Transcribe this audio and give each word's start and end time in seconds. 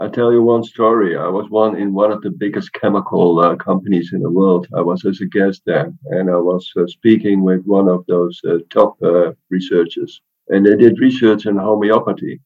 I 0.00 0.08
tell 0.08 0.32
you 0.32 0.42
one 0.42 0.64
story. 0.64 1.16
I 1.16 1.28
was 1.28 1.48
one 1.50 1.76
in 1.76 1.94
one 1.94 2.10
of 2.10 2.20
the 2.22 2.30
biggest 2.30 2.72
chemical 2.72 3.38
uh, 3.38 3.54
companies 3.54 4.10
in 4.12 4.22
the 4.22 4.30
world. 4.30 4.66
I 4.74 4.80
was 4.80 5.04
as 5.04 5.20
a 5.20 5.26
guest 5.26 5.62
there, 5.66 5.92
and 6.06 6.28
I 6.28 6.36
was 6.36 6.72
uh, 6.76 6.86
speaking 6.88 7.44
with 7.44 7.64
one 7.64 7.88
of 7.88 8.04
those 8.06 8.40
uh, 8.44 8.58
top 8.70 9.00
uh, 9.04 9.32
researchers, 9.50 10.20
and 10.48 10.66
they 10.66 10.74
did 10.74 10.98
research 10.98 11.46
in 11.46 11.56
homeopathy. 11.56 12.40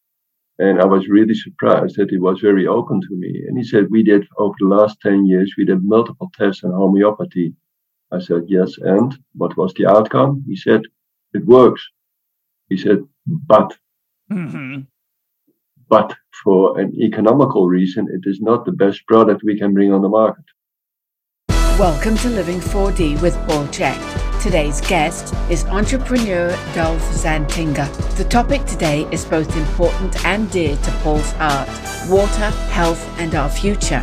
And 0.58 0.78
I 0.78 0.84
was 0.84 1.08
really 1.08 1.34
surprised 1.34 1.96
that 1.96 2.10
he 2.10 2.18
was 2.18 2.40
very 2.40 2.66
open 2.66 3.00
to 3.00 3.16
me. 3.16 3.44
And 3.48 3.56
he 3.56 3.64
said, 3.64 3.90
"We 3.90 4.02
did 4.02 4.26
over 4.36 4.54
the 4.60 4.66
last 4.66 5.00
ten 5.00 5.24
years, 5.24 5.54
we 5.56 5.64
did 5.64 5.82
multiple 5.82 6.30
tests 6.34 6.64
on 6.64 6.72
homeopathy." 6.72 7.54
I 8.12 8.18
said, 8.18 8.42
"Yes, 8.48 8.76
and 8.78 9.18
what 9.32 9.56
was 9.56 9.72
the 9.72 9.86
outcome?" 9.86 10.44
He 10.46 10.56
said, 10.56 10.82
"It 11.32 11.46
works." 11.46 11.82
He 12.68 12.76
said, 12.76 12.98
"But." 13.26 13.74
Mm-hmm 14.30 14.80
but 15.88 16.14
for 16.44 16.78
an 16.78 16.94
economical 17.00 17.68
reason, 17.68 18.06
it 18.12 18.28
is 18.28 18.40
not 18.40 18.64
the 18.64 18.72
best 18.72 19.06
product 19.06 19.42
we 19.42 19.58
can 19.58 19.72
bring 19.72 19.92
on 19.92 20.02
the 20.02 20.08
market. 20.08 20.44
Welcome 21.78 22.16
to 22.18 22.28
Living 22.28 22.60
4D 22.60 23.20
with 23.22 23.34
Paul 23.46 23.66
Chek. 23.68 24.42
Today's 24.42 24.80
guest 24.82 25.34
is 25.50 25.64
entrepreneur 25.66 26.50
Dolf 26.74 27.02
Zantinga. 27.12 28.16
The 28.16 28.24
topic 28.24 28.64
today 28.66 29.08
is 29.10 29.24
both 29.24 29.56
important 29.56 30.24
and 30.24 30.50
dear 30.50 30.76
to 30.76 30.90
Paul's 31.02 31.32
heart 31.32 31.68
water, 32.08 32.50
health, 32.70 33.04
and 33.18 33.34
our 33.34 33.50
future. 33.50 34.02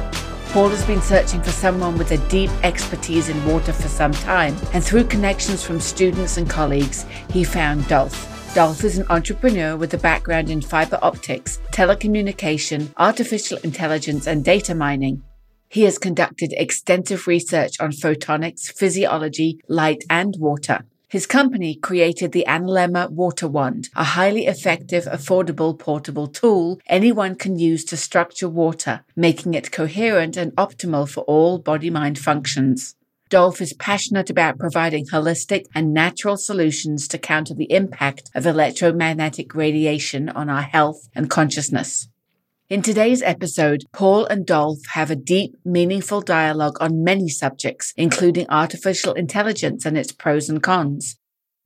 Paul 0.50 0.70
has 0.70 0.86
been 0.86 1.02
searching 1.02 1.42
for 1.42 1.52
someone 1.52 1.98
with 1.98 2.12
a 2.12 2.18
deep 2.30 2.52
expertise 2.64 3.30
in 3.30 3.46
water 3.46 3.74
for 3.74 3.88
some 3.88 4.12
time, 4.12 4.56
and 4.74 4.84
through 4.84 5.06
connections 5.06 5.64
from 5.64 5.80
students 5.80 6.38
and 6.38 6.50
colleagues, 6.50 7.06
he 7.30 7.44
found 7.44 7.88
Dolf. 7.88 8.35
Dolf 8.56 8.86
is 8.86 8.98
an 8.98 9.06
entrepreneur 9.10 9.76
with 9.76 9.94
a 9.94 9.98
background 9.98 10.50
in 10.50 10.62
fiber 10.62 10.98
optics, 11.02 11.60
telecommunication, 11.74 12.94
artificial 12.96 13.58
intelligence, 13.66 14.28
and 14.28 14.46
data 14.46 14.74
mining. 14.74 15.22
He 15.68 15.82
has 15.82 15.98
conducted 15.98 16.54
extensive 16.54 17.28
research 17.28 17.82
on 17.82 17.92
photonics, 17.92 18.72
physiology, 18.72 19.60
light, 19.68 20.06
and 20.10 20.38
water. 20.40 20.86
His 21.10 21.28
company 21.28 21.76
created 21.76 22.32
the 22.32 22.46
Analemma 22.48 23.10
Water 23.10 23.50
Wand, 23.50 23.90
a 23.94 24.06
highly 24.06 24.48
effective, 24.48 25.04
affordable, 25.04 25.78
portable 25.78 26.28
tool 26.28 26.80
anyone 26.88 27.36
can 27.36 27.60
use 27.60 27.84
to 27.84 27.98
structure 27.98 28.48
water, 28.48 29.04
making 29.18 29.54
it 29.54 29.74
coherent 29.74 30.38
and 30.38 30.54
optimal 30.54 31.10
for 31.10 31.26
all 31.26 31.60
body 31.60 31.90
mind 31.90 32.18
functions. 32.18 32.95
Dolf 33.30 33.60
is 33.60 33.74
passionate 33.74 34.30
about 34.30 34.60
providing 34.60 35.08
holistic 35.08 35.66
and 35.74 35.92
natural 35.92 36.38
solutions 36.38 37.08
to 37.08 37.18
counter 37.18 37.56
the 37.56 37.72
impact 37.72 38.30
of 38.36 38.46
electromagnetic 38.46 39.56
radiation 39.56 40.30
on 40.30 40.48
our 40.48 40.62
health 40.62 41.10
and 41.16 41.28
consciousness. 41.28 42.08
In 42.70 42.84
today's 42.84 43.24
episode, 43.24 43.86
Paul 43.92 44.26
and 44.28 44.46
Dolf 44.46 44.78
have 44.94 45.10
a 45.10 45.16
deep, 45.16 45.58
meaningful 45.66 46.22
dialogue 46.22 46.78
on 46.80 47.04
many 47.04 47.28
subjects, 47.28 47.96
including 47.98 48.46
artificial 48.48 49.14
intelligence 49.14 49.88
and 49.88 49.98
its 49.98 50.12
pros 50.12 50.48
and 50.48 50.62
cons. 50.62 51.18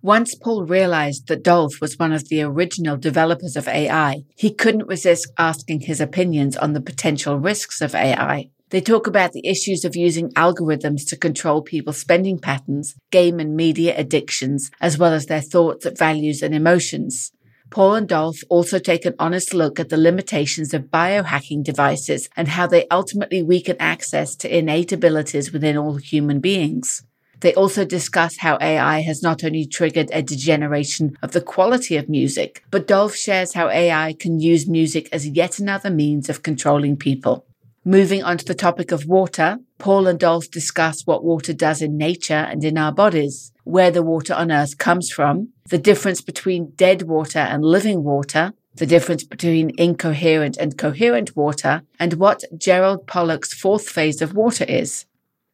Once 0.01 0.35
Paul 0.35 0.63
realized 0.63 1.27
that 1.27 1.44
Dolf 1.44 1.81
was 1.81 1.99
one 1.99 2.13
of 2.13 2.29
the 2.29 2.41
original 2.41 2.95
developers 2.95 3.57
of 3.57 3.67
AI, 3.67 4.23
he 4.38 4.53
couldn't 4.53 4.88
resist 4.88 5.29
asking 5.38 5.81
his 5.81 5.99
opinions 5.99 6.55
on 6.55 6.71
the 6.71 6.79
potential 6.79 7.38
risks 7.38 7.81
of 7.81 7.94
AI. 7.94 8.49
They 8.70 8.81
talk 8.81 9.08
about 9.08 9.31
the 9.31 9.48
issues 9.48 9.84
of 9.84 9.95
using 9.95 10.30
algorithms 10.34 11.08
to 11.08 11.17
control 11.17 11.64
people's 11.64 11.98
spending 11.98 12.38
patterns, 12.38 12.95
game 13.09 13.39
and 13.39 13.56
media 13.56 13.95
addictions, 13.98 14.70
as 14.80 14.95
well 14.95 15.12
as 15.12 15.25
their 15.25 15.42
thoughts, 15.42 15.88
values, 15.98 16.44
and 16.44 16.53
emotions. 16.53 17.31
Paul 17.72 17.95
and 17.95 18.08
Dolf 18.08 18.38
also 18.47 18.78
take 18.78 19.06
an 19.06 19.16
honest 19.17 19.56
look 19.56 19.80
at 19.80 19.90
the 19.90 19.97
limitations 19.97 20.73
of 20.73 20.92
biohacking 20.92 21.64
devices 21.64 22.30
and 22.36 22.47
how 22.47 22.67
they 22.67 22.88
ultimately 22.90 23.42
weaken 23.42 23.75
access 23.80 24.36
to 24.38 24.56
innate 24.56 24.92
abilities 24.92 25.52
within 25.52 25.75
all 25.75 25.95
human 25.95 26.40
beings. 26.40 27.03
They 27.40 27.56
also 27.56 27.86
discuss 27.86 28.38
how 28.38 28.58
AI 28.62 29.02
has 29.02 29.23
not 29.23 29.44
only 29.44 29.66
triggered 29.66 30.09
a 30.12 30.22
degeneration 30.22 31.18
of 31.24 31.31
the 31.31 31.41
quality 31.41 31.96
of 31.97 32.09
music, 32.09 32.63
but 32.69 32.88
Dolf 32.88 33.16
shares 33.16 33.53
how 33.53 33.69
AI 33.69 34.13
can 34.19 34.40
use 34.40 34.68
music 34.68 35.09
as 35.12 35.28
yet 35.28 35.58
another 35.58 35.90
means 35.90 36.29
of 36.29 36.44
controlling 36.44 36.97
people. 36.97 37.46
Moving 37.85 38.23
on 38.23 38.38
to 38.38 38.44
the 38.44 38.56
topic 38.56 38.91
of 38.91 39.06
water, 39.06 39.57
Paul 39.78 40.07
and 40.07 40.19
Dolf 40.19 40.51
discuss 40.51 41.06
what 41.06 41.23
water 41.23 41.53
does 41.53 41.81
in 41.81 41.97
nature 41.97 42.34
and 42.34 42.63
in 42.66 42.78
our 42.78 42.91
bodies, 42.91 43.53
where 43.63 43.90
the 43.90 44.03
water 44.03 44.34
on 44.34 44.51
earth 44.51 44.78
comes 44.78 45.09
from, 45.09 45.53
the 45.69 45.78
difference 45.78 46.19
between 46.19 46.72
dead 46.75 47.03
water 47.03 47.40
and 47.40 47.63
living 47.63 48.03
water, 48.03 48.53
the 48.75 48.85
difference 48.85 49.23
between 49.23 49.72
incoherent 49.78 50.57
and 50.57 50.78
coherent 50.78 51.38
water, 51.38 51.84
and 51.97 52.13
what 52.13 52.44
Gerald 52.57 53.07
Pollack's 53.07 53.53
fourth 53.53 53.88
phase 53.88 54.22
of 54.22 54.34
water 54.34 54.66
is. 54.66 55.06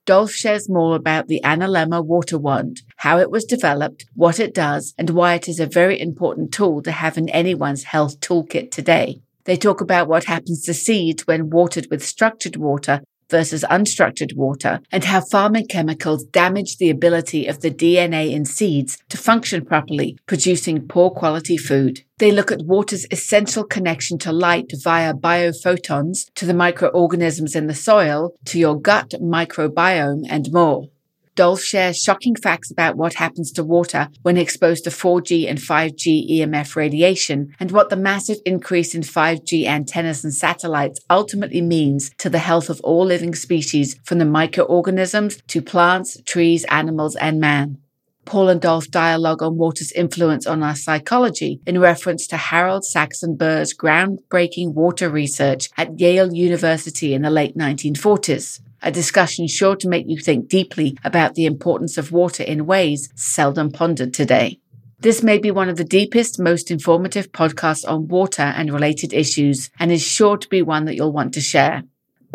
Dolf 0.06 0.32
shares 0.32 0.68
more 0.68 0.96
about 0.96 1.28
the 1.28 1.42
Analemma 1.44 2.04
water 2.04 2.40
wand, 2.40 2.82
how 2.98 3.20
it 3.20 3.30
was 3.30 3.46
developed, 3.46 4.06
what 4.16 4.40
it 4.40 4.54
does, 4.54 4.96
and 4.98 5.12
why 5.12 5.36
it 5.36 5.48
is 5.48 5.60
a 5.60 5.68
very 5.68 6.00
important 6.00 6.52
tool 6.52 6.82
to 6.82 6.92
have 6.92 7.20
in 7.20 7.30
anyone's 7.30 7.84
health 7.84 8.20
toolkit 8.20 8.72
today. 8.72 9.22
They 9.46 9.58
talk 9.58 9.82
about 9.82 10.08
what 10.08 10.26
happens 10.26 10.64
to 10.64 10.74
seeds 10.74 11.26
when 11.28 11.50
watered 11.50 11.88
with 11.90 12.06
structured 12.06 12.56
water 12.56 13.02
versus 13.30 13.66
unstructured 13.70 14.36
water 14.36 14.80
and 14.92 15.04
how 15.04 15.22
farming 15.22 15.68
chemicals 15.68 16.24
damage 16.26 16.78
the 16.78 16.90
ability 16.90 17.48
of 17.48 17.62
the 17.62 17.72
DNA 17.72 18.32
in 18.32 18.46
seeds 18.46 18.98
to 19.10 19.18
function 19.18 19.66
properly, 19.66 20.18
producing 20.26 20.88
poor 20.88 21.10
quality 21.10 21.58
food. 21.58 22.02
They 22.18 22.32
look 22.32 22.52
at 22.52 22.66
water's 22.66 23.06
essential 23.12 23.64
connection 23.64 24.18
to 24.20 24.32
light 24.32 24.72
via 24.84 25.14
biophotons, 25.14 26.32
to 26.36 26.46
the 26.46 26.54
microorganisms 26.54 27.56
in 27.56 27.68
the 27.68 27.74
soil, 27.74 28.36
to 28.46 28.60
your 28.60 28.80
gut 28.80 29.14
microbiome, 29.22 30.26
and 30.30 30.52
more. 30.52 30.88
Dolf 31.36 31.62
shares 31.62 32.02
shocking 32.02 32.38
facts 32.38 32.72
about 32.72 32.96
what 32.96 33.16
happens 33.16 33.52
to 33.52 33.64
water 33.64 34.08
when 34.22 34.38
exposed 34.38 34.86
to 34.86 34.90
4G 34.90 35.50
and 35.50 35.60
5G 35.60 36.32
EMF 36.32 36.78
radiation 36.78 37.54
and 37.60 37.72
what 37.72 37.90
the 37.90 37.98
massive 37.98 38.38
increase 38.46 38.96
in 38.96 39.02
5G 39.02 39.66
antennas 39.66 40.24
and 40.24 40.34
satellites 40.34 41.02
ultimately 41.10 41.62
means 41.62 42.12
to 42.20 42.30
the 42.30 42.40
health 42.40 42.70
of 42.70 42.80
all 42.82 43.06
living 43.06 43.36
species 43.36 44.00
from 44.06 44.20
the 44.20 44.26
microorganisms 44.26 45.42
to 45.48 45.62
plants, 45.62 46.22
trees, 46.26 46.64
animals, 46.66 47.18
and 47.18 47.42
man. 47.42 47.80
Paul 48.24 48.48
and 48.48 48.62
Dolf 48.62 48.90
dialogue 48.90 49.44
on 49.44 49.58
water's 49.58 49.92
influence 49.92 50.48
on 50.48 50.64
our 50.64 50.76
psychology 50.76 51.60
in 51.68 51.80
reference 51.80 52.28
to 52.28 52.38
Harold 52.38 52.86
Saxon 52.86 53.36
Burr's 53.36 53.74
groundbreaking 53.74 54.74
water 54.74 55.10
research 55.10 55.70
at 55.78 56.00
Yale 56.00 56.34
University 56.34 57.14
in 57.14 57.24
the 57.24 57.30
late 57.30 57.58
1940s 57.58 58.62
a 58.82 58.92
discussion 58.92 59.48
sure 59.48 59.76
to 59.76 59.90
make 59.90 60.06
you 60.08 60.18
think 60.18 60.48
deeply 60.48 60.98
about 61.04 61.36
the 61.36 61.46
importance 61.46 61.98
of 61.98 62.12
water 62.12 62.44
in 62.44 62.66
ways 62.66 63.10
seldom 63.16 63.72
pondered 63.72 64.14
today. 64.14 64.60
This 65.00 65.22
may 65.22 65.38
be 65.38 65.52
one 65.52 65.70
of 65.70 65.78
the 65.78 65.84
deepest, 65.84 66.40
most 66.40 66.72
informative 66.72 67.32
podcasts 67.32 67.88
on 67.88 68.08
water 68.08 68.42
and 68.42 68.72
related 68.72 69.14
issues, 69.14 69.70
and 69.80 69.92
is 69.92 70.02
sure 70.02 70.38
to 70.38 70.50
be 70.50 70.62
one 70.62 70.86
that 70.86 70.96
you'll 70.96 71.12
want 71.12 71.34
to 71.34 71.42
share. 71.42 71.84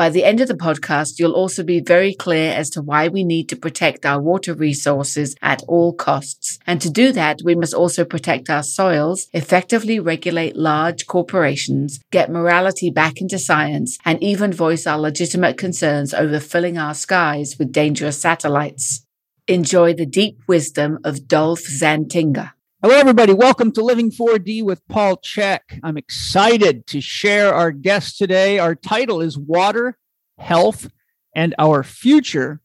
By 0.00 0.08
the 0.08 0.24
end 0.24 0.40
of 0.40 0.48
the 0.48 0.54
podcast, 0.54 1.18
you'll 1.18 1.34
also 1.34 1.62
be 1.62 1.78
very 1.78 2.14
clear 2.14 2.54
as 2.54 2.70
to 2.70 2.80
why 2.80 3.08
we 3.08 3.22
need 3.22 3.50
to 3.50 3.54
protect 3.54 4.06
our 4.06 4.18
water 4.18 4.54
resources 4.54 5.36
at 5.42 5.62
all 5.68 5.92
costs. 5.92 6.58
And 6.66 6.80
to 6.80 6.88
do 6.88 7.12
that, 7.12 7.40
we 7.44 7.54
must 7.54 7.74
also 7.74 8.06
protect 8.06 8.48
our 8.48 8.62
soils, 8.62 9.26
effectively 9.34 10.00
regulate 10.00 10.56
large 10.56 11.06
corporations, 11.06 12.00
get 12.10 12.30
morality 12.30 12.88
back 12.88 13.20
into 13.20 13.38
science, 13.38 13.98
and 14.02 14.22
even 14.22 14.54
voice 14.54 14.86
our 14.86 14.98
legitimate 14.98 15.58
concerns 15.58 16.14
over 16.14 16.40
filling 16.40 16.78
our 16.78 16.94
skies 16.94 17.56
with 17.58 17.70
dangerous 17.70 18.18
satellites. 18.18 19.04
Enjoy 19.48 19.92
the 19.92 20.06
deep 20.06 20.38
wisdom 20.48 20.98
of 21.04 21.28
Dolf 21.28 21.60
Zantinga. 21.60 22.52
Hello, 22.82 22.96
everybody. 22.96 23.34
Welcome 23.34 23.72
to 23.72 23.84
Living 23.84 24.10
4D 24.10 24.64
with 24.64 24.80
Paul 24.88 25.18
Chek. 25.18 25.60
I'm 25.82 25.98
excited 25.98 26.86
to 26.86 27.02
share 27.02 27.52
our 27.54 27.72
guest 27.72 28.16
today. 28.16 28.58
Our 28.58 28.74
title 28.74 29.20
is 29.20 29.36
Water, 29.36 29.98
Health, 30.38 30.90
and 31.34 31.54
Our 31.58 31.82
Future 31.82 32.62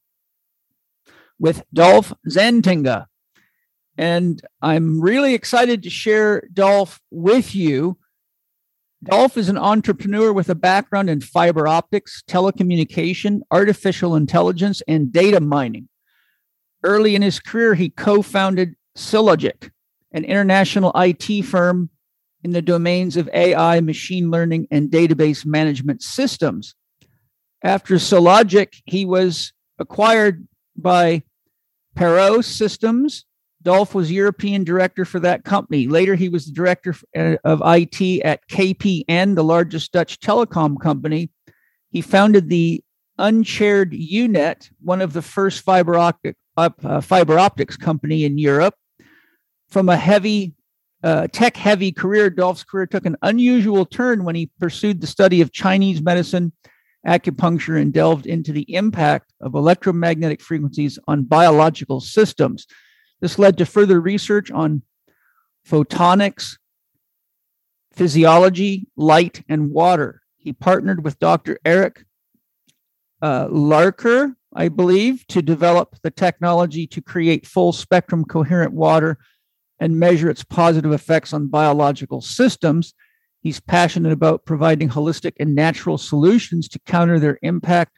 with 1.37 1.63
Dolf 1.73 2.13
Zantinga. 2.29 3.07
And 3.97 4.41
I'm 4.61 5.01
really 5.01 5.33
excited 5.33 5.83
to 5.83 5.89
share 5.89 6.47
Dolf 6.53 7.01
with 7.11 7.53
you. 7.53 7.97
Dolf 9.03 9.35
is 9.35 9.49
an 9.49 9.57
entrepreneur 9.57 10.31
with 10.31 10.47
a 10.47 10.55
background 10.55 11.09
in 11.09 11.19
fiber 11.19 11.67
optics, 11.67 12.23
telecommunication, 12.25 13.41
artificial 13.51 14.15
intelligence, 14.15 14.81
and 14.87 15.11
data 15.11 15.41
mining. 15.41 15.89
Early 16.85 17.15
in 17.15 17.21
his 17.21 17.41
career, 17.41 17.73
he 17.73 17.89
co 17.89 18.21
founded 18.21 18.77
Syllogic 18.95 19.71
an 20.15 20.25
international 20.25 20.91
IT 20.95 21.43
firm 21.43 21.91
in 22.43 22.51
the 22.51 22.61
domains 22.61 23.17
of 23.17 23.29
AI, 23.33 23.79
machine 23.81 24.31
learning, 24.31 24.67
and 24.71 24.89
database 24.89 25.45
management 25.45 26.01
systems. 26.01 26.73
After 27.63 27.95
Syllogic, 27.95 28.81
he 28.85 29.05
was 29.05 29.53
acquired 29.77 30.47
by 30.75 31.21
Perot 31.95 32.43
Systems, 32.43 33.25
Dolf 33.65 33.95
was 33.95 34.11
European 34.11 34.63
director 34.63 35.05
for 35.05 35.19
that 35.19 35.43
company. 35.43 35.87
Later, 35.87 36.13
he 36.13 36.29
was 36.29 36.45
the 36.45 36.53
director 36.53 36.95
uh, 37.17 37.35
of 37.43 37.61
IT 37.65 38.21
at 38.21 38.47
KPN, 38.47 39.35
the 39.35 39.43
largest 39.43 39.91
Dutch 39.91 40.19
telecom 40.19 40.79
company. 40.79 41.31
He 41.89 42.01
founded 42.01 42.47
the 42.47 42.83
Unchaired 43.17 43.91
UNet, 43.91 44.69
one 44.81 45.01
of 45.01 45.13
the 45.13 45.21
first 45.21 45.63
fiber 45.63 45.95
optic 45.95 46.35
uh, 46.57 47.01
fiber 47.01 47.39
optics 47.39 47.75
company 47.75 48.23
in 48.23 48.37
Europe. 48.37 48.75
From 49.69 49.89
a 49.89 49.97
heavy 49.97 50.53
uh, 51.03 51.27
tech 51.31 51.55
heavy 51.55 51.91
career, 51.91 52.29
Dolf's 52.29 52.63
career 52.63 52.87
took 52.87 53.05
an 53.05 53.15
unusual 53.21 53.85
turn 53.85 54.23
when 54.23 54.35
he 54.35 54.49
pursued 54.59 55.01
the 55.01 55.07
study 55.07 55.41
of 55.41 55.51
Chinese 55.51 56.01
medicine, 56.01 56.51
acupuncture, 57.05 57.79
and 57.79 57.93
delved 57.93 58.25
into 58.25 58.51
the 58.51 58.73
impact 58.73 59.31
of 59.39 59.53
electromagnetic 59.53 60.41
frequencies 60.41 60.97
on 61.07 61.23
biological 61.23 62.01
systems. 62.01 62.65
This 63.21 63.37
led 63.37 63.57
to 63.59 63.65
further 63.65 64.01
research 64.01 64.49
on 64.49 64.81
photonics, 65.69 66.57
physiology, 67.93 68.87
light, 68.95 69.43
and 69.47 69.71
water. 69.71 70.21
He 70.37 70.53
partnered 70.53 71.03
with 71.03 71.19
Dr. 71.19 71.59
Eric 71.63 72.03
uh, 73.21 73.47
Larcher, 73.49 74.35
I 74.53 74.69
believe, 74.69 75.25
to 75.27 75.41
develop 75.41 75.95
the 76.01 76.11
technology 76.11 76.87
to 76.87 77.01
create 77.01 77.47
full 77.47 77.73
spectrum 77.73 78.25
coherent 78.25 78.73
water 78.73 79.17
and 79.79 79.99
measure 79.99 80.29
its 80.29 80.43
positive 80.43 80.91
effects 80.91 81.33
on 81.33 81.47
biological 81.47 82.21
systems. 82.21 82.93
He's 83.41 83.59
passionate 83.59 84.11
about 84.11 84.45
providing 84.45 84.89
holistic 84.89 85.33
and 85.39 85.53
natural 85.53 85.97
solutions 85.97 86.67
to 86.69 86.79
counter 86.79 87.19
their 87.19 87.37
impact, 87.41 87.97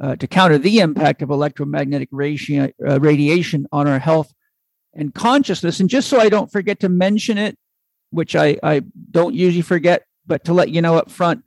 uh, 0.00 0.16
to 0.16 0.26
counter 0.26 0.58
the 0.58 0.80
impact 0.80 1.22
of 1.22 1.30
electromagnetic 1.30 2.10
radi- 2.10 2.72
uh, 2.86 3.00
radiation 3.00 3.66
on 3.72 3.88
our 3.88 3.98
health 3.98 4.32
and 4.94 5.14
consciousness. 5.14 5.80
And 5.80 5.88
just 5.88 6.08
so 6.08 6.20
I 6.20 6.28
don't 6.28 6.52
forget 6.52 6.80
to 6.80 6.88
mention 6.88 7.38
it, 7.38 7.58
which 8.10 8.36
I, 8.36 8.58
I 8.62 8.82
don't 9.10 9.34
usually 9.34 9.62
forget, 9.62 10.04
but 10.26 10.44
to 10.44 10.52
let 10.52 10.70
you 10.70 10.82
know 10.82 10.96
up 10.96 11.10
front, 11.10 11.42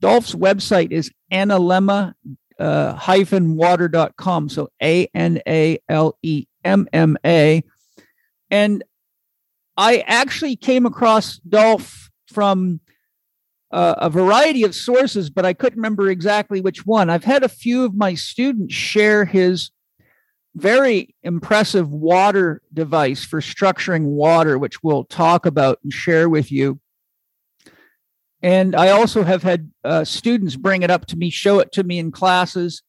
Dolf's 0.00 0.34
website 0.34 0.90
is 0.90 1.10
analemma 1.32 2.14
uh, 2.58 2.98
water.com. 3.30 4.48
So 4.48 4.68
A 4.82 5.08
N 5.14 5.40
A 5.46 5.78
L 5.88 6.18
E 6.22 6.46
M 6.64 6.88
M 6.92 7.16
A. 7.24 7.62
And 8.50 8.84
I 9.76 9.98
actually 10.06 10.56
came 10.56 10.86
across 10.86 11.38
Dolf 11.38 12.10
from 12.32 12.80
uh, 13.70 13.94
a 13.98 14.10
variety 14.10 14.62
of 14.62 14.74
sources, 14.74 15.30
but 15.30 15.44
I 15.44 15.52
couldn't 15.52 15.78
remember 15.78 16.08
exactly 16.08 16.60
which 16.60 16.86
one. 16.86 17.10
I've 17.10 17.24
had 17.24 17.42
a 17.42 17.48
few 17.48 17.84
of 17.84 17.94
my 17.94 18.14
students 18.14 18.74
share 18.74 19.24
his 19.24 19.70
very 20.54 21.14
impressive 21.24 21.90
water 21.90 22.62
device 22.72 23.24
for 23.24 23.40
structuring 23.40 24.04
water, 24.04 24.58
which 24.58 24.82
we'll 24.84 25.04
talk 25.04 25.46
about 25.46 25.80
and 25.82 25.92
share 25.92 26.28
with 26.28 26.52
you. 26.52 26.78
And 28.42 28.76
I 28.76 28.90
also 28.90 29.24
have 29.24 29.42
had 29.42 29.72
uh, 29.82 30.04
students 30.04 30.54
bring 30.54 30.82
it 30.82 30.90
up 30.90 31.06
to 31.06 31.16
me, 31.16 31.30
show 31.30 31.58
it 31.58 31.72
to 31.72 31.82
me 31.82 31.98
in 31.98 32.12
classes, 32.12 32.82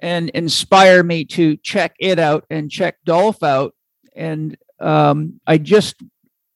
and 0.00 0.28
inspire 0.30 1.02
me 1.02 1.24
to 1.26 1.56
check 1.58 1.94
it 2.00 2.18
out 2.18 2.44
and 2.50 2.70
check 2.70 2.96
Dolf 3.04 3.42
out. 3.42 3.74
And 4.14 4.58
um, 4.82 5.40
I 5.46 5.58
just 5.58 6.02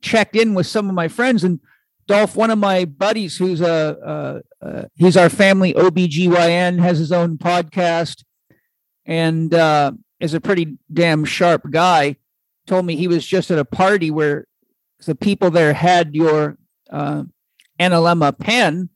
checked 0.02 0.36
in 0.36 0.54
with 0.54 0.66
some 0.66 0.88
of 0.88 0.94
my 0.94 1.08
friends, 1.08 1.44
and 1.44 1.60
Dolf, 2.06 2.36
one 2.36 2.50
of 2.50 2.58
my 2.58 2.84
buddies, 2.84 3.36
who's 3.36 3.60
a, 3.60 4.42
he's 4.94 5.16
our 5.16 5.28
family 5.28 5.72
OBGYN, 5.74 6.78
has 6.78 6.98
his 6.98 7.12
own 7.12 7.38
podcast, 7.38 8.24
and 9.04 9.52
uh, 9.54 9.92
is 10.20 10.34
a 10.34 10.40
pretty 10.40 10.78
damn 10.92 11.24
sharp 11.24 11.70
guy, 11.70 12.16
told 12.66 12.84
me 12.84 12.96
he 12.96 13.08
was 13.08 13.26
just 13.26 13.50
at 13.50 13.58
a 13.58 13.64
party 13.64 14.10
where 14.10 14.46
the 15.04 15.14
people 15.14 15.50
there 15.50 15.74
had 15.74 16.14
your 16.14 16.58
uh, 16.90 17.24
Analemma 17.78 18.38
pen, 18.38 18.88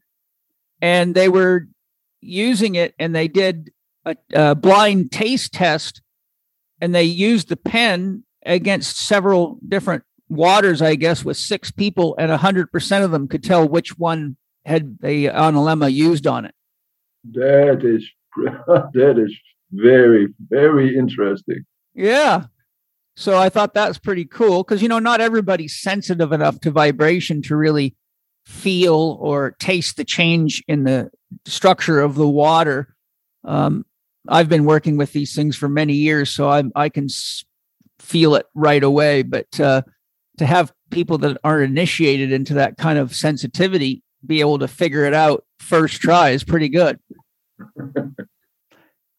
and 0.80 1.14
they 1.14 1.28
were 1.28 1.68
using 2.20 2.74
it, 2.74 2.94
and 2.98 3.14
they 3.14 3.28
did 3.28 3.70
a, 4.04 4.16
a 4.32 4.54
blind 4.54 5.12
taste 5.12 5.52
test, 5.52 6.02
and 6.80 6.94
they 6.94 7.04
used 7.04 7.48
the 7.48 7.56
pen 7.56 8.24
against 8.44 8.98
several 8.98 9.58
different 9.66 10.04
waters, 10.28 10.81
I 10.81 10.94
guess, 10.94 11.25
with 11.25 11.37
six 11.37 11.70
people, 11.70 12.14
and 12.19 12.31
hundred 12.31 12.70
percent 12.72 13.04
of 13.04 13.10
them 13.10 13.28
could 13.28 13.42
tell 13.42 13.69
which 13.69 13.98
one 13.98 14.37
had 14.64 14.98
the 15.00 15.26
Analemma 15.26 15.92
used 15.92 16.26
on 16.26 16.44
it. 16.44 16.54
That 17.32 17.81
is 17.82 18.08
that 18.94 19.19
is 19.19 19.37
very, 19.72 20.28
very 20.48 20.96
interesting. 20.96 21.64
Yeah. 21.94 22.44
So 23.16 23.37
I 23.37 23.48
thought 23.48 23.75
that's 23.75 23.98
pretty 23.98 24.25
cool 24.25 24.62
because, 24.62 24.82
you 24.82 24.88
know, 24.88 24.98
not 24.98 25.20
everybody's 25.20 25.81
sensitive 25.81 26.32
enough 26.32 26.60
to 26.60 26.70
vibration 26.70 27.42
to 27.42 27.56
really 27.56 27.94
feel 28.46 29.19
or 29.20 29.52
taste 29.58 29.96
the 29.96 30.04
change 30.04 30.62
in 30.66 30.84
the 30.84 31.10
structure 31.44 32.00
of 32.00 32.14
the 32.14 32.28
water. 32.28 32.94
Um, 33.44 33.84
I've 34.28 34.48
been 34.48 34.64
working 34.64 34.96
with 34.96 35.12
these 35.12 35.34
things 35.34 35.56
for 35.56 35.69
many 35.69 35.94
years, 35.94 36.31
so 36.31 36.48
I, 36.48 36.64
I 36.75 36.88
can 36.88 37.08
feel 38.00 38.35
it 38.35 38.47
right 38.55 38.82
away. 38.82 39.23
But 39.23 39.61
uh, 39.61 39.82
to 40.38 40.47
have 40.47 40.73
people 40.91 41.19
that 41.19 41.38
aren't 41.44 41.70
initiated 41.70 42.32
into 42.32 42.55
that 42.55 42.76
kind 42.76 42.99
of 42.99 43.14
sensitivity 43.14 44.02
be 44.26 44.41
able 44.41 44.58
to 44.58 44.69
figure 44.69 45.05
it 45.05 45.14
out 45.14 45.44
first 45.58 46.00
try 46.00 46.31
is 46.31 46.44
pretty 46.44 46.69
good. 46.69 46.99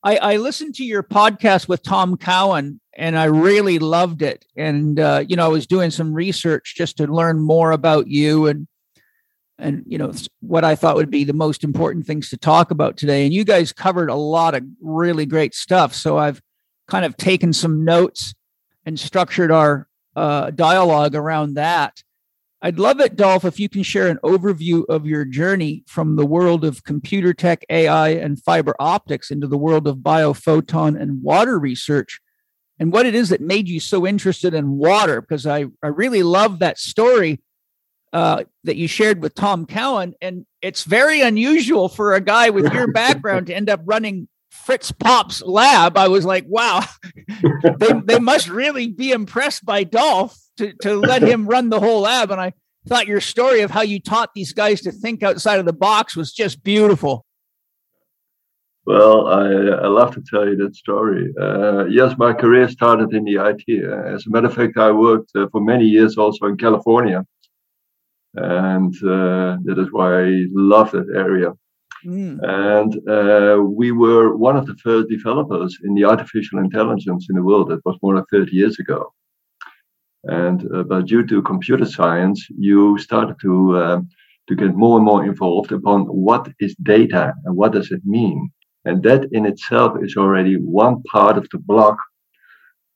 I, 0.04 0.18
I 0.18 0.38
listened 0.38 0.75
to 0.75 0.83
your 0.83 1.04
podcast 1.04 1.68
with 1.68 1.83
Tom 1.83 2.18
Cowan 2.18 2.81
and 2.98 3.18
I 3.18 3.25
really 3.25 3.80
loved 3.80 4.22
it. 4.22 4.45
And 4.56 5.00
uh, 5.00 5.24
you 5.28 5.36
know, 5.36 5.45
I 5.45 5.50
was 5.50 5.68
doing 5.68 5.92
some 5.92 6.13
research 6.13 6.74
just 6.75 6.98
to 6.98 7.07
learn 7.07 7.39
more 7.39 7.72
about 7.72 8.07
you 8.07 8.48
and 8.48 8.68
and 9.57 9.83
you 9.86 10.00
know 10.00 10.12
what 10.39 10.63
I 10.66 10.74
thought 10.74 10.95
would 10.95 11.12
be 11.12 11.24
the 11.24 11.33
most 11.33 11.63
important 11.63 12.07
things 12.07 12.30
to 12.30 12.38
talk 12.38 12.72
about 12.72 12.98
today. 12.98 13.25
And 13.25 13.33
you 13.33 13.44
guys 13.44 13.72
covered 13.72 14.10
a 14.10 14.16
lot 14.16 14.56
of 14.56 14.63
really 14.81 15.28
great 15.28 15.54
stuff. 15.54 15.94
So 15.94 16.18
I've 16.18 16.42
kind 16.88 17.06
of 17.06 17.16
taken 17.16 17.54
some 17.54 17.86
notes 17.86 18.33
and 18.86 19.00
structured 19.00 19.51
our 19.51 19.88
uh, 20.16 20.51
dialogue 20.51 21.16
around 21.16 21.56
that. 21.56 22.04
I'd 22.63 22.78
love 22.78 23.00
it, 23.00 23.16
Dolf, 23.16 23.44
if 23.44 23.60
you 23.60 23.69
can 23.69 23.81
share 23.81 24.07
an 24.07 24.19
overview 24.24 24.86
of 24.88 25.07
your 25.07 25.25
journey 25.25 25.83
from 25.88 26.16
the 26.16 26.25
world 26.25 26.63
of 26.63 26.83
computer 26.83 27.33
tech, 27.33 27.66
AI, 27.69 28.10
and 28.10 28.42
fiber 28.42 28.75
optics 28.80 29.31
into 29.31 29.48
the 29.48 29.57
world 29.57 29.88
of 29.88 29.98
biophoton 29.98 31.00
and 31.00 31.24
water 31.24 31.57
research, 31.57 32.19
and 32.80 32.94
what 32.94 33.07
it 33.07 33.16
is 33.16 33.30
that 33.30 33.42
made 33.42 33.68
you 33.68 33.80
so 33.80 34.06
interested 34.06 34.54
in 34.54 34.78
water. 34.78 35.22
Because 35.22 35.48
I, 35.48 35.66
I 35.81 35.88
really 35.88 36.22
love 36.22 36.60
that 36.60 36.78
story 36.78 37.42
uh, 38.13 38.44
that 38.63 38.75
you 38.75 38.88
shared 38.88 39.22
with 39.22 39.33
Tom 39.33 39.66
Cowan. 39.66 40.13
And 40.22 40.45
it's 40.62 40.83
very 40.83 41.22
unusual 41.22 41.89
for 41.89 42.13
a 42.13 42.22
guy 42.22 42.50
with 42.50 42.72
your 42.74 42.88
background 42.92 43.48
to 43.48 43.56
end 43.56 43.69
up 43.69 43.81
running 43.86 44.28
Fritz 44.51 44.91
Popp's 44.91 45.41
lab. 45.41 45.97
I 45.97 46.09
was 46.09 46.25
like, 46.25 46.45
wow, 46.47 46.83
they, 47.79 47.93
they 48.03 48.19
must 48.19 48.49
really 48.49 48.89
be 48.89 49.11
impressed 49.11 49.65
by 49.65 49.83
Dolf 49.83 50.37
to, 50.57 50.73
to 50.81 50.95
let 50.95 51.23
him 51.23 51.47
run 51.47 51.69
the 51.69 51.79
whole 51.79 52.01
lab. 52.01 52.31
And 52.31 52.39
I 52.39 52.53
thought 52.87 53.07
your 53.07 53.21
story 53.21 53.61
of 53.61 53.71
how 53.71 53.81
you 53.81 53.99
taught 53.99 54.33
these 54.35 54.53
guys 54.53 54.81
to 54.81 54.91
think 54.91 55.23
outside 55.23 55.59
of 55.59 55.65
the 55.65 55.73
box 55.73 56.15
was 56.15 56.33
just 56.33 56.63
beautiful. 56.63 57.25
Well, 58.85 59.27
I, 59.27 59.45
I 59.83 59.87
love 59.87 60.13
to 60.15 60.23
tell 60.27 60.47
you 60.47 60.57
that 60.57 60.75
story. 60.75 61.31
Uh, 61.39 61.85
yes, 61.85 62.15
my 62.17 62.33
career 62.33 62.67
started 62.67 63.13
in 63.13 63.23
the 63.23 63.35
IT. 63.35 63.83
As 64.13 64.25
a 64.25 64.29
matter 64.29 64.47
of 64.47 64.55
fact, 64.55 64.77
I 64.77 64.91
worked 64.91 65.31
uh, 65.35 65.47
for 65.51 65.61
many 65.61 65.85
years 65.85 66.17
also 66.17 66.47
in 66.47 66.57
California. 66.57 67.25
And 68.33 68.93
uh, 69.03 69.57
that 69.63 69.77
is 69.77 69.91
why 69.91 70.23
I 70.23 70.45
love 70.51 70.91
that 70.91 71.07
area. 71.15 71.53
Mm. 72.05 72.39
And 72.43 73.09
uh, 73.09 73.61
we 73.61 73.91
were 73.91 74.35
one 74.35 74.57
of 74.57 74.65
the 74.65 74.75
first 74.75 75.09
developers 75.09 75.77
in 75.83 75.93
the 75.93 76.05
artificial 76.05 76.59
intelligence 76.59 77.27
in 77.29 77.35
the 77.35 77.43
world. 77.43 77.69
That 77.69 77.85
was 77.85 77.97
more 78.01 78.15
than 78.15 78.25
30 78.31 78.55
years 78.55 78.79
ago. 78.79 79.13
And 80.23 80.67
uh, 80.73 80.83
but 80.83 81.07
due 81.07 81.25
to 81.27 81.41
computer 81.41 81.85
science, 81.85 82.45
you 82.49 82.97
started 82.99 83.37
to 83.41 83.77
uh, 83.77 84.01
to 84.47 84.55
get 84.55 84.75
more 84.75 84.97
and 84.97 85.05
more 85.05 85.25
involved 85.25 85.71
upon 85.71 86.01
what 86.05 86.47
is 86.59 86.75
data 86.83 87.33
and 87.45 87.55
what 87.55 87.71
does 87.71 87.91
it 87.91 88.01
mean. 88.05 88.51
And 88.85 89.03
that 89.03 89.27
in 89.31 89.45
itself 89.45 89.97
is 90.01 90.17
already 90.17 90.55
one 90.55 91.01
part 91.03 91.37
of 91.37 91.47
the 91.51 91.59
block 91.59 91.97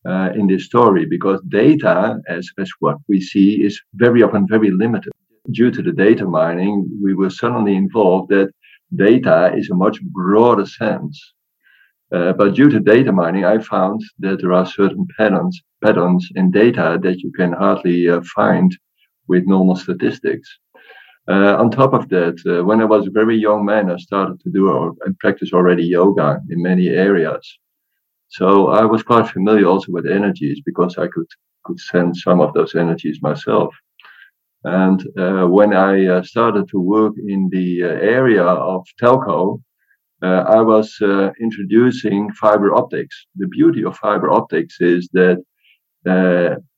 uh, 0.07 0.29
in 0.35 0.47
this 0.47 0.65
story 0.65 1.05
because 1.05 1.41
data, 1.47 2.19
as, 2.27 2.50
as 2.59 2.69
what 2.79 2.97
we 3.07 3.21
see, 3.21 3.63
is 3.63 3.79
very 3.93 4.24
often 4.24 4.47
very 4.47 4.71
limited. 4.71 5.12
Due 5.51 5.71
to 5.71 5.81
the 5.81 5.91
data 5.91 6.25
mining, 6.25 6.88
we 7.01 7.13
were 7.13 7.29
suddenly 7.29 7.75
involved 7.75 8.29
that 8.29 8.50
data 8.96 9.54
is 9.56 9.70
a 9.70 9.75
much 9.75 10.01
broader 10.04 10.65
sense 10.65 11.34
uh, 12.12 12.34
but 12.34 12.54
due 12.54 12.70
to 12.70 12.80
data 12.80 13.12
mining, 13.12 13.46
I 13.46 13.58
found 13.60 14.01
that 14.20 14.39
there 14.39 14.54
are 14.54 14.65
certain 14.65 15.08
patterns 15.18 15.62
patterns 15.84 16.27
in 16.36 16.51
data 16.51 17.00
that 17.01 17.20
you 17.20 17.32
can 17.32 17.51
hardly 17.51 18.10
uh, 18.10 18.22
find 18.36 18.75
with 19.27 19.44
normal 19.46 19.75
statistics. 19.75 20.48
Uh, 21.27 21.56
on 21.58 21.72
top 21.72 21.94
of 21.94 22.08
that, 22.10 22.38
uh, 22.46 22.63
when 22.63 22.82
I 22.82 22.86
was 22.86 23.08
a 23.08 23.12
very 23.12 23.36
young 23.36 23.65
man, 23.65 23.89
I 23.89 23.98
started 23.98 24.39
to 24.42 24.51
do 24.51 24.70
or 24.70 24.94
and 25.04 25.18
practice 25.20 25.51
already 25.51 25.84
yoga 25.84 26.39
in 26.50 26.62
many 26.62 26.89
areas. 26.89 27.44
So 28.27 28.68
I 28.68 28.86
was 28.86 29.04
quite 29.04 29.27
familiar 29.27 29.65
also 29.65 29.92
with 29.92 30.06
energies 30.06 30.62
because 30.65 30.98
I 30.98 31.08
could 31.08 31.27
could 31.63 31.80
sense 31.80 32.22
some 32.22 32.39
of 32.39 32.54
those 32.54 32.75
energies 32.75 33.22
myself. 33.24 33.74
And 34.65 35.00
uh, 35.15 35.45
when 35.45 35.74
I 35.75 36.07
uh, 36.07 36.24
started 36.24 36.67
to 36.69 36.79
work 36.79 37.13
in 37.17 37.50
the 37.51 37.84
uh, 37.84 37.88
area 37.88 38.43
of 38.43 38.84
telco, 39.00 39.62
I 40.24 40.60
was 40.60 40.98
introducing 41.39 42.31
fiber 42.34 42.74
optics. 42.74 43.27
The 43.36 43.48
beauty 43.48 43.84
of 43.86 43.95
fiber 43.98 44.31
optics 44.31 44.81
is 44.81 45.07
that 45.13 45.38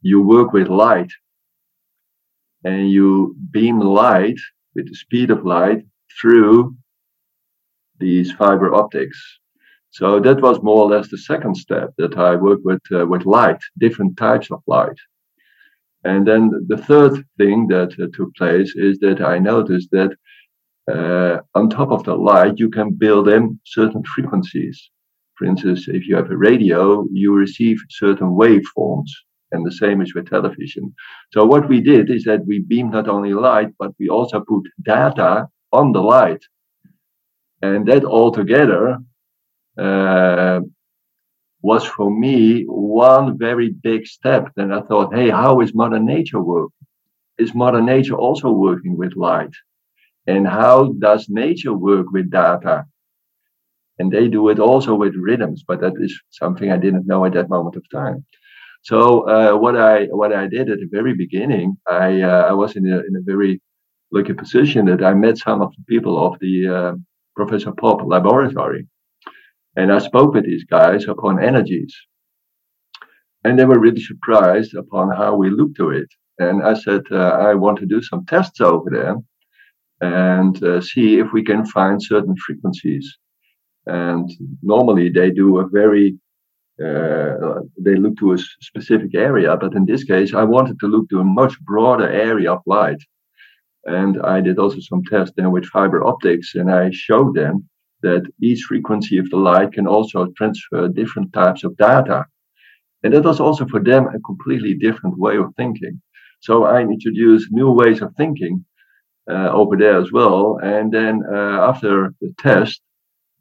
you 0.01 0.22
work 0.22 0.51
with 0.51 0.67
light 0.67 1.12
and 2.65 2.91
you 2.91 3.38
beam 3.51 3.79
light 3.79 4.39
with 4.75 4.89
the 4.89 4.96
speed 4.96 5.32
of 5.32 5.46
light 5.46 5.86
through 6.20 6.75
these 8.00 8.34
fiber 8.34 8.74
optics. 8.75 9.17
So 9.91 10.20
that 10.20 10.41
was 10.41 10.62
more 10.62 10.84
or 10.84 10.89
less 10.89 11.10
the 11.10 11.17
second 11.17 11.56
step 11.56 11.94
that 11.98 12.17
I 12.17 12.36
worked 12.36 12.65
with 12.65 12.82
uh, 12.91 13.06
with 13.08 13.25
light, 13.25 13.62
different 13.77 14.17
types 14.17 14.51
of 14.51 14.62
light. 14.67 15.00
And 16.08 16.26
then 16.26 16.42
the 16.68 16.82
third 16.90 17.14
thing 17.38 17.68
that 17.68 17.92
uh, 18.00 18.08
took 18.18 18.34
place 18.36 18.72
is 18.76 18.98
that 19.00 19.20
I 19.34 19.40
noticed 19.40 19.90
that 19.92 20.12
uh, 20.96 21.36
on 21.54 21.70
top 21.70 21.92
of 21.92 22.04
the 22.06 22.16
light, 22.16 22.56
you 22.64 22.70
can 22.70 22.90
build 22.94 23.28
in 23.28 23.60
certain 23.66 24.04
frequencies. 24.16 24.78
For 25.36 25.46
instance, 25.46 25.82
if 25.90 26.08
you 26.08 26.16
have 26.16 26.32
a 26.32 26.38
radio, 26.50 27.06
you 27.12 27.34
receive 27.34 27.78
certain 27.90 28.30
waveforms, 28.42 29.12
and 29.52 29.66
the 29.66 29.78
same 29.84 30.02
is 30.02 30.16
with 30.16 30.30
television. 30.30 30.96
So 31.34 31.46
what 31.46 31.68
we 31.68 31.82
did 31.82 32.10
is 32.10 32.24
that 32.24 32.46
we 32.48 32.60
beamed 32.60 32.94
not 32.94 33.10
only 33.10 33.34
light, 33.34 33.72
but 33.78 33.92
we 34.00 34.08
also 34.08 34.40
put 34.40 34.64
data 34.84 35.48
on 35.74 35.92
the 35.92 36.02
light, 36.16 36.44
and 37.62 37.86
that 37.90 38.06
all 38.06 38.32
together 38.32 38.98
uh, 39.78 40.62
was 41.70 41.84
for 41.98 42.10
me 42.10 42.64
one 42.68 43.38
very 43.38 43.70
big 43.90 44.02
step. 44.08 44.44
Then 44.56 44.70
I 44.72 44.82
thought, 44.88 45.14
hey, 45.14 45.30
how 45.30 45.54
is 45.64 45.80
Mother 45.82 46.00
Nature 46.00 46.42
working? 46.42 46.86
Is 47.44 47.54
Mother 47.64 47.82
Nature 47.82 48.18
also 48.28 48.50
working 48.68 48.96
with 49.02 49.18
light? 49.28 49.56
And 50.34 50.48
how 50.48 50.78
does 51.08 51.28
nature 51.44 51.76
work 51.90 52.08
with 52.16 52.32
data? 52.32 52.86
And 54.00 54.08
they 54.12 54.26
do 54.38 54.48
it 54.52 54.60
also 54.60 54.92
with 55.04 55.24
rhythms, 55.28 55.60
but 55.70 55.82
that 55.82 55.96
is 56.06 56.14
something 56.42 56.72
I 56.72 56.84
didn't 56.86 57.10
know 57.12 57.26
at 57.26 57.34
that 57.34 57.50
moment 57.56 57.76
of 57.76 57.84
time. 57.90 58.26
So 58.90 59.00
uh, 59.36 59.54
what 59.64 59.76
I 59.92 59.96
what 60.20 60.32
I 60.42 60.46
did 60.56 60.66
at 60.70 60.80
the 60.80 60.90
very 60.98 61.14
beginning, 61.24 61.68
I 62.06 62.08
uh, 62.32 62.44
I 62.52 62.54
was 62.62 62.72
in 62.80 62.86
a 62.96 62.98
in 63.08 63.14
a 63.20 63.28
very 63.32 63.54
lucky 64.16 64.36
position 64.44 64.82
that 64.90 65.04
I 65.10 65.14
met 65.14 65.38
some 65.38 65.60
of 65.66 65.70
the 65.76 65.84
people 65.92 66.16
of 66.28 66.34
the 66.44 66.56
uh, 66.78 66.94
Professor 67.40 67.74
Popp 67.82 68.00
laboratory, 68.16 68.84
and 69.77 69.93
I 69.93 70.00
spoke 70.00 70.34
with 70.34 70.46
these 70.46 70.65
guys 70.65 71.07
upon 71.07 71.41
energies, 71.41 71.96
and 73.43 73.57
they 73.57 73.65
were 73.65 73.79
really 73.79 74.01
surprised 74.01 74.74
upon 74.75 75.15
how 75.15 75.36
we 75.36 75.50
looked 75.50 75.77
to 75.77 75.91
it. 75.91 76.10
And 76.39 76.63
I 76.63 76.74
said 76.74 77.03
uh, 77.12 77.29
I 77.50 77.53
want 77.53 77.77
to 77.79 77.86
do 77.86 78.01
some 78.01 78.25
tests 78.25 78.60
over 78.60 78.89
there 78.89 79.15
and 80.01 80.63
uh, 80.63 80.81
see 80.81 81.19
if 81.19 81.27
we 81.31 81.43
can 81.43 81.65
find 81.65 82.01
certain 82.01 82.36
frequencies. 82.46 83.17
And 83.86 84.29
normally 84.62 85.10
they 85.10 85.31
do 85.31 85.60
a 85.60 85.67
very 85.67 86.17
uh, 86.84 87.62
they 87.79 87.96
look 87.96 88.17
to 88.17 88.34
a 88.34 88.38
specific 88.38 89.15
area, 89.15 89.57
but 89.57 89.74
in 89.74 89.86
this 89.86 90.03
case, 90.03 90.34
I 90.34 90.43
wanted 90.43 90.79
to 90.79 90.88
look 90.88 91.10
to 91.10 91.19
a 91.19 91.24
much 91.24 91.60
broader 91.62 92.07
area 92.07 92.51
of 92.53 92.62
light. 92.67 93.01
And 93.86 94.22
I 94.22 94.41
did 94.41 94.60
also 94.60 94.79
some 94.79 95.03
tests 95.05 95.34
then 95.36 95.51
with 95.51 95.65
fiber 95.65 96.05
optics, 96.05 96.53
and 96.53 96.69
I 96.72 96.91
showed 96.91 97.34
them 97.36 97.67
that 98.01 98.24
each 98.42 98.62
frequency 98.63 99.18
of 99.18 99.30
the 99.30 99.38
light 99.38 99.74
can 99.74 99.88
also 99.88 100.27
transfer 100.38 100.88
different 100.88 101.34
types 101.34 101.63
of 101.63 101.75
data. 101.77 102.25
And 103.04 103.13
that 103.13 103.24
was 103.24 103.39
also 103.39 103.66
for 103.66 103.84
them 103.84 104.08
a 104.08 104.20
completely 104.20 104.74
different 104.75 105.18
way 105.18 105.38
of 105.38 105.54
thinking. 105.56 106.01
So 106.42 106.66
I 106.66 106.82
introduced 106.82 107.51
new 107.51 107.72
ways 107.72 108.01
of 108.01 108.13
thinking 108.16 108.66
uh, 109.30 109.50
over 109.51 109.75
there 109.75 110.00
as 110.00 110.12
well. 110.12 110.60
And 110.62 110.92
then 110.92 111.22
uh, 111.32 111.70
after 111.70 112.13
the 112.22 112.34
test, 112.39 112.82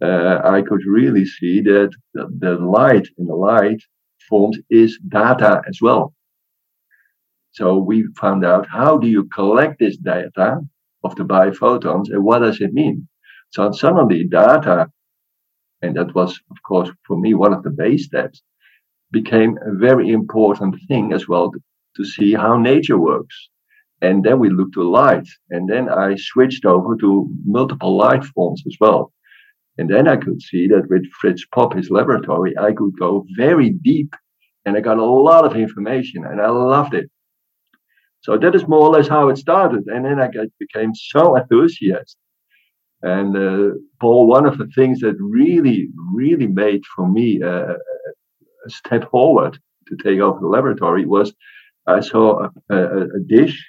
uh, 0.03 0.41
I 0.45 0.63
could 0.63 0.85
really 0.87 1.25
see 1.25 1.61
that 1.63 1.91
the, 2.15 2.29
the 2.39 2.55
light 2.55 3.07
in 3.19 3.27
the 3.27 3.35
light 3.35 3.83
forms 4.29 4.59
is 4.71 4.99
data 5.09 5.63
as 5.69 5.81
well. 5.81 6.13
So 7.53 7.79
we 7.79 8.07
found 8.21 8.45
out 8.45 8.67
how 8.69 8.99
do 8.99 9.07
you 9.07 9.25
collect 9.25 9.79
this 9.79 9.97
data 9.97 10.61
of 11.05 11.17
the 11.17 11.25
biophotons 11.25 12.11
and 12.11 12.23
what 12.23 12.41
does 12.41 12.61
it 12.61 12.75
mean? 12.75 13.09
So 13.51 13.73
suddenly 13.73 14.25
data, 14.25 14.89
and 15.83 15.97
that 15.97 16.15
was 16.15 16.39
of 16.51 16.59
course 16.67 16.91
for 17.07 17.19
me 17.19 17.35
one 17.35 17.53
of 17.53 17.63
the 17.63 17.71
base 17.71 18.07
steps, 18.07 18.43
became 19.11 19.59
a 19.65 19.75
very 19.75 20.11
important 20.11 20.77
thing 20.89 21.13
as 21.13 21.29
well 21.29 21.51
to, 21.53 21.61
to 21.97 22.05
see 22.05 22.35
how 22.35 22.57
nature 22.59 22.99
works. 22.99 23.49
And 24.03 24.23
then 24.25 24.39
we 24.39 24.51
looked 24.51 24.75
to 24.75 24.83
light. 24.83 25.27
And 25.51 25.69
then 25.69 25.89
I 25.89 26.17
switched 26.17 26.65
over 26.67 26.97
to 26.97 27.29
multiple 27.45 27.97
light 27.97 28.25
forms 28.25 28.63
as 28.67 28.77
well. 28.79 29.13
And 29.79 29.91
then 29.91 30.09
I 30.09 30.17
could 30.17 30.41
see 30.43 30.67
that 30.69 30.89
with 30.89 31.05
Fritz 31.21 31.45
Popp, 31.55 31.75
his 31.75 31.91
laboratory, 31.91 32.57
I 32.59 32.73
could 32.73 32.99
go 32.99 33.27
very 33.37 33.71
deep 33.71 34.15
and 34.65 34.77
I 34.77 34.81
got 34.81 34.99
a 34.99 35.05
lot 35.05 35.45
of 35.45 35.57
information 35.57 36.25
and 36.25 36.41
I 36.41 36.49
loved 36.49 36.95
it. 36.95 37.11
So 38.23 38.37
that 38.39 38.55
is 38.55 38.67
more 38.67 38.83
or 38.83 38.91
less 38.91 39.07
how 39.07 39.29
it 39.29 39.39
started. 39.39 39.87
And 39.87 40.05
then 40.05 40.19
I 40.19 40.29
got, 40.29 40.47
became 40.59 40.93
so 40.95 41.37
enthusiastic. 41.37 42.19
And 43.03 43.37
uh, 43.37 43.75
Paul, 44.01 44.27
one 44.27 44.47
of 44.47 44.59
the 44.59 44.69
things 44.75 45.01
that 45.01 45.17
really, 45.21 45.89
really 46.13 46.47
made 46.47 46.83
for 46.95 47.09
me 47.09 47.41
a, 47.43 47.73
a 47.73 48.71
step 48.71 49.11
forward 49.11 49.59
to 49.89 49.97
take 50.03 50.21
over 50.21 50.41
the 50.41 50.49
laboratory 50.49 51.07
was 51.07 51.33
I 51.87 52.01
saw 52.01 52.49
a, 52.71 52.75
a, 52.75 53.03
a 53.03 53.21
dish 53.27 53.65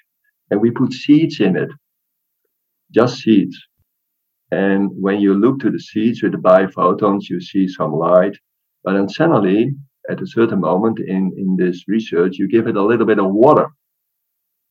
and 0.49 0.61
we 0.61 0.71
put 0.71 0.93
seeds 0.93 1.39
in 1.39 1.55
it, 1.55 1.69
just 2.91 3.17
seeds. 3.17 3.57
And 4.51 4.89
when 4.93 5.19
you 5.19 5.33
look 5.33 5.59
to 5.59 5.69
the 5.69 5.79
seeds 5.79 6.23
with 6.23 6.31
the 6.31 6.37
biophotons, 6.37 7.29
you 7.29 7.41
see 7.41 7.67
some 7.67 7.91
light. 7.91 8.37
But 8.83 8.93
then 8.93 9.09
suddenly, 9.09 9.75
at 10.09 10.21
a 10.21 10.27
certain 10.27 10.61
moment 10.61 10.99
in, 10.99 11.33
in 11.37 11.57
this 11.57 11.83
research, 11.87 12.37
you 12.37 12.47
give 12.47 12.67
it 12.67 12.77
a 12.77 12.83
little 12.83 13.05
bit 13.05 13.19
of 13.19 13.31
water. 13.31 13.67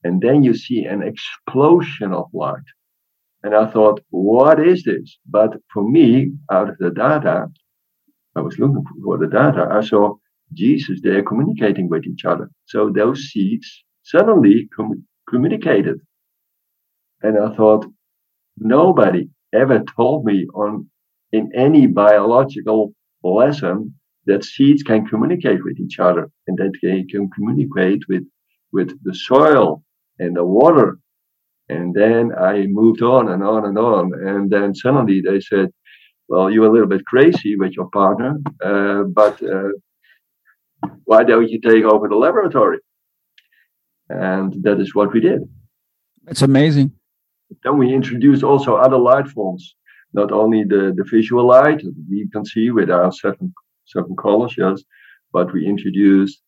And 0.02 0.20
then 0.20 0.42
you 0.42 0.54
see 0.54 0.84
an 0.84 1.02
explosion 1.02 2.12
of 2.12 2.26
light. 2.32 2.64
And 3.46 3.54
I 3.54 3.70
thought, 3.70 4.00
what 4.10 4.58
is 4.58 4.82
this? 4.82 5.18
But 5.24 5.52
for 5.72 5.88
me, 5.88 6.32
out 6.50 6.68
of 6.68 6.78
the 6.78 6.90
data, 6.90 7.46
I 8.34 8.40
was 8.40 8.58
looking 8.58 8.82
for 9.04 9.18
the 9.18 9.28
data. 9.28 9.68
I 9.70 9.82
saw 9.82 10.16
Jesus 10.52 10.98
there 11.00 11.22
communicating 11.22 11.88
with 11.88 12.06
each 12.06 12.24
other. 12.24 12.50
So 12.64 12.90
those 12.90 13.20
seeds 13.30 13.84
suddenly 14.02 14.68
com- 14.76 15.06
communicated. 15.30 16.00
And 17.22 17.38
I 17.38 17.54
thought, 17.54 17.86
nobody 18.58 19.28
ever 19.54 19.84
told 19.96 20.24
me 20.24 20.48
on 20.52 20.90
in 21.30 21.48
any 21.54 21.86
biological 21.86 22.94
lesson 23.22 23.94
that 24.24 24.42
seeds 24.44 24.82
can 24.82 25.06
communicate 25.06 25.62
with 25.62 25.78
each 25.78 26.00
other 26.00 26.28
and 26.48 26.58
that 26.58 26.72
they 26.82 27.04
can 27.04 27.30
communicate 27.30 28.02
with, 28.08 28.24
with 28.72 28.90
the 29.04 29.14
soil 29.14 29.84
and 30.18 30.34
the 30.34 30.44
water. 30.44 30.98
And 31.68 31.94
then 31.94 32.32
I 32.32 32.66
moved 32.66 33.02
on 33.02 33.28
and 33.28 33.42
on 33.42 33.64
and 33.64 33.78
on. 33.78 34.12
And 34.14 34.50
then 34.50 34.74
suddenly 34.74 35.20
they 35.20 35.40
said, 35.40 35.70
well, 36.28 36.50
you're 36.50 36.66
a 36.66 36.72
little 36.72 36.88
bit 36.88 37.04
crazy 37.06 37.56
with 37.56 37.72
your 37.72 37.88
partner, 37.90 38.38
uh, 38.64 39.02
but 39.04 39.40
uh, 39.42 39.70
why 41.04 41.24
don't 41.24 41.48
you 41.48 41.60
take 41.60 41.84
over 41.84 42.08
the 42.08 42.16
laboratory? 42.16 42.78
And 44.08 44.54
that 44.62 44.80
is 44.80 44.94
what 44.94 45.12
we 45.12 45.20
did. 45.20 45.42
It's 46.28 46.42
amazing. 46.42 46.92
Then 47.62 47.78
we 47.78 47.94
introduced 47.94 48.42
also 48.42 48.74
other 48.74 48.98
light 48.98 49.28
forms, 49.28 49.76
not 50.12 50.32
only 50.32 50.64
the, 50.64 50.92
the 50.96 51.04
visual 51.08 51.46
light 51.46 51.82
we 52.10 52.28
can 52.32 52.44
see 52.44 52.70
with 52.70 52.90
our 52.90 53.12
seven 53.12 53.54
seven 53.86 54.16
colors, 54.16 54.54
yes, 54.58 54.82
but 55.32 55.52
we 55.52 55.64
introduced 55.64 56.42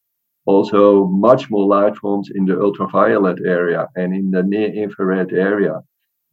also 0.48 1.06
much 1.28 1.50
more 1.50 1.66
light 1.66 1.94
forms 1.96 2.30
in 2.34 2.46
the 2.46 2.58
ultraviolet 2.58 3.38
area 3.44 3.86
and 3.96 4.14
in 4.14 4.30
the 4.30 4.42
near 4.42 4.72
infrared 4.72 5.30
area. 5.32 5.80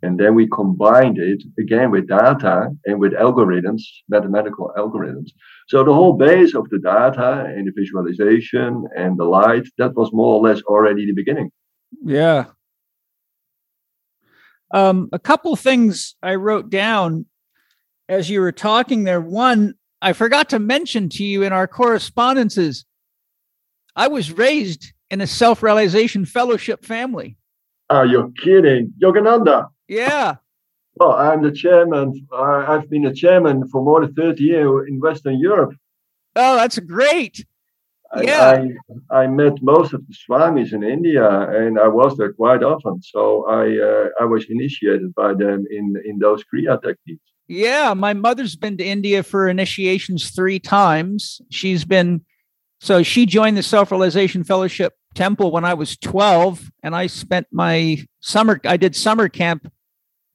And 0.03 0.17
then 0.19 0.35
we 0.35 0.47
combined 0.47 1.17
it 1.17 1.43
again 1.59 1.91
with 1.91 2.07
data 2.07 2.69
and 2.85 2.99
with 2.99 3.13
algorithms, 3.13 3.81
mathematical 4.07 4.71
algorithms. 4.77 5.31
So 5.67 5.83
the 5.83 5.93
whole 5.93 6.13
base 6.13 6.53
of 6.55 6.69
the 6.69 6.79
data 6.79 7.45
and 7.53 7.67
the 7.67 7.73
visualization 7.75 8.87
and 8.95 9.17
the 9.19 9.25
light, 9.25 9.67
that 9.79 9.95
was 9.95 10.09
more 10.13 10.35
or 10.35 10.41
less 10.47 10.61
already 10.63 11.05
the 11.05 11.13
beginning. 11.13 11.51
Yeah. 12.03 12.45
Um, 14.71 15.09
a 15.11 15.19
couple 15.19 15.55
things 15.55 16.15
I 16.21 16.35
wrote 16.35 16.69
down 16.69 17.25
as 18.07 18.29
you 18.29 18.39
were 18.39 18.51
talking 18.51 19.03
there. 19.03 19.21
One, 19.21 19.73
I 20.01 20.13
forgot 20.13 20.49
to 20.49 20.59
mention 20.59 21.09
to 21.09 21.23
you 21.23 21.43
in 21.43 21.51
our 21.51 21.67
correspondences, 21.67 22.85
I 23.95 24.07
was 24.07 24.31
raised 24.31 24.93
in 25.09 25.21
a 25.21 25.27
self 25.27 25.63
realization 25.63 26.25
fellowship 26.25 26.85
family. 26.85 27.37
Are 27.89 28.05
you 28.05 28.33
kidding? 28.41 28.93
Yogananda. 29.01 29.69
Yeah. 29.87 30.35
Well, 30.95 31.11
I'm 31.11 31.43
the 31.43 31.51
chairman. 31.51 32.27
I've 32.33 32.89
been 32.89 33.05
a 33.05 33.13
chairman 33.13 33.67
for 33.67 33.83
more 33.83 34.01
than 34.01 34.13
30 34.13 34.43
years 34.43 34.87
in 34.87 34.99
Western 34.99 35.39
Europe. 35.39 35.73
Oh, 36.35 36.55
that's 36.55 36.79
great. 36.79 37.45
Yeah. 38.21 38.65
I, 39.11 39.23
I 39.23 39.27
met 39.27 39.61
most 39.61 39.93
of 39.93 40.01
the 40.07 40.13
swamis 40.13 40.73
in 40.73 40.83
India, 40.83 41.27
and 41.49 41.77
I 41.79 41.87
was 41.87 42.15
there 42.17 42.31
quite 42.33 42.63
often. 42.63 43.01
So 43.01 43.45
I 43.47 43.77
uh, 43.77 44.07
I 44.21 44.25
was 44.25 44.45
initiated 44.49 45.13
by 45.15 45.33
them 45.33 45.65
in 45.69 45.95
in 46.05 46.19
those 46.19 46.43
kriya 46.43 46.81
techniques. 46.81 47.29
Yeah, 47.47 47.93
my 47.93 48.13
mother's 48.13 48.55
been 48.55 48.77
to 48.77 48.83
India 48.83 49.21
for 49.21 49.47
initiations 49.47 50.31
three 50.31 50.59
times. 50.59 51.41
She's 51.51 51.85
been 51.85 52.21
so 52.85 53.01
she 53.01 53.25
joined 53.25 53.57
the 53.57 53.63
Self 53.63 53.89
Realization 53.89 54.43
Fellowship 54.43 54.93
Temple 55.15 55.49
when 55.49 55.65
I 55.65 55.73
was 55.73 55.97
12, 55.97 56.69
and 56.83 56.95
I 56.95 57.07
spent 57.07 57.47
my 57.51 58.05
summer. 58.19 58.61
I 58.63 58.77
did 58.77 58.95
summer 58.95 59.27
camp 59.27 59.71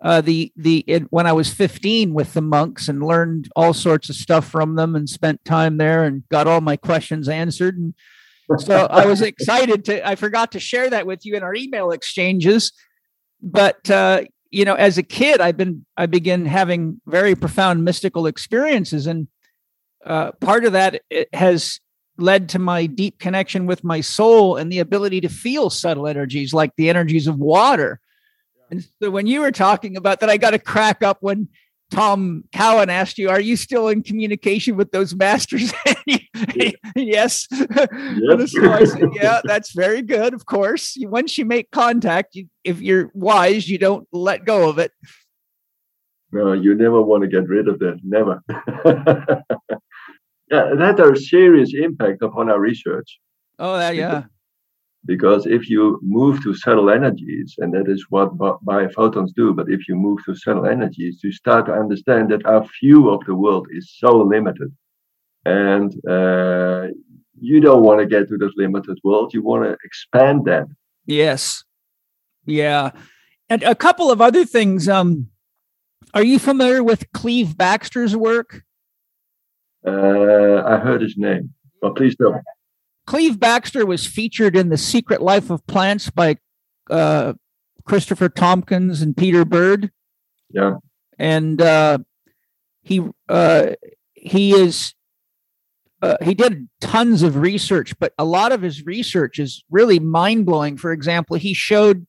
uh, 0.01 0.21
the 0.21 0.53
the 0.57 0.83
it, 0.89 1.05
when 1.13 1.29
I 1.29 1.33
was 1.33 1.55
15 1.55 2.13
with 2.13 2.35
the 2.35 2.41
monks 2.41 2.89
and 2.89 3.07
learned 3.07 3.49
all 3.55 3.73
sorts 3.73 4.09
of 4.09 4.17
stuff 4.17 4.49
from 4.49 4.75
them 4.75 4.97
and 4.97 5.09
spent 5.09 5.45
time 5.45 5.77
there 5.77 6.03
and 6.03 6.29
got 6.29 6.49
all 6.49 6.61
my 6.61 6.77
questions 6.77 7.29
answered. 7.29 7.79
And 7.79 7.95
so 8.59 8.87
I 8.87 9.07
was 9.07 9.23
excited 9.23 9.85
to. 9.85 10.05
I 10.05 10.17
forgot 10.17 10.51
to 10.53 10.61
share 10.61 10.91
that 10.91 11.07
with 11.07 11.25
you 11.25 11.37
in 11.37 11.45
our 11.45 11.55
email 11.55 11.93
exchanges, 11.93 12.73
but 13.41 13.89
uh, 13.89 14.23
you 14.51 14.65
know, 14.65 14.75
as 14.75 14.99
a 14.99 15.05
kid, 15.05 15.41
I've 15.41 15.57
been 15.57 15.87
I 15.97 16.07
began 16.07 16.47
having 16.47 17.01
very 17.07 17.37
profound 17.37 17.85
mystical 17.85 18.27
experiences, 18.27 19.07
and 19.07 19.29
uh, 20.05 20.33
part 20.33 20.65
of 20.65 20.73
that 20.73 21.03
has 21.33 21.79
led 22.21 22.49
to 22.51 22.59
my 22.59 22.87
deep 22.87 23.19
connection 23.19 23.67
with 23.67 23.85
my 23.85 24.01
soul 24.01 24.57
and 24.57 24.71
the 24.71 24.79
ability 24.79 25.21
to 25.21 25.29
feel 25.29 25.71
subtle 25.71 26.07
energies 26.07 26.53
like 26.55 26.75
the 26.77 26.89
energies 26.89 27.27
of 27.27 27.39
water 27.39 28.01
and 28.71 28.87
so 29.03 29.11
when 29.11 29.27
you 29.27 29.41
were 29.41 29.53
talking 29.53 29.97
about 29.97 30.21
that, 30.21 30.31
I 30.31 30.37
got 30.37 30.51
to 30.51 30.59
crack 30.59 31.03
up 31.03 31.19
when 31.21 31.49
Tom 31.91 32.45
Cowan 32.53 32.89
asked 32.89 33.19
you, 33.19 33.29
"Are 33.29 33.41
you 33.41 33.57
still 33.57 33.89
in 33.89 34.03
communication 34.03 34.77
with 34.77 34.93
those 34.93 35.15
masters?" 35.15 35.73
yes. 36.07 36.75
yes. 36.95 37.49
so 38.53 38.73
I 38.73 38.85
said, 38.85 39.09
"Yeah, 39.13 39.41
that's 39.45 39.73
very 39.73 40.03
good. 40.03 40.33
Of 40.35 40.47
course, 40.47 40.97
once 41.01 41.37
you 41.37 41.45
make 41.45 41.71
contact, 41.73 42.37
you, 42.37 42.49
if 42.63 42.81
you're 42.81 43.11
wise, 43.13 43.69
you 43.69 43.79
don't 43.79 44.07
let 44.13 44.45
go 44.45 44.69
of 44.69 44.79
it." 44.79 44.93
No, 46.33 46.53
you 46.53 46.77
never 46.77 47.03
want 47.03 47.23
to 47.23 47.29
get 47.29 47.49
rid 47.49 47.67
of 47.67 47.81
that. 47.81 47.99
Never. 48.05 48.41
yeah, 50.51 50.75
that 50.75 50.99
had 50.99 51.01
a 51.01 51.17
serious 51.17 51.73
impact 51.75 52.23
upon 52.23 52.51
our 52.51 52.61
research. 52.61 53.19
Oh, 53.59 53.77
that, 53.79 53.95
yeah. 53.95 54.25
Because 55.07 55.47
if 55.47 55.71
you 55.71 55.99
move 56.03 56.43
to 56.43 56.55
subtle 56.55 56.91
energies, 56.91 57.55
and 57.59 57.73
that 57.73 57.89
is 57.89 58.05
what 58.11 58.37
biophotons 58.37 59.31
do, 59.35 59.55
but 59.55 59.71
if 59.71 59.89
you 59.89 59.95
move 59.95 60.19
to 60.27 60.35
subtle 60.35 60.67
energies, 60.67 61.21
you 61.23 61.33
start 61.33 61.67
to 61.67 61.73
understand 61.73 62.31
that 62.31 62.45
our 62.45 62.67
view 62.81 63.09
of 63.09 63.25
the 63.27 63.35
world 63.35 63.67
is 63.71 63.95
so 63.97 64.19
limited. 64.19 64.75
And 65.47 65.93
uh, 66.07 66.89
you 67.41 67.61
don't 67.61 67.83
want 67.83 68.01
to 68.01 68.07
get 68.07 68.29
to 68.29 68.37
this 68.37 68.53
limited 68.57 68.99
world. 69.03 69.33
You 69.33 69.43
want 69.43 69.65
to 69.65 69.77
expand 69.85 70.45
that. 70.45 70.67
Yes. 71.07 71.65
Yeah. 72.45 72.91
And 73.49 73.63
a 73.63 73.75
couple 73.75 74.11
of 74.11 74.21
other 74.21 74.45
things. 74.45 74.89
Um, 74.89 75.29
are 76.13 76.25
you 76.25 76.39
familiar 76.39 76.83
with 76.83 77.11
Cleve 77.13 77.55
Backster's 77.57 78.15
work? 78.15 78.65
Uh, 79.87 80.63
I 80.65 80.79
heard 80.79 81.03
his 81.03 81.17
name, 81.17 81.55
but 81.81 81.97
please 81.97 82.17
don't. 82.17 82.43
Cleve 83.07 83.39
Backster 83.39 83.87
was 83.87 84.07
featured 84.07 84.57
in 84.57 84.69
The 84.69 84.79
Secret 84.79 85.23
Life 85.23 85.51
of 85.51 85.67
Plants 85.67 86.11
by 86.11 86.37
uh, 86.91 87.33
Christopher 87.85 88.29
Tompkins 88.29 89.03
and 89.03 89.17
Peter 89.17 89.45
Bird. 89.45 89.91
Yeah. 90.51 90.77
And 91.19 91.61
uh, 91.61 91.99
he 92.83 93.03
uh, 93.29 93.71
he 94.15 94.53
is 94.53 94.95
uh, 96.03 96.17
he 96.23 96.35
did 96.35 96.69
tons 96.81 97.23
of 97.23 97.37
research, 97.37 97.99
but 97.99 98.13
a 98.19 98.25
lot 98.25 98.53
of 98.53 98.63
his 98.63 98.87
research 98.87 99.39
is 99.39 99.65
really 99.71 99.99
mind 99.99 100.47
blowing. 100.47 100.77
For 100.77 100.93
example, 100.93 101.37
he 101.37 101.53
showed 101.53 102.07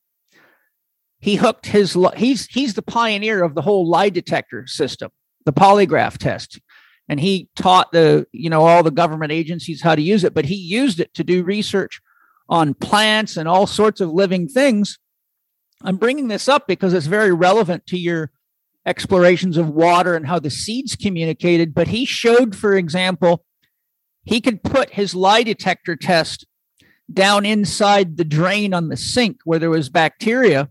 he 1.19 1.35
hooked 1.35 1.67
his 1.67 1.97
he's 2.15 2.45
he's 2.47 2.73
the 2.73 2.81
pioneer 2.81 3.43
of 3.43 3.55
the 3.55 3.61
whole 3.61 3.87
lie 3.87 4.09
detector 4.09 4.65
system, 4.67 5.11
the 5.45 5.53
polygraph 5.53 6.17
test 6.17 6.59
and 7.11 7.19
he 7.19 7.49
taught 7.57 7.91
the 7.91 8.25
you 8.31 8.49
know 8.49 8.65
all 8.65 8.81
the 8.81 8.89
government 8.89 9.33
agencies 9.33 9.81
how 9.81 9.93
to 9.93 10.01
use 10.01 10.23
it 10.23 10.33
but 10.33 10.45
he 10.45 10.55
used 10.55 10.99
it 10.99 11.13
to 11.13 11.25
do 11.25 11.43
research 11.43 12.01
on 12.47 12.73
plants 12.73 13.37
and 13.37 13.47
all 13.47 13.67
sorts 13.67 14.01
of 14.01 14.09
living 14.09 14.47
things. 14.47 14.97
I'm 15.83 15.97
bringing 15.97 16.29
this 16.29 16.47
up 16.47 16.67
because 16.67 16.93
it's 16.93 17.07
very 17.07 17.33
relevant 17.33 17.85
to 17.87 17.97
your 17.97 18.31
explorations 18.85 19.57
of 19.57 19.69
water 19.69 20.15
and 20.15 20.25
how 20.25 20.39
the 20.39 20.49
seeds 20.49 20.95
communicated 20.95 21.73
but 21.75 21.89
he 21.89 22.03
showed 22.03 22.55
for 22.55 22.73
example 22.73 23.45
he 24.23 24.41
could 24.41 24.63
put 24.63 24.91
his 24.91 25.13
lie 25.13 25.43
detector 25.43 25.95
test 25.95 26.47
down 27.13 27.45
inside 27.45 28.17
the 28.17 28.23
drain 28.23 28.73
on 28.73 28.87
the 28.87 28.97
sink 28.97 29.37
where 29.43 29.59
there 29.59 29.69
was 29.69 29.89
bacteria 29.89 30.69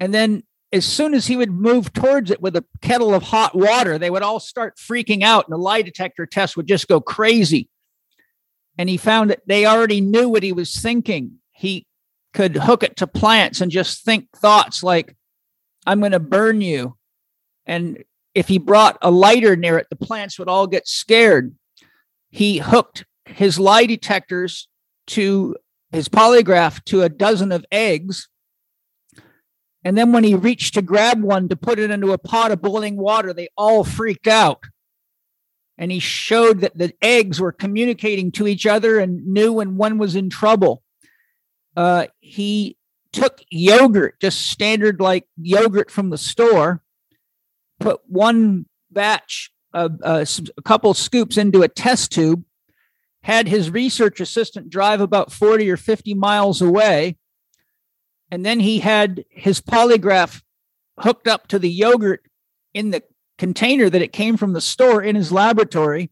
and 0.00 0.14
then 0.14 0.44
as 0.74 0.84
soon 0.84 1.14
as 1.14 1.28
he 1.28 1.36
would 1.36 1.52
move 1.52 1.92
towards 1.92 2.32
it 2.32 2.42
with 2.42 2.56
a 2.56 2.64
kettle 2.82 3.14
of 3.14 3.22
hot 3.22 3.54
water, 3.54 3.96
they 3.96 4.10
would 4.10 4.24
all 4.24 4.40
start 4.40 4.76
freaking 4.76 5.22
out 5.22 5.46
and 5.46 5.52
the 5.52 5.58
lie 5.58 5.82
detector 5.82 6.26
test 6.26 6.56
would 6.56 6.66
just 6.66 6.88
go 6.88 7.00
crazy. 7.00 7.68
And 8.76 8.88
he 8.88 8.96
found 8.96 9.30
that 9.30 9.46
they 9.46 9.66
already 9.66 10.00
knew 10.00 10.28
what 10.28 10.42
he 10.42 10.50
was 10.50 10.74
thinking. 10.74 11.38
He 11.52 11.86
could 12.32 12.56
hook 12.56 12.82
it 12.82 12.96
to 12.96 13.06
plants 13.06 13.60
and 13.60 13.70
just 13.70 14.04
think 14.04 14.28
thoughts 14.34 14.82
like, 14.82 15.14
I'm 15.86 16.00
going 16.00 16.10
to 16.10 16.18
burn 16.18 16.60
you. 16.60 16.96
And 17.66 18.02
if 18.34 18.48
he 18.48 18.58
brought 18.58 18.98
a 19.00 19.12
lighter 19.12 19.54
near 19.54 19.78
it, 19.78 19.86
the 19.90 19.96
plants 19.96 20.40
would 20.40 20.48
all 20.48 20.66
get 20.66 20.88
scared. 20.88 21.54
He 22.30 22.58
hooked 22.58 23.04
his 23.26 23.60
lie 23.60 23.86
detectors 23.86 24.66
to 25.08 25.54
his 25.92 26.08
polygraph 26.08 26.82
to 26.86 27.02
a 27.02 27.08
dozen 27.08 27.52
of 27.52 27.64
eggs 27.70 28.28
and 29.84 29.98
then 29.98 30.12
when 30.12 30.24
he 30.24 30.34
reached 30.34 30.74
to 30.74 30.82
grab 30.82 31.22
one 31.22 31.48
to 31.50 31.56
put 31.56 31.78
it 31.78 31.90
into 31.90 32.12
a 32.12 32.18
pot 32.18 32.50
of 32.50 32.62
boiling 32.62 32.96
water, 32.96 33.34
they 33.34 33.48
all 33.56 33.84
freaked 33.84 34.26
out. 34.26 34.62
And 35.76 35.92
he 35.92 35.98
showed 35.98 36.60
that 36.60 36.78
the 36.78 36.94
eggs 37.02 37.40
were 37.40 37.52
communicating 37.52 38.32
to 38.32 38.46
each 38.46 38.64
other 38.64 38.98
and 38.98 39.26
knew 39.26 39.52
when 39.52 39.76
one 39.76 39.98
was 39.98 40.16
in 40.16 40.30
trouble. 40.30 40.82
Uh, 41.76 42.06
he 42.20 42.78
took 43.12 43.42
yogurt, 43.50 44.18
just 44.20 44.46
standard 44.46 45.00
like 45.00 45.26
yogurt 45.36 45.90
from 45.90 46.10
the 46.10 46.18
store, 46.18 46.82
put 47.78 48.00
one 48.06 48.66
batch 48.90 49.50
of 49.74 50.00
uh, 50.02 50.24
a 50.56 50.62
couple 50.62 50.94
scoops 50.94 51.36
into 51.36 51.62
a 51.62 51.68
test 51.68 52.12
tube, 52.12 52.44
had 53.22 53.48
his 53.48 53.70
research 53.70 54.20
assistant 54.20 54.70
drive 54.70 55.00
about 55.00 55.32
40 55.32 55.70
or 55.70 55.76
50 55.76 56.14
miles 56.14 56.62
away 56.62 57.18
and 58.30 58.44
then 58.44 58.60
he 58.60 58.80
had 58.80 59.24
his 59.30 59.60
polygraph 59.60 60.42
hooked 60.98 61.28
up 61.28 61.48
to 61.48 61.58
the 61.58 61.70
yogurt 61.70 62.22
in 62.72 62.90
the 62.90 63.02
container 63.38 63.90
that 63.90 64.02
it 64.02 64.12
came 64.12 64.36
from 64.36 64.52
the 64.52 64.60
store 64.60 65.02
in 65.02 65.16
his 65.16 65.32
laboratory. 65.32 66.10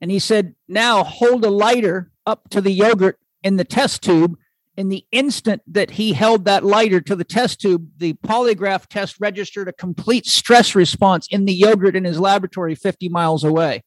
And 0.00 0.10
he 0.10 0.18
said, 0.18 0.54
Now 0.68 1.04
hold 1.04 1.44
a 1.44 1.50
lighter 1.50 2.10
up 2.26 2.48
to 2.50 2.60
the 2.60 2.72
yogurt 2.72 3.18
in 3.42 3.56
the 3.56 3.64
test 3.64 4.02
tube. 4.02 4.36
In 4.74 4.88
the 4.88 5.04
instant 5.12 5.60
that 5.66 5.90
he 5.90 6.14
held 6.14 6.46
that 6.46 6.64
lighter 6.64 7.00
to 7.02 7.14
the 7.14 7.24
test 7.24 7.60
tube, 7.60 7.88
the 7.98 8.14
polygraph 8.14 8.86
test 8.86 9.16
registered 9.20 9.68
a 9.68 9.72
complete 9.72 10.24
stress 10.24 10.74
response 10.74 11.28
in 11.30 11.44
the 11.44 11.52
yogurt 11.52 11.94
in 11.94 12.04
his 12.04 12.18
laboratory 12.18 12.74
50 12.74 13.10
miles 13.10 13.44
away. 13.44 13.84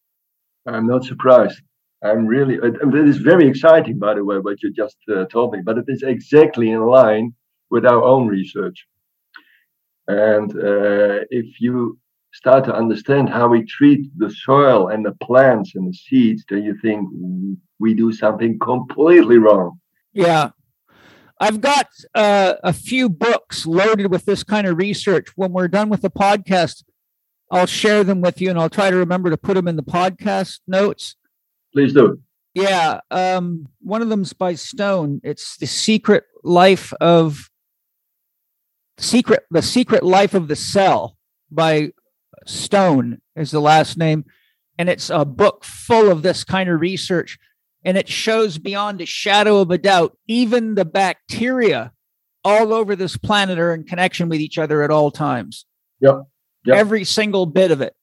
I'm 0.67 0.85
not 0.85 1.03
surprised. 1.03 1.59
I'm 2.05 2.25
really, 2.25 2.55
it 2.55 3.07
is 3.07 3.17
very 3.17 3.47
exciting, 3.47 3.97
by 3.97 4.13
the 4.13 4.23
way, 4.23 4.37
what 4.37 4.61
you 4.61 4.71
just 4.71 4.97
uh, 5.13 5.25
told 5.25 5.53
me, 5.53 5.61
but 5.63 5.77
it 5.77 5.85
is 5.87 6.03
exactly 6.03 6.71
in 6.71 6.81
line 6.85 7.33
with 7.69 7.85
our 7.85 8.03
own 8.03 8.27
research. 8.27 8.85
And 10.07 10.51
uh, 10.51 11.25
if 11.31 11.59
you 11.59 11.97
start 12.33 12.65
to 12.65 12.75
understand 12.75 13.29
how 13.29 13.47
we 13.47 13.63
treat 13.63 14.01
the 14.17 14.29
soil 14.29 14.89
and 14.89 15.05
the 15.05 15.13
plants 15.13 15.73
and 15.75 15.89
the 15.89 15.93
seeds, 15.93 16.43
then 16.49 16.63
you 16.63 16.77
think 16.81 17.09
we 17.79 17.93
do 17.93 18.11
something 18.11 18.59
completely 18.59 19.37
wrong. 19.37 19.79
Yeah. 20.13 20.49
I've 21.39 21.59
got 21.59 21.87
uh, 22.13 22.53
a 22.63 22.71
few 22.71 23.09
books 23.09 23.65
loaded 23.65 24.11
with 24.11 24.25
this 24.25 24.43
kind 24.43 24.67
of 24.67 24.77
research. 24.77 25.27
When 25.35 25.51
we're 25.51 25.67
done 25.67 25.89
with 25.89 26.01
the 26.01 26.11
podcast, 26.11 26.83
I'll 27.51 27.65
share 27.65 28.03
them 28.03 28.21
with 28.21 28.41
you 28.41 28.49
and 28.49 28.59
I'll 28.59 28.69
try 28.69 28.89
to 28.89 28.97
remember 28.97 29.29
to 29.29 29.37
put 29.37 29.55
them 29.55 29.67
in 29.67 29.75
the 29.75 29.83
podcast 29.83 30.59
notes. 30.67 31.15
Please 31.75 31.93
do. 31.93 32.19
Yeah. 32.53 33.01
Um, 33.11 33.67
one 33.81 34.01
of 34.01 34.07
them's 34.07 34.31
by 34.31 34.55
Stone. 34.55 35.19
It's 35.23 35.57
The 35.57 35.67
Secret 35.67 36.23
Life 36.41 36.93
of 37.01 37.49
Secret 38.97 39.43
The 39.51 39.61
Secret 39.61 40.03
Life 40.03 40.33
of 40.33 40.47
the 40.47 40.55
Cell 40.55 41.17
by 41.51 41.91
Stone 42.45 43.19
is 43.35 43.51
the 43.51 43.59
last 43.59 43.97
name. 43.97 44.23
And 44.77 44.89
it's 44.89 45.09
a 45.09 45.25
book 45.25 45.65
full 45.65 46.09
of 46.09 46.21
this 46.21 46.45
kind 46.45 46.69
of 46.69 46.79
research. 46.79 47.37
And 47.83 47.97
it 47.97 48.07
shows 48.07 48.57
beyond 48.57 49.01
a 49.01 49.05
shadow 49.05 49.57
of 49.57 49.69
a 49.69 49.77
doubt, 49.77 50.17
even 50.27 50.75
the 50.75 50.85
bacteria 50.85 51.91
all 52.45 52.73
over 52.73 52.95
this 52.95 53.17
planet 53.17 53.59
are 53.59 53.73
in 53.73 53.83
connection 53.83 54.29
with 54.29 54.39
each 54.39 54.57
other 54.57 54.81
at 54.81 54.91
all 54.91 55.11
times. 55.11 55.65
Yep. 55.99 56.21
yep. 56.65 56.77
Every 56.77 57.03
single 57.03 57.45
bit 57.45 57.71
of 57.71 57.81
it. 57.81 57.93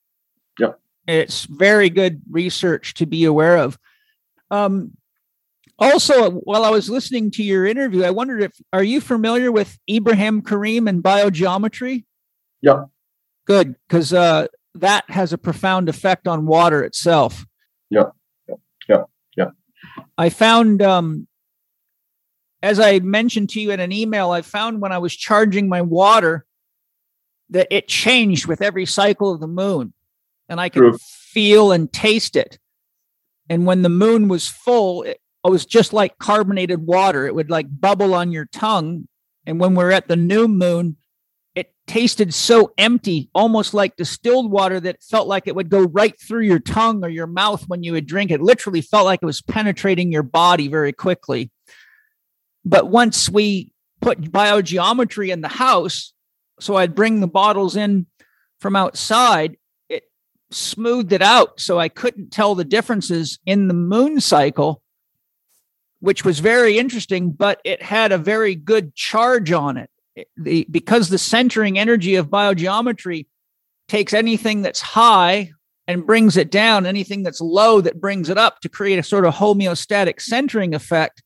It's 1.07 1.45
very 1.45 1.91
good 1.91 2.23
research 2.31 2.95
to 2.95 3.07
be 3.07 3.25
aware 3.25 3.59
of. 3.59 3.79
Um, 4.51 4.93
also, 5.79 6.31
while 6.31 6.65
I 6.65 6.71
was 6.71 6.88
listening 6.88 7.31
to 7.33 7.43
your 7.43 7.67
interview, 7.67 8.05
I 8.05 8.11
wondered 8.11 8.43
if 8.43 8.53
are 8.73 8.85
you 8.85 9.01
familiar 9.01 9.51
with 9.51 9.79
Ibrahim 9.91 10.43
Karim 10.43 10.87
and 10.87 11.03
biogeometry? 11.03 12.05
Yeah. 12.61 12.85
Good, 13.47 13.75
because 13.88 14.12
uh, 14.12 14.47
that 14.77 15.05
has 15.09 15.33
a 15.33 15.38
profound 15.38 15.88
effect 15.88 16.29
on 16.29 16.47
water 16.47 16.85
itself. 16.85 17.45
Yeah. 17.91 18.11
Yeah. 18.49 18.55
Yeah. 18.88 19.05
yeah. 19.37 19.51
I 20.17 20.29
found, 20.29 20.83
um, 20.83 21.27
as 22.62 22.79
I 22.79 23.01
mentioned 23.01 23.49
to 23.51 23.61
you 23.61 23.73
in 23.73 23.81
an 23.81 23.91
email, 23.91 24.31
I 24.31 24.43
found 24.43 24.81
when 24.81 24.93
I 24.93 24.99
was 24.99 25.17
charging 25.17 25.69
my 25.69 25.83
water 25.83 26.47
that 27.51 27.67
it 27.71 27.88
changed 27.88 28.47
with 28.47 28.62
every 28.62 28.87
cycle 28.87 29.33
of 29.33 29.41
the 29.41 29.49
moon, 29.49 29.93
and 30.53 30.61
I 30.61 30.69
could 30.69 30.81
True. 30.81 30.99
feel 30.99 31.73
and 31.73 31.93
taste 31.93 32.37
it. 32.37 32.59
And 33.49 33.67
when 33.67 33.83
the 33.83 33.88
moon 33.88 34.29
was 34.29 34.47
full, 34.47 35.03
it, 35.03 35.19
it 35.45 35.51
was 35.51 35.67
just 35.67 35.93
like 35.93 36.19
carbonated 36.19 36.87
water. 36.87 37.27
It 37.27 37.35
would 37.35 37.51
like 37.51 37.67
bubble 37.81 38.15
on 38.15 38.31
your 38.31 38.47
tongue. 38.53 39.09
And 39.47 39.59
when 39.59 39.75
we're 39.75 39.91
at 39.91 40.07
the 40.07 40.17
new 40.17 40.47
moon, 40.47 40.97
it 41.55 41.75
tasted 41.87 42.33
so 42.33 42.73
empty, 42.79 43.29
almost 43.35 43.75
like 43.75 43.97
distilled 43.97 44.51
water, 44.51 44.79
that 44.81 45.03
felt 45.03 45.27
like 45.27 45.47
it 45.47 45.57
would 45.57 45.69
go 45.69 45.83
right 45.83 46.15
through 46.21 46.43
your 46.43 46.61
tongue 46.61 47.05
or 47.05 47.09
your 47.09 47.27
mouth 47.27 47.65
when 47.67 47.83
you 47.83 47.93
would 47.93 48.07
drink 48.07 48.31
it. 48.31 48.41
Literally 48.41 48.81
felt 48.81 49.07
like 49.07 49.21
it 49.23 49.27
was 49.27 49.43
penetrating 49.43 50.12
your 50.12 50.23
body 50.23 50.69
very 50.69 50.93
quickly. 50.93 51.51
But 52.65 52.88
once 52.88 53.29
we 53.29 53.73
put 54.01 54.21
biogeometry 54.21 55.31
in 55.31 55.41
the 55.41 55.49
house, 55.49 56.12
so 56.61 56.77
I'd 56.77 56.95
bring 56.95 57.21
the 57.21 57.27
bottles 57.27 57.75
in 57.75 58.07
from 58.61 58.77
outside, 58.77 59.57
smoothed 60.55 61.12
it 61.12 61.23
out 61.23 61.61
so 61.61 61.79
I 61.79 61.88
couldn't 61.88 62.31
tell 62.31 62.55
the 62.55 62.65
differences 62.65 63.38
in 63.47 63.69
the 63.69 63.75
moon 63.75 64.21
cycle 64.21 64.83
which 66.03 66.25
was 66.25 66.41
very 66.41 66.79
interesting, 66.79 67.31
but 67.31 67.61
it 67.65 67.81
had 67.81 68.11
a 68.11 68.19
very 68.19 68.57
good 68.57 68.93
charge 68.97 69.53
on 69.53 69.77
it. 69.77 69.88
The, 70.37 70.67
because 70.69 71.09
the 71.09 71.17
centering 71.17 71.79
energy 71.79 72.17
of 72.17 72.29
biogeometry 72.29 73.27
takes 73.87 74.12
anything 74.12 74.62
that's 74.62 74.81
high 74.81 75.53
and 75.87 76.05
brings 76.05 76.37
it 76.37 76.51
down, 76.51 76.87
anything 76.87 77.23
that's 77.23 77.41
low 77.41 77.81
that 77.81 78.01
brings 78.01 78.29
it 78.29 78.37
up 78.37 78.59
to 78.61 78.69
create 78.69 78.99
a 78.99 79.05
sort 79.05 79.25
of 79.25 79.37
homeostatic 79.37 80.21
centering 80.21 80.75
effect. 80.75 81.23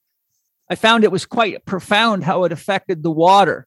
I 0.70 0.74
found 0.74 1.04
it 1.04 1.12
was 1.12 1.24
quite 1.24 1.64
profound 1.64 2.24
how 2.24 2.44
it 2.44 2.52
affected 2.52 3.02
the 3.02 3.10
water. 3.10 3.66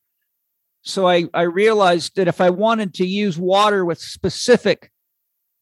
So 0.84 1.08
I, 1.08 1.26
I 1.34 1.42
realized 1.42 2.18
that 2.18 2.28
if 2.28 2.40
I 2.40 2.52
wanted 2.52 2.94
to 2.96 3.06
use 3.08 3.36
water 3.36 3.84
with 3.84 3.98
specific 3.98 4.92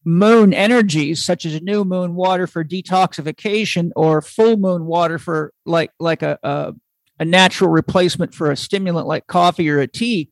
moon 0.08 0.54
energies 0.54 1.22
such 1.22 1.46
as 1.46 1.62
new 1.62 1.84
moon 1.84 2.16
water 2.16 2.48
for 2.48 2.64
detoxification 2.64 3.92
or 3.94 4.22
full 4.22 4.56
moon 4.56 4.86
water 4.86 5.20
for 5.20 5.52
like 5.66 5.92
like 6.00 6.22
a, 6.22 6.40
a, 6.44 6.74
a 7.20 7.26
natural 7.26 7.70
replacement 7.70 8.34
for 8.34 8.50
a 8.50 8.56
stimulant 8.56 9.06
like 9.06 9.28
coffee 9.28 9.70
or 9.70 9.82
a 9.82 9.88
tea 9.88 10.30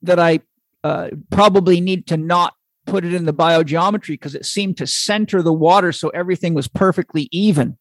that 0.00 0.18
i 0.18 0.40
uh, 0.84 1.10
probably 1.30 1.82
need 1.82 2.06
to 2.06 2.16
not 2.16 2.54
put 2.86 3.04
it 3.04 3.12
in 3.12 3.26
the 3.26 3.34
biogeometry 3.34 4.08
because 4.08 4.34
it 4.34 4.46
seemed 4.46 4.78
to 4.78 4.86
center 4.86 5.42
the 5.42 5.52
water 5.52 5.92
so 5.92 6.08
everything 6.10 6.54
was 6.54 6.68
perfectly 6.68 7.28
even. 7.30 7.76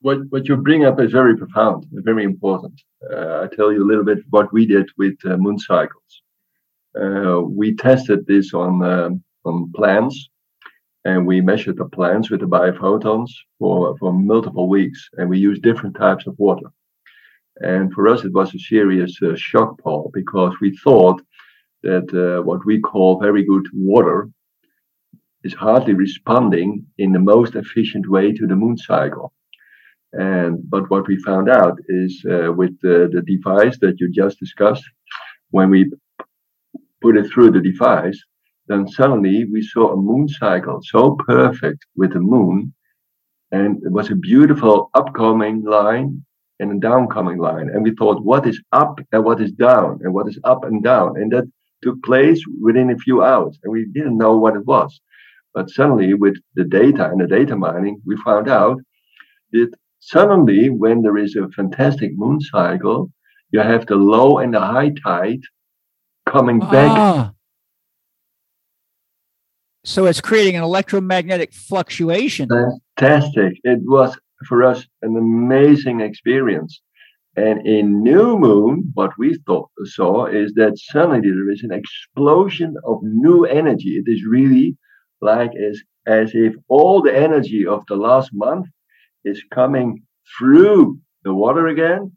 What 0.00 0.18
what 0.30 0.48
you 0.48 0.56
bring 0.56 0.84
up 0.84 0.98
is 0.98 1.12
very 1.12 1.36
profound 1.36 1.86
very 1.92 2.24
important. 2.24 2.80
Uh, 3.08 3.42
i 3.42 3.54
tell 3.54 3.70
you 3.72 3.84
a 3.84 3.88
little 3.90 4.04
bit 4.04 4.18
what 4.30 4.52
we 4.52 4.66
did 4.66 4.88
with 4.98 5.14
uh, 5.24 5.36
moon 5.36 5.60
cycles. 5.60 6.22
Uh, 7.00 7.40
we 7.42 7.76
tested 7.76 8.26
this 8.26 8.52
on 8.52 8.82
um, 8.82 9.22
on 9.44 9.72
plants 9.72 10.28
and 11.04 11.26
we 11.26 11.40
measured 11.40 11.78
the 11.78 11.86
plants 11.86 12.30
with 12.30 12.40
the 12.40 12.46
biophotons 12.46 13.30
for, 13.58 13.96
for 13.98 14.12
multiple 14.12 14.68
weeks 14.68 15.08
and 15.14 15.28
we 15.28 15.38
used 15.38 15.62
different 15.62 15.96
types 15.96 16.26
of 16.26 16.38
water. 16.38 16.70
And 17.56 17.92
for 17.92 18.08
us 18.08 18.24
it 18.24 18.32
was 18.32 18.54
a 18.54 18.58
serious 18.58 19.18
uh, 19.22 19.34
shock 19.36 19.78
paul 19.80 20.10
because 20.12 20.54
we 20.60 20.76
thought 20.78 21.20
that 21.82 22.08
uh, 22.14 22.42
what 22.42 22.64
we 22.66 22.80
call 22.80 23.20
very 23.20 23.44
good 23.44 23.66
water 23.72 24.28
is 25.42 25.54
hardly 25.54 25.94
responding 25.94 26.84
in 26.98 27.12
the 27.12 27.18
most 27.18 27.54
efficient 27.54 28.08
way 28.08 28.32
to 28.32 28.46
the 28.46 28.56
moon 28.56 28.76
cycle. 28.76 29.32
And 30.12 30.58
but 30.68 30.90
what 30.90 31.06
we 31.06 31.22
found 31.22 31.48
out 31.48 31.78
is 31.88 32.22
uh, 32.28 32.52
with 32.52 32.78
the, 32.80 33.08
the 33.12 33.22
device 33.22 33.78
that 33.78 34.00
you 34.00 34.10
just 34.10 34.38
discussed 34.38 34.84
when 35.50 35.70
we 35.70 35.90
put 37.00 37.16
it 37.16 37.30
through 37.30 37.52
the 37.52 37.60
device 37.60 38.22
then 38.70 38.86
suddenly 38.86 39.46
we 39.46 39.62
saw 39.62 39.92
a 39.92 39.96
moon 39.96 40.28
cycle 40.28 40.80
so 40.80 41.16
perfect 41.26 41.84
with 41.96 42.12
the 42.12 42.20
moon. 42.20 42.72
And 43.50 43.82
it 43.82 43.90
was 43.90 44.10
a 44.10 44.14
beautiful 44.14 44.90
upcoming 44.94 45.64
line 45.64 46.24
and 46.60 46.70
a 46.70 46.78
downcoming 46.78 47.38
line. 47.38 47.68
And 47.68 47.82
we 47.82 47.96
thought, 47.96 48.22
what 48.22 48.46
is 48.46 48.62
up 48.70 49.00
and 49.10 49.24
what 49.24 49.40
is 49.40 49.50
down 49.50 49.98
and 50.04 50.14
what 50.14 50.28
is 50.28 50.38
up 50.44 50.62
and 50.62 50.84
down? 50.84 51.20
And 51.20 51.32
that 51.32 51.50
took 51.82 52.00
place 52.04 52.40
within 52.62 52.90
a 52.90 52.98
few 52.98 53.24
hours. 53.24 53.58
And 53.64 53.72
we 53.72 53.86
didn't 53.86 54.16
know 54.16 54.36
what 54.36 54.54
it 54.54 54.64
was. 54.66 55.00
But 55.52 55.68
suddenly, 55.68 56.14
with 56.14 56.36
the 56.54 56.62
data 56.62 57.10
and 57.10 57.20
the 57.20 57.26
data 57.26 57.56
mining, 57.56 58.00
we 58.06 58.16
found 58.18 58.48
out 58.48 58.78
that 59.50 59.72
suddenly, 59.98 60.70
when 60.70 61.02
there 61.02 61.18
is 61.18 61.34
a 61.34 61.48
fantastic 61.56 62.12
moon 62.14 62.40
cycle, 62.40 63.10
you 63.50 63.58
have 63.58 63.86
the 63.86 63.96
low 63.96 64.38
and 64.38 64.54
the 64.54 64.60
high 64.60 64.92
tide 65.04 65.42
coming 66.24 66.60
ah. 66.62 66.70
back 66.70 67.34
so 69.84 70.06
it's 70.06 70.20
creating 70.20 70.56
an 70.56 70.62
electromagnetic 70.62 71.52
fluctuation. 71.52 72.48
Fantastic. 72.98 73.54
It 73.64 73.80
was 73.84 74.18
for 74.46 74.62
us 74.62 74.86
an 75.02 75.16
amazing 75.16 76.00
experience. 76.00 76.80
And 77.36 77.66
in 77.66 78.02
New 78.02 78.38
Moon, 78.38 78.90
what 78.94 79.12
we 79.16 79.38
thought 79.46 79.70
saw 79.84 80.26
is 80.26 80.52
that 80.54 80.76
suddenly 80.76 81.20
there 81.20 81.50
is 81.50 81.62
an 81.62 81.72
explosion 81.72 82.74
of 82.84 82.98
new 83.02 83.44
energy. 83.44 83.90
It 84.04 84.10
is 84.10 84.24
really 84.28 84.76
like 85.22 85.52
as, 85.54 85.80
as 86.06 86.32
if 86.34 86.54
all 86.68 87.00
the 87.00 87.16
energy 87.16 87.66
of 87.66 87.84
the 87.88 87.96
last 87.96 88.30
month 88.34 88.66
is 89.24 89.42
coming 89.54 90.02
through 90.38 90.98
the 91.24 91.32
water 91.32 91.68
again. 91.68 92.12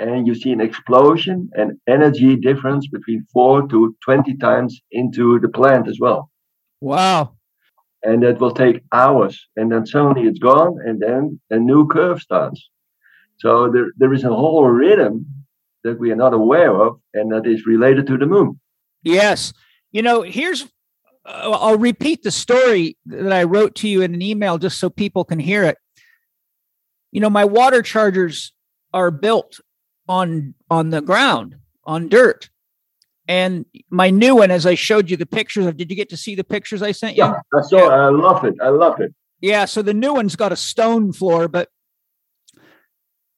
And 0.00 0.26
you 0.26 0.34
see 0.34 0.52
an 0.52 0.60
explosion 0.60 1.50
and 1.54 1.78
energy 1.86 2.36
difference 2.36 2.86
between 2.88 3.26
four 3.32 3.66
to 3.68 3.96
20 4.04 4.36
times 4.36 4.80
into 4.90 5.38
the 5.40 5.48
plant 5.48 5.88
as 5.88 5.98
well. 6.00 6.30
Wow. 6.84 7.36
And 8.02 8.22
that 8.22 8.38
will 8.38 8.52
take 8.52 8.82
hours. 8.92 9.48
And 9.56 9.72
then 9.72 9.86
suddenly 9.86 10.28
it's 10.28 10.38
gone. 10.38 10.76
And 10.84 11.00
then 11.00 11.40
a 11.48 11.58
new 11.58 11.88
curve 11.88 12.20
starts. 12.20 12.68
So 13.38 13.70
there, 13.72 13.86
there 13.96 14.12
is 14.12 14.22
a 14.22 14.28
whole 14.28 14.66
rhythm 14.66 15.24
that 15.82 15.98
we 15.98 16.10
are 16.10 16.16
not 16.16 16.34
aware 16.34 16.78
of 16.78 17.00
and 17.14 17.32
that 17.32 17.46
is 17.46 17.64
related 17.64 18.06
to 18.08 18.18
the 18.18 18.26
moon. 18.26 18.60
Yes. 19.02 19.54
You 19.92 20.02
know, 20.02 20.20
here's, 20.20 20.64
uh, 21.24 21.50
I'll 21.52 21.78
repeat 21.78 22.22
the 22.22 22.30
story 22.30 22.98
that 23.06 23.32
I 23.32 23.44
wrote 23.44 23.74
to 23.76 23.88
you 23.88 24.02
in 24.02 24.12
an 24.12 24.20
email 24.20 24.58
just 24.58 24.78
so 24.78 24.90
people 24.90 25.24
can 25.24 25.38
hear 25.38 25.64
it. 25.64 25.78
You 27.12 27.20
know, 27.20 27.30
my 27.30 27.46
water 27.46 27.80
chargers 27.80 28.52
are 28.92 29.10
built 29.10 29.58
on 30.06 30.54
on 30.68 30.90
the 30.90 31.00
ground 31.00 31.56
on 31.84 32.10
dirt 32.10 32.50
and 33.26 33.64
my 33.90 34.10
new 34.10 34.36
one, 34.36 34.50
as 34.50 34.66
I 34.66 34.74
showed 34.74 35.10
you 35.10 35.16
the 35.16 35.26
pictures 35.26 35.66
of, 35.66 35.76
did 35.76 35.90
you 35.90 35.96
get 35.96 36.10
to 36.10 36.16
see 36.16 36.34
the 36.34 36.44
pictures 36.44 36.82
I 36.82 36.92
sent 36.92 37.16
you? 37.16 37.24
Yeah, 37.24 37.40
I 37.54 37.60
saw. 37.62 37.78
Yeah. 37.78 38.06
I 38.06 38.08
love 38.10 38.44
it. 38.44 38.54
I 38.62 38.68
love 38.68 39.00
it. 39.00 39.14
Yeah. 39.40 39.64
So 39.64 39.82
the 39.82 39.94
new 39.94 40.14
one's 40.14 40.36
got 40.36 40.52
a 40.52 40.56
stone 40.56 41.12
floor, 41.12 41.48
but 41.48 41.68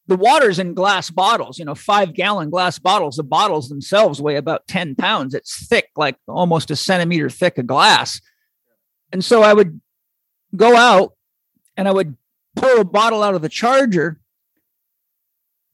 the 0.09 0.16
water's 0.16 0.59
in 0.59 0.75
glass 0.75 1.11
bottles. 1.11 1.59
You 1.59 1.64
know, 1.64 1.75
five 1.75 2.14
gallon 2.14 2.51
glass 2.51 2.79
bottles. 2.79 3.16
The 3.16 3.25
bottles 3.25 3.68
themselves 3.68 4.20
weigh 4.20 4.37
about 4.37 4.66
ten 4.66 4.94
pounds. 4.94 5.35
It's 5.35 5.66
thick, 5.66 5.90
like 5.96 6.16
almost 6.27 6.70
a 6.70 6.77
centimeter 6.77 7.31
thick 7.31 7.59
of 7.59 7.66
glass. 7.66 8.20
And 9.12 9.25
so 9.25 9.42
I 9.42 9.53
would 9.53 9.81
go 10.55 10.77
out 10.77 11.12
and 11.77 11.87
I 11.87 11.92
would 11.92 12.16
pull 12.57 12.81
a 12.81 12.85
bottle 12.85 13.22
out 13.22 13.35
of 13.35 13.42
the 13.42 13.49
charger 13.49 14.18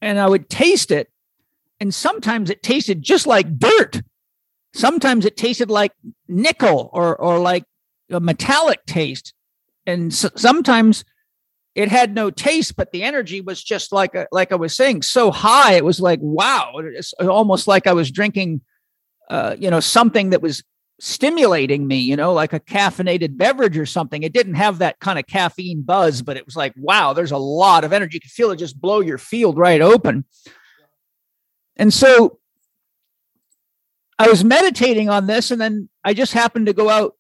and 0.01 0.19
I 0.19 0.27
would 0.27 0.51
taste 0.51 0.91
it 0.91 1.12
and 1.83 1.93
sometimes 1.93 2.49
it 2.49 2.63
tasted 2.63 3.03
just 3.03 3.27
like 3.27 3.59
dirt. 3.59 4.03
Sometimes 4.73 5.27
it 5.27 5.37
tasted 5.37 5.69
like 5.69 5.91
nickel 6.29 6.89
or 6.93 7.17
or 7.17 7.41
like 7.41 7.65
a 8.09 8.21
metallic 8.21 8.87
taste, 8.87 9.35
and 9.85 10.15
so, 10.15 10.31
sometimes 10.37 11.05
it 11.75 11.89
had 11.89 12.15
no 12.15 12.31
taste, 12.31 12.77
but 12.77 12.93
the 12.93 13.03
energy 13.03 13.41
was 13.41 13.65
just 13.65 13.91
like 13.91 14.15
a, 14.15 14.29
like 14.31 14.53
I 14.53 14.55
was 14.55 14.77
saying, 14.77 15.03
so 15.03 15.33
high. 15.33 15.75
It 15.75 15.85
was 15.85 16.01
like 16.01 16.21
wow, 16.23 16.75
it's 16.77 17.13
almost 17.15 17.67
like 17.67 17.89
I 17.89 17.95
was 17.95 18.13
drinking, 18.13 18.61
uh, 19.29 19.57
you 19.59 19.69
know, 19.69 19.81
something 19.81 20.31
that 20.31 20.41
was 20.41 20.63
stimulating 21.01 21.89
me, 21.89 21.97
you 21.97 22.15
know, 22.15 22.33
like 22.33 22.53
a 22.53 22.61
caffeinated 22.61 23.37
beverage 23.37 23.77
or 23.77 23.87
something. 23.87 24.23
It 24.23 24.33
didn't 24.33 24.55
have 24.55 24.79
that 24.79 25.01
kind 25.01 25.19
of 25.19 25.27
caffeine 25.27 25.83
buzz, 25.83 26.23
but 26.23 26.37
it 26.37 26.47
was 26.47 26.55
like, 26.55 26.75
wow, 26.77 27.13
there's 27.13 27.33
a 27.33 27.39
lot 27.39 27.83
of 27.83 27.93
energy. 27.93 28.19
You 28.19 28.21
could 28.21 28.31
feel 28.31 28.53
it 28.53 28.57
just 28.61 28.81
blow 28.81 29.01
your 29.01 29.19
field 29.19 29.59
right 29.59 29.81
open. 29.81 30.25
And 31.77 31.93
so 31.93 32.39
I 34.19 34.29
was 34.29 34.45
meditating 34.45 35.09
on 35.09 35.27
this, 35.27 35.51
and 35.51 35.61
then 35.61 35.89
I 36.05 36.15
just 36.15 36.33
happened 36.33 36.67
to 36.67 36.73
go 36.73 36.89
out 36.89 37.17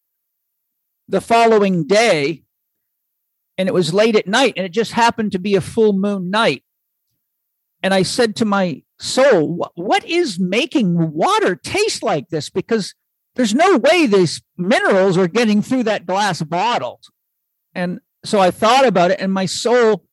the 1.08 1.20
following 1.20 1.86
day 1.86 2.44
and 3.58 3.68
it 3.68 3.74
was 3.74 3.92
late 3.92 4.16
at 4.16 4.26
night 4.26 4.54
and 4.56 4.64
it 4.64 4.72
just 4.72 4.92
happened 4.92 5.32
to 5.32 5.38
be 5.38 5.54
a 5.54 5.60
full 5.60 5.92
moon 5.92 6.30
night. 6.30 6.64
And 7.82 7.92
I 7.92 8.02
said 8.02 8.36
to 8.36 8.44
my 8.44 8.82
soul, 8.98 9.68
what 9.74 10.04
is 10.04 10.38
making 10.38 11.12
water 11.12 11.56
taste 11.56 12.02
like 12.02 12.28
this? 12.28 12.48
Because 12.48 12.94
there's 13.34 13.54
no 13.54 13.78
way 13.78 14.06
these 14.06 14.42
minerals 14.56 15.18
are 15.18 15.28
getting 15.28 15.62
through 15.62 15.84
that 15.84 16.06
glass 16.06 16.42
bottle. 16.42 17.00
And 17.74 18.00
so 18.24 18.38
I 18.38 18.50
thought 18.50 18.86
about 18.86 19.10
it, 19.10 19.20
and 19.20 19.32
my 19.32 19.46
soul 19.46 20.04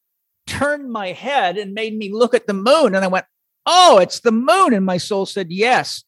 turned 0.47 0.91
my 0.91 1.11
head 1.11 1.57
and 1.57 1.73
made 1.73 1.95
me 1.95 2.11
look 2.11 2.33
at 2.33 2.47
the 2.47 2.53
moon. 2.53 2.95
And 2.95 3.05
I 3.05 3.07
went, 3.07 3.25
Oh, 3.71 3.99
it's 3.99 4.21
the 4.21 4.31
moon. 4.31 4.73
And 4.73 4.83
my 4.83 4.97
soul 4.97 5.27
said, 5.27 5.51
Yes. 5.51 6.03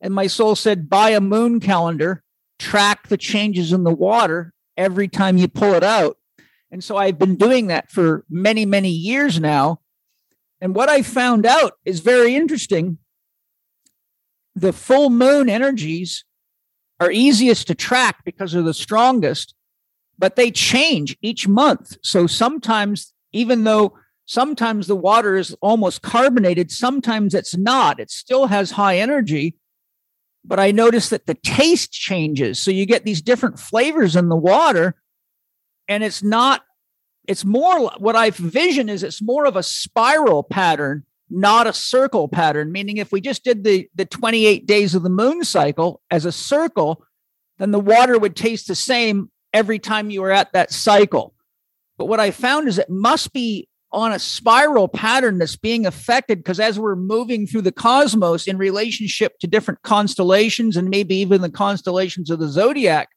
And 0.00 0.14
my 0.14 0.26
soul 0.28 0.56
said, 0.56 0.88
Buy 0.88 1.10
a 1.10 1.20
moon 1.20 1.60
calendar, 1.60 2.22
track 2.58 3.08
the 3.08 3.18
changes 3.18 3.70
in 3.70 3.84
the 3.84 3.92
water 3.92 4.54
every 4.78 5.08
time 5.08 5.36
you 5.36 5.46
pull 5.46 5.74
it 5.74 5.84
out. 5.84 6.16
And 6.70 6.82
so 6.82 6.96
I've 6.96 7.18
been 7.18 7.36
doing 7.36 7.66
that 7.66 7.90
for 7.90 8.24
many, 8.30 8.64
many 8.64 8.88
years 8.88 9.38
now. 9.38 9.80
And 10.62 10.74
what 10.74 10.88
I 10.88 11.02
found 11.02 11.44
out 11.44 11.74
is 11.84 12.00
very 12.00 12.34
interesting. 12.34 12.96
The 14.54 14.72
full 14.72 15.10
moon 15.10 15.50
energies 15.50 16.24
are 16.98 17.10
easiest 17.10 17.66
to 17.66 17.74
track 17.74 18.24
because 18.24 18.52
they're 18.52 18.62
the 18.62 18.72
strongest, 18.72 19.54
but 20.18 20.36
they 20.36 20.50
change 20.50 21.18
each 21.20 21.46
month. 21.46 21.98
So 22.02 22.26
sometimes, 22.26 23.12
even 23.32 23.64
though 23.64 23.98
sometimes 24.26 24.86
the 24.86 24.96
water 24.96 25.36
is 25.36 25.56
almost 25.60 26.02
carbonated, 26.02 26.70
sometimes 26.70 27.34
it's 27.34 27.56
not, 27.56 28.00
it 28.00 28.10
still 28.10 28.46
has 28.46 28.72
high 28.72 28.98
energy. 28.98 29.56
But 30.44 30.58
I 30.58 30.72
notice 30.72 31.08
that 31.10 31.26
the 31.26 31.34
taste 31.34 31.92
changes. 31.92 32.58
So 32.58 32.72
you 32.72 32.84
get 32.84 33.04
these 33.04 33.22
different 33.22 33.60
flavors 33.60 34.16
in 34.16 34.28
the 34.28 34.36
water, 34.36 34.96
and 35.86 36.02
it's 36.02 36.22
not, 36.22 36.62
it's 37.28 37.44
more 37.44 37.90
what 37.98 38.16
I 38.16 38.30
vision 38.30 38.88
is 38.88 39.02
it's 39.02 39.22
more 39.22 39.46
of 39.46 39.56
a 39.56 39.62
spiral 39.62 40.42
pattern 40.42 41.04
not 41.34 41.66
a 41.66 41.72
circle 41.72 42.28
pattern 42.28 42.70
meaning 42.70 42.98
if 42.98 43.10
we 43.10 43.20
just 43.20 43.42
did 43.42 43.64
the 43.64 43.88
the 43.94 44.04
28 44.04 44.66
days 44.66 44.94
of 44.94 45.02
the 45.02 45.08
moon 45.08 45.42
cycle 45.44 46.02
as 46.10 46.26
a 46.26 46.32
circle 46.32 47.04
then 47.58 47.70
the 47.70 47.80
water 47.80 48.18
would 48.18 48.36
taste 48.36 48.68
the 48.68 48.74
same 48.74 49.30
every 49.52 49.78
time 49.78 50.10
you 50.10 50.20
were 50.20 50.30
at 50.30 50.52
that 50.52 50.70
cycle 50.70 51.34
but 51.96 52.04
what 52.04 52.20
i 52.20 52.30
found 52.30 52.68
is 52.68 52.78
it 52.78 52.90
must 52.90 53.32
be 53.32 53.66
on 53.92 54.12
a 54.12 54.18
spiral 54.18 54.88
pattern 54.88 55.38
that's 55.38 55.56
being 55.56 55.84
affected 55.86 56.38
because 56.38 56.58
as 56.58 56.78
we're 56.78 56.96
moving 56.96 57.46
through 57.46 57.62
the 57.62 57.72
cosmos 57.72 58.46
in 58.46 58.56
relationship 58.56 59.38
to 59.38 59.46
different 59.46 59.82
constellations 59.82 60.76
and 60.76 60.88
maybe 60.88 61.16
even 61.16 61.42
the 61.42 61.50
constellations 61.50 62.30
of 62.30 62.38
the 62.38 62.48
zodiac 62.48 63.08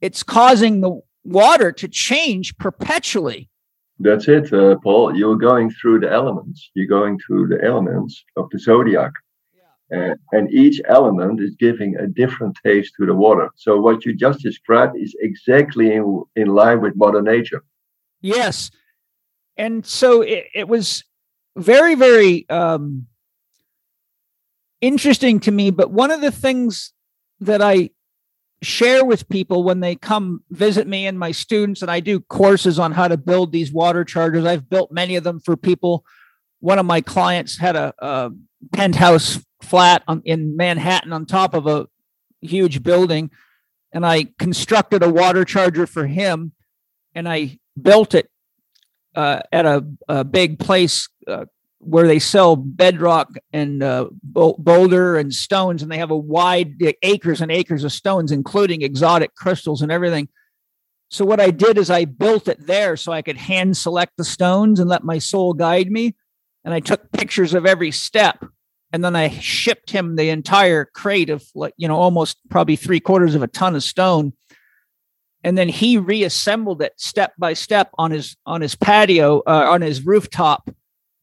it's 0.00 0.22
causing 0.22 0.80
the 0.80 1.00
water 1.24 1.72
to 1.72 1.88
change 1.88 2.56
perpetually 2.58 3.48
that's 4.02 4.26
it, 4.26 4.52
uh, 4.52 4.76
Paul. 4.82 5.16
You're 5.16 5.36
going 5.36 5.70
through 5.70 6.00
the 6.00 6.10
elements. 6.10 6.70
You're 6.74 6.86
going 6.86 7.20
through 7.20 7.48
the 7.48 7.64
elements 7.64 8.24
of 8.36 8.48
the 8.50 8.58
zodiac. 8.58 9.12
Yeah. 9.90 10.12
Uh, 10.12 10.14
and 10.32 10.52
each 10.52 10.80
element 10.88 11.40
is 11.40 11.54
giving 11.56 11.96
a 11.96 12.08
different 12.08 12.56
taste 12.64 12.94
to 12.98 13.06
the 13.06 13.14
water. 13.14 13.50
So 13.54 13.80
what 13.80 14.04
you 14.04 14.14
just 14.14 14.40
described 14.40 14.96
is 14.96 15.14
exactly 15.20 15.92
in, 15.92 16.22
in 16.34 16.48
line 16.48 16.80
with 16.80 16.96
Mother 16.96 17.22
Nature. 17.22 17.62
Yes. 18.20 18.70
And 19.56 19.84
so 19.84 20.22
it, 20.22 20.46
it 20.54 20.68
was 20.68 21.04
very, 21.56 21.94
very 21.94 22.48
um, 22.48 23.06
interesting 24.80 25.40
to 25.40 25.50
me. 25.50 25.70
But 25.70 25.90
one 25.90 26.10
of 26.10 26.20
the 26.20 26.30
things 26.30 26.92
that 27.40 27.60
I 27.60 27.90
share 28.62 29.04
with 29.04 29.28
people 29.28 29.64
when 29.64 29.80
they 29.80 29.96
come 29.96 30.42
visit 30.50 30.86
me 30.86 31.06
and 31.06 31.18
my 31.18 31.32
students 31.32 31.82
and 31.82 31.90
i 31.90 31.98
do 31.98 32.20
courses 32.20 32.78
on 32.78 32.92
how 32.92 33.08
to 33.08 33.16
build 33.16 33.50
these 33.50 33.72
water 33.72 34.04
chargers 34.04 34.44
i've 34.44 34.70
built 34.70 34.92
many 34.92 35.16
of 35.16 35.24
them 35.24 35.40
for 35.40 35.56
people 35.56 36.04
one 36.60 36.78
of 36.78 36.86
my 36.86 37.00
clients 37.00 37.58
had 37.58 37.74
a, 37.74 37.92
a 37.98 38.30
penthouse 38.72 39.44
flat 39.60 40.04
on, 40.06 40.22
in 40.24 40.56
manhattan 40.56 41.12
on 41.12 41.26
top 41.26 41.54
of 41.54 41.66
a 41.66 41.86
huge 42.40 42.84
building 42.84 43.32
and 43.92 44.06
i 44.06 44.28
constructed 44.38 45.02
a 45.02 45.10
water 45.10 45.44
charger 45.44 45.86
for 45.86 46.06
him 46.06 46.52
and 47.16 47.28
i 47.28 47.58
built 47.80 48.14
it 48.14 48.30
uh, 49.14 49.40
at 49.52 49.66
a, 49.66 49.84
a, 50.08 50.24
big 50.24 50.58
place 50.58 51.08
uh, 51.26 51.44
where 51.78 52.06
they 52.06 52.18
sell 52.18 52.56
bedrock 52.56 53.28
and 53.52 53.82
uh, 53.82 54.08
boulder 54.22 55.16
and 55.16 55.34
stones, 55.34 55.82
and 55.82 55.90
they 55.90 55.98
have 55.98 56.10
a 56.10 56.16
wide 56.16 56.74
acres 57.02 57.40
and 57.40 57.50
acres 57.50 57.84
of 57.84 57.92
stones, 57.92 58.32
including 58.32 58.82
exotic 58.82 59.34
crystals 59.34 59.82
and 59.82 59.92
everything. 59.92 60.28
So 61.10 61.26
what 61.26 61.40
I 61.40 61.50
did 61.50 61.76
is 61.76 61.90
I 61.90 62.06
built 62.06 62.48
it 62.48 62.66
there 62.66 62.96
so 62.96 63.12
I 63.12 63.20
could 63.20 63.36
hand 63.36 63.76
select 63.76 64.12
the 64.16 64.24
stones 64.24 64.80
and 64.80 64.88
let 64.88 65.04
my 65.04 65.18
soul 65.18 65.52
guide 65.52 65.90
me. 65.90 66.14
And 66.64 66.72
I 66.72 66.80
took 66.80 67.12
pictures 67.12 67.52
of 67.52 67.66
every 67.66 67.90
step, 67.90 68.42
and 68.92 69.04
then 69.04 69.16
I 69.16 69.28
shipped 69.28 69.90
him 69.90 70.16
the 70.16 70.30
entire 70.30 70.84
crate 70.84 71.28
of 71.28 71.44
like 71.54 71.74
you 71.76 71.88
know 71.88 71.96
almost 71.96 72.38
probably 72.48 72.76
three 72.76 73.00
quarters 73.00 73.34
of 73.34 73.42
a 73.42 73.48
ton 73.48 73.74
of 73.74 73.82
stone. 73.82 74.32
And 75.44 75.58
then 75.58 75.68
he 75.68 75.98
reassembled 75.98 76.82
it 76.82 76.92
step 76.96 77.32
by 77.36 77.54
step 77.54 77.90
on 77.98 78.10
his 78.12 78.36
on 78.46 78.60
his 78.60 78.74
patio 78.74 79.40
uh, 79.40 79.66
on 79.70 79.82
his 79.82 80.06
rooftop 80.06 80.70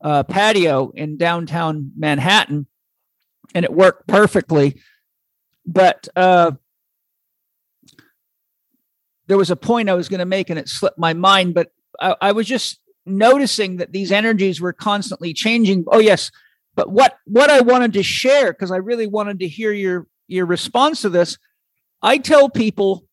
uh, 0.01 0.23
patio 0.23 0.91
in 0.93 1.17
downtown 1.17 1.91
Manhattan, 1.97 2.67
and 3.55 3.65
it 3.65 3.73
worked 3.73 4.07
perfectly. 4.07 4.81
But 5.65 6.07
uh, 6.15 6.51
there 9.27 9.37
was 9.37 9.51
a 9.51 9.55
point 9.55 9.89
I 9.89 9.93
was 9.93 10.09
going 10.09 10.19
to 10.19 10.25
make, 10.25 10.49
and 10.49 10.59
it 10.59 10.67
slipped 10.67 10.97
my 10.97 11.13
mind. 11.13 11.53
But 11.53 11.71
I, 11.99 12.15
I 12.21 12.31
was 12.31 12.47
just 12.47 12.79
noticing 13.05 13.77
that 13.77 13.91
these 13.91 14.11
energies 14.11 14.59
were 14.59 14.73
constantly 14.73 15.33
changing. 15.33 15.85
Oh 15.87 15.99
yes, 15.99 16.31
but 16.75 16.91
what 16.91 17.17
what 17.25 17.49
I 17.49 17.61
wanted 17.61 17.93
to 17.93 18.03
share 18.03 18.51
because 18.53 18.71
I 18.71 18.77
really 18.77 19.07
wanted 19.07 19.39
to 19.39 19.47
hear 19.47 19.71
your 19.71 20.07
your 20.27 20.45
response 20.45 21.01
to 21.01 21.09
this. 21.09 21.37
I 22.01 22.17
tell 22.17 22.49
people 22.49 23.08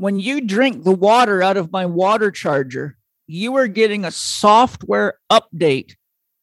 when 0.00 0.18
you 0.18 0.40
drink 0.40 0.82
the 0.82 0.94
water 0.94 1.42
out 1.42 1.58
of 1.58 1.70
my 1.70 1.84
water 1.84 2.30
charger, 2.30 2.96
you 3.26 3.54
are 3.56 3.68
getting 3.68 4.06
a 4.06 4.10
software 4.10 5.18
update 5.30 5.94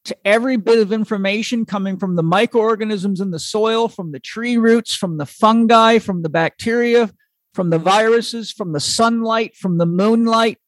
to 0.06 0.16
every 0.24 0.58
bit 0.58 0.78
of 0.78 0.92
information 0.92 1.66
coming 1.66 1.98
from 1.98 2.16
the 2.16 2.22
microorganisms 2.22 3.20
in 3.20 3.32
the 3.32 3.40
soil, 3.40 3.90
from 3.90 4.12
the 4.12 4.20
tree 4.20 4.58
roots, 4.58 4.96
from 4.96 5.18
the 5.18 5.26
fungi, 5.26 5.98
from 5.98 6.22
the 6.22 6.30
bacteria, 6.30 7.10
from 7.56 7.72
the 7.72 7.80
viruses, 7.80 8.52
from 8.52 8.74
the 8.74 8.80
sunlight, 8.80 9.56
from 9.56 9.80
the 9.80 9.88
moonlight, 9.88 10.60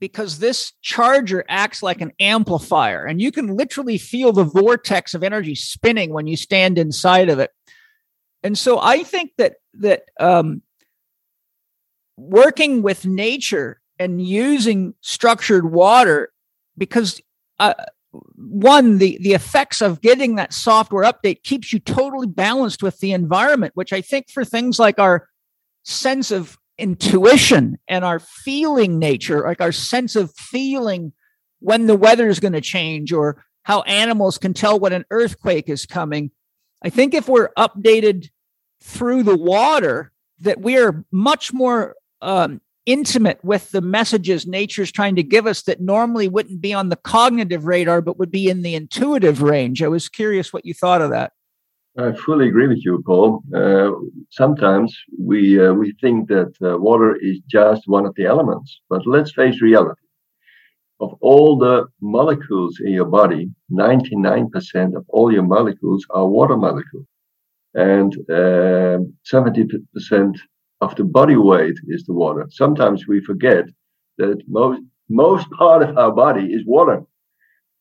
because 0.00 0.38
this 0.38 0.72
charger 0.80 1.44
acts 1.50 1.82
like 1.82 2.00
an 2.00 2.12
amplifier 2.18 3.04
and 3.04 3.20
you 3.20 3.30
can 3.30 3.58
literally 3.58 3.98
feel 3.98 4.32
the 4.32 4.42
vortex 4.42 5.12
of 5.12 5.22
energy 5.22 5.54
spinning 5.54 6.14
when 6.14 6.26
you 6.26 6.36
stand 6.36 6.78
inside 6.78 7.28
of 7.28 7.40
it. 7.40 7.50
And 8.42 8.56
so 8.56 8.80
I 8.80 9.02
think 9.02 9.32
that 9.36 9.56
that 9.74 10.04
um, 10.18 10.62
working 12.18 12.82
with 12.82 13.06
nature 13.06 13.80
and 13.98 14.20
using 14.20 14.94
structured 15.00 15.70
water 15.70 16.32
because 16.76 17.20
uh, 17.60 17.74
one 18.36 18.98
the 18.98 19.18
the 19.20 19.34
effects 19.34 19.80
of 19.80 20.00
getting 20.00 20.34
that 20.34 20.52
software 20.52 21.04
update 21.04 21.42
keeps 21.42 21.72
you 21.72 21.78
totally 21.78 22.26
balanced 22.26 22.82
with 22.82 22.98
the 23.00 23.12
environment 23.12 23.76
which 23.76 23.92
i 23.92 24.00
think 24.00 24.30
for 24.30 24.44
things 24.44 24.78
like 24.78 24.98
our 24.98 25.28
sense 25.84 26.30
of 26.30 26.56
intuition 26.78 27.78
and 27.86 28.04
our 28.04 28.18
feeling 28.18 28.98
nature 28.98 29.42
like 29.42 29.60
our 29.60 29.72
sense 29.72 30.16
of 30.16 30.32
feeling 30.34 31.12
when 31.60 31.86
the 31.86 31.96
weather 31.96 32.28
is 32.28 32.40
going 32.40 32.52
to 32.52 32.60
change 32.60 33.12
or 33.12 33.44
how 33.64 33.82
animals 33.82 34.38
can 34.38 34.54
tell 34.54 34.78
when 34.78 34.92
an 34.92 35.04
earthquake 35.10 35.68
is 35.68 35.84
coming 35.84 36.30
i 36.82 36.88
think 36.88 37.14
if 37.14 37.28
we're 37.28 37.50
updated 37.58 38.28
through 38.80 39.22
the 39.22 39.36
water 39.36 40.12
that 40.40 40.60
we 40.60 40.78
are 40.78 41.04
much 41.10 41.52
more 41.52 41.94
um, 42.20 42.60
intimate 42.86 43.38
with 43.44 43.70
the 43.70 43.82
messages 43.82 44.46
nature's 44.46 44.90
trying 44.90 45.14
to 45.14 45.22
give 45.22 45.46
us 45.46 45.62
that 45.62 45.80
normally 45.80 46.26
wouldn't 46.26 46.60
be 46.60 46.72
on 46.72 46.88
the 46.88 46.96
cognitive 46.96 47.66
radar, 47.66 48.00
but 48.00 48.18
would 48.18 48.30
be 48.30 48.48
in 48.48 48.62
the 48.62 48.74
intuitive 48.74 49.42
range. 49.42 49.82
I 49.82 49.88
was 49.88 50.08
curious 50.08 50.52
what 50.52 50.64
you 50.64 50.72
thought 50.72 51.02
of 51.02 51.10
that. 51.10 51.32
I 51.98 52.12
fully 52.12 52.48
agree 52.48 52.68
with 52.68 52.84
you, 52.84 53.02
Paul. 53.04 53.42
Uh, 53.54 53.90
sometimes 54.30 54.96
we 55.18 55.60
uh, 55.60 55.72
we 55.72 55.92
think 56.00 56.28
that 56.28 56.52
uh, 56.62 56.78
water 56.78 57.16
is 57.16 57.40
just 57.48 57.88
one 57.88 58.06
of 58.06 58.14
the 58.14 58.24
elements, 58.24 58.80
but 58.88 59.06
let's 59.06 59.32
face 59.32 59.60
reality. 59.60 60.00
Of 61.00 61.14
all 61.20 61.58
the 61.58 61.86
molecules 62.00 62.80
in 62.80 62.92
your 62.92 63.04
body, 63.04 63.50
99% 63.70 64.96
of 64.96 65.04
all 65.08 65.32
your 65.32 65.42
molecules 65.42 66.06
are 66.10 66.26
water 66.26 66.56
molecules, 66.56 67.06
and 67.74 68.12
70% 68.26 69.12
um, 70.12 70.34
of 70.80 70.94
the 70.96 71.04
body 71.04 71.36
weight 71.36 71.76
is 71.88 72.04
the 72.04 72.12
water. 72.12 72.46
Sometimes 72.50 73.06
we 73.06 73.20
forget 73.20 73.64
that 74.18 74.42
most 74.48 74.80
most 75.08 75.50
part 75.52 75.82
of 75.82 75.96
our 75.96 76.12
body 76.12 76.46
is 76.52 76.62
water, 76.66 77.02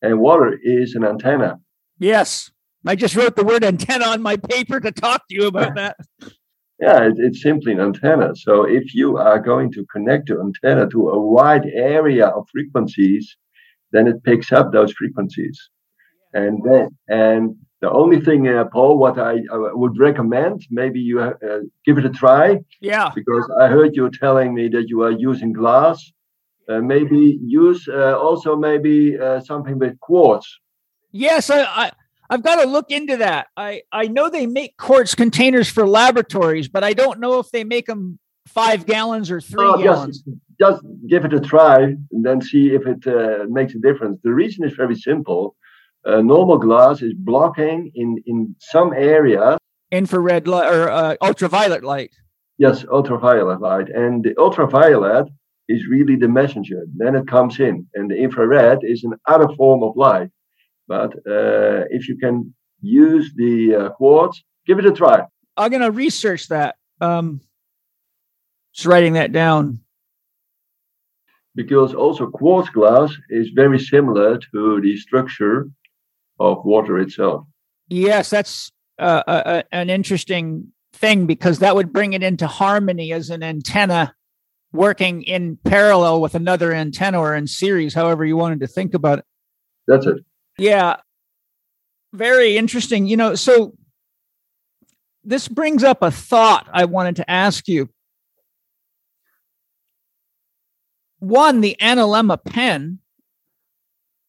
and 0.02 0.20
water 0.20 0.58
is 0.62 0.96
an 0.96 1.04
antenna. 1.04 1.60
Yes, 2.00 2.52
I 2.86 2.96
just 2.96 3.16
wrote 3.16 3.36
the 3.36 3.44
word 3.44 3.64
antenna 3.64 4.06
on 4.06 4.22
my 4.22 4.38
paper 4.38 4.80
to 4.80 4.92
talk 4.92 5.28
to 5.28 5.36
you 5.36 5.48
about 5.48 5.76
that. 5.76 5.98
Yeah, 6.80 7.08
it, 7.08 7.14
it's 7.18 7.42
simply 7.42 7.74
an 7.74 7.80
antenna. 7.80 8.36
So 8.36 8.64
if 8.64 8.94
you 8.94 9.18
are 9.18 9.40
going 9.40 9.72
to 9.72 9.86
connect 9.92 10.28
the 10.28 10.40
antenna 10.40 10.88
to 10.90 11.10
a 11.10 11.20
wide 11.20 11.66
area 11.66 12.28
of 12.28 12.48
frequencies, 12.52 13.36
then 13.92 14.08
it 14.08 14.24
picks 14.24 14.52
up 14.52 14.72
those 14.72 14.94
frequencies. 14.94 15.60
And 16.34 16.62
then, 16.64 16.90
and 17.08 17.56
the 17.82 17.92
only 17.92 18.20
thing, 18.20 18.48
uh, 18.48 18.66
Paul, 18.66 18.98
what 18.98 19.20
I, 19.20 19.36
I, 19.52 19.72
would 19.74 20.00
recommend, 20.00 20.66
maybe 20.72 21.00
you 21.00 21.20
uh, 21.20 21.34
give 21.86 21.98
it 21.98 22.06
a 22.06 22.10
try. 22.10 22.60
Yeah. 22.82 23.12
Because 23.14 23.50
I 23.62 23.68
heard 23.68 23.96
you 23.96 24.10
telling 24.10 24.56
me 24.56 24.68
that 24.70 24.90
you 24.90 25.04
are 25.04 25.12
using 25.12 25.54
glass. 25.54 26.12
Uh, 26.68 26.80
maybe 26.80 27.40
use 27.42 27.88
uh, 27.88 28.18
also 28.20 28.56
maybe 28.56 29.18
uh, 29.18 29.40
something 29.40 29.80
with 29.80 29.98
quartz. 30.02 30.60
Yes, 31.12 31.50
I, 31.50 31.64
I 31.64 31.92
I've 32.30 32.44
got 32.44 32.62
to 32.62 32.68
look 32.68 32.92
into 32.92 33.16
that. 33.18 33.48
I 33.56 33.84
I 33.94 34.08
know 34.08 34.30
they 34.30 34.48
make 34.48 34.76
quartz 34.76 35.16
containers 35.16 35.70
for 35.70 35.88
laboratories, 35.88 36.68
but 36.68 36.84
I 36.84 36.92
don't 36.92 37.22
know 37.22 37.40
if 37.40 37.52
they 37.52 37.64
make 37.64 37.86
them 37.86 38.20
five 38.48 38.86
gallons 38.86 39.32
or 39.32 39.40
three 39.40 39.64
oh, 39.64 39.82
gallons. 39.82 40.24
Just, 40.24 40.38
just 40.60 40.84
give 41.08 41.24
it 41.24 41.34
a 41.34 41.40
try 41.40 41.84
and 41.84 42.26
then 42.26 42.42
see 42.42 42.72
if 42.76 42.86
it 42.86 43.08
uh, 43.08 43.46
makes 43.48 43.74
a 43.74 43.80
difference. 43.80 44.20
The 44.24 44.34
reason 44.34 44.66
is 44.66 44.74
very 44.74 44.96
simple 44.96 45.56
uh, 46.06 46.22
normal 46.22 46.58
glass 46.58 47.02
is 47.02 47.14
blocking 47.14 47.92
in 47.96 48.22
in 48.26 48.56
some 48.60 48.94
areas 48.94 49.58
infrared 49.92 50.48
light 50.48 50.74
or 50.74 50.90
uh, 50.90 51.16
ultraviolet 51.22 51.84
light. 51.84 52.12
Yes, 52.58 52.86
ultraviolet 52.92 53.62
light, 53.62 53.90
and 53.90 54.24
the 54.24 54.36
ultraviolet 54.38 55.28
is 55.70 55.86
really 55.88 56.16
the 56.16 56.28
messenger. 56.28 56.86
Then 56.96 57.16
it 57.16 57.28
comes 57.28 57.60
in, 57.60 57.88
and 57.94 58.10
the 58.10 58.18
infrared 58.18 58.80
is 58.82 59.06
another 59.06 59.54
form 59.56 59.84
of 59.84 59.96
light. 59.96 60.30
But 60.88 61.14
uh, 61.28 61.86
if 61.90 62.08
you 62.08 62.18
can 62.18 62.54
use 62.82 63.32
the 63.36 63.76
uh, 63.76 63.90
quartz, 63.92 64.42
give 64.66 64.80
it 64.80 64.86
a 64.86 64.92
try. 64.92 65.26
I'm 65.56 65.72
gonna 65.72 65.92
research 65.92 66.48
that. 66.48 66.76
Um, 67.00 67.42
just 68.74 68.88
writing 68.88 69.14
that 69.14 69.32
down 69.32 69.80
because 71.58 71.96
also 71.96 72.28
quartz 72.28 72.70
glass 72.70 73.12
is 73.30 73.50
very 73.50 73.80
similar 73.80 74.38
to 74.38 74.80
the 74.82 74.96
structure 74.96 75.68
of 76.40 76.64
water 76.66 76.98
itself. 77.00 77.46
Yes, 77.90 78.30
that's 78.30 78.72
uh, 79.00 79.24
a, 79.28 79.34
a, 79.34 79.64
an 79.76 79.90
interesting 79.90 80.72
thing 80.94 81.26
because 81.26 81.60
that 81.60 81.76
would 81.76 81.94
bring 81.94 82.14
it 82.14 82.24
into 82.24 82.48
harmony 82.48 83.14
as 83.14 83.30
an 83.30 83.44
antenna 83.44 84.14
working 84.74 85.24
in 85.24 85.58
parallel 85.64 86.22
with 86.22 86.36
another 86.36 86.74
antenna 86.74 87.20
or 87.20 87.36
in 87.36 87.48
series, 87.48 87.94
however 87.94 88.26
you 88.26 88.36
wanted 88.36 88.60
to 88.60 88.68
think 88.68 88.94
about 88.94 89.20
it. 89.20 89.26
That's 89.88 90.06
it. 90.06 90.18
Yeah. 90.58 90.98
Very 92.14 92.58
interesting. 92.58 93.08
You 93.08 93.18
know, 93.18 93.36
so 93.36 93.74
this 95.24 95.48
brings 95.48 95.84
up 95.84 96.02
a 96.02 96.12
thought 96.12 96.68
I 96.72 96.86
wanted 96.86 97.18
to 97.18 97.30
ask 97.30 97.68
you. 97.68 97.90
One, 101.20 101.62
the 101.62 101.76
analemma 101.82 102.44
pen 102.44 103.00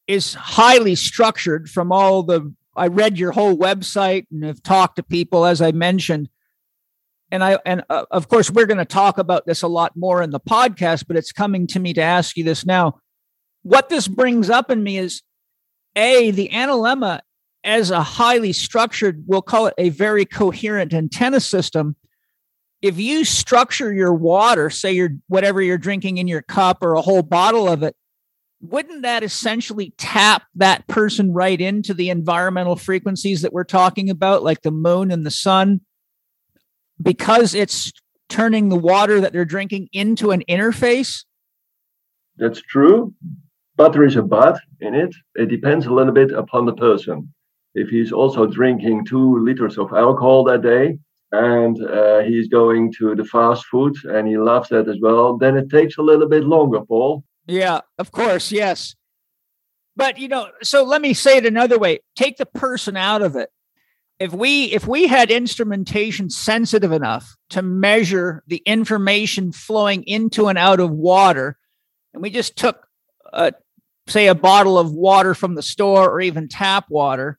is 0.09 0.33
highly 0.33 0.94
structured 0.94 1.68
from 1.68 1.92
all 1.92 2.23
the 2.23 2.53
I 2.75 2.87
read 2.87 3.18
your 3.18 3.33
whole 3.33 3.57
website 3.57 4.27
and 4.31 4.44
have 4.44 4.62
talked 4.62 4.97
to 4.97 5.03
people 5.03 5.44
as 5.44 5.61
I 5.61 5.73
mentioned. 5.73 6.29
And 7.31 7.44
I 7.44 7.59
and 7.66 7.85
uh, 7.90 8.07
of 8.11 8.29
course 8.29 8.51
we're 8.51 8.66
going 8.66 8.79
to 8.79 8.87
talk 8.87 9.18
about 9.18 9.47
this 9.47 9.62
a 9.62 9.68
lot 9.68 9.92
more 9.94 10.23
in 10.23 10.31
the 10.31 10.40
podcast 10.40 11.05
but 11.07 11.16
it's 11.16 11.31
coming 11.31 11.66
to 11.68 11.79
me 11.79 11.92
to 11.92 12.01
ask 12.01 12.37
you 12.37 12.42
this 12.42 12.64
now. 12.64 12.99
What 13.62 13.90
this 13.90 14.09
brings 14.09 14.49
up 14.49 14.71
in 14.71 14.83
me 14.83 14.97
is 14.97 15.23
a 15.94 16.31
the 16.31 16.49
analemma 16.49 17.21
as 17.64 17.90
a 17.90 18.03
highly 18.03 18.55
structured 18.55 19.25
we'll 19.27 19.42
call 19.42 19.66
it 19.66 19.75
a 19.77 19.90
very 19.90 20.25
coherent 20.25 20.94
antenna 20.94 21.40
system. 21.40 21.97
If 22.81 22.99
you 22.99 23.27
structure 23.27 23.92
your 23.92 24.14
water 24.14 24.71
say 24.71 24.92
your 24.92 25.11
whatever 25.27 25.61
you're 25.61 25.77
drinking 25.77 26.16
in 26.16 26.29
your 26.29 26.42
cup 26.42 26.83
or 26.83 26.94
a 26.94 27.03
whole 27.03 27.23
bottle 27.23 27.68
of 27.68 27.83
it 27.83 27.94
wouldn't 28.61 29.03
that 29.03 29.23
essentially 29.23 29.92
tap 29.99 30.42
that 30.57 30.87
person 30.88 31.33
right 31.33 31.61
into 31.61 31.94
the 31.94 32.11
environmental 32.11 32.77
frequencies 32.77 33.42
that 33.42 33.53
we're 33.53 33.64
talking 33.64 34.11
about, 34.11 34.42
like 34.42 34.62
the 34.62 34.71
moon 34.71 35.11
and 35.11 35.25
the 35.25 35.31
sun? 35.31 35.81
Because 37.01 37.55
it's 37.55 37.92
turning 38.29 38.68
the 38.68 38.77
water 38.77 39.21
that 39.21 39.33
they're 39.33 39.44
drinking 39.44 39.88
into 39.92 40.31
an 40.33 40.42
interface? 40.49 41.25
That's 42.37 42.61
true. 42.61 43.14
But 43.77 43.92
there 43.92 44.05
is 44.05 44.16
a 44.16 44.23
but 44.23 44.59
in 44.81 44.94
it. 44.94 45.14
It 45.37 45.47
depends 45.47 45.87
a 45.87 45.92
little 45.92 46.12
bit 46.12 46.33
upon 46.33 46.66
the 46.66 46.75
person. 46.75 47.33
If 47.75 47.88
he's 47.88 48.12
also 48.12 48.47
drinking 48.47 49.05
two 49.05 49.38
liters 49.38 49.79
of 49.79 49.92
alcohol 49.92 50.42
that 50.44 50.62
day, 50.62 50.99
and 51.31 51.81
uh, 51.85 52.21
he's 52.21 52.49
going 52.49 52.92
to 52.99 53.14
the 53.14 53.25
fast 53.25 53.66
food 53.66 53.94
and 54.05 54.27
he 54.27 54.38
loves 54.38 54.71
that 54.71 54.88
as 54.88 54.97
well, 55.01 55.37
then 55.37 55.57
it 55.57 55.71
takes 55.71 55.99
a 55.99 56.03
little 56.03 56.29
bit 56.29 56.44
longer, 56.44 56.81
Paul. 56.81 57.23
Yeah, 57.48 57.80
of 57.98 58.12
course, 58.12 58.52
yes. 58.52 58.94
But 59.96 60.18
you 60.18 60.28
know, 60.28 60.48
so 60.62 60.84
let 60.84 61.02
me 61.02 61.14
say 61.14 61.38
it 61.38 61.46
another 61.46 61.78
way. 61.78 62.00
Take 62.14 62.37
the 62.37 62.46
person 62.46 62.96
out 62.96 63.22
of 63.22 63.34
it. 63.34 63.50
If 64.20 64.32
we 64.32 64.66
if 64.66 64.87
we 64.87 65.06
had 65.06 65.30
instrumentation 65.30 66.28
sensitive 66.28 66.92
enough 66.92 67.37
to 67.50 67.62
measure 67.62 68.44
the 68.46 68.62
information 68.66 69.50
flowing 69.50 70.04
into 70.04 70.48
and 70.48 70.58
out 70.58 70.78
of 70.78 70.90
water, 70.90 71.56
and 72.12 72.22
we 72.22 72.30
just 72.30 72.56
took 72.56 72.87
a 73.32 73.52
say 74.06 74.26
a 74.26 74.34
bottle 74.34 74.78
of 74.78 74.92
water 74.92 75.34
from 75.34 75.54
the 75.54 75.62
store 75.62 76.11
or 76.11 76.20
even 76.20 76.48
tap 76.48 76.87
water 76.90 77.38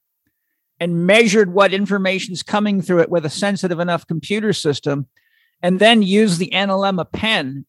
and 0.80 1.06
measured 1.06 1.54
what 1.54 1.74
information 1.74 2.34
is 2.34 2.44
coming 2.44 2.82
through 2.82 3.02
it 3.02 3.10
with 3.10 3.26
a 3.26 3.30
sensitive 3.30 3.80
enough 3.80 4.08
computer 4.08 4.54
system 4.54 5.08
and 5.62 5.80
then 5.80 6.02
use 6.02 6.38
the 6.38 6.52
analemma 6.54 7.12
pen 7.12 7.66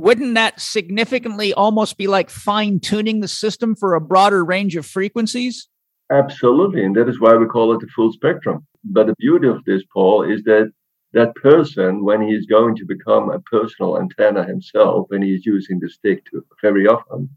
wouldn't 0.00 0.34
that 0.34 0.60
significantly 0.60 1.52
almost 1.52 1.98
be 1.98 2.06
like 2.06 2.30
fine 2.30 2.80
tuning 2.80 3.20
the 3.20 3.28
system 3.28 3.74
for 3.74 3.94
a 3.94 4.00
broader 4.00 4.44
range 4.44 4.74
of 4.76 4.86
frequencies? 4.86 5.68
Absolutely. 6.10 6.84
And 6.84 6.96
that 6.96 7.08
is 7.08 7.20
why 7.20 7.36
we 7.36 7.46
call 7.46 7.72
it 7.74 7.80
the 7.80 7.86
full 7.94 8.12
spectrum. 8.12 8.66
But 8.82 9.06
the 9.06 9.14
beauty 9.18 9.46
of 9.46 9.64
this, 9.64 9.82
Paul, 9.92 10.22
is 10.22 10.42
that 10.44 10.72
that 11.12 11.34
person, 11.34 12.04
when 12.04 12.22
he 12.22 12.34
is 12.34 12.46
going 12.46 12.76
to 12.76 12.84
become 12.84 13.30
a 13.30 13.40
personal 13.40 13.98
antenna 13.98 14.44
himself, 14.44 15.06
when 15.08 15.22
he 15.22 15.34
is 15.34 15.44
using 15.44 15.78
the 15.78 15.90
stick 15.90 16.24
to 16.30 16.44
very 16.62 16.86
often, 16.86 17.28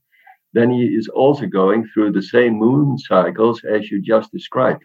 then 0.54 0.70
he 0.70 0.86
is 0.86 1.08
also 1.10 1.46
going 1.48 1.88
through 1.88 2.12
the 2.12 2.22
same 2.22 2.54
moon 2.54 2.98
cycles 2.98 3.62
as 3.64 3.92
you 3.92 4.02
just 4.02 4.32
described. 4.32 4.84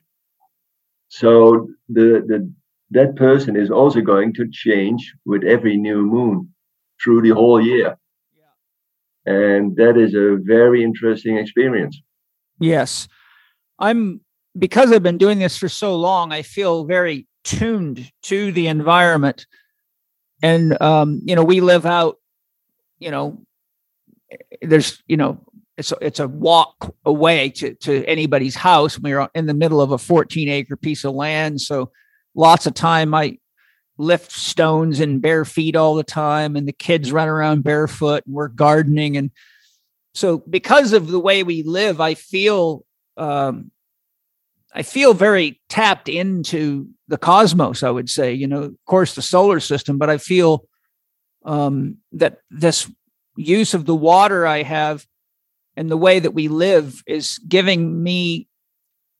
So 1.08 1.68
the, 1.88 2.24
the 2.26 2.52
that 2.90 3.16
person 3.16 3.54
is 3.54 3.70
also 3.70 4.00
going 4.00 4.32
to 4.34 4.50
change 4.50 5.14
with 5.26 5.44
every 5.44 5.76
new 5.76 6.02
moon 6.02 6.52
through 7.02 7.22
the 7.22 7.30
whole 7.30 7.60
year. 7.60 7.96
And 9.26 9.76
that 9.76 9.96
is 9.96 10.14
a 10.14 10.38
very 10.40 10.82
interesting 10.82 11.36
experience. 11.36 12.00
Yes. 12.60 13.08
I'm 13.78 14.20
because 14.58 14.90
I've 14.90 15.02
been 15.02 15.18
doing 15.18 15.38
this 15.38 15.56
for 15.56 15.68
so 15.68 15.94
long, 15.94 16.32
I 16.32 16.42
feel 16.42 16.84
very 16.84 17.26
tuned 17.44 18.10
to 18.22 18.50
the 18.52 18.66
environment. 18.66 19.46
And 20.42 20.80
um, 20.80 21.20
you 21.24 21.36
know, 21.36 21.44
we 21.44 21.60
live 21.60 21.86
out, 21.86 22.16
you 22.98 23.10
know, 23.10 23.40
there's, 24.62 25.02
you 25.06 25.16
know, 25.16 25.44
it's 25.76 25.92
a, 25.92 25.96
it's 26.00 26.20
a 26.20 26.26
walk 26.26 26.94
away 27.04 27.50
to, 27.50 27.74
to 27.74 28.04
anybody's 28.06 28.56
house. 28.56 28.98
We're 28.98 29.28
in 29.34 29.46
the 29.46 29.54
middle 29.54 29.80
of 29.80 29.92
a 29.92 29.98
14 29.98 30.48
acre 30.48 30.76
piece 30.76 31.04
of 31.04 31.14
land. 31.14 31.60
So 31.60 31.92
lots 32.34 32.66
of 32.66 32.74
time 32.74 33.14
I 33.14 33.38
lift 33.98 34.30
stones 34.30 35.00
in 35.00 35.18
bare 35.18 35.44
feet 35.44 35.76
all 35.76 35.94
the 35.94 36.04
time 36.04 36.56
and 36.56 36.66
the 36.66 36.72
kids 36.72 37.12
run 37.12 37.28
around 37.28 37.64
barefoot 37.64 38.24
and 38.24 38.34
we're 38.34 38.48
gardening 38.48 39.16
and 39.16 39.30
so 40.14 40.38
because 40.38 40.92
of 40.92 41.08
the 41.08 41.18
way 41.18 41.42
we 41.42 41.62
live 41.64 42.00
i 42.00 42.14
feel 42.14 42.84
um, 43.16 43.70
i 44.72 44.82
feel 44.82 45.14
very 45.14 45.60
tapped 45.68 46.08
into 46.08 46.88
the 47.08 47.18
cosmos 47.18 47.82
i 47.82 47.90
would 47.90 48.08
say 48.08 48.32
you 48.32 48.46
know 48.46 48.62
of 48.62 48.76
course 48.86 49.14
the 49.14 49.22
solar 49.22 49.58
system 49.58 49.98
but 49.98 50.08
i 50.08 50.16
feel 50.16 50.64
um, 51.44 51.96
that 52.12 52.38
this 52.50 52.90
use 53.36 53.74
of 53.74 53.84
the 53.84 53.96
water 53.96 54.46
i 54.46 54.62
have 54.62 55.04
and 55.76 55.90
the 55.90 55.96
way 55.96 56.18
that 56.18 56.34
we 56.34 56.48
live 56.48 57.02
is 57.06 57.38
giving 57.48 58.02
me 58.02 58.48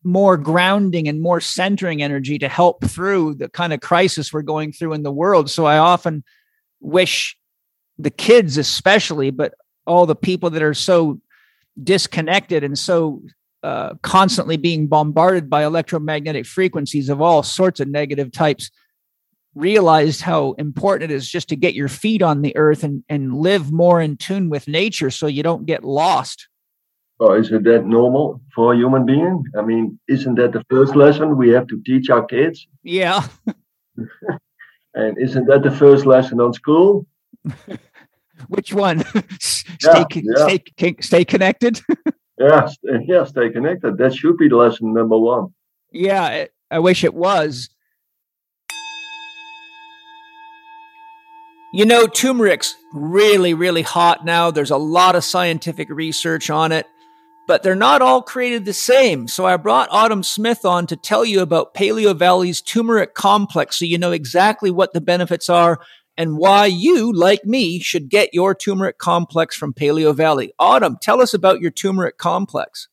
more 0.05 0.37
grounding 0.37 1.09
and 1.09 1.21
more 1.21 1.41
centering 1.41 2.03
energy 2.03 2.39
to 2.39 2.49
help 2.49 2.85
through 2.85 3.35
the 3.35 3.49
kind 3.49 3.73
of 3.73 3.81
crisis 3.81 4.33
we're 4.33 4.43
going 4.43 4.73
through 4.73 4.93
in 4.93 5.03
the 5.03 5.13
world. 5.13 5.51
So 5.51 5.67
I 5.67 5.79
often 5.79 6.25
wish 6.81 7.37
the 7.99 8.11
kids, 8.11 8.57
especially, 8.57 9.31
but 9.31 9.55
all 9.87 10.07
the 10.07 10.15
people 10.15 10.51
that 10.51 10.63
are 10.63 10.75
so 10.75 11.21
disconnected 11.83 12.63
and 12.63 12.79
so 12.79 13.23
uh, 13.63 13.95
constantly 14.03 14.57
being 14.57 14.87
bombarded 14.87 15.51
by 15.51 15.65
electromagnetic 15.65 16.47
frequencies 16.47 17.09
of 17.09 17.21
all 17.21 17.43
sorts 17.43 17.81
of 17.81 17.89
negative 17.89 18.31
types 18.31 18.71
realized 19.55 20.21
how 20.21 20.53
important 20.53 21.11
it 21.11 21.15
is 21.15 21.29
just 21.29 21.49
to 21.49 21.57
get 21.57 21.75
your 21.75 21.89
feet 21.89 22.23
on 22.23 22.43
the 22.43 22.57
earth 22.57 22.85
and, 22.85 23.03
and 23.09 23.35
live 23.35 23.73
more 23.73 24.01
in 24.01 24.17
tune 24.17 24.49
with 24.49 24.69
nature 24.69 25.11
so 25.11 25.27
you 25.27 25.43
don't 25.43 25.67
get 25.67 25.83
lost. 25.83 26.49
Oh, 27.21 27.33
is 27.33 27.51
it 27.51 27.65
that 27.65 27.85
normal 27.85 28.41
for 28.55 28.73
a 28.73 28.77
human 28.77 29.05
being? 29.05 29.43
I 29.59 29.63
mean, 29.63 29.99
isn't 30.09 30.37
that 30.37 30.53
the 30.53 30.65
first 30.71 30.95
lesson 30.95 31.37
we 31.37 31.49
have 31.51 31.67
to 31.67 31.83
teach 31.85 32.11
our 32.11 32.25
kids? 32.25 32.67
Yeah. 32.83 33.27
And 34.95 35.17
isn't 35.17 35.47
that 35.47 35.63
the 35.63 35.71
first 35.71 36.07
lesson 36.07 36.41
on 36.41 36.53
school? 36.53 37.07
Which 38.49 38.73
one? 38.73 39.05
stay, 39.41 39.69
yeah, 39.81 40.05
yeah. 40.11 40.59
stay, 40.77 40.97
stay 41.01 41.25
connected. 41.25 41.81
yeah, 42.39 42.69
yeah, 43.07 43.25
stay 43.25 43.51
connected. 43.51 43.97
That 43.99 44.15
should 44.15 44.37
be 44.39 44.49
lesson 44.49 44.93
number 44.93 45.17
one. 45.17 45.55
Yeah, 45.93 46.47
I 46.71 46.79
wish 46.81 47.05
it 47.05 47.15
was. 47.15 47.69
You 51.73 51.85
know, 51.85 52.07
turmeric's 52.07 52.75
really, 52.93 53.55
really 53.55 53.83
hot 53.83 54.25
now. 54.25 54.51
There's 54.51 54.71
a 54.71 54.77
lot 54.77 55.15
of 55.15 55.23
scientific 55.23 55.89
research 55.91 56.51
on 56.51 56.73
it, 56.73 56.87
but 57.49 57.63
they're 57.63 57.75
not 57.75 58.03
all 58.03 58.21
created 58.21 58.67
the 58.67 58.75
same. 58.75 59.27
So 59.27 59.47
I 59.47 59.57
brought 59.57 59.89
Autumn 59.91 60.23
Smith 60.23 60.67
on 60.67 60.87
to 60.87 60.97
tell 60.97 61.25
you 61.25 61.41
about 61.41 61.73
Paleovalley's 61.73 62.61
turmeric 62.61 63.15
complex 63.15 63.79
so 63.79 63.87
you 63.87 63.97
know 63.97 64.13
exactly 64.13 64.71
what 64.71 64.93
the 64.93 65.01
benefits 65.01 65.49
are 65.49 65.81
and 66.19 66.37
why 66.37 66.67
you, 66.67 67.11
like 67.11 67.45
me, 67.47 67.79
should 67.81 68.11
get 68.11 68.35
your 68.35 68.55
turmeric 68.55 68.99
complex 68.99 69.57
from 69.57 69.73
Paleovalley. 69.73 70.51
Autumn, 70.59 70.99
tell 71.01 71.23
us 71.23 71.33
about 71.33 71.61
your 71.61 71.71
turmeric 71.71 72.19
complex. 72.19 72.89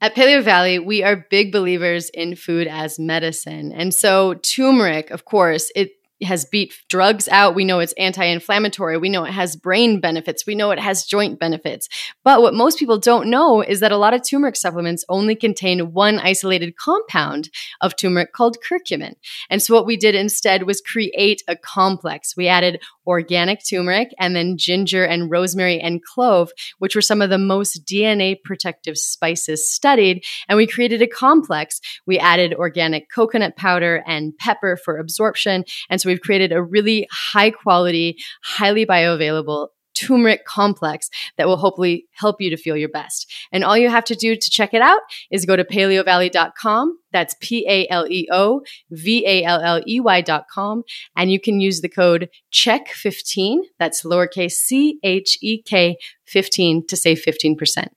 At 0.00 0.14
Paleovalley, 0.14 0.82
we 0.82 1.02
are 1.02 1.26
big 1.28 1.52
believers 1.52 2.08
in 2.14 2.36
food 2.36 2.66
as 2.66 2.98
medicine. 2.98 3.70
And 3.70 3.92
so 3.92 4.34
turmeric, 4.34 5.10
of 5.10 5.26
course, 5.26 5.70
it 5.76 5.90
has 6.22 6.44
beat 6.44 6.74
drugs 6.88 7.28
out. 7.28 7.54
We 7.54 7.64
know 7.64 7.80
it's 7.80 7.92
anti 7.94 8.24
inflammatory. 8.24 8.98
We 8.98 9.08
know 9.08 9.24
it 9.24 9.32
has 9.32 9.56
brain 9.56 10.00
benefits. 10.00 10.46
We 10.46 10.54
know 10.54 10.70
it 10.70 10.78
has 10.78 11.04
joint 11.04 11.38
benefits. 11.38 11.88
But 12.24 12.42
what 12.42 12.54
most 12.54 12.78
people 12.78 12.98
don't 12.98 13.28
know 13.28 13.62
is 13.62 13.80
that 13.80 13.92
a 13.92 13.96
lot 13.96 14.14
of 14.14 14.22
turmeric 14.28 14.56
supplements 14.56 15.04
only 15.08 15.34
contain 15.34 15.92
one 15.92 16.18
isolated 16.18 16.76
compound 16.76 17.50
of 17.80 17.96
turmeric 17.96 18.32
called 18.32 18.58
curcumin. 18.60 19.14
And 19.48 19.62
so 19.62 19.74
what 19.74 19.86
we 19.86 19.96
did 19.96 20.14
instead 20.14 20.64
was 20.64 20.80
create 20.80 21.42
a 21.48 21.56
complex. 21.56 22.36
We 22.36 22.48
added 22.48 22.80
organic 23.06 23.60
turmeric 23.68 24.08
and 24.18 24.34
then 24.36 24.56
ginger 24.56 25.04
and 25.04 25.30
rosemary 25.30 25.80
and 25.80 26.02
clove, 26.04 26.50
which 26.78 26.94
were 26.94 27.00
some 27.00 27.22
of 27.22 27.30
the 27.30 27.38
most 27.38 27.84
DNA 27.84 28.36
protective 28.44 28.96
spices 28.96 29.70
studied. 29.70 30.22
And 30.48 30.56
we 30.56 30.66
created 30.66 31.02
a 31.02 31.06
complex. 31.06 31.80
We 32.06 32.18
added 32.18 32.54
organic 32.54 33.10
coconut 33.10 33.56
powder 33.56 34.02
and 34.06 34.36
pepper 34.38 34.76
for 34.76 34.98
absorption. 34.98 35.64
And 35.88 36.00
so 36.00 36.08
we've 36.08 36.20
created 36.20 36.52
a 36.52 36.62
really 36.62 37.08
high 37.10 37.50
quality, 37.50 38.16
highly 38.42 38.86
bioavailable 38.86 39.68
turmeric 40.00 40.44
complex 40.44 41.10
that 41.36 41.46
will 41.46 41.56
hopefully 41.56 42.06
help 42.12 42.40
you 42.40 42.50
to 42.50 42.56
feel 42.56 42.76
your 42.76 42.88
best. 42.88 43.30
And 43.52 43.64
all 43.64 43.76
you 43.76 43.88
have 43.88 44.04
to 44.04 44.14
do 44.14 44.34
to 44.34 44.50
check 44.50 44.74
it 44.74 44.82
out 44.82 45.00
is 45.30 45.44
go 45.44 45.56
to 45.56 45.64
paleovalley.com. 45.64 46.98
That's 47.12 47.34
P 47.40 47.66
A 47.68 47.88
L 47.88 48.06
E 48.08 48.28
O 48.30 48.62
V 48.90 49.26
A 49.26 49.44
L 49.44 49.60
L 49.60 49.82
E 49.86 50.00
Y.com. 50.00 50.84
And 51.16 51.32
you 51.32 51.40
can 51.40 51.60
use 51.60 51.80
the 51.80 51.88
code 51.88 52.28
CHEK15, 52.52 53.58
that's 53.78 54.02
lowercase 54.04 54.52
c 54.52 54.98
h 55.02 55.38
e 55.40 55.62
k 55.62 55.96
15 56.26 56.86
to 56.86 56.96
save 56.96 57.22
15%. 57.26 57.88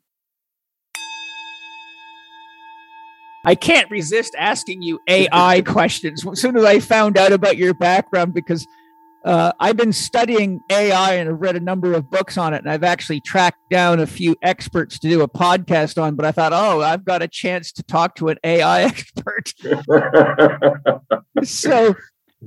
I 3.46 3.56
can't 3.56 3.90
resist 3.92 4.36
asking 4.38 4.82
you 4.82 5.00
AI 5.08 5.62
questions 5.66 6.26
as 6.26 6.40
soon 6.40 6.56
as 6.56 6.64
I 6.64 6.80
found 6.80 7.18
out 7.18 7.34
about 7.34 7.58
your 7.58 7.74
background 7.74 8.34
because 8.34 8.66
uh, 9.24 9.54
I've 9.60 9.78
been 9.78 9.94
studying 9.94 10.60
AI 10.70 11.14
and 11.14 11.30
I've 11.30 11.40
read 11.40 11.56
a 11.56 11.60
number 11.62 11.94
of 11.94 12.10
books 12.10 12.38
on 12.38 12.54
it, 12.54 12.62
and 12.62 12.70
I've 12.70 12.84
actually 12.84 13.22
tracked 13.22 13.70
down 13.70 14.00
a 14.00 14.08
few 14.08 14.36
experts 14.42 15.00
to 15.00 15.10
do 15.10 15.22
a 15.22 15.28
podcast 15.28 16.02
on. 16.02 16.16
But 16.16 16.26
I 16.26 16.32
thought, 16.32 16.52
oh, 16.54 16.82
I've 16.82 17.06
got 17.06 17.22
a 17.22 17.28
chance 17.28 17.72
to 17.74 17.84
talk 17.84 18.16
to 18.16 18.28
an 18.30 18.38
AI 18.44 18.82
expert. 18.84 19.54
so 21.44 21.96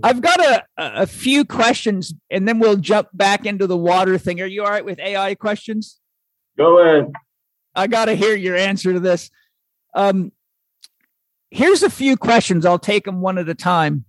I've 0.02 0.20
got 0.20 0.40
a, 0.40 0.64
a 0.76 1.06
few 1.06 1.44
questions, 1.44 2.12
and 2.30 2.46
then 2.46 2.58
we'll 2.58 2.76
jump 2.76 3.08
back 3.14 3.46
into 3.46 3.66
the 3.66 3.76
water 3.76 4.18
thing. 4.18 4.40
Are 4.42 4.46
you 4.46 4.62
all 4.62 4.70
right 4.70 4.84
with 4.84 4.98
AI 4.98 5.34
questions? 5.34 5.98
Go 6.58 6.78
ahead. 6.78 7.12
I 7.74 7.86
got 7.86 8.06
to 8.06 8.14
hear 8.14 8.34
your 8.34 8.56
answer 8.56 8.92
to 8.92 9.00
this. 9.00 9.30
Um, 9.94 10.32
here's 11.50 11.82
a 11.82 11.90
few 11.90 12.16
questions. 12.16 12.66
I'll 12.66 12.78
take 12.78 13.04
them 13.04 13.20
one 13.20 13.38
at 13.38 13.48
a 13.48 13.54
time. 13.54 14.04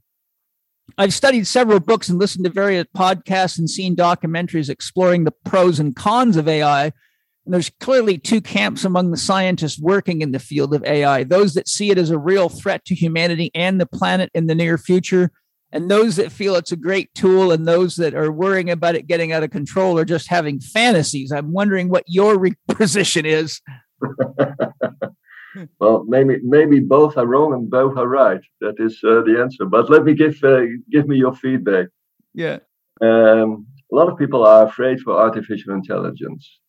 I've 0.97 1.13
studied 1.13 1.47
several 1.47 1.79
books 1.79 2.09
and 2.09 2.19
listened 2.19 2.45
to 2.45 2.51
various 2.51 2.85
podcasts 2.95 3.59
and 3.59 3.69
seen 3.69 3.95
documentaries 3.95 4.69
exploring 4.69 5.23
the 5.23 5.33
pros 5.45 5.79
and 5.79 5.95
cons 5.95 6.37
of 6.37 6.47
AI. 6.47 6.85
And 6.85 7.53
there's 7.53 7.71
clearly 7.79 8.17
two 8.17 8.41
camps 8.41 8.83
among 8.83 9.11
the 9.11 9.17
scientists 9.17 9.79
working 9.79 10.21
in 10.21 10.31
the 10.31 10.39
field 10.39 10.73
of 10.73 10.83
AI 10.83 11.23
those 11.23 11.53
that 11.53 11.69
see 11.69 11.91
it 11.91 11.97
as 11.97 12.09
a 12.09 12.17
real 12.17 12.49
threat 12.49 12.83
to 12.85 12.95
humanity 12.95 13.51
and 13.55 13.79
the 13.79 13.85
planet 13.85 14.29
in 14.33 14.47
the 14.47 14.55
near 14.55 14.77
future, 14.77 15.31
and 15.71 15.89
those 15.89 16.17
that 16.17 16.31
feel 16.31 16.55
it's 16.55 16.73
a 16.73 16.77
great 16.77 17.13
tool, 17.13 17.51
and 17.51 17.65
those 17.65 17.95
that 17.97 18.13
are 18.13 18.31
worrying 18.31 18.69
about 18.69 18.95
it 18.95 19.07
getting 19.07 19.31
out 19.31 19.43
of 19.43 19.51
control 19.51 19.97
or 19.97 20.03
just 20.03 20.27
having 20.27 20.59
fantasies. 20.59 21.31
I'm 21.31 21.53
wondering 21.53 21.87
what 21.87 22.03
your 22.07 22.37
position 22.67 23.25
is. 23.25 23.61
well, 25.79 26.03
maybe 26.07 26.37
maybe 26.43 26.79
both 26.79 27.17
are 27.17 27.25
wrong 27.25 27.53
and 27.53 27.69
both 27.69 27.97
are 27.97 28.07
right. 28.07 28.41
That 28.61 28.75
is 28.79 28.99
uh, 29.03 29.21
the 29.21 29.39
answer. 29.41 29.65
But 29.65 29.89
let 29.89 30.03
me 30.03 30.13
give 30.13 30.35
uh, 30.43 30.65
give 30.91 31.07
me 31.07 31.17
your 31.17 31.35
feedback. 31.35 31.87
Yeah. 32.33 32.59
Um, 33.01 33.67
a 33.91 33.95
lot 33.95 34.09
of 34.09 34.17
people 34.17 34.45
are 34.45 34.65
afraid 34.65 34.99
for 35.01 35.13
artificial 35.13 35.73
intelligence, 35.73 36.59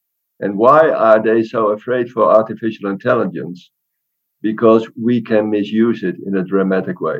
and 0.41 0.57
why 0.57 0.91
are 0.91 1.22
they 1.22 1.43
so 1.43 1.68
afraid 1.68 2.11
for 2.11 2.24
artificial 2.24 2.91
intelligence? 2.91 3.70
Because 4.41 4.89
we 5.01 5.20
can 5.20 5.51
misuse 5.51 6.03
it 6.05 6.16
in 6.26 6.36
a 6.36 6.45
dramatic 6.45 7.01
way, 7.01 7.18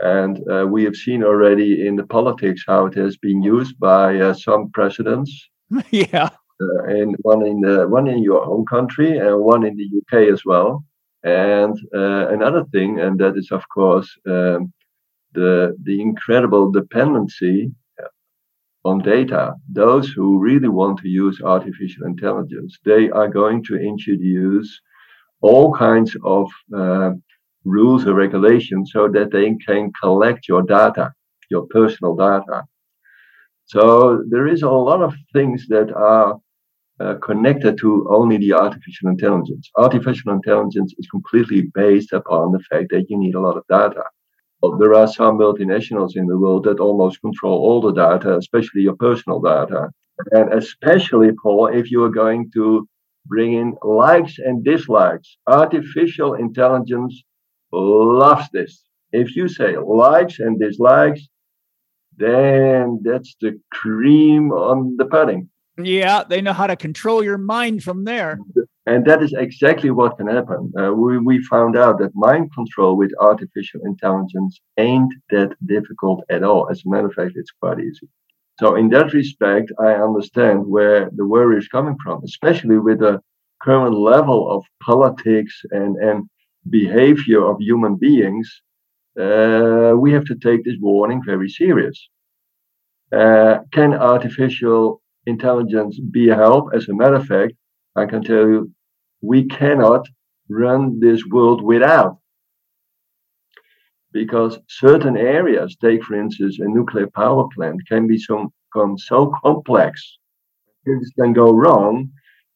and 0.00 0.40
uh, 0.50 0.66
we 0.66 0.82
have 0.84 0.96
seen 0.96 1.22
already 1.22 1.86
in 1.86 1.94
the 1.96 2.06
politics 2.06 2.64
how 2.66 2.86
it 2.86 2.94
has 2.94 3.16
been 3.16 3.42
used 3.42 3.78
by 3.78 4.18
uh, 4.18 4.34
some 4.34 4.70
presidents. 4.72 5.48
yeah 5.90 6.30
uh, 6.60 6.84
and 6.84 7.16
one 7.22 7.46
in 7.46 7.60
the, 7.60 7.86
one 7.88 8.06
in 8.06 8.22
your 8.22 8.44
home 8.44 8.64
country 8.66 9.18
and 9.18 9.40
one 9.40 9.64
in 9.64 9.76
the 9.76 9.88
UK 10.00 10.32
as 10.32 10.44
well. 10.44 10.84
And 11.22 11.78
uh, 11.94 12.28
another 12.28 12.64
thing, 12.72 13.00
and 13.00 13.18
that 13.20 13.36
is 13.36 13.50
of 13.50 13.62
course 13.68 14.08
um, 14.26 14.72
the 15.34 15.76
the 15.82 16.00
incredible 16.00 16.70
dependency 16.70 17.70
on 18.84 18.98
data. 18.98 19.54
Those 19.68 20.08
who 20.08 20.38
really 20.38 20.68
want 20.68 20.98
to 21.00 21.08
use 21.08 21.40
artificial 21.42 22.06
intelligence, 22.06 22.78
they 22.84 23.10
are 23.10 23.28
going 23.28 23.62
to 23.64 23.76
introduce 23.76 24.80
all 25.42 25.74
kinds 25.74 26.16
of 26.24 26.50
uh, 26.74 27.12
rules 27.64 28.06
or 28.06 28.14
regulations 28.14 28.90
so 28.92 29.08
that 29.08 29.30
they 29.30 29.54
can 29.66 29.92
collect 30.02 30.48
your 30.48 30.62
data, 30.62 31.12
your 31.50 31.66
personal 31.66 32.16
data. 32.16 32.64
So 33.66 34.24
there 34.28 34.48
is 34.48 34.62
a 34.62 34.70
lot 34.70 35.02
of 35.02 35.14
things 35.32 35.66
that 35.68 35.92
are 35.92 36.38
uh, 37.00 37.14
connected 37.22 37.78
to 37.78 38.06
only 38.10 38.36
the 38.36 38.52
artificial 38.52 39.08
intelligence. 39.08 39.70
Artificial 39.76 40.32
intelligence 40.32 40.94
is 40.98 41.06
completely 41.10 41.62
based 41.74 42.12
upon 42.12 42.52
the 42.52 42.60
fact 42.70 42.90
that 42.90 43.06
you 43.08 43.18
need 43.18 43.34
a 43.34 43.40
lot 43.40 43.56
of 43.56 43.64
data. 43.68 44.04
Well, 44.60 44.76
there 44.76 44.94
are 44.94 45.08
some 45.08 45.38
multinationals 45.38 46.16
in 46.16 46.26
the 46.26 46.38
world 46.38 46.64
that 46.64 46.80
almost 46.80 47.22
control 47.22 47.58
all 47.58 47.80
the 47.80 47.92
data, 47.92 48.36
especially 48.36 48.82
your 48.82 48.96
personal 48.96 49.40
data. 49.40 49.88
And 50.32 50.52
especially, 50.52 51.30
Paul, 51.42 51.68
if 51.68 51.90
you 51.90 52.04
are 52.04 52.10
going 52.10 52.50
to 52.52 52.86
bring 53.26 53.54
in 53.54 53.76
likes 53.82 54.38
and 54.38 54.62
dislikes, 54.62 55.38
artificial 55.46 56.34
intelligence 56.34 57.22
loves 57.72 58.48
this. 58.52 58.82
If 59.12 59.34
you 59.34 59.48
say 59.48 59.76
likes 59.78 60.38
and 60.40 60.60
dislikes, 60.60 61.26
then 62.18 63.00
that's 63.02 63.34
the 63.40 63.58
cream 63.72 64.52
on 64.52 64.96
the 64.98 65.06
pudding. 65.06 65.48
Yeah, 65.84 66.24
they 66.24 66.40
know 66.40 66.52
how 66.52 66.66
to 66.66 66.76
control 66.76 67.22
your 67.22 67.38
mind 67.38 67.82
from 67.82 68.04
there. 68.04 68.38
And 68.86 69.04
that 69.04 69.22
is 69.22 69.32
exactly 69.32 69.90
what 69.90 70.16
can 70.16 70.26
happen. 70.26 70.72
Uh, 70.78 70.92
we, 70.92 71.18
we 71.18 71.42
found 71.44 71.76
out 71.76 71.98
that 71.98 72.14
mind 72.14 72.52
control 72.54 72.96
with 72.96 73.12
artificial 73.20 73.80
intelligence 73.84 74.60
ain't 74.78 75.12
that 75.30 75.54
difficult 75.66 76.24
at 76.30 76.42
all. 76.42 76.68
As 76.70 76.82
a 76.84 76.88
matter 76.88 77.06
of 77.06 77.14
fact, 77.14 77.32
it's 77.36 77.52
quite 77.52 77.78
easy. 77.78 78.08
So, 78.58 78.74
in 78.74 78.88
that 78.90 79.12
respect, 79.12 79.70
I 79.78 79.92
understand 79.94 80.66
where 80.66 81.08
the 81.14 81.26
worry 81.26 81.58
is 81.58 81.68
coming 81.68 81.96
from, 82.02 82.22
especially 82.24 82.78
with 82.78 82.98
the 82.98 83.20
current 83.62 83.96
level 83.96 84.50
of 84.50 84.64
politics 84.82 85.62
and, 85.70 85.96
and 85.96 86.28
behavior 86.68 87.44
of 87.44 87.60
human 87.60 87.96
beings. 87.96 88.62
Uh, 89.18 89.92
we 89.96 90.12
have 90.12 90.24
to 90.24 90.34
take 90.34 90.64
this 90.64 90.76
warning 90.80 91.22
very 91.24 91.48
serious. 91.48 92.08
Uh, 93.12 93.58
can 93.72 93.92
artificial 93.94 95.00
intelligence 95.30 95.98
be 95.98 96.28
a 96.28 96.36
help. 96.36 96.64
As 96.74 96.88
a 96.88 96.94
matter 96.94 97.16
of 97.16 97.26
fact, 97.26 97.54
I 97.96 98.04
can 98.06 98.22
tell 98.22 98.46
you, 98.52 98.70
we 99.22 99.40
cannot 99.46 100.06
run 100.48 101.00
this 101.00 101.24
world 101.26 101.62
without. 101.62 102.18
Because 104.12 104.58
certain 104.68 105.16
areas, 105.16 105.76
take 105.80 106.02
for 106.04 106.16
instance 106.24 106.58
a 106.58 106.64
nuclear 106.64 107.08
power 107.22 107.44
plant, 107.54 107.80
can 107.88 108.06
become 108.06 108.98
so 108.98 109.32
complex, 109.44 109.92
things 110.84 111.10
can 111.18 111.32
go 111.32 111.52
wrong, 111.52 112.10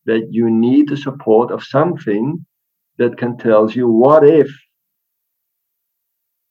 that 0.07 0.25
you 0.31 0.51
need 0.51 0.89
the 0.89 0.97
support 0.97 1.51
of 1.51 1.63
something 1.63 2.45
that 2.99 3.17
can 3.17 3.37
tell 3.39 3.71
you 3.71 3.89
what 3.89 4.23
if 4.41 4.51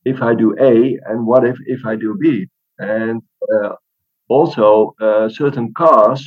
if 0.05 0.21
I 0.21 0.35
do 0.35 0.55
A 0.59 0.99
and 1.09 1.25
what 1.25 1.45
if 1.45 1.57
if 1.75 1.85
I 1.85 1.95
do 1.95 2.17
B. 2.21 2.47
and 2.79 3.21
uh, 3.53 3.73
also 4.35 4.95
uh, 4.99 5.29
certain 5.29 5.67
cars 5.73 6.21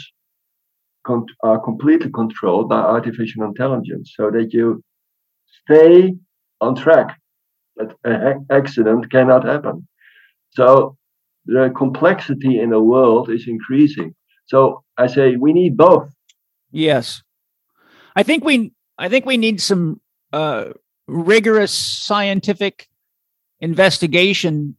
con- 1.08 1.26
are 1.42 1.60
completely 1.68 2.10
controlled 2.10 2.68
by 2.68 2.80
artificial 2.96 3.42
intelligence, 3.44 4.06
so 4.16 4.30
that 4.30 4.48
you 4.52 4.82
stay 5.62 6.14
on 6.60 6.74
track. 6.74 7.08
That 7.76 7.90
an 8.04 8.46
accident 8.50 9.10
cannot 9.10 9.44
happen. 9.44 9.86
So 10.50 10.96
the 11.44 11.70
complexity 11.76 12.58
in 12.62 12.70
the 12.70 12.80
world 12.80 13.28
is 13.30 13.44
increasing. 13.46 14.14
So 14.46 14.82
I 14.96 15.06
say 15.06 15.36
we 15.36 15.52
need 15.52 15.76
both. 15.76 16.08
Yes, 16.70 17.22
I 18.14 18.22
think 18.22 18.44
we 18.44 18.72
I 18.98 19.08
think 19.08 19.26
we 19.26 19.36
need 19.36 19.60
some 19.60 20.00
uh, 20.32 20.72
rigorous 21.06 21.72
scientific 21.72 22.88
investigation 23.60 24.76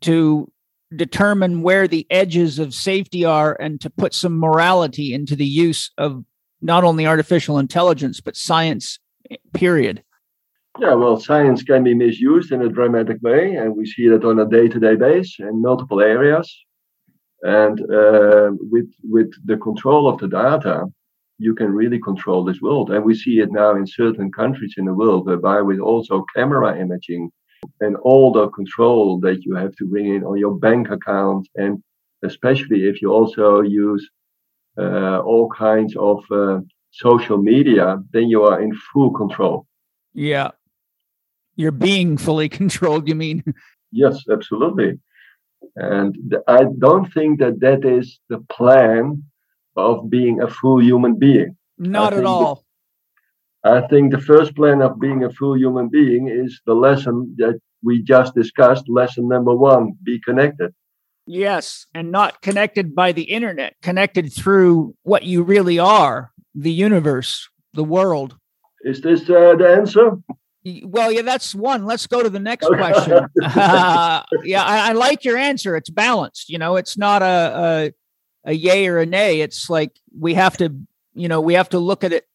to 0.00 0.50
determine 0.96 1.62
where 1.62 1.86
the 1.86 2.06
edges 2.10 2.58
of 2.58 2.74
safety 2.74 3.24
are 3.24 3.56
and 3.60 3.80
to 3.80 3.90
put 3.90 4.14
some 4.14 4.38
morality 4.38 5.12
into 5.12 5.36
the 5.36 5.46
use 5.46 5.90
of 5.98 6.24
not 6.60 6.84
only 6.84 7.06
artificial 7.06 7.58
intelligence 7.58 8.20
but 8.20 8.36
science 8.36 8.98
period. 9.52 10.02
Yeah 10.78 10.94
well 10.94 11.18
science 11.20 11.62
can 11.62 11.84
be 11.84 11.94
misused 11.94 12.52
in 12.52 12.62
a 12.62 12.68
dramatic 12.68 13.18
way 13.22 13.54
and 13.54 13.76
we 13.76 13.86
see 13.86 14.08
that 14.08 14.24
on 14.24 14.38
a 14.38 14.48
day-to-day 14.48 14.96
basis 14.96 15.36
in 15.38 15.62
multiple 15.62 16.00
areas. 16.00 16.48
And 17.42 17.78
uh, 17.92 18.50
with 18.72 18.90
with 19.02 19.30
the 19.44 19.56
control 19.58 20.08
of 20.08 20.18
the 20.18 20.28
data 20.28 20.86
you 21.38 21.54
can 21.54 21.72
really 21.72 21.98
control 21.98 22.44
this 22.44 22.60
world. 22.60 22.90
And 22.90 23.04
we 23.04 23.14
see 23.14 23.40
it 23.40 23.50
now 23.50 23.74
in 23.74 23.86
certain 23.86 24.30
countries 24.30 24.74
in 24.76 24.84
the 24.84 24.94
world 24.94 25.26
whereby 25.26 25.60
with 25.62 25.80
also 25.80 26.24
camera 26.34 26.78
imaging 26.78 27.30
and 27.80 27.96
all 27.96 28.32
the 28.32 28.48
control 28.48 29.20
that 29.20 29.44
you 29.44 29.54
have 29.54 29.74
to 29.76 29.86
bring 29.86 30.06
in 30.14 30.24
on 30.24 30.38
your 30.38 30.54
bank 30.58 30.90
account. 30.90 31.48
And 31.56 31.82
especially 32.22 32.88
if 32.88 33.02
you 33.02 33.12
also 33.12 33.60
use 33.60 34.08
uh, 34.78 35.18
all 35.20 35.48
kinds 35.48 35.94
of 35.96 36.24
uh, 36.30 36.60
social 36.90 37.38
media 37.38 38.02
then 38.12 38.28
you 38.28 38.42
are 38.42 38.60
in 38.60 38.74
full 38.92 39.10
control. 39.10 39.66
Yeah. 40.12 40.50
You're 41.56 41.72
being 41.72 42.16
fully 42.16 42.48
controlled 42.60 43.08
you 43.08 43.14
mean? 43.14 43.44
Yes 43.92 44.24
absolutely. 44.30 44.98
And 45.76 46.36
i 46.46 46.64
don't 46.78 47.12
think 47.12 47.40
that 47.40 47.60
that 47.60 47.84
is 47.84 48.20
the 48.28 48.40
plan 48.56 49.24
of 49.76 50.08
being 50.08 50.40
a 50.40 50.48
full 50.48 50.80
human 50.80 51.18
being. 51.18 51.56
Not 51.78 52.12
at 52.14 52.24
all 52.24 52.63
I 53.64 53.80
think 53.88 54.12
the 54.12 54.20
first 54.20 54.54
plan 54.54 54.82
of 54.82 55.00
being 55.00 55.24
a 55.24 55.32
full 55.32 55.56
human 55.56 55.88
being 55.88 56.28
is 56.28 56.60
the 56.66 56.74
lesson 56.74 57.34
that 57.38 57.58
we 57.82 58.02
just 58.02 58.34
discussed. 58.34 58.88
Lesson 58.88 59.26
number 59.26 59.54
one 59.54 59.96
be 60.02 60.20
connected. 60.20 60.74
Yes, 61.26 61.86
and 61.94 62.12
not 62.12 62.42
connected 62.42 62.94
by 62.94 63.12
the 63.12 63.22
internet, 63.22 63.76
connected 63.80 64.30
through 64.30 64.94
what 65.02 65.22
you 65.22 65.42
really 65.42 65.78
are 65.78 66.30
the 66.54 66.70
universe, 66.70 67.48
the 67.72 67.82
world. 67.82 68.36
Is 68.82 69.00
this 69.00 69.22
uh, 69.22 69.54
the 69.56 69.66
answer? 69.66 70.18
Well, 70.84 71.10
yeah, 71.10 71.22
that's 71.22 71.54
one. 71.54 71.86
Let's 71.86 72.06
go 72.06 72.22
to 72.22 72.28
the 72.28 72.38
next 72.38 72.66
question. 72.66 73.26
uh, 73.42 74.22
yeah, 74.44 74.62
I, 74.62 74.90
I, 74.90 74.92
like 74.92 75.24
your 75.24 75.38
answer. 75.38 75.74
It's 75.76 75.90
balanced. 75.90 76.50
You 76.50 76.58
know, 76.58 76.76
it's 76.76 76.98
not 76.98 77.22
a, 77.22 77.92
a 78.44 78.50
a 78.50 78.52
yay 78.52 78.86
or 78.86 78.98
a 78.98 79.06
nay. 79.06 79.40
It's 79.40 79.70
like 79.70 79.98
we 80.16 80.34
have 80.34 80.58
to, 80.58 80.74
you 81.14 81.28
know, 81.28 81.40
we 81.40 81.54
have 81.54 81.70
to 81.70 81.78
look 81.78 82.04
at 82.04 82.12
it 82.12 82.26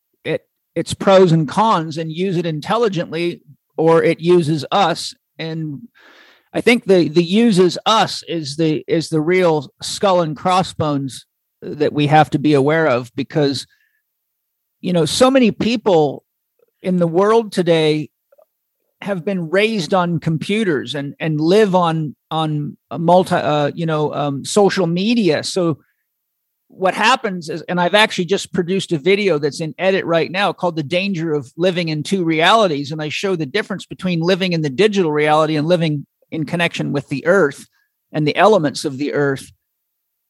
its 0.79 0.93
pros 0.93 1.31
and 1.31 1.47
cons 1.47 1.97
and 1.97 2.11
use 2.11 2.37
it 2.37 2.45
intelligently 2.45 3.41
or 3.77 4.03
it 4.03 4.19
uses 4.19 4.65
us. 4.71 5.13
And 5.37 5.87
i 6.51 6.61
think 6.61 6.85
the 6.85 7.07
the 7.09 7.23
uses 7.23 7.77
us 7.85 8.23
is 8.23 8.57
the 8.57 8.83
is 8.87 9.09
the 9.09 9.21
real 9.21 9.71
skull 9.81 10.21
and 10.21 10.35
crossbones 10.35 11.27
that 11.61 11.93
we 11.93 12.07
have 12.07 12.29
to 12.31 12.39
be 12.39 12.53
aware 12.53 12.87
of 12.87 13.11
because 13.15 13.67
you 14.81 14.91
know 14.91 15.05
so 15.05 15.29
many 15.29 15.51
people 15.51 16.23
in 16.81 16.97
the 16.97 17.07
world 17.07 17.51
today 17.51 18.09
have 19.01 19.23
been 19.23 19.49
raised 19.49 19.93
on 19.93 20.19
computers 20.19 20.95
and 20.95 21.15
and 21.19 21.39
live 21.39 21.73
on 21.75 22.15
on 22.31 22.77
multi 22.97 23.35
uh, 23.35 23.71
you 23.73 23.85
know 23.85 24.13
um, 24.13 24.43
social 24.43 24.87
media. 24.87 25.43
So 25.43 25.79
what 26.69 26.93
happens 26.93 27.49
is, 27.49 27.61
and 27.63 27.81
I've 27.81 27.95
actually 27.95 28.25
just 28.25 28.53
produced 28.53 28.91
a 28.91 28.97
video 28.97 29.39
that's 29.39 29.59
in 29.59 29.73
edit 29.79 30.05
right 30.05 30.31
now 30.31 30.53
called 30.53 30.75
The 30.75 30.83
Danger 30.83 31.33
of 31.33 31.51
Living 31.57 31.89
in 31.89 32.03
Two 32.03 32.23
Realities. 32.23 32.91
And 32.91 33.01
I 33.01 33.09
show 33.09 33.35
the 33.35 33.47
difference 33.47 33.85
between 33.85 34.21
living 34.21 34.53
in 34.53 34.61
the 34.61 34.69
digital 34.69 35.11
reality 35.11 35.55
and 35.55 35.67
living 35.67 36.05
in 36.31 36.45
connection 36.45 36.93
with 36.93 37.09
the 37.09 37.25
earth 37.25 37.67
and 38.11 38.25
the 38.25 38.35
elements 38.35 38.85
of 38.85 38.97
the 38.97 39.13
earth. 39.13 39.51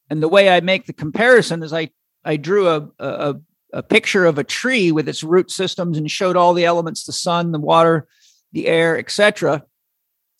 And 0.09 0.23
the 0.23 0.29
way 0.29 0.49
I 0.49 0.61
make 0.61 0.85
the 0.85 0.93
comparison 0.93 1.61
is 1.61 1.73
I, 1.73 1.89
I 2.23 2.37
drew 2.37 2.69
a, 2.69 2.89
a, 2.99 3.35
a 3.73 3.83
picture 3.83 4.25
of 4.25 4.37
a 4.37 4.43
tree 4.43 4.93
with 4.93 5.09
its 5.09 5.23
root 5.23 5.51
systems 5.51 5.97
and 5.97 6.09
showed 6.09 6.37
all 6.37 6.53
the 6.53 6.65
elements 6.65 7.03
the 7.03 7.13
sun, 7.13 7.51
the 7.51 7.59
water, 7.59 8.07
the 8.53 8.67
air, 8.67 8.97
etc. 8.97 9.63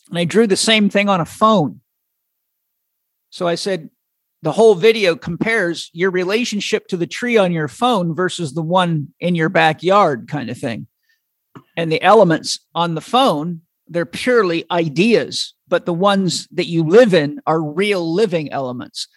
And 0.09 0.17
I 0.17 0.23
drew 0.23 0.47
the 0.47 0.55
same 0.55 0.89
thing 0.89 1.09
on 1.09 1.19
a 1.19 1.25
phone. 1.25 1.81
So 3.29 3.47
I 3.47 3.55
said, 3.55 3.89
the 4.41 4.51
whole 4.51 4.75
video 4.75 5.15
compares 5.15 5.89
your 5.93 6.11
relationship 6.11 6.87
to 6.87 6.97
the 6.97 7.07
tree 7.07 7.37
on 7.37 7.51
your 7.51 7.67
phone 7.67 8.15
versus 8.15 8.53
the 8.53 8.61
one 8.61 9.13
in 9.19 9.35
your 9.35 9.49
backyard 9.49 10.27
kind 10.29 10.49
of 10.49 10.57
thing. 10.57 10.87
And 11.75 11.91
the 11.91 12.01
elements 12.01 12.59
on 12.73 12.95
the 12.95 13.01
phone 13.01 13.61
they're 13.89 14.05
purely 14.05 14.65
ideas 14.71 15.55
but 15.67 15.85
the 15.85 15.93
ones 15.93 16.47
that 16.51 16.65
you 16.65 16.83
live 16.83 17.13
in 17.13 17.39
are 17.45 17.61
real 17.61 18.13
living 18.13 18.51
elements. 18.51 19.07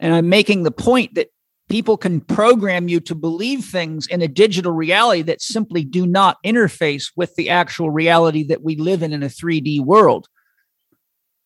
And 0.00 0.14
i'm 0.14 0.28
making 0.28 0.62
the 0.62 0.70
point 0.70 1.14
that 1.14 1.28
people 1.68 1.96
can 1.96 2.20
program 2.20 2.88
you 2.88 3.00
to 3.00 3.14
believe 3.14 3.64
things 3.64 4.06
in 4.06 4.20
a 4.20 4.28
digital 4.28 4.72
reality 4.72 5.22
that 5.22 5.40
simply 5.40 5.82
do 5.82 6.06
not 6.06 6.36
interface 6.44 7.10
with 7.16 7.34
the 7.36 7.48
actual 7.48 7.90
reality 7.90 8.42
that 8.44 8.62
we 8.62 8.76
live 8.76 9.02
in 9.02 9.12
in 9.12 9.22
a 9.22 9.28
3d 9.28 9.80
world 9.84 10.28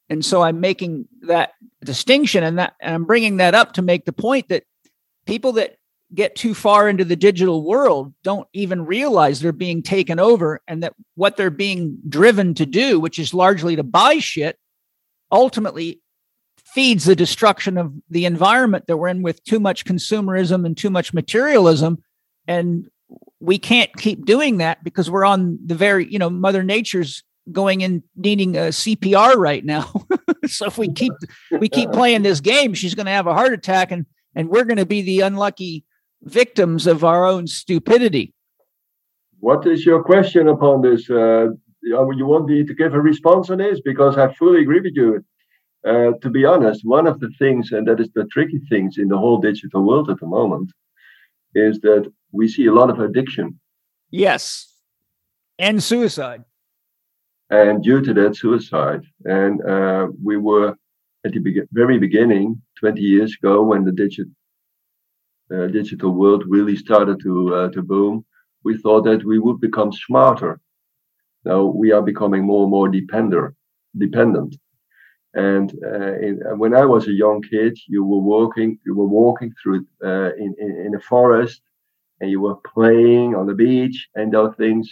and 0.09 0.25
so 0.25 0.43
i'm 0.43 0.61
making 0.61 1.07
that 1.23 1.53
distinction 1.85 2.43
and 2.43 2.59
that 2.59 2.75
and 2.81 2.95
i'm 2.95 3.05
bringing 3.05 3.39
that 3.39 3.55
up 3.55 3.73
to 3.73 3.83
make 3.83 4.05
the 4.05 4.13
point 4.13 4.49
that 4.49 4.65
people 5.27 5.53
that 5.53 5.77
get 6.15 6.35
too 6.35 6.55
far 6.55 6.89
into 6.89 7.05
the 7.05 7.17
digital 7.17 7.63
world 7.65 8.15
don't 8.25 8.49
even 8.55 8.87
realize 8.87 9.41
they're 9.41 9.53
being 9.53 9.83
taken 9.83 10.19
over 10.19 10.61
and 10.67 10.83
that 10.83 10.95
what 11.17 11.37
they're 11.37 11.51
being 11.51 11.99
driven 12.09 12.55
to 12.55 12.65
do 12.65 12.99
which 12.99 13.19
is 13.19 13.35
largely 13.35 13.77
to 13.77 13.83
buy 13.83 14.19
shit 14.19 14.59
ultimately 15.31 16.01
feeds 16.69 17.05
the 17.05 17.17
destruction 17.17 17.79
of 17.79 17.93
the 18.11 18.27
environment 18.27 18.87
that 18.87 18.97
we're 18.97 19.09
in 19.09 19.23
with 19.23 19.43
too 19.45 19.59
much 19.59 19.85
consumerism 19.85 20.67
and 20.67 20.77
too 20.77 20.91
much 20.91 21.15
materialism. 21.15 22.03
And 22.47 22.89
we 23.41 23.59
can't 23.59 23.95
keep 23.97 24.27
doing 24.27 24.59
that 24.59 24.85
because 24.85 25.11
we're 25.11 25.25
on 25.25 25.59
the 25.65 25.75
very 25.75 26.11
you 26.11 26.19
know 26.19 26.29
mother 26.29 26.63
nature's 26.63 27.23
going 27.53 27.81
in 27.81 28.03
needing 28.17 28.57
a 28.57 28.69
CPR 28.69 29.37
right 29.37 29.65
now. 29.65 29.91
so 30.47 30.67
if 30.67 30.79
we 30.79 30.93
keep 30.93 31.13
we 31.51 31.69
keep 31.69 31.93
playing 31.93 32.23
this 32.23 32.41
game, 32.41 32.75
she's 32.75 32.95
going 32.95 33.07
to 33.07 33.13
have 33.13 33.27
a 33.27 33.35
heart 33.35 33.53
attack, 33.53 33.91
and 33.91 34.07
and 34.35 34.49
we're 34.49 34.65
going 34.65 34.79
to 34.79 34.87
be 34.87 35.03
the 35.03 35.21
unlucky 35.21 35.85
victims 36.23 36.87
of 36.87 37.05
our 37.05 37.25
own 37.25 37.47
stupidity. 37.47 38.35
What 39.41 39.67
is 39.67 39.87
your 39.87 40.03
question 40.03 40.49
upon 40.49 40.83
this? 40.83 41.09
Uh, 41.09 41.49
you 41.83 42.27
want 42.27 42.47
me 42.47 42.65
to 42.65 42.75
give 42.75 42.95
a 42.95 43.01
response 43.01 43.51
on 43.51 43.59
this 43.59 43.81
because 43.81 44.19
I 44.19 44.33
fully 44.35 44.63
agree 44.63 44.81
with 44.81 44.95
you. 44.95 45.25
Uh, 45.87 46.11
to 46.21 46.29
be 46.29 46.45
honest, 46.45 46.81
one 46.85 47.07
of 47.07 47.21
the 47.21 47.31
things, 47.39 47.71
and 47.71 47.87
that 47.87 48.01
is 48.01 48.11
the 48.15 48.25
tricky 48.33 48.61
things 48.69 48.99
in 48.99 49.09
the 49.09 49.17
whole 49.17 49.39
digital 49.39 49.87
world 49.87 50.11
at 50.11 50.19
the 50.19 50.27
moment, 50.27 50.73
is 51.55 51.79
that 51.81 52.13
we 52.33 52.49
see 52.49 52.67
a 52.67 52.73
lot 52.73 52.91
of 52.91 52.99
addiction. 52.99 53.59
Yes, 54.11 54.75
and 55.59 55.83
suicide 55.83 56.45
and 57.51 57.83
due 57.83 58.01
to 58.03 58.13
that 58.15 58.37
suicide. 58.37 59.03
And 59.25 59.61
uh, 59.67 60.09
we 60.23 60.37
were 60.37 60.77
at 61.25 61.33
the 61.33 61.41
be- 61.41 61.63
very 61.73 61.99
beginning 61.99 62.61
20 62.79 63.01
years 63.03 63.35
ago 63.41 63.63
when 63.63 63.85
the 63.85 63.93
digit, 63.93 64.29
uh, 65.55 65.67
digital 65.69 66.13
world 66.13 66.45
really 66.49 66.77
started 66.77 67.21
to 67.21 67.55
uh, 67.55 67.69
to 67.71 67.83
boom 67.83 68.25
we 68.65 68.77
thought 68.79 69.05
that 69.05 69.25
we 69.25 69.39
would 69.39 69.61
become 69.61 69.93
smarter. 69.93 70.61
Now 71.45 71.65
we 71.65 71.93
are 71.93 72.03
becoming 72.03 72.45
more 72.45 72.65
and 72.65 72.71
more 72.71 72.89
depender, 72.89 73.55
dependent. 73.99 74.57
And 75.35 75.73
uh, 75.85 76.15
in, 76.27 76.41
uh, 76.47 76.57
when 76.57 76.75
i 76.75 76.85
was 76.85 77.07
a 77.09 77.13
young 77.25 77.41
kid 77.43 77.75
you 77.95 78.03
were 78.05 78.25
walking 78.35 78.79
you 78.87 78.95
were 79.01 79.13
walking 79.23 79.53
through 79.61 79.81
uh, 80.11 80.31
in, 80.45 80.51
in 80.65 80.71
in 80.87 80.95
a 80.95 81.01
forest 81.13 81.61
and 82.21 82.31
you 82.31 82.41
were 82.47 82.59
playing 82.75 83.35
on 83.39 83.47
the 83.47 83.55
beach 83.65 83.99
and 84.17 84.33
those 84.33 84.55
things 84.57 84.87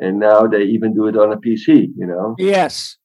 and 0.00 0.18
now 0.18 0.46
they 0.46 0.62
even 0.62 0.94
do 0.94 1.06
it 1.06 1.16
on 1.16 1.32
a 1.32 1.36
PC. 1.36 1.88
You 1.96 2.06
know. 2.06 2.34
Yes. 2.38 2.96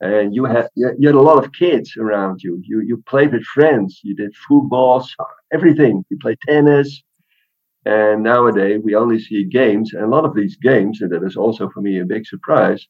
And 0.00 0.34
you 0.34 0.44
had 0.44 0.68
you 0.74 1.06
had 1.08 1.14
a 1.14 1.20
lot 1.20 1.42
of 1.44 1.52
kids 1.52 1.96
around 1.96 2.42
you. 2.42 2.60
You 2.64 2.80
you 2.80 3.02
played 3.06 3.32
with 3.32 3.44
friends. 3.44 4.00
You 4.04 4.14
did 4.14 4.34
football, 4.48 5.06
everything. 5.52 6.04
You 6.08 6.18
played 6.20 6.38
tennis. 6.46 7.02
And 7.84 8.22
nowadays 8.22 8.80
we 8.84 8.94
only 8.94 9.18
see 9.18 9.44
games, 9.44 9.94
and 9.94 10.04
a 10.04 10.08
lot 10.08 10.24
of 10.24 10.34
these 10.34 10.56
games, 10.56 11.00
and 11.00 11.10
that 11.12 11.24
is 11.24 11.36
also 11.36 11.70
for 11.70 11.80
me 11.80 11.98
a 12.00 12.04
big 12.04 12.26
surprise. 12.26 12.86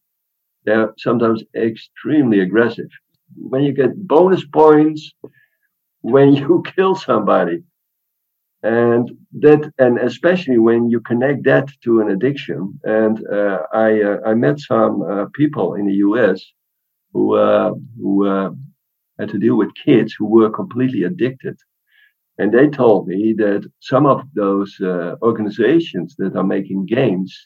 They're 0.64 0.92
sometimes 0.98 1.42
extremely 1.54 2.40
aggressive. 2.40 2.90
when 3.36 3.62
you 3.62 3.72
get 3.72 4.06
bonus 4.08 4.44
points 4.44 5.12
when 6.00 6.34
you 6.40 6.62
kill 6.74 6.94
somebody 6.94 7.62
and 8.62 9.10
that 9.38 9.72
and 9.78 9.98
especially 9.98 10.58
when 10.58 10.90
you 10.90 11.00
connect 11.00 11.44
that 11.44 11.68
to 11.82 12.00
an 12.00 12.10
addiction 12.10 12.78
and 12.84 13.24
uh, 13.28 13.58
i 13.72 14.02
uh, 14.02 14.18
i 14.26 14.34
met 14.34 14.58
some 14.58 15.02
uh, 15.02 15.26
people 15.32 15.74
in 15.74 15.86
the 15.86 15.94
us 15.94 16.44
who 17.12 17.36
uh, 17.36 17.72
who 18.00 18.26
uh, 18.26 18.50
had 19.18 19.28
to 19.28 19.38
deal 19.38 19.56
with 19.56 19.74
kids 19.74 20.14
who 20.16 20.26
were 20.26 20.50
completely 20.50 21.04
addicted. 21.04 21.56
And 22.40 22.52
they 22.52 22.68
told 22.68 23.08
me 23.08 23.32
that 23.38 23.68
some 23.80 24.06
of 24.06 24.22
those 24.34 24.76
uh, 24.80 25.16
organizations 25.22 26.14
that 26.18 26.36
are 26.36 26.44
making 26.44 26.86
games 26.86 27.36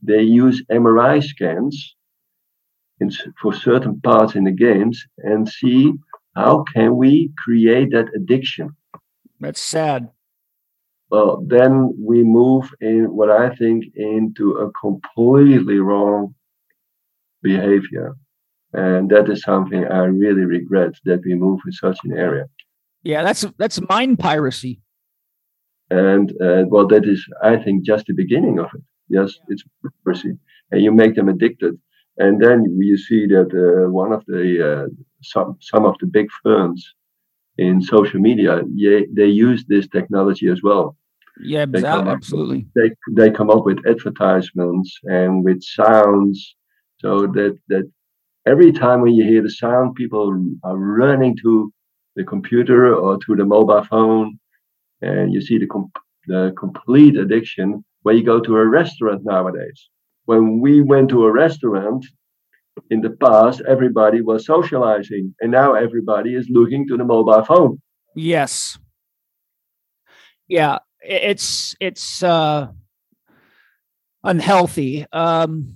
they 0.00 0.22
use 0.22 0.62
mri 0.70 1.22
scans 1.22 1.96
in, 3.00 3.10
for 3.40 3.52
certain 3.52 4.00
parts 4.00 4.34
in 4.36 4.44
the 4.44 4.52
games 4.52 5.04
and 5.18 5.48
see 5.48 5.92
how 6.36 6.64
can 6.72 6.96
we 6.96 7.32
create 7.36 7.90
that 7.90 8.08
addiction. 8.14 8.76
That's 9.40 9.60
sad 9.60 10.10
well, 11.10 11.42
then 11.46 11.94
we 11.98 12.22
move 12.22 12.70
in 12.80 13.14
what 13.14 13.30
I 13.30 13.54
think 13.54 13.84
into 13.94 14.52
a 14.58 14.70
completely 14.72 15.78
wrong 15.78 16.34
behavior. 17.42 18.14
And 18.74 19.10
that 19.10 19.30
is 19.30 19.42
something 19.42 19.86
I 19.86 20.04
really 20.04 20.44
regret 20.44 20.94
that 21.04 21.22
we 21.24 21.34
move 21.34 21.60
in 21.64 21.72
such 21.72 21.98
an 22.04 22.12
area. 22.12 22.44
Yeah, 23.02 23.22
that's 23.22 23.46
that's 23.56 23.80
mind 23.88 24.18
piracy. 24.18 24.80
And 25.90 26.30
uh, 26.42 26.64
well, 26.66 26.86
that 26.88 27.06
is, 27.06 27.26
I 27.42 27.56
think, 27.56 27.84
just 27.86 28.06
the 28.06 28.12
beginning 28.12 28.58
of 28.58 28.68
it. 28.74 28.82
Yes, 29.08 29.32
it's 29.48 29.64
piracy, 30.04 30.32
and 30.70 30.82
you 30.82 30.92
make 30.92 31.14
them 31.14 31.30
addicted, 31.30 31.78
and 32.18 32.42
then 32.42 32.76
you 32.78 32.98
see 32.98 33.26
that 33.28 33.48
uh, 33.54 33.90
one 33.90 34.12
of 34.12 34.22
the 34.26 34.44
uh, 34.70 34.86
some 35.22 35.56
some 35.60 35.86
of 35.86 35.96
the 36.00 36.06
big 36.06 36.28
firms 36.42 36.94
in 37.58 37.82
social 37.82 38.20
media, 38.20 38.62
yeah, 38.72 39.00
they 39.12 39.26
use 39.26 39.64
this 39.66 39.88
technology 39.88 40.48
as 40.48 40.62
well. 40.62 40.96
Yeah, 41.40 41.66
they 41.66 41.84
absolutely. 41.84 42.60
Up, 42.60 42.64
they 42.74 42.90
they 43.12 43.30
come 43.30 43.50
up 43.50 43.64
with 43.64 43.86
advertisements 43.86 44.98
and 45.04 45.44
with 45.44 45.62
sounds, 45.62 46.56
so 47.00 47.26
that 47.26 47.58
that 47.68 47.90
every 48.46 48.72
time 48.72 49.02
when 49.02 49.14
you 49.14 49.24
hear 49.24 49.42
the 49.42 49.50
sound, 49.50 49.94
people 49.94 50.34
are 50.64 50.76
running 50.76 51.36
to 51.42 51.72
the 52.16 52.24
computer 52.24 52.94
or 52.94 53.18
to 53.18 53.36
the 53.36 53.44
mobile 53.44 53.84
phone, 53.84 54.38
and 55.02 55.32
you 55.32 55.40
see 55.40 55.58
the 55.58 55.66
com- 55.66 55.92
the 56.26 56.52
complete 56.56 57.16
addiction 57.16 57.84
when 58.02 58.16
you 58.16 58.24
go 58.24 58.40
to 58.40 58.56
a 58.56 58.66
restaurant 58.66 59.24
nowadays. 59.24 59.88
When 60.26 60.60
we 60.60 60.82
went 60.82 61.08
to 61.10 61.24
a 61.24 61.32
restaurant, 61.32 62.04
in 62.90 63.00
the 63.00 63.10
past 63.10 63.62
everybody 63.68 64.20
was 64.20 64.46
socializing 64.46 65.34
and 65.40 65.50
now 65.50 65.74
everybody 65.74 66.34
is 66.34 66.48
looking 66.50 66.86
to 66.88 66.96
the 66.96 67.04
mobile 67.04 67.44
phone. 67.44 67.80
Yes. 68.14 68.78
Yeah 70.48 70.78
it's 71.00 71.74
it's 71.80 72.22
uh 72.22 72.68
unhealthy. 74.24 75.06
Um 75.12 75.74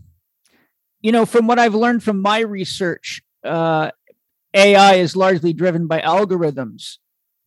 you 1.01 1.13
know 1.13 1.27
from 1.27 1.47
what 1.47 1.59
i've 1.59 1.75
learned 1.75 2.03
from 2.03 2.23
my 2.23 2.41
research 2.41 3.23
uh 3.45 3.91
ai 4.55 4.95
is 4.95 5.17
largely 5.17 5.53
driven 5.53 5.87
by 5.87 6.01
algorithms. 6.01 6.99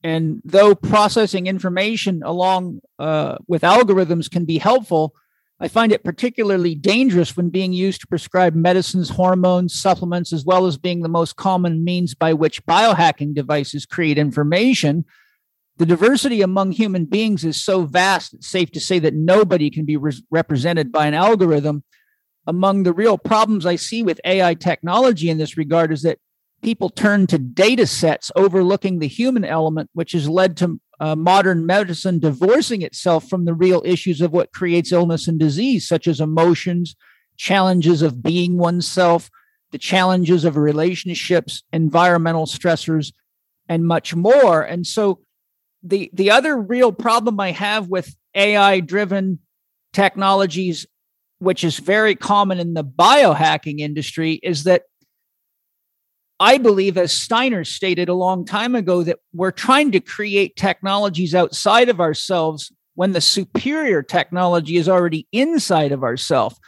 And 0.04 0.42
though 0.46 0.76
processing 0.76 1.48
information 1.48 2.22
along 2.24 2.82
uh, 3.00 3.38
with 3.48 3.64
algorithms 3.64 4.30
can 4.30 4.46
be 4.46 4.60
helpful 4.60 5.16
I 5.60 5.70
find 5.70 5.94
it 5.94 6.04
particularly 6.04 6.76
dangerous 6.76 7.38
when 7.38 7.50
being 7.50 7.72
used 7.72 8.02
to 8.02 8.08
prescribe 8.08 8.56
medicines, 8.56 9.10
hormones, 9.10 9.74
supplements, 9.74 10.34
as 10.34 10.44
well 10.44 10.66
as 10.66 10.78
being 10.78 11.02
the 11.02 11.10
most 11.10 11.38
common 11.38 11.86
means 11.86 12.14
by 12.14 12.34
which 12.34 12.66
biohacking 12.66 13.34
devices 13.34 13.86
create 13.86 14.18
information. 14.18 15.06
The 15.78 15.86
diversity 15.86 16.42
among 16.42 16.74
human 16.74 17.06
beings 17.06 17.46
is 17.46 17.62
so 17.62 17.86
vast, 17.86 18.34
it's 18.34 18.48
safe 18.48 18.72
to 18.72 18.82
say 18.82 19.00
that 19.00 19.14
nobody 19.14 19.70
can 19.70 19.86
be 19.86 19.96
re- 19.96 20.24
represented 20.30 20.92
by 20.92 21.08
an 21.08 21.14
algorithm. 21.14 21.84
Among 22.46 22.84
the 22.84 22.94
real 22.94 23.18
problems 23.18 23.66
I 23.66 23.78
see 23.78 24.04
with 24.04 24.22
AI 24.26 24.56
technology 24.56 25.30
in 25.30 25.38
this 25.38 25.58
regard 25.58 25.92
is 25.92 26.02
that 26.02 26.20
people 26.62 26.90
turn 26.90 27.28
to 27.28 27.38
data 27.38 27.88
sets 27.88 28.32
overlooking 28.36 29.00
the 29.00 29.08
human 29.08 29.46
element, 29.46 29.90
which 29.94 30.12
has 30.12 30.28
led 30.28 30.58
to 30.58 30.80
uh, 31.00 31.16
modern 31.16 31.66
medicine 31.66 32.20
divorcing 32.20 32.82
itself 32.82 33.28
from 33.30 33.46
the 33.46 33.54
real 33.54 33.82
issues 33.86 34.22
of 34.22 34.32
what 34.32 34.54
creates 34.54 34.92
illness 34.92 35.28
and 35.28 35.40
disease, 35.40 35.88
such 35.88 36.08
as 36.08 36.22
emotions, 36.22 36.96
challenges 37.38 38.02
of 38.02 38.24
being 38.24 38.58
oneself, 38.58 39.30
the 39.72 39.78
challenges 39.78 40.46
of 40.46 40.56
relationships, 40.56 41.64
environmental 41.74 42.46
stressors, 42.46 43.12
and 43.68 43.86
much 43.86 44.16
more. 44.16 44.62
And 44.62 44.86
so, 44.86 45.22
the 45.84 46.10
the 46.14 46.32
other 46.32 46.58
real 46.58 46.92
problem 46.92 47.40
I 47.40 47.52
have 47.52 47.90
with 47.90 48.16
AI 48.34 48.80
driven 48.80 49.40
technologies, 49.94 50.88
which 51.40 51.64
is 51.64 51.78
very 51.78 52.16
common 52.16 52.60
in 52.60 52.74
the 52.74 52.84
biohacking 52.84 53.80
industry, 53.80 54.40
is 54.42 54.64
that 54.64 54.84
I 56.40 56.58
believe, 56.58 56.98
as 56.98 57.14
Steiner 57.14 57.64
stated 57.64 58.10
a 58.10 58.14
long 58.14 58.46
time 58.46 58.76
ago, 58.76 59.04
that 59.04 59.20
we're 59.34 59.52
trying 59.52 59.92
to 59.94 60.00
create 60.00 60.56
technologies 60.56 61.34
outside 61.34 61.90
of 61.90 62.02
ourselves 62.02 62.72
when 62.96 63.14
the 63.14 63.22
superior 63.22 64.02
technology 64.02 64.78
is 64.78 64.90
already 64.90 65.28
inside 65.32 65.92
of 65.92 66.04
ourselves. 66.04 66.60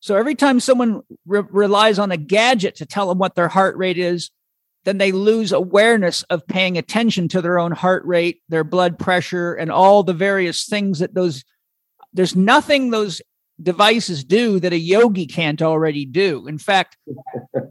So 0.00 0.16
every 0.16 0.34
time 0.34 0.60
someone 0.60 1.02
re- 1.26 1.44
relies 1.50 1.98
on 1.98 2.10
a 2.10 2.16
gadget 2.16 2.76
to 2.76 2.86
tell 2.86 3.08
them 3.08 3.18
what 3.18 3.34
their 3.34 3.48
heart 3.48 3.76
rate 3.76 3.98
is, 3.98 4.30
then 4.84 4.98
they 4.98 5.12
lose 5.12 5.52
awareness 5.52 6.22
of 6.24 6.46
paying 6.46 6.76
attention 6.76 7.28
to 7.28 7.40
their 7.40 7.58
own 7.58 7.72
heart 7.72 8.04
rate, 8.04 8.42
their 8.48 8.64
blood 8.64 8.98
pressure, 8.98 9.54
and 9.54 9.70
all 9.70 10.02
the 10.02 10.12
various 10.12 10.66
things 10.66 10.98
that 10.98 11.14
those 11.14 11.44
there's 12.12 12.36
nothing 12.36 12.90
those 12.90 13.22
devices 13.62 14.24
do 14.24 14.60
that 14.60 14.72
a 14.72 14.78
yogi 14.78 15.26
can't 15.26 15.62
already 15.62 16.04
do. 16.04 16.46
In 16.46 16.58
fact, 16.58 16.96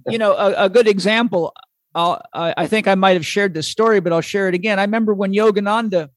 you 0.08 0.18
know, 0.18 0.34
a, 0.34 0.66
a 0.66 0.70
good 0.70 0.88
example, 0.88 1.54
I'll, 1.94 2.22
I 2.34 2.68
think 2.68 2.88
I 2.88 2.96
might 2.96 3.14
have 3.14 3.26
shared 3.26 3.54
this 3.54 3.68
story, 3.68 4.00
but 4.00 4.14
I'll 4.14 4.22
share 4.22 4.48
it 4.48 4.54
again. 4.54 4.80
I 4.80 4.84
remember 4.84 5.14
when 5.14 5.34
Yogananda 5.34 6.10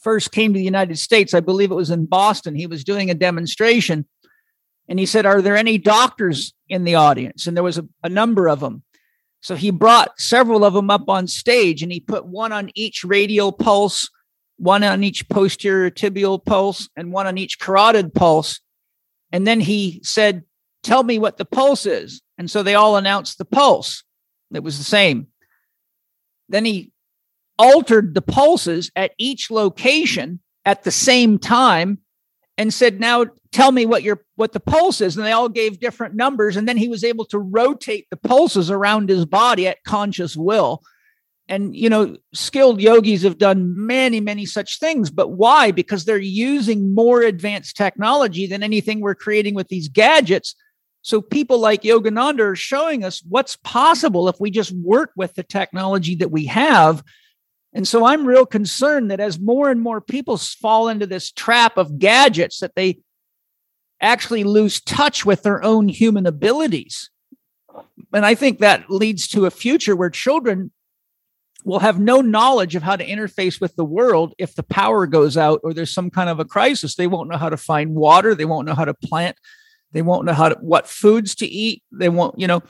first 0.00 0.32
came 0.32 0.52
to 0.52 0.58
the 0.58 0.64
United 0.64 0.98
States, 0.98 1.34
I 1.34 1.40
believe 1.40 1.70
it 1.70 1.76
was 1.76 1.90
in 1.90 2.06
Boston, 2.06 2.54
he 2.54 2.66
was 2.66 2.84
doing 2.84 3.10
a 3.10 3.14
demonstration 3.14 4.06
and 4.88 4.98
he 4.98 5.06
said, 5.06 5.26
Are 5.26 5.40
there 5.40 5.56
any 5.56 5.78
doctors 5.78 6.52
in 6.68 6.84
the 6.84 6.96
audience? 6.96 7.46
And 7.46 7.56
there 7.56 7.64
was 7.64 7.78
a, 7.78 7.86
a 8.02 8.08
number 8.08 8.48
of 8.48 8.60
them. 8.60 8.82
So 9.40 9.54
he 9.54 9.70
brought 9.70 10.20
several 10.20 10.64
of 10.64 10.72
them 10.72 10.90
up 10.90 11.08
on 11.08 11.26
stage 11.26 11.82
and 11.82 11.92
he 11.92 12.00
put 12.00 12.26
one 12.26 12.52
on 12.52 12.70
each 12.74 13.04
radial 13.04 13.52
pulse, 13.52 14.08
one 14.56 14.84
on 14.84 15.02
each 15.02 15.28
posterior 15.28 15.90
tibial 15.90 16.44
pulse, 16.44 16.88
and 16.96 17.12
one 17.12 17.26
on 17.26 17.38
each 17.38 17.58
carotid 17.58 18.14
pulse. 18.14 18.60
And 19.32 19.46
then 19.46 19.60
he 19.60 20.00
said, 20.04 20.44
Tell 20.82 21.02
me 21.02 21.18
what 21.18 21.36
the 21.36 21.44
pulse 21.44 21.86
is. 21.86 22.22
And 22.38 22.50
so 22.50 22.62
they 22.62 22.74
all 22.74 22.96
announced 22.96 23.38
the 23.38 23.44
pulse. 23.44 24.02
It 24.52 24.64
was 24.64 24.78
the 24.78 24.84
same. 24.84 25.28
Then 26.48 26.64
he 26.64 26.92
altered 27.58 28.14
the 28.14 28.22
pulses 28.22 28.90
at 28.96 29.12
each 29.16 29.50
location 29.50 30.40
at 30.64 30.82
the 30.82 30.90
same 30.90 31.38
time 31.38 31.98
and 32.58 32.74
said, 32.74 33.00
Now 33.00 33.26
tell 33.52 33.72
me 33.72 33.86
what 33.86 34.02
your 34.02 34.24
what 34.36 34.52
the 34.52 34.60
pulse 34.60 35.00
is. 35.00 35.16
And 35.16 35.24
they 35.24 35.32
all 35.32 35.48
gave 35.48 35.80
different 35.80 36.14
numbers. 36.14 36.56
And 36.56 36.68
then 36.68 36.76
he 36.76 36.88
was 36.88 37.04
able 37.04 37.24
to 37.26 37.38
rotate 37.38 38.08
the 38.10 38.16
pulses 38.16 38.70
around 38.70 39.08
his 39.08 39.24
body 39.24 39.66
at 39.68 39.84
conscious 39.84 40.36
will 40.36 40.82
and 41.48 41.74
you 41.74 41.88
know 41.88 42.16
skilled 42.32 42.80
yogis 42.80 43.22
have 43.22 43.38
done 43.38 43.74
many 43.76 44.20
many 44.20 44.46
such 44.46 44.78
things 44.78 45.10
but 45.10 45.28
why? 45.28 45.70
Because 45.70 46.04
they're 46.04 46.18
using 46.18 46.94
more 46.94 47.22
advanced 47.22 47.76
technology 47.76 48.46
than 48.46 48.62
anything 48.62 49.00
we're 49.00 49.14
creating 49.14 49.54
with 49.54 49.68
these 49.68 49.88
gadgets. 49.88 50.54
So 51.02 51.20
people 51.20 51.58
like 51.58 51.82
yogananda 51.82 52.40
are 52.40 52.56
showing 52.56 53.04
us 53.04 53.22
what's 53.28 53.56
possible 53.56 54.28
if 54.28 54.36
we 54.38 54.50
just 54.50 54.72
work 54.72 55.10
with 55.16 55.34
the 55.34 55.42
technology 55.42 56.14
that 56.16 56.30
we 56.30 56.46
have. 56.46 57.02
And 57.74 57.88
so 57.88 58.04
i'm 58.04 58.26
real 58.26 58.46
concerned 58.46 59.10
that 59.10 59.20
as 59.20 59.40
more 59.40 59.70
and 59.70 59.80
more 59.80 60.00
people 60.00 60.36
fall 60.36 60.88
into 60.88 61.06
this 61.06 61.32
trap 61.32 61.76
of 61.76 61.98
gadgets 61.98 62.60
that 62.60 62.74
they 62.76 62.98
actually 64.00 64.44
lose 64.44 64.80
touch 64.80 65.24
with 65.24 65.42
their 65.42 65.62
own 65.62 65.88
human 65.88 66.26
abilities. 66.26 67.10
And 68.12 68.24
i 68.24 68.34
think 68.34 68.58
that 68.58 68.90
leads 68.90 69.26
to 69.28 69.46
a 69.46 69.50
future 69.50 69.96
where 69.96 70.10
children 70.10 70.70
will 71.64 71.78
have 71.78 72.00
no 72.00 72.20
knowledge 72.20 72.74
of 72.74 72.82
how 72.82 72.96
to 72.96 73.06
interface 73.06 73.60
with 73.60 73.74
the 73.76 73.84
world 73.84 74.34
if 74.38 74.54
the 74.54 74.62
power 74.62 75.06
goes 75.06 75.36
out 75.36 75.60
or 75.62 75.72
there's 75.72 75.92
some 75.92 76.10
kind 76.10 76.28
of 76.28 76.40
a 76.40 76.44
crisis. 76.44 76.94
They 76.94 77.06
won't 77.06 77.30
know 77.30 77.38
how 77.38 77.48
to 77.48 77.56
find 77.56 77.94
water. 77.94 78.34
They 78.34 78.44
won't 78.44 78.66
know 78.66 78.74
how 78.74 78.84
to 78.84 78.94
plant. 78.94 79.36
They 79.92 80.02
won't 80.02 80.24
know 80.24 80.32
how 80.32 80.48
to 80.48 80.56
what 80.60 80.88
foods 80.88 81.34
to 81.36 81.46
eat. 81.46 81.82
They 81.92 82.08
won't, 82.08 82.38
you 82.38 82.46
know, 82.46 82.62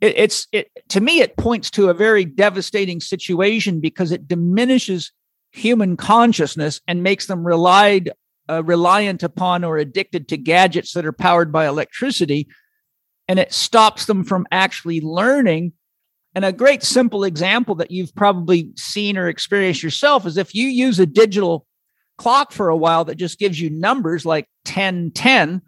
it, 0.00 0.14
it's 0.16 0.46
it 0.52 0.70
to 0.90 1.00
me 1.00 1.20
it 1.20 1.36
points 1.36 1.70
to 1.72 1.90
a 1.90 1.94
very 1.94 2.24
devastating 2.24 3.00
situation 3.00 3.80
because 3.80 4.12
it 4.12 4.28
diminishes 4.28 5.12
human 5.50 5.96
consciousness 5.96 6.80
and 6.86 7.02
makes 7.02 7.26
them 7.26 7.46
relied 7.46 8.12
uh, 8.48 8.62
reliant 8.64 9.22
upon 9.22 9.64
or 9.64 9.76
addicted 9.76 10.28
to 10.28 10.36
gadgets 10.36 10.92
that 10.92 11.04
are 11.04 11.12
powered 11.12 11.52
by 11.52 11.66
electricity 11.66 12.48
and 13.26 13.38
it 13.38 13.52
stops 13.52 14.06
them 14.06 14.24
from 14.24 14.46
actually 14.50 15.00
learning 15.00 15.72
And 16.38 16.44
a 16.44 16.52
great 16.52 16.84
simple 16.84 17.24
example 17.24 17.74
that 17.74 17.90
you've 17.90 18.14
probably 18.14 18.70
seen 18.76 19.18
or 19.18 19.26
experienced 19.26 19.82
yourself 19.82 20.24
is 20.24 20.36
if 20.36 20.54
you 20.54 20.68
use 20.68 21.00
a 21.00 21.04
digital 21.04 21.66
clock 22.16 22.52
for 22.52 22.68
a 22.68 22.76
while 22.76 23.04
that 23.06 23.16
just 23.16 23.40
gives 23.40 23.60
you 23.60 23.70
numbers 23.70 24.24
like 24.24 24.46
10 24.64 25.10
10 25.10 25.62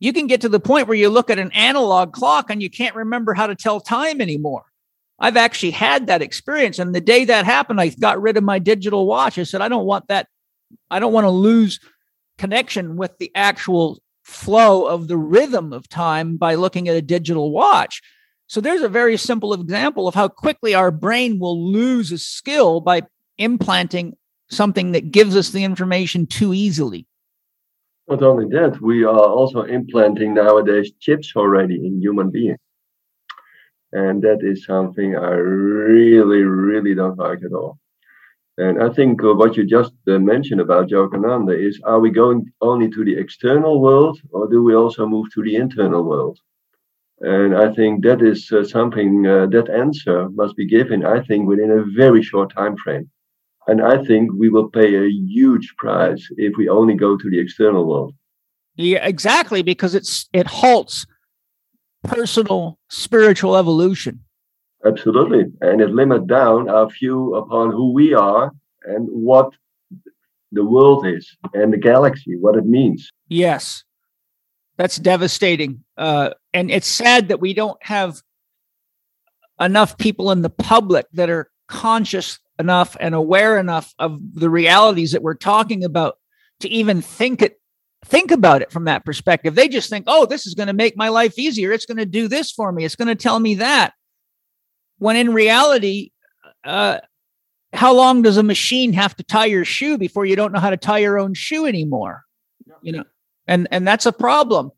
you 0.00 0.12
can 0.12 0.26
get 0.26 0.40
to 0.40 0.48
the 0.48 0.58
point 0.58 0.88
where 0.88 0.96
you 0.96 1.08
look 1.08 1.30
at 1.30 1.38
an 1.38 1.52
analog 1.52 2.12
clock 2.12 2.50
and 2.50 2.60
you 2.60 2.68
can't 2.68 2.96
remember 2.96 3.32
how 3.32 3.46
to 3.46 3.54
tell 3.54 3.78
time 3.78 4.20
anymore. 4.20 4.64
I've 5.20 5.36
actually 5.36 5.70
had 5.70 6.08
that 6.08 6.20
experience 6.20 6.80
and 6.80 6.92
the 6.92 7.00
day 7.00 7.24
that 7.26 7.44
happened 7.44 7.80
i 7.80 7.90
got 7.90 8.20
rid 8.20 8.36
of 8.36 8.42
my 8.42 8.58
digital 8.58 9.06
watch. 9.06 9.38
I 9.38 9.44
said 9.44 9.60
i 9.60 9.68
don't 9.68 9.86
want 9.86 10.08
that. 10.08 10.26
I 10.90 10.98
don't 10.98 11.12
want 11.12 11.26
to 11.26 11.30
lose 11.30 11.78
connection 12.38 12.96
with 12.96 13.16
the 13.18 13.30
actual 13.36 14.02
flow 14.24 14.86
of 14.86 15.06
the 15.06 15.16
rhythm 15.16 15.72
of 15.72 15.88
time 15.88 16.38
by 16.38 16.56
looking 16.56 16.88
at 16.88 16.96
a 16.96 17.02
digital 17.02 17.52
watch 17.52 18.02
so 18.50 18.60
there's 18.60 18.82
a 18.82 18.88
very 18.88 19.16
simple 19.16 19.54
example 19.54 20.08
of 20.08 20.16
how 20.16 20.26
quickly 20.26 20.74
our 20.74 20.90
brain 20.90 21.38
will 21.38 21.70
lose 21.70 22.10
a 22.10 22.18
skill 22.18 22.80
by 22.80 23.02
implanting 23.38 24.16
something 24.50 24.90
that 24.90 25.12
gives 25.12 25.36
us 25.36 25.50
the 25.50 25.62
information 25.62 26.26
too 26.26 26.52
easily. 26.52 27.06
Not 28.08 28.24
only 28.24 28.46
that, 28.48 28.80
we 28.82 29.04
are 29.04 29.28
also 29.38 29.62
implanting 29.62 30.34
nowadays 30.34 30.90
chips 30.98 31.32
already 31.36 31.76
in 31.76 32.00
human 32.02 32.30
beings. 32.30 32.58
And 33.92 34.20
that 34.22 34.40
is 34.42 34.64
something 34.64 35.14
I 35.14 35.30
really, 35.30 36.42
really 36.42 36.96
don't 36.96 37.18
like 37.18 37.44
at 37.44 37.52
all. 37.52 37.78
And 38.58 38.82
I 38.82 38.92
think 38.92 39.22
uh, 39.22 39.32
what 39.32 39.56
you 39.56 39.64
just 39.64 39.92
uh, 40.08 40.18
mentioned 40.18 40.60
about 40.60 40.88
Yogananda 40.88 41.56
is 41.56 41.80
are 41.84 42.00
we 42.00 42.10
going 42.10 42.50
only 42.60 42.90
to 42.90 43.04
the 43.04 43.16
external 43.16 43.80
world 43.80 44.18
or 44.32 44.48
do 44.50 44.64
we 44.64 44.74
also 44.74 45.06
move 45.06 45.28
to 45.34 45.42
the 45.44 45.54
internal 45.54 46.02
world? 46.02 46.40
And 47.20 47.54
I 47.54 47.72
think 47.74 48.02
that 48.04 48.22
is 48.22 48.50
uh, 48.50 48.64
something 48.64 49.26
uh, 49.26 49.46
that 49.46 49.68
answer 49.68 50.30
must 50.30 50.56
be 50.56 50.66
given, 50.66 51.04
I 51.04 51.22
think, 51.22 51.46
within 51.46 51.70
a 51.70 51.84
very 51.94 52.22
short 52.22 52.54
time 52.54 52.76
frame. 52.76 53.10
And 53.66 53.82
I 53.82 54.02
think 54.04 54.32
we 54.32 54.48
will 54.48 54.70
pay 54.70 54.96
a 54.96 55.08
huge 55.08 55.74
price 55.76 56.26
if 56.38 56.56
we 56.56 56.68
only 56.68 56.94
go 56.94 57.18
to 57.18 57.30
the 57.30 57.38
external 57.38 57.86
world. 57.86 58.14
Yeah, 58.76 59.06
exactly, 59.06 59.62
because 59.62 59.94
it's 59.94 60.28
it 60.32 60.46
halts 60.46 61.06
personal 62.04 62.78
spiritual 62.88 63.56
evolution. 63.56 64.24
Absolutely. 64.84 65.44
And 65.60 65.82
it 65.82 65.90
limits 65.90 66.26
down 66.26 66.70
our 66.70 66.88
view 66.88 67.34
upon 67.34 67.70
who 67.70 67.92
we 67.92 68.14
are 68.14 68.50
and 68.84 69.08
what 69.10 69.52
the 70.52 70.64
world 70.64 71.06
is 71.06 71.36
and 71.52 71.72
the 71.72 71.76
galaxy, 71.76 72.36
what 72.36 72.56
it 72.56 72.64
means. 72.64 73.10
Yes. 73.28 73.84
That's 74.76 74.96
devastating. 74.96 75.84
Uh, 75.98 76.30
and 76.52 76.70
it's 76.70 76.86
sad 76.86 77.28
that 77.28 77.40
we 77.40 77.54
don't 77.54 77.82
have 77.82 78.20
enough 79.60 79.98
people 79.98 80.30
in 80.30 80.42
the 80.42 80.50
public 80.50 81.06
that 81.12 81.30
are 81.30 81.50
conscious 81.68 82.38
enough 82.58 82.96
and 83.00 83.14
aware 83.14 83.58
enough 83.58 83.94
of 83.98 84.18
the 84.34 84.50
realities 84.50 85.12
that 85.12 85.22
we're 85.22 85.34
talking 85.34 85.84
about 85.84 86.16
to 86.60 86.68
even 86.68 87.00
think 87.00 87.42
it 87.42 87.56
think 88.04 88.30
about 88.30 88.62
it 88.62 88.72
from 88.72 88.84
that 88.84 89.04
perspective. 89.04 89.54
They 89.54 89.68
just 89.68 89.90
think 89.90 90.04
oh 90.08 90.26
this 90.26 90.46
is 90.46 90.54
going 90.54 90.66
to 90.66 90.72
make 90.72 90.96
my 90.96 91.08
life 91.08 91.38
easier. 91.38 91.72
It's 91.72 91.86
going 91.86 91.98
to 91.98 92.06
do 92.06 92.28
this 92.28 92.50
for 92.50 92.72
me. 92.72 92.84
It's 92.84 92.96
going 92.96 93.08
to 93.08 93.14
tell 93.14 93.38
me 93.38 93.56
that. 93.56 93.92
When 94.98 95.16
in 95.16 95.32
reality 95.32 96.10
uh, 96.64 96.98
how 97.72 97.94
long 97.94 98.22
does 98.22 98.36
a 98.36 98.42
machine 98.42 98.92
have 98.94 99.14
to 99.16 99.22
tie 99.22 99.46
your 99.46 99.64
shoe 99.64 99.96
before 99.96 100.26
you 100.26 100.34
don't 100.36 100.52
know 100.52 100.60
how 100.60 100.70
to 100.70 100.76
tie 100.76 100.98
your 100.98 101.18
own 101.18 101.34
shoe 101.34 101.66
anymore? 101.66 102.24
You 102.82 102.92
know 102.92 103.04
and 103.46 103.68
and 103.70 103.86
that's 103.86 104.06
a 104.06 104.12
problem 104.12 104.70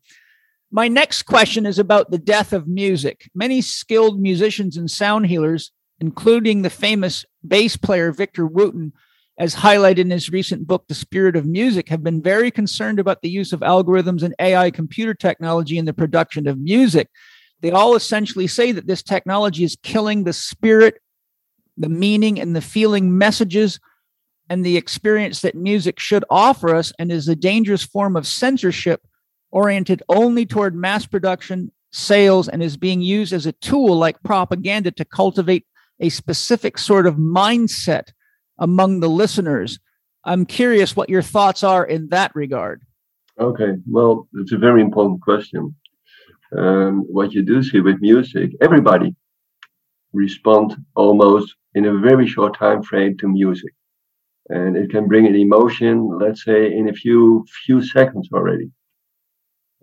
my 0.73 0.89
next 0.89 1.23
question 1.23 1.65
is 1.65 1.79
about 1.79 2.11
the 2.11 2.17
death 2.17 2.51
of 2.51 2.67
music 2.67 3.29
many 3.33 3.61
skilled 3.61 4.19
musicians 4.19 4.75
and 4.75 4.91
sound 4.91 5.27
healers 5.27 5.71
including 6.03 6.61
the 6.61 6.69
famous 6.69 7.25
bass 7.47 7.77
player 7.77 8.11
Victor 8.11 8.45
Wooten, 8.45 8.91
as 9.37 9.55
highlighted 9.55 9.99
in 9.99 10.11
his 10.11 10.29
recent 10.29 10.67
book, 10.67 10.85
The 10.87 10.95
Spirit 10.95 11.37
of 11.37 11.45
Music, 11.45 11.87
have 11.87 12.03
been 12.03 12.21
very 12.21 12.51
concerned 12.51 12.99
about 12.99 13.21
the 13.21 13.29
use 13.29 13.53
of 13.53 13.61
algorithms 13.61 14.21
and 14.21 14.35
AI 14.37 14.69
computer 14.69 15.13
technology 15.13 15.77
in 15.77 15.85
the 15.85 15.93
production 15.93 16.45
of 16.45 16.59
music. 16.59 17.09
They 17.61 17.71
all 17.71 17.95
essentially 17.95 18.47
say 18.47 18.73
that 18.73 18.85
this 18.85 19.01
technology 19.01 19.63
is 19.63 19.77
killing 19.81 20.25
the 20.25 20.33
spirit, 20.33 20.99
the 21.77 21.89
meaning, 21.89 22.39
and 22.39 22.53
the 22.53 22.61
feeling 22.61 23.17
messages 23.17 23.79
and 24.49 24.65
the 24.65 24.75
experience 24.75 25.39
that 25.41 25.55
music 25.55 26.01
should 26.01 26.25
offer 26.29 26.75
us, 26.75 26.91
and 26.99 27.13
is 27.13 27.29
a 27.29 27.35
dangerous 27.35 27.83
form 27.83 28.17
of 28.17 28.27
censorship 28.27 29.01
oriented 29.53 30.01
only 30.09 30.45
toward 30.45 30.75
mass 30.75 31.05
production, 31.05 31.71
sales, 31.91 32.49
and 32.49 32.63
is 32.63 32.75
being 32.75 33.01
used 33.01 33.31
as 33.31 33.45
a 33.45 33.51
tool 33.51 33.95
like 33.95 34.21
propaganda 34.23 34.91
to 34.91 35.05
cultivate 35.05 35.65
a 35.99 36.09
specific 36.09 36.77
sort 36.79 37.05
of 37.05 37.15
mindset 37.15 38.11
among 38.57 38.99
the 38.99 39.07
listeners. 39.07 39.79
I'm 40.25 40.45
curious 40.45 40.95
what 40.95 41.09
your 41.09 41.21
thoughts 41.21 41.63
are 41.63 41.85
in 41.85 42.09
that 42.09 42.35
regard. 42.35 42.81
Okay, 43.39 43.73
well, 43.87 44.27
it's 44.33 44.51
a 44.51 44.57
very 44.57 44.81
important 44.81 45.21
question. 45.21 45.75
Um, 46.57 47.01
what 47.07 47.33
you 47.33 47.43
do 47.43 47.61
see 47.61 47.79
with 47.79 48.01
music, 48.01 48.51
everybody 48.59 49.15
respond 50.13 50.75
almost 50.95 51.53
in 51.75 51.85
a 51.85 51.99
very 51.99 52.27
short 52.27 52.57
time 52.57 52.81
frame 52.81 53.17
to 53.17 53.27
music, 53.27 53.73
and 54.49 54.75
it 54.75 54.89
can 54.89 55.07
bring 55.07 55.27
an 55.27 55.35
emotion, 55.35 56.17
let's 56.19 56.43
say, 56.43 56.71
in 56.71 56.89
a 56.89 56.93
few 56.93 57.45
few 57.65 57.83
seconds 57.83 58.29
already. 58.33 58.71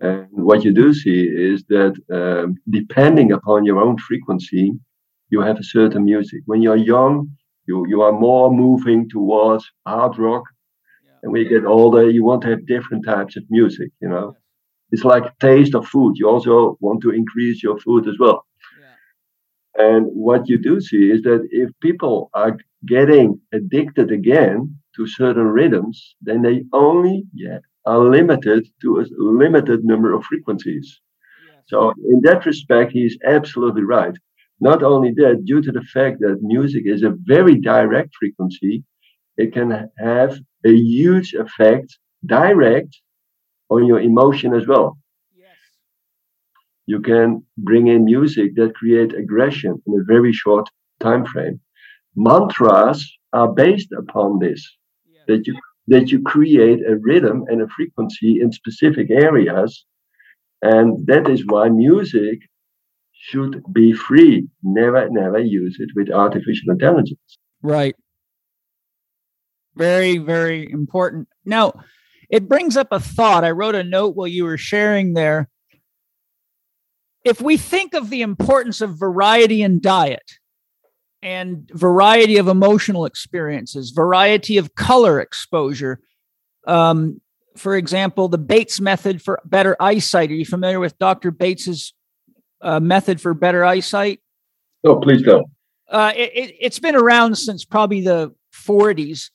And 0.01 0.27
what 0.31 0.63
you 0.63 0.73
do 0.73 0.93
see 0.93 1.21
is 1.23 1.63
that 1.69 1.93
um, 2.11 2.55
depending 2.69 3.31
upon 3.31 3.65
your 3.65 3.79
own 3.79 3.97
frequency, 3.99 4.73
you 5.29 5.41
have 5.41 5.59
a 5.59 5.63
certain 5.63 6.03
music. 6.03 6.41
When 6.47 6.61
you're 6.63 6.83
young, 6.93 7.29
you 7.67 7.85
you 7.87 8.01
are 8.01 8.11
more 8.11 8.51
moving 8.51 9.07
towards 9.09 9.63
hard 9.85 10.17
rock, 10.17 10.43
yeah. 11.05 11.19
and 11.21 11.31
when 11.31 11.43
you 11.43 11.49
get 11.49 11.65
older, 11.65 12.09
you 12.09 12.23
want 12.23 12.41
to 12.41 12.49
have 12.49 12.65
different 12.65 13.05
types 13.05 13.37
of 13.37 13.43
music. 13.49 13.89
You 14.01 14.09
know, 14.09 14.35
it's 14.91 15.03
like 15.03 15.37
taste 15.39 15.75
of 15.75 15.87
food. 15.87 16.17
You 16.17 16.27
also 16.27 16.77
want 16.81 17.01
to 17.03 17.11
increase 17.11 17.61
your 17.61 17.77
food 17.79 18.07
as 18.07 18.17
well. 18.19 18.45
Yeah. 18.81 19.85
And 19.87 20.07
what 20.07 20.49
you 20.49 20.57
do 20.57 20.81
see 20.81 21.11
is 21.11 21.21
that 21.21 21.47
if 21.51 21.69
people 21.79 22.31
are 22.33 22.57
getting 22.87 23.39
addicted 23.53 24.11
again 24.11 24.75
to 24.95 25.05
certain 25.05 25.47
rhythms, 25.59 26.15
then 26.21 26.41
they 26.41 26.65
only 26.73 27.23
yeah, 27.33 27.59
are 27.85 27.99
limited 27.99 28.67
to 28.81 28.99
a 28.99 29.05
limited 29.17 29.83
number 29.83 30.13
of 30.13 30.23
frequencies. 30.25 30.99
Yes. 31.47 31.63
So 31.67 31.93
in 32.09 32.21
that 32.21 32.45
respect, 32.45 32.91
he's 32.91 33.17
absolutely 33.25 33.83
right. 33.83 34.15
Not 34.59 34.83
only 34.83 35.11
that, 35.15 35.45
due 35.45 35.61
to 35.61 35.71
the 35.71 35.81
fact 35.81 36.19
that 36.19 36.41
music 36.41 36.83
is 36.85 37.01
a 37.03 37.15
very 37.23 37.55
direct 37.59 38.11
frequency, 38.19 38.83
it 39.37 39.53
can 39.53 39.89
have 39.97 40.37
a 40.65 40.71
huge 40.71 41.33
effect 41.33 41.97
direct 42.25 42.95
on 43.69 43.85
your 43.85 43.99
emotion 43.99 44.53
as 44.53 44.67
well. 44.67 44.97
Yes. 45.35 45.57
You 46.85 46.99
can 47.01 47.43
bring 47.57 47.87
in 47.87 48.05
music 48.05 48.55
that 48.55 48.75
create 48.75 49.13
aggression 49.13 49.81
in 49.87 49.93
a 49.99 50.03
very 50.03 50.33
short 50.33 50.69
time 50.99 51.25
frame. 51.25 51.59
Mantras 52.15 52.99
are 53.33 53.51
based 53.51 53.91
upon 53.97 54.39
this. 54.39 54.61
Yes. 55.09 55.23
That 55.27 55.47
you 55.47 55.57
that 55.87 56.11
you 56.11 56.21
create 56.21 56.79
a 56.87 56.97
rhythm 56.97 57.43
and 57.47 57.61
a 57.61 57.67
frequency 57.67 58.39
in 58.41 58.51
specific 58.51 59.09
areas. 59.09 59.85
And 60.61 61.05
that 61.07 61.29
is 61.29 61.45
why 61.45 61.69
music 61.69 62.39
should 63.13 63.61
be 63.71 63.93
free. 63.93 64.47
Never, 64.63 65.09
never 65.09 65.39
use 65.39 65.77
it 65.79 65.89
with 65.95 66.11
artificial 66.11 66.71
intelligence. 66.71 67.19
Right. 67.61 67.95
Very, 69.75 70.17
very 70.17 70.69
important. 70.71 71.27
Now, 71.45 71.73
it 72.29 72.47
brings 72.47 72.77
up 72.77 72.87
a 72.91 72.99
thought. 72.99 73.43
I 73.43 73.51
wrote 73.51 73.75
a 73.75 73.83
note 73.83 74.15
while 74.15 74.27
you 74.27 74.43
were 74.43 74.57
sharing 74.57 75.13
there. 75.13 75.49
If 77.23 77.41
we 77.41 77.57
think 77.57 77.93
of 77.93 78.09
the 78.09 78.21
importance 78.21 78.81
of 78.81 78.99
variety 78.99 79.61
in 79.61 79.79
diet 79.79 80.39
and 81.21 81.69
variety 81.73 82.37
of 82.37 82.47
emotional 82.47 83.05
experiences, 83.05 83.91
variety 83.91 84.57
of 84.57 84.75
color 84.75 85.19
exposure, 85.19 85.99
um, 86.67 87.21
for 87.57 87.75
example, 87.75 88.27
the 88.27 88.37
Bates 88.37 88.79
method 88.79 89.21
for 89.21 89.41
better 89.45 89.75
eyesight. 89.79 90.31
Are 90.31 90.35
you 90.35 90.45
familiar 90.45 90.79
with 90.79 90.97
Dr. 90.97 91.31
Bates's 91.31 91.93
uh, 92.61 92.79
method 92.79 93.19
for 93.19 93.33
better 93.33 93.65
eyesight? 93.65 94.21
Oh, 94.85 94.99
please 94.99 95.21
don't. 95.21 95.47
Uh, 95.89 96.13
it, 96.15 96.55
has 96.61 96.77
it, 96.77 96.81
been 96.81 96.95
around 96.95 97.35
since 97.35 97.65
probably 97.65 98.01
the 98.01 98.33
40s. 98.55 99.29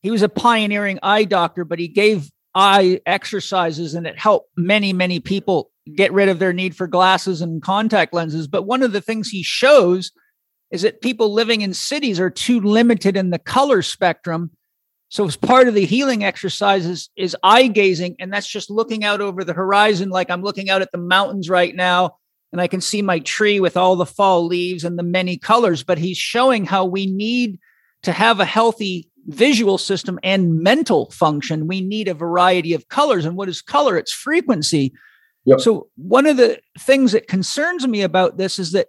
He 0.00 0.10
was 0.10 0.22
a 0.22 0.28
pioneering 0.28 0.98
eye 1.02 1.24
doctor, 1.24 1.64
but 1.64 1.78
he 1.78 1.88
gave 1.88 2.30
eye 2.54 3.00
exercises 3.04 3.94
and 3.94 4.06
it 4.06 4.18
helped 4.18 4.48
many, 4.56 4.92
many 4.92 5.20
people 5.20 5.70
get 5.94 6.12
rid 6.12 6.28
of 6.28 6.38
their 6.38 6.54
need 6.54 6.74
for 6.74 6.86
glasses 6.86 7.42
and 7.42 7.62
contact 7.62 8.14
lenses. 8.14 8.48
But 8.48 8.62
one 8.62 8.82
of 8.82 8.92
the 8.92 9.00
things 9.00 9.28
he 9.28 9.42
shows 9.42 10.10
is 10.70 10.82
that 10.82 11.00
people 11.00 11.32
living 11.32 11.60
in 11.60 11.74
cities 11.74 12.18
are 12.18 12.30
too 12.30 12.60
limited 12.60 13.16
in 13.16 13.30
the 13.30 13.38
color 13.38 13.82
spectrum. 13.82 14.50
So, 15.08 15.24
as 15.24 15.36
part 15.36 15.68
of 15.68 15.74
the 15.74 15.86
healing 15.86 16.24
exercises 16.24 17.10
is 17.16 17.36
eye 17.42 17.68
gazing, 17.68 18.16
and 18.18 18.32
that's 18.32 18.48
just 18.48 18.70
looking 18.70 19.04
out 19.04 19.20
over 19.20 19.44
the 19.44 19.52
horizon, 19.52 20.10
like 20.10 20.30
I'm 20.30 20.42
looking 20.42 20.68
out 20.68 20.82
at 20.82 20.90
the 20.92 20.98
mountains 20.98 21.48
right 21.48 21.74
now 21.74 22.16
and 22.52 22.60
I 22.60 22.66
can 22.66 22.80
see 22.80 23.02
my 23.02 23.18
tree 23.18 23.60
with 23.60 23.76
all 23.76 23.96
the 23.96 24.06
fall 24.06 24.46
leaves 24.46 24.84
and 24.84 24.98
the 24.98 25.02
many 25.02 25.36
colors, 25.36 25.82
but 25.82 25.98
he's 25.98 26.18
showing 26.18 26.64
how 26.64 26.84
we 26.84 27.06
need 27.06 27.58
to 28.02 28.12
have 28.12 28.40
a 28.40 28.44
healthy 28.44 29.10
visual 29.26 29.78
system 29.78 30.18
and 30.22 30.60
mental 30.60 31.10
function. 31.10 31.66
We 31.66 31.80
need 31.80 32.08
a 32.08 32.14
variety 32.14 32.72
of 32.72 32.88
colors. 32.88 33.24
And 33.24 33.36
what 33.36 33.48
is 33.48 33.60
color? 33.60 33.96
It's 33.96 34.12
frequency. 34.12 34.92
Yep. 35.44 35.60
So, 35.60 35.88
one 35.96 36.26
of 36.26 36.36
the 36.36 36.58
things 36.78 37.12
that 37.12 37.28
concerns 37.28 37.86
me 37.86 38.02
about 38.02 38.36
this 38.36 38.58
is 38.58 38.72
that 38.72 38.88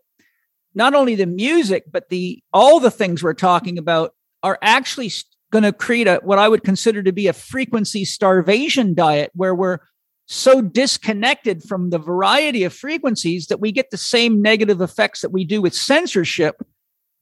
not 0.78 0.94
only 0.94 1.16
the 1.16 1.26
music, 1.26 1.86
but 1.92 2.10
the 2.10 2.42
all 2.54 2.80
the 2.80 2.92
things 2.92 3.24
we're 3.24 3.34
talking 3.34 3.80
about 3.80 4.14
are 4.44 4.60
actually 4.62 5.12
going 5.52 5.64
to 5.64 5.74
create 5.74 6.08
a 6.08 6.22
what 6.24 6.38
I 6.38 6.48
would 6.48 6.64
consider 6.64 7.02
to 7.02 7.12
be 7.12 7.28
a 7.28 7.34
frequency 7.34 8.06
starvation 8.06 8.94
diet 8.94 9.32
where 9.34 9.56
we're 9.56 9.80
so 10.28 10.62
disconnected 10.62 11.64
from 11.64 11.90
the 11.90 11.98
variety 11.98 12.64
of 12.64 12.74
frequencies 12.74 13.48
that 13.48 13.60
we 13.60 13.72
get 13.72 13.90
the 13.90 13.98
same 13.98 14.42
negative 14.42 14.80
effects 14.80 15.22
that 15.22 15.32
we 15.32 15.46
do 15.46 15.62
with 15.62 15.74
censorship 15.74 16.62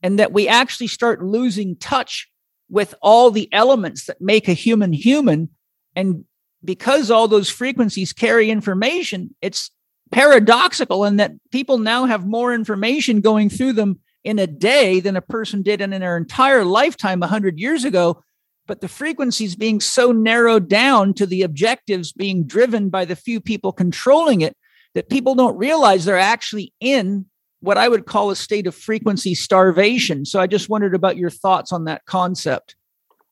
and 0.03 0.19
that 0.19 0.33
we 0.33 0.49
actually 0.49 0.87
start 0.87 1.23
losing 1.23 1.77
touch 1.77 2.29
with 2.69 2.93
all 3.01 3.31
the 3.31 3.47
elements 3.53 4.05
that 4.05 4.19
make 4.19 4.49
a 4.49 4.53
human 4.53 4.91
human. 4.91 5.49
And 5.95 6.25
because 6.63 7.09
all 7.09 7.27
those 7.29 7.49
frequencies 7.49 8.11
carry 8.11 8.49
information 8.49 9.33
it's 9.41 9.71
paradoxical 10.11 11.05
in 11.05 11.17
that 11.17 11.33
people 11.51 11.77
now 11.77 12.05
have 12.05 12.25
more 12.25 12.53
information 12.53 13.21
going 13.21 13.49
through 13.49 13.73
them 13.73 13.99
in 14.23 14.39
a 14.39 14.47
day 14.47 14.99
than 14.99 15.15
a 15.15 15.21
person 15.21 15.61
did 15.61 15.81
in 15.81 15.89
their 15.89 16.17
entire 16.17 16.63
lifetime 16.63 17.19
100 17.19 17.59
years 17.59 17.83
ago 17.83 18.21
but 18.67 18.81
the 18.81 18.87
frequencies 18.87 19.55
being 19.55 19.79
so 19.79 20.11
narrowed 20.11 20.67
down 20.67 21.13
to 21.13 21.25
the 21.25 21.43
objectives 21.43 22.11
being 22.11 22.45
driven 22.45 22.89
by 22.89 23.05
the 23.05 23.15
few 23.15 23.39
people 23.39 23.71
controlling 23.71 24.41
it 24.41 24.57
that 24.93 25.09
people 25.09 25.35
don't 25.35 25.57
realize 25.57 26.05
they're 26.05 26.17
actually 26.17 26.73
in 26.79 27.25
what 27.59 27.77
I 27.77 27.87
would 27.87 28.05
call 28.05 28.29
a 28.29 28.35
state 28.35 28.67
of 28.67 28.75
frequency 28.75 29.35
starvation. 29.35 30.25
So 30.25 30.39
I 30.39 30.47
just 30.47 30.69
wondered 30.69 30.95
about 30.95 31.17
your 31.17 31.29
thoughts 31.29 31.71
on 31.71 31.85
that 31.85 32.05
concept. 32.05 32.75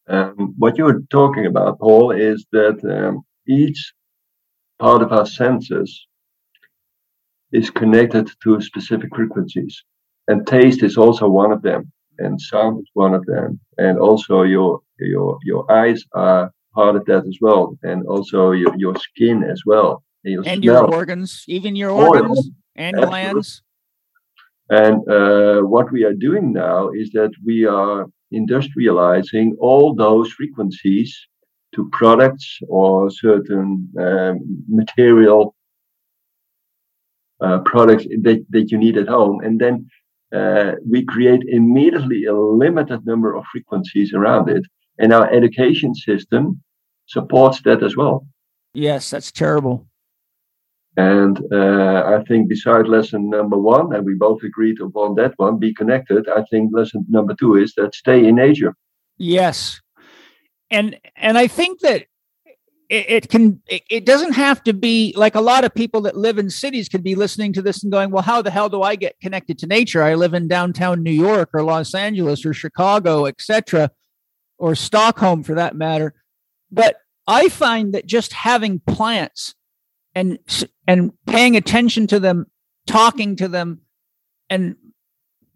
Um, 0.08 0.54
what 0.58 0.78
you're 0.78 1.02
talking 1.10 1.46
about, 1.46 1.80
Paul, 1.80 2.12
is 2.12 2.46
that 2.52 2.84
um, 2.84 3.24
each 3.48 3.94
part 4.80 5.02
of 5.02 5.12
our 5.12 5.26
senses 5.26 6.08
is 7.54 7.70
connected 7.70 8.30
to 8.44 8.62
specific 8.62 9.16
frequencies. 9.16 9.84
And 10.28 10.46
taste 10.46 10.84
is 10.84 10.98
also 10.98 11.28
one 11.28 11.52
of 11.52 11.62
them 11.62 11.92
and 12.20 12.40
sound 12.40 12.80
is 12.82 12.90
one 12.94 13.14
of 13.14 13.26
them 13.26 13.60
and 13.78 13.98
also 13.98 14.44
your 14.44 14.82
your 15.00 15.38
your 15.44 15.70
eyes 15.72 16.04
are 16.14 16.52
part 16.76 16.96
of 16.96 17.06
that 17.06 17.26
as 17.28 17.38
well 17.42 17.78
and 17.84 18.06
also 18.08 18.52
your, 18.52 18.74
your 18.78 18.96
skin 18.96 19.44
as 19.44 19.62
well 19.66 20.04
and 20.24 20.34
your, 20.34 20.44
and 20.46 20.64
your 20.64 20.94
organs 20.94 21.44
even 21.48 21.76
your 21.76 21.92
organs 21.92 22.40
oh, 22.40 22.52
and 22.76 22.98
Absolutely. 22.98 23.22
glands. 23.22 23.62
And 24.70 25.08
uh, 25.10 25.62
what 25.62 25.92
we 25.92 26.04
are 26.04 26.14
doing 26.14 26.54
now 26.54 26.90
is 26.90 27.12
that 27.12 27.32
we 27.46 27.66
are 27.66 28.08
industrializing 28.34 29.52
all 29.60 29.94
those 29.94 30.32
frequencies 30.32 31.16
to 31.76 31.90
products 31.92 32.60
or 32.70 33.12
certain 33.12 33.90
um, 34.00 34.40
material 34.68 35.56
uh, 37.44 37.60
products 37.60 38.06
that, 38.22 38.46
that 38.50 38.72
you 38.72 38.78
need 38.78 38.98
at 38.98 39.08
home. 39.08 39.42
And 39.44 39.60
then 39.60 39.90
uh, 40.34 40.74
we 40.90 41.04
create 41.04 41.44
immediately 41.48 42.26
a 42.26 42.34
limited 42.34 43.06
number 43.06 43.36
of 43.36 43.44
frequencies 43.52 44.14
around 44.14 44.50
it. 44.50 44.64
And 44.98 45.12
our 45.12 45.30
education 45.32 45.94
system 45.94 46.62
supports 47.08 47.62
that 47.64 47.84
as 47.84 47.96
well. 47.96 48.26
Yes, 48.74 49.10
that's 49.10 49.32
terrible. 49.32 49.88
And 50.96 51.40
uh, 51.52 52.04
I 52.06 52.24
think 52.28 52.50
beside 52.50 52.88
lesson 52.88 53.30
number 53.30 53.58
one, 53.58 53.94
and 53.96 54.06
we 54.06 54.14
both 54.14 54.44
agreed 54.44 54.80
upon 54.80 55.16
that 55.16 55.34
one, 55.38 55.58
be 55.58 55.74
connected. 55.74 56.30
I 56.30 56.44
think 56.50 56.72
lesson 56.72 57.06
number 57.10 57.36
two 57.40 57.56
is 57.56 57.74
that 57.76 57.96
stay 57.96 58.26
in 58.28 58.36
nature. 58.36 58.76
Yes, 59.18 59.82
and 60.70 61.00
and 61.16 61.38
I 61.38 61.48
think 61.48 61.80
that 61.82 62.06
it, 62.90 63.10
it 63.10 63.30
can 63.30 63.62
it, 63.68 63.84
it, 63.90 64.06
doesn't 64.06 64.34
have 64.34 64.64
to 64.64 64.74
be 64.74 65.14
like 65.16 65.36
a 65.36 65.42
lot 65.42 65.64
of 65.64 65.74
people 65.74 66.02
that 66.02 66.18
live 66.18 66.38
in 66.38 66.50
cities 66.50 66.90
could 66.90 67.04
be 67.04 67.16
listening 67.16 67.54
to 67.54 67.62
this 67.62 67.84
and 67.84 67.92
going 67.92 68.12
well 68.12 68.24
how 68.24 68.42
the 68.42 68.52
hell 68.52 68.70
do 68.70 68.82
i 68.82 68.96
get 68.96 69.20
connected 69.20 69.58
to 69.60 69.68
nature? 69.68 70.04
I 70.04 70.16
live 70.16 70.34
in 70.34 70.48
downtown 70.48 71.04
new 71.04 71.12
york 71.12 71.50
or 71.54 71.64
los 71.64 71.94
angeles 71.94 72.46
or 72.46 72.54
chicago 72.54 73.26
etc 73.26 73.92
or 74.58 74.76
stockholm 74.76 75.44
for 75.44 75.56
that 75.56 75.76
matter. 75.76 76.14
But 76.72 76.98
i 77.28 77.50
find 77.50 77.94
that 77.94 78.06
just 78.06 78.34
having 78.34 78.80
plants 78.80 79.56
and 80.16 80.40
and 80.88 81.12
paying 81.26 81.56
attention 81.56 82.08
to 82.08 82.20
them 82.20 82.46
talking 82.86 83.36
to 83.38 83.48
them 83.48 83.82
and 84.50 84.76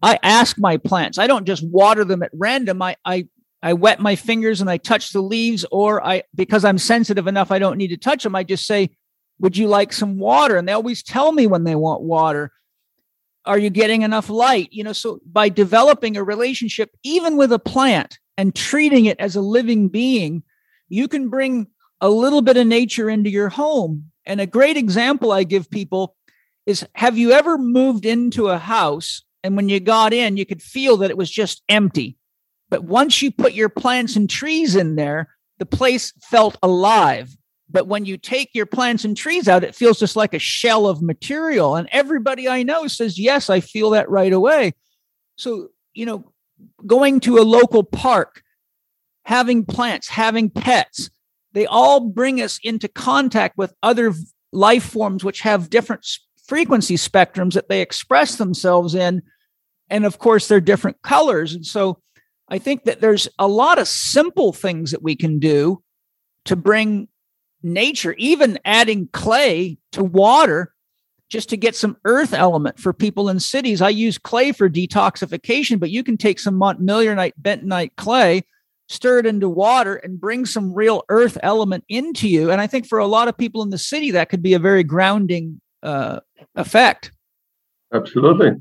i 0.02 0.18
ask 0.22 0.58
my 0.58 0.76
plants. 0.76 1.18
I 1.18 1.26
don't 1.26 1.46
just 1.46 1.66
water 1.66 2.04
them 2.04 2.22
at 2.22 2.30
random. 2.32 2.82
I 2.82 2.96
i 3.04 3.28
I 3.62 3.72
wet 3.72 4.00
my 4.00 4.14
fingers 4.14 4.60
and 4.60 4.70
I 4.70 4.76
touch 4.76 5.12
the 5.12 5.20
leaves, 5.20 5.64
or 5.70 6.04
I, 6.06 6.22
because 6.34 6.64
I'm 6.64 6.78
sensitive 6.78 7.26
enough, 7.26 7.50
I 7.50 7.58
don't 7.58 7.76
need 7.76 7.88
to 7.88 7.96
touch 7.96 8.22
them. 8.22 8.36
I 8.36 8.44
just 8.44 8.66
say, 8.66 8.90
Would 9.40 9.56
you 9.56 9.68
like 9.68 9.92
some 9.92 10.18
water? 10.18 10.56
And 10.56 10.68
they 10.68 10.72
always 10.72 11.02
tell 11.02 11.32
me 11.32 11.46
when 11.46 11.64
they 11.64 11.74
want 11.74 12.02
water. 12.02 12.52
Are 13.44 13.58
you 13.58 13.70
getting 13.70 14.02
enough 14.02 14.28
light? 14.28 14.68
You 14.72 14.84
know, 14.84 14.92
so 14.92 15.20
by 15.24 15.48
developing 15.48 16.16
a 16.16 16.22
relationship, 16.22 16.90
even 17.02 17.36
with 17.36 17.52
a 17.52 17.58
plant 17.58 18.18
and 18.36 18.54
treating 18.54 19.06
it 19.06 19.18
as 19.18 19.36
a 19.36 19.40
living 19.40 19.88
being, 19.88 20.42
you 20.88 21.08
can 21.08 21.28
bring 21.28 21.68
a 22.00 22.10
little 22.10 22.42
bit 22.42 22.56
of 22.56 22.66
nature 22.66 23.08
into 23.08 23.30
your 23.30 23.48
home. 23.48 24.10
And 24.26 24.40
a 24.40 24.46
great 24.46 24.76
example 24.76 25.32
I 25.32 25.44
give 25.44 25.70
people 25.70 26.14
is 26.66 26.86
have 26.94 27.16
you 27.16 27.32
ever 27.32 27.56
moved 27.56 28.04
into 28.04 28.48
a 28.48 28.58
house 28.58 29.24
and 29.42 29.56
when 29.56 29.68
you 29.68 29.80
got 29.80 30.12
in, 30.12 30.36
you 30.36 30.44
could 30.44 30.62
feel 30.62 30.98
that 30.98 31.10
it 31.10 31.16
was 31.16 31.30
just 31.30 31.62
empty? 31.68 32.17
But 32.70 32.84
once 32.84 33.22
you 33.22 33.30
put 33.30 33.54
your 33.54 33.68
plants 33.68 34.16
and 34.16 34.28
trees 34.28 34.76
in 34.76 34.96
there, 34.96 35.34
the 35.58 35.66
place 35.66 36.12
felt 36.22 36.56
alive. 36.62 37.36
But 37.70 37.86
when 37.86 38.04
you 38.04 38.16
take 38.16 38.50
your 38.54 38.66
plants 38.66 39.04
and 39.04 39.16
trees 39.16 39.48
out, 39.48 39.64
it 39.64 39.74
feels 39.74 39.98
just 39.98 40.16
like 40.16 40.32
a 40.34 40.38
shell 40.38 40.86
of 40.86 41.02
material. 41.02 41.76
And 41.76 41.88
everybody 41.92 42.48
I 42.48 42.62
know 42.62 42.86
says, 42.86 43.18
Yes, 43.18 43.50
I 43.50 43.60
feel 43.60 43.90
that 43.90 44.08
right 44.08 44.32
away. 44.32 44.74
So, 45.36 45.68
you 45.92 46.06
know, 46.06 46.32
going 46.86 47.20
to 47.20 47.38
a 47.38 47.42
local 47.42 47.84
park, 47.84 48.42
having 49.24 49.64
plants, 49.64 50.08
having 50.08 50.50
pets, 50.50 51.10
they 51.52 51.66
all 51.66 52.00
bring 52.00 52.40
us 52.40 52.58
into 52.62 52.88
contact 52.88 53.58
with 53.58 53.74
other 53.82 54.14
life 54.52 54.84
forms 54.84 55.24
which 55.24 55.40
have 55.40 55.70
different 55.70 56.06
frequency 56.46 56.96
spectrums 56.96 57.52
that 57.52 57.68
they 57.68 57.82
express 57.82 58.36
themselves 58.36 58.94
in. 58.94 59.22
And 59.90 60.04
of 60.06 60.18
course, 60.18 60.48
they're 60.48 60.60
different 60.60 61.02
colors. 61.02 61.54
And 61.54 61.64
so, 61.64 62.00
I 62.48 62.58
think 62.58 62.84
that 62.84 63.00
there's 63.00 63.28
a 63.38 63.48
lot 63.48 63.78
of 63.78 63.88
simple 63.88 64.52
things 64.52 64.90
that 64.90 65.02
we 65.02 65.14
can 65.14 65.38
do 65.38 65.82
to 66.44 66.56
bring 66.56 67.08
nature, 67.62 68.14
even 68.14 68.58
adding 68.64 69.08
clay 69.12 69.78
to 69.92 70.02
water 70.04 70.72
just 71.28 71.50
to 71.50 71.56
get 71.56 71.76
some 71.76 71.96
earth 72.04 72.32
element 72.32 72.78
for 72.78 72.92
people 72.92 73.28
in 73.28 73.38
cities. 73.38 73.82
I 73.82 73.90
use 73.90 74.16
clay 74.16 74.52
for 74.52 74.68
detoxification, 74.68 75.78
but 75.78 75.90
you 75.90 76.02
can 76.02 76.16
take 76.16 76.40
some 76.40 76.58
Montmorillonite 76.58 77.34
bentonite 77.40 77.90
clay, 77.96 78.44
stir 78.88 79.18
it 79.18 79.26
into 79.26 79.48
water, 79.48 79.96
and 79.96 80.18
bring 80.18 80.46
some 80.46 80.72
real 80.72 81.04
earth 81.10 81.36
element 81.42 81.84
into 81.88 82.28
you. 82.28 82.50
And 82.50 82.62
I 82.62 82.66
think 82.66 82.86
for 82.86 82.98
a 82.98 83.06
lot 83.06 83.28
of 83.28 83.36
people 83.36 83.62
in 83.62 83.70
the 83.70 83.78
city, 83.78 84.10
that 84.12 84.30
could 84.30 84.42
be 84.42 84.54
a 84.54 84.58
very 84.58 84.82
grounding 84.82 85.60
uh, 85.82 86.20
effect. 86.54 87.12
Absolutely. 87.92 88.52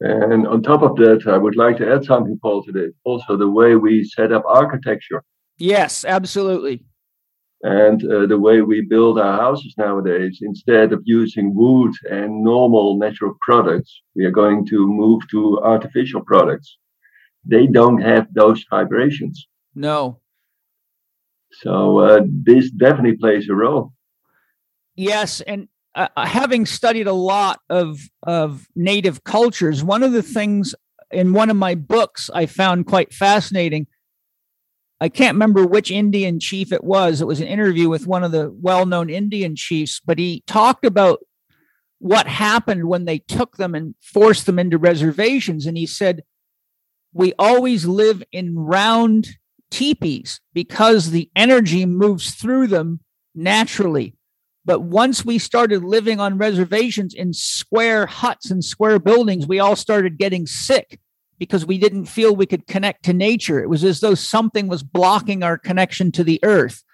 And 0.00 0.46
on 0.46 0.62
top 0.62 0.82
of 0.82 0.94
that, 0.96 1.26
I 1.26 1.36
would 1.36 1.56
like 1.56 1.76
to 1.78 1.92
add 1.92 2.04
something, 2.04 2.38
Paul, 2.40 2.62
to 2.64 2.72
this. 2.72 2.92
Also, 3.04 3.36
the 3.36 3.50
way 3.50 3.74
we 3.74 4.04
set 4.04 4.32
up 4.32 4.44
architecture. 4.46 5.24
Yes, 5.58 6.04
absolutely. 6.04 6.84
And 7.62 8.04
uh, 8.04 8.26
the 8.26 8.38
way 8.38 8.60
we 8.60 8.82
build 8.82 9.18
our 9.18 9.36
houses 9.36 9.74
nowadays, 9.76 10.38
instead 10.42 10.92
of 10.92 11.02
using 11.04 11.52
wood 11.52 11.92
and 12.08 12.44
normal 12.44 12.96
natural 12.96 13.34
products, 13.40 14.00
we 14.14 14.24
are 14.24 14.30
going 14.30 14.64
to 14.66 14.86
move 14.86 15.22
to 15.32 15.58
artificial 15.64 16.20
products. 16.20 16.78
They 17.44 17.66
don't 17.66 18.00
have 18.00 18.32
those 18.32 18.64
vibrations. 18.70 19.48
No. 19.74 20.20
So 21.50 21.98
uh, 21.98 22.20
this 22.44 22.70
definitely 22.70 23.16
plays 23.16 23.48
a 23.48 23.54
role. 23.54 23.92
Yes, 24.94 25.40
and 25.40 25.68
uh, 25.98 26.26
having 26.26 26.64
studied 26.64 27.08
a 27.08 27.12
lot 27.12 27.60
of 27.68 27.98
of 28.22 28.66
native 28.76 29.24
cultures, 29.24 29.82
one 29.82 30.02
of 30.02 30.12
the 30.12 30.22
things 30.22 30.74
in 31.10 31.32
one 31.32 31.50
of 31.50 31.56
my 31.56 31.74
books 31.74 32.30
I 32.32 32.46
found 32.46 32.86
quite 32.86 33.12
fascinating. 33.12 33.86
I 35.00 35.08
can't 35.08 35.34
remember 35.34 35.66
which 35.66 35.90
Indian 35.90 36.40
chief 36.40 36.72
it 36.72 36.84
was. 36.84 37.20
It 37.20 37.26
was 37.26 37.40
an 37.40 37.46
interview 37.46 37.88
with 37.88 38.06
one 38.06 38.24
of 38.24 38.32
the 38.32 38.50
well-known 38.60 39.10
Indian 39.10 39.54
chiefs, 39.54 40.00
but 40.04 40.18
he 40.18 40.42
talked 40.46 40.84
about 40.84 41.20
what 41.98 42.26
happened 42.26 42.88
when 42.88 43.04
they 43.04 43.18
took 43.18 43.56
them 43.56 43.74
and 43.74 43.94
forced 44.00 44.46
them 44.46 44.58
into 44.58 44.78
reservations. 44.78 45.66
And 45.66 45.76
he 45.76 45.86
said, 45.86 46.22
We 47.12 47.32
always 47.38 47.86
live 47.86 48.22
in 48.32 48.56
round 48.56 49.28
teepees 49.70 50.40
because 50.52 51.10
the 51.10 51.30
energy 51.34 51.86
moves 51.86 52.34
through 52.34 52.68
them 52.68 53.00
naturally. 53.34 54.17
But 54.68 54.82
once 54.82 55.24
we 55.24 55.38
started 55.38 55.82
living 55.82 56.20
on 56.20 56.36
reservations 56.36 57.14
in 57.14 57.32
square 57.32 58.04
huts 58.04 58.50
and 58.50 58.62
square 58.62 58.98
buildings, 58.98 59.46
we 59.46 59.60
all 59.60 59.76
started 59.76 60.18
getting 60.18 60.46
sick 60.46 61.00
because 61.38 61.64
we 61.64 61.78
didn't 61.78 62.04
feel 62.04 62.36
we 62.36 62.44
could 62.44 62.66
connect 62.66 63.06
to 63.06 63.14
nature. 63.14 63.62
It 63.62 63.70
was 63.70 63.82
as 63.82 64.00
though 64.00 64.14
something 64.14 64.68
was 64.68 64.82
blocking 64.82 65.42
our 65.42 65.56
connection 65.56 66.12
to 66.12 66.22
the 66.22 66.38
earth. 66.42 66.84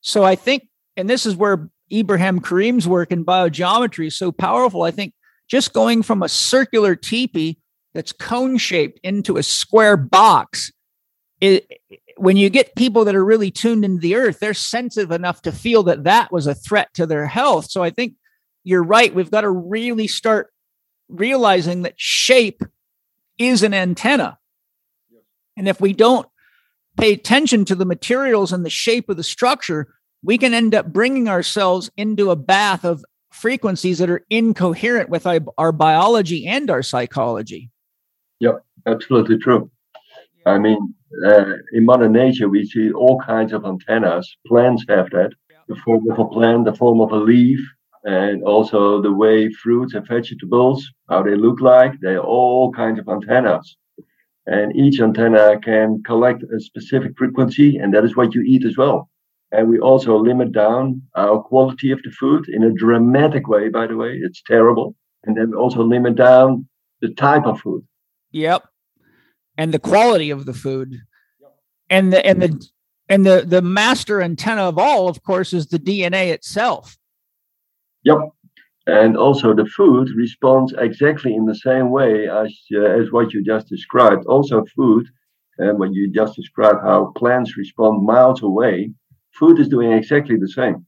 So 0.00 0.24
I 0.24 0.34
think, 0.34 0.66
and 0.96 1.08
this 1.08 1.24
is 1.24 1.36
where 1.36 1.70
Ibrahim 1.92 2.40
Karim's 2.40 2.88
work 2.88 3.12
in 3.12 3.24
biogeometry 3.24 4.08
is 4.08 4.16
so 4.16 4.32
powerful. 4.32 4.82
I 4.82 4.90
think 4.90 5.14
just 5.48 5.72
going 5.72 6.02
from 6.02 6.20
a 6.20 6.28
circular 6.28 6.96
teepee 6.96 7.58
that's 7.94 8.10
cone 8.10 8.58
shaped 8.58 8.98
into 9.04 9.36
a 9.36 9.44
square 9.44 9.96
box, 9.96 10.72
it, 11.40 11.70
when 12.16 12.36
you 12.36 12.50
get 12.50 12.76
people 12.76 13.04
that 13.04 13.14
are 13.14 13.24
really 13.24 13.50
tuned 13.50 13.84
into 13.84 14.00
the 14.00 14.14
earth, 14.14 14.40
they're 14.40 14.54
sensitive 14.54 15.10
enough 15.10 15.42
to 15.42 15.52
feel 15.52 15.82
that 15.84 16.04
that 16.04 16.32
was 16.32 16.46
a 16.46 16.54
threat 16.54 16.92
to 16.94 17.06
their 17.06 17.26
health. 17.26 17.70
So 17.70 17.82
I 17.82 17.90
think 17.90 18.14
you're 18.62 18.84
right. 18.84 19.14
We've 19.14 19.30
got 19.30 19.42
to 19.42 19.50
really 19.50 20.06
start 20.06 20.52
realizing 21.08 21.82
that 21.82 21.94
shape 21.96 22.62
is 23.38 23.62
an 23.62 23.74
antenna. 23.74 24.38
And 25.56 25.68
if 25.68 25.80
we 25.80 25.92
don't 25.92 26.26
pay 26.96 27.12
attention 27.12 27.64
to 27.66 27.74
the 27.74 27.84
materials 27.84 28.52
and 28.52 28.64
the 28.64 28.70
shape 28.70 29.08
of 29.08 29.16
the 29.16 29.22
structure, 29.22 29.94
we 30.22 30.38
can 30.38 30.54
end 30.54 30.74
up 30.74 30.92
bringing 30.92 31.28
ourselves 31.28 31.90
into 31.96 32.30
a 32.30 32.36
bath 32.36 32.84
of 32.84 33.04
frequencies 33.30 33.98
that 33.98 34.08
are 34.08 34.24
incoherent 34.30 35.10
with 35.10 35.26
our, 35.26 35.40
our 35.58 35.72
biology 35.72 36.46
and 36.46 36.70
our 36.70 36.82
psychology. 36.82 37.70
Yep, 38.40 38.64
absolutely 38.86 39.38
true. 39.38 39.70
I 40.46 40.58
mean, 40.58 40.94
uh, 41.26 41.44
in 41.72 41.84
Mother 41.84 42.08
Nature, 42.08 42.48
we 42.48 42.64
see 42.66 42.92
all 42.92 43.20
kinds 43.20 43.52
of 43.52 43.64
antennas. 43.64 44.36
Plants 44.46 44.84
have 44.88 45.10
that 45.10 45.32
the 45.68 45.76
form 45.76 46.10
of 46.10 46.18
a 46.18 46.26
plant, 46.26 46.64
the 46.66 46.74
form 46.74 47.00
of 47.00 47.12
a 47.12 47.16
leaf, 47.16 47.58
and 48.04 48.42
also 48.44 49.00
the 49.00 49.12
way 49.12 49.50
fruits 49.50 49.94
and 49.94 50.06
vegetables, 50.06 50.86
how 51.08 51.22
they 51.22 51.34
look 51.34 51.60
like. 51.60 51.94
They're 52.00 52.20
all 52.20 52.70
kinds 52.72 52.98
of 52.98 53.08
antennas. 53.08 53.76
And 54.46 54.76
each 54.76 55.00
antenna 55.00 55.58
can 55.60 56.02
collect 56.04 56.42
a 56.42 56.60
specific 56.60 57.12
frequency, 57.16 57.78
and 57.78 57.94
that 57.94 58.04
is 58.04 58.14
what 58.14 58.34
you 58.34 58.42
eat 58.42 58.64
as 58.66 58.76
well. 58.76 59.08
And 59.52 59.68
we 59.68 59.78
also 59.78 60.18
limit 60.18 60.52
down 60.52 61.00
our 61.14 61.40
quality 61.40 61.92
of 61.92 62.02
the 62.02 62.10
food 62.10 62.48
in 62.48 62.64
a 62.64 62.72
dramatic 62.72 63.48
way, 63.48 63.68
by 63.70 63.86
the 63.86 63.96
way. 63.96 64.18
It's 64.22 64.42
terrible. 64.46 64.94
And 65.24 65.36
then 65.36 65.52
we 65.52 65.56
also 65.56 65.82
limit 65.82 66.16
down 66.16 66.68
the 67.00 67.14
type 67.14 67.46
of 67.46 67.60
food. 67.60 67.86
Yep. 68.32 68.64
And 69.56 69.72
the 69.72 69.78
quality 69.78 70.30
of 70.30 70.46
the 70.46 70.54
food. 70.54 71.00
And 71.90 72.12
the 72.12 72.24
and 72.26 72.42
the 72.42 72.66
and 73.08 73.24
the 73.24 73.44
the 73.46 73.62
master 73.62 74.22
antenna 74.22 74.62
of 74.62 74.78
all, 74.78 75.08
of 75.08 75.22
course, 75.22 75.52
is 75.52 75.66
the 75.66 75.78
DNA 75.78 76.28
itself. 76.28 76.96
Yep. 78.04 78.18
And 78.86 79.16
also 79.16 79.54
the 79.54 79.66
food 79.66 80.10
responds 80.16 80.74
exactly 80.76 81.34
in 81.34 81.46
the 81.46 81.54
same 81.54 81.90
way 81.90 82.28
as 82.28 82.54
uh, 82.74 82.80
as 82.80 83.10
what 83.12 83.32
you 83.32 83.42
just 83.42 83.68
described. 83.68 84.26
Also 84.26 84.64
food, 84.76 85.06
and 85.58 85.70
uh, 85.70 85.74
when 85.74 85.94
you 85.94 86.10
just 86.10 86.36
described 86.36 86.80
how 86.82 87.12
plants 87.16 87.56
respond 87.56 88.04
miles 88.04 88.42
away, 88.42 88.92
food 89.32 89.58
is 89.58 89.68
doing 89.68 89.92
exactly 89.92 90.36
the 90.36 90.48
same. 90.48 90.86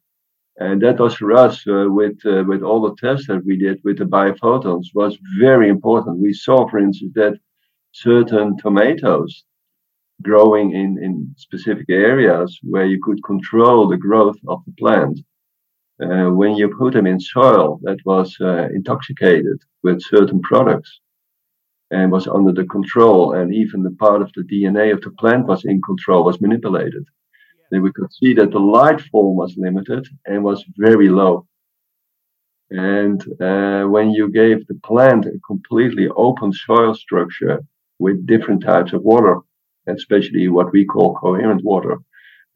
And 0.59 0.81
that 0.83 0.99
was 0.99 1.15
for 1.15 1.33
us 1.33 1.67
uh, 1.67 1.87
with 1.89 2.19
uh, 2.27 2.45
with 2.47 2.63
all 2.63 2.81
the 2.81 2.97
tests 2.97 3.27
that 3.29 3.45
we 3.45 3.57
did 3.57 3.81
with 3.85 3.99
the 3.99 4.05
biophotons 4.05 4.87
was 4.95 5.19
very 5.39 5.69
important. 5.69 6.21
We 6.21 6.33
saw, 6.33 6.69
for 6.69 6.79
instance, 6.79 7.13
that 7.15 7.39
certain 8.03 8.57
tomatoes 8.59 9.45
growing 10.23 10.73
in, 10.73 10.99
in 11.03 11.35
specific 11.37 11.87
areas 11.89 12.59
where 12.63 12.87
you 12.87 12.99
could 13.03 13.23
control 13.25 13.89
the 13.89 13.97
growth 13.97 14.39
of 14.49 14.63
the 14.67 14.73
plant. 14.79 15.19
Uh, 16.03 16.31
when 16.31 16.55
you 16.55 16.69
put 16.69 16.93
them 16.93 17.07
in 17.07 17.19
soil 17.19 17.79
that 17.83 17.99
was 18.05 18.37
uh, 18.41 18.69
intoxicated 18.75 19.59
with 19.83 20.03
certain 20.03 20.41
products 20.43 21.01
and 21.91 22.13
was 22.13 22.27
under 22.27 22.53
the 22.53 22.67
control, 22.67 23.35
and 23.35 23.55
even 23.55 23.83
the 23.83 23.97
part 23.99 24.21
of 24.21 24.31
the 24.35 24.43
DNA 24.43 24.93
of 24.93 25.01
the 25.03 25.11
plant 25.13 25.47
was 25.47 25.65
in 25.65 25.81
control, 25.83 26.25
was 26.25 26.41
manipulated 26.41 27.05
then 27.71 27.83
we 27.83 27.93
could 27.93 28.13
see 28.13 28.33
that 28.35 28.51
the 28.51 28.59
light 28.59 29.01
form 29.01 29.37
was 29.37 29.57
limited 29.57 30.07
and 30.27 30.45
was 30.45 30.65
very 30.77 31.09
low. 31.09 31.47
And 32.71 33.21
uh, 33.41 33.85
when 33.85 34.11
you 34.11 34.31
gave 34.31 34.67
the 34.67 34.79
plant 34.85 35.27
a 35.27 35.39
completely 35.47 36.09
open 36.17 36.53
soil 36.53 36.95
structure 36.95 37.65
with 37.99 38.27
different 38.27 38.63
types 38.63 38.93
of 38.93 39.03
water, 39.03 39.39
especially 39.87 40.49
what 40.49 40.73
we 40.73 40.85
call 40.85 41.15
coherent 41.15 41.65
water, 41.65 41.99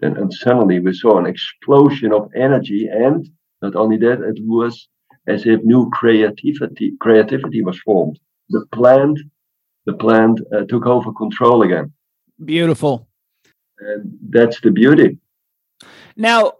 then 0.00 0.16
and 0.16 0.32
suddenly 0.32 0.80
we 0.80 0.92
saw 0.92 1.18
an 1.18 1.26
explosion 1.26 2.12
of 2.12 2.30
energy. 2.34 2.88
And 2.90 3.28
not 3.62 3.76
only 3.76 3.96
that, 3.98 4.20
it 4.22 4.38
was 4.42 4.88
as 5.26 5.46
if 5.46 5.62
new 5.62 5.90
creativity 5.90 6.94
creativity 7.00 7.62
was 7.62 7.78
formed. 7.80 8.18
The 8.48 8.66
plant, 8.72 9.18
the 9.86 9.92
plant 9.94 10.40
uh, 10.54 10.64
took 10.68 10.86
over 10.86 11.12
control 11.12 11.62
again. 11.62 11.92
Beautiful. 12.44 13.08
And 13.78 14.18
that's 14.28 14.60
the 14.60 14.70
beauty. 14.70 15.18
Now, 16.16 16.52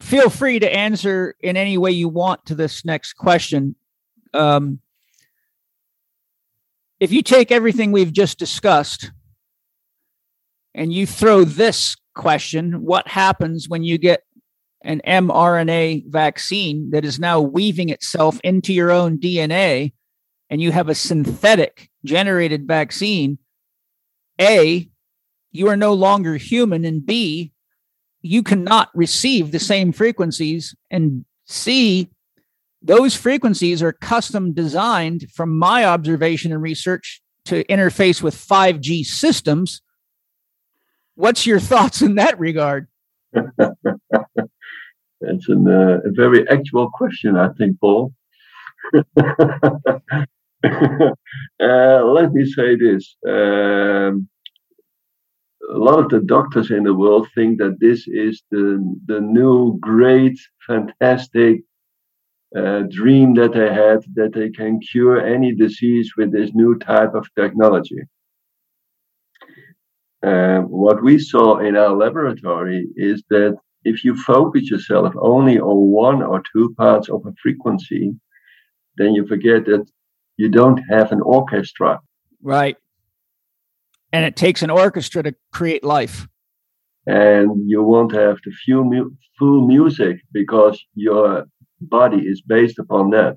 feel 0.00 0.30
free 0.30 0.58
to 0.58 0.74
answer 0.74 1.34
in 1.40 1.56
any 1.56 1.78
way 1.78 1.90
you 1.90 2.08
want 2.08 2.46
to 2.46 2.54
this 2.54 2.84
next 2.84 3.14
question. 3.14 3.76
Um, 4.34 4.80
if 7.00 7.12
you 7.12 7.22
take 7.22 7.52
everything 7.52 7.92
we've 7.92 8.12
just 8.12 8.38
discussed 8.38 9.10
and 10.74 10.92
you 10.92 11.06
throw 11.06 11.44
this 11.44 11.96
question, 12.14 12.84
what 12.84 13.08
happens 13.08 13.68
when 13.68 13.82
you 13.82 13.98
get 13.98 14.22
an 14.82 15.00
mRNA 15.06 16.08
vaccine 16.08 16.90
that 16.90 17.04
is 17.04 17.18
now 17.18 17.40
weaving 17.40 17.88
itself 17.88 18.40
into 18.44 18.72
your 18.72 18.90
own 18.90 19.18
DNA 19.18 19.92
and 20.48 20.60
you 20.60 20.72
have 20.72 20.88
a 20.88 20.94
synthetic 20.94 21.90
generated 22.04 22.66
vaccine? 22.66 23.38
A, 24.40 24.88
you 25.50 25.68
are 25.68 25.76
no 25.76 25.94
longer 25.94 26.36
human, 26.36 26.84
and 26.84 27.04
B, 27.04 27.52
you 28.20 28.42
cannot 28.42 28.90
receive 28.94 29.50
the 29.50 29.58
same 29.58 29.92
frequencies, 29.92 30.74
and 30.90 31.24
C, 31.46 32.10
those 32.86 33.14
frequencies 33.14 33.82
are 33.82 33.92
custom 33.92 34.52
designed 34.52 35.26
from 35.34 35.58
my 35.58 35.84
observation 35.84 36.52
and 36.52 36.62
research 36.62 37.20
to 37.46 37.64
interface 37.64 38.22
with 38.22 38.34
5G 38.34 39.04
systems. 39.04 39.82
What's 41.14 41.46
your 41.46 41.60
thoughts 41.60 42.02
in 42.02 42.16
that 42.16 42.38
regard? 42.38 42.88
It's 45.20 45.48
an, 45.48 45.66
uh, 45.66 46.00
a 46.04 46.10
very 46.12 46.46
actual 46.48 46.90
question, 46.90 47.36
I 47.36 47.48
think, 47.56 47.80
Paul. 47.80 48.12
uh, 48.94 49.24
let 51.58 52.32
me 52.32 52.44
say 52.44 52.76
this. 52.76 53.16
Um, 53.26 54.28
a 55.68 55.78
lot 55.78 55.98
of 55.98 56.10
the 56.10 56.20
doctors 56.24 56.70
in 56.70 56.84
the 56.84 56.94
world 56.94 57.28
think 57.34 57.58
that 57.58 57.80
this 57.80 58.06
is 58.06 58.42
the 58.50 58.78
the 59.06 59.20
new 59.20 59.78
great 59.80 60.38
fantastic 60.66 61.62
uh, 62.56 62.82
dream 62.90 63.34
that 63.34 63.52
they 63.52 63.72
had 63.72 64.04
that 64.14 64.32
they 64.32 64.50
can 64.50 64.80
cure 64.80 65.20
any 65.20 65.54
disease 65.54 66.12
with 66.16 66.32
this 66.32 66.50
new 66.54 66.78
type 66.78 67.14
of 67.14 67.26
technology. 67.34 68.02
Uh, 70.22 70.60
what 70.60 71.02
we 71.02 71.18
saw 71.18 71.58
in 71.58 71.76
our 71.76 71.94
laboratory 71.94 72.88
is 72.96 73.22
that 73.30 73.56
if 73.84 74.04
you 74.04 74.16
focus 74.22 74.70
yourself 74.70 75.14
only 75.20 75.60
on 75.60 75.76
one 75.92 76.22
or 76.22 76.42
two 76.52 76.74
parts 76.76 77.08
of 77.08 77.24
a 77.26 77.32
frequency, 77.40 78.14
then 78.96 79.14
you 79.14 79.26
forget 79.26 79.64
that 79.66 79.84
you 80.36 80.48
don't 80.48 80.80
have 80.90 81.12
an 81.12 81.20
orchestra. 81.20 82.00
Right 82.42 82.76
and 84.12 84.24
it 84.24 84.36
takes 84.36 84.62
an 84.62 84.70
orchestra 84.70 85.22
to 85.22 85.34
create 85.52 85.84
life 85.84 86.26
and 87.06 87.50
you 87.68 87.82
won't 87.82 88.12
have 88.12 88.38
the 88.44 88.52
full, 88.64 88.84
mu- 88.84 89.10
full 89.38 89.66
music 89.66 90.20
because 90.32 90.82
your 90.94 91.44
body 91.80 92.18
is 92.18 92.42
based 92.42 92.78
upon 92.78 93.10
that. 93.10 93.36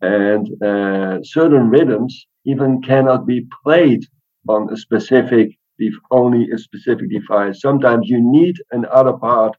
And 0.00 0.48
uh, 0.62 1.22
certain 1.22 1.68
rhythms 1.70 2.26
even 2.44 2.82
cannot 2.82 3.26
be 3.26 3.46
played 3.62 4.04
on 4.48 4.72
a 4.72 4.76
specific 4.76 5.56
if 5.78 5.94
only 6.10 6.48
a 6.50 6.58
specific 6.58 7.10
device. 7.10 7.60
Sometimes 7.60 8.08
you 8.08 8.18
need 8.20 8.56
another 8.70 9.12
part 9.12 9.56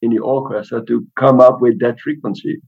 in 0.00 0.10
the 0.10 0.18
orchestra 0.18 0.84
to 0.86 1.06
come 1.18 1.40
up 1.40 1.60
with 1.60 1.78
that 1.80 2.00
frequency. 2.00 2.60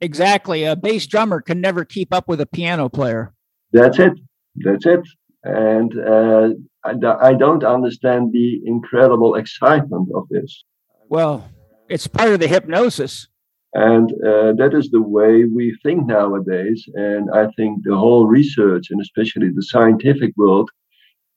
Exactly. 0.00 0.64
A 0.64 0.76
bass 0.76 1.06
drummer 1.06 1.40
can 1.40 1.60
never 1.60 1.84
keep 1.84 2.12
up 2.12 2.28
with 2.28 2.40
a 2.40 2.46
piano 2.46 2.88
player. 2.88 3.34
That's 3.72 3.98
it. 3.98 4.12
That's 4.56 4.86
it. 4.86 5.00
And 5.44 5.92
uh, 5.98 6.50
I, 6.84 7.28
I 7.28 7.34
don't 7.34 7.64
understand 7.64 8.32
the 8.32 8.60
incredible 8.64 9.34
excitement 9.34 10.08
of 10.14 10.28
this. 10.30 10.64
Well, 11.08 11.48
it's 11.88 12.06
part 12.06 12.32
of 12.32 12.40
the 12.40 12.48
hypnosis. 12.48 13.28
And 13.74 14.10
uh, 14.24 14.52
that 14.54 14.72
is 14.74 14.90
the 14.90 15.02
way 15.02 15.44
we 15.44 15.76
think 15.82 16.06
nowadays. 16.06 16.84
And 16.94 17.30
I 17.32 17.48
think 17.56 17.84
the 17.84 17.96
whole 17.96 18.26
research, 18.26 18.86
and 18.90 19.00
especially 19.00 19.50
the 19.50 19.62
scientific 19.62 20.32
world, 20.36 20.70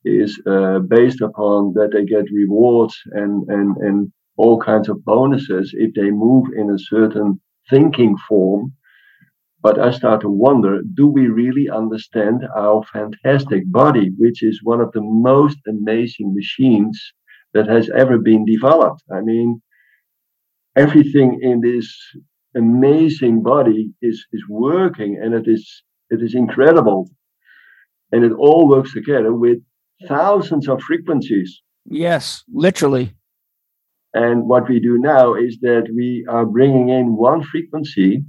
is 0.06 0.42
uh, 0.48 0.80
based 0.80 1.22
upon 1.22 1.74
that 1.74 1.92
they 1.94 2.06
get 2.06 2.32
rewards 2.32 2.98
and, 3.12 3.48
and, 3.50 3.78
and 3.78 4.12
all 4.38 4.60
kinds 4.60 4.90
of 4.90 5.04
bonuses 5.06 5.74
if 5.78 5.94
they 5.94 6.10
move 6.10 6.48
in 6.56 6.72
a 6.72 6.80
certain 6.80 7.40
thinking 7.70 8.18
form. 8.28 8.74
But 9.62 9.80
I 9.80 9.92
start 9.92 10.22
to 10.22 10.30
wonder 10.30 10.82
do 10.96 11.08
we 11.08 11.28
really 11.28 11.70
understand 11.70 12.48
our 12.56 12.84
fantastic 12.92 13.64
body, 13.72 14.12
which 14.18 14.42
is 14.42 14.62
one 14.64 14.82
of 14.82 14.92
the 14.94 15.02
most 15.02 15.60
amazing 15.68 16.34
machines 16.34 17.00
that 17.54 17.68
has 17.68 17.90
ever 17.96 18.18
been 18.18 18.44
developed? 18.46 19.04
I 19.12 19.22
mean, 19.22 19.62
everything 20.76 21.39
in 21.41 21.61
this 21.61 21.88
amazing 22.55 23.41
body 23.41 23.91
is, 24.01 24.26
is 24.34 24.43
working 24.49 25.19
and 25.22 25.34
it 25.34 25.47
is 25.47 25.84
it 26.11 26.22
is 26.22 26.36
incredible. 26.36 27.09
And 28.11 28.26
it 28.26 28.34
all 28.34 28.67
works 28.67 28.93
together 28.93 29.34
with 29.34 29.59
thousands 30.07 30.67
of 30.67 30.82
frequencies. 30.82 31.61
Yes, 31.86 32.43
literally. 32.51 33.13
And 34.13 34.47
what 34.47 34.67
we 34.67 34.82
do 34.82 34.97
now 34.97 35.36
is 35.36 35.57
that 35.61 35.88
we 35.95 36.26
are 36.28 36.45
bringing 36.45 36.89
in 36.89 37.15
one 37.15 37.41
frequency 37.43 38.26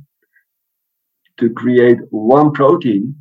to 1.39 1.51
create 1.51 1.99
one 2.11 2.53
protein 2.53 3.17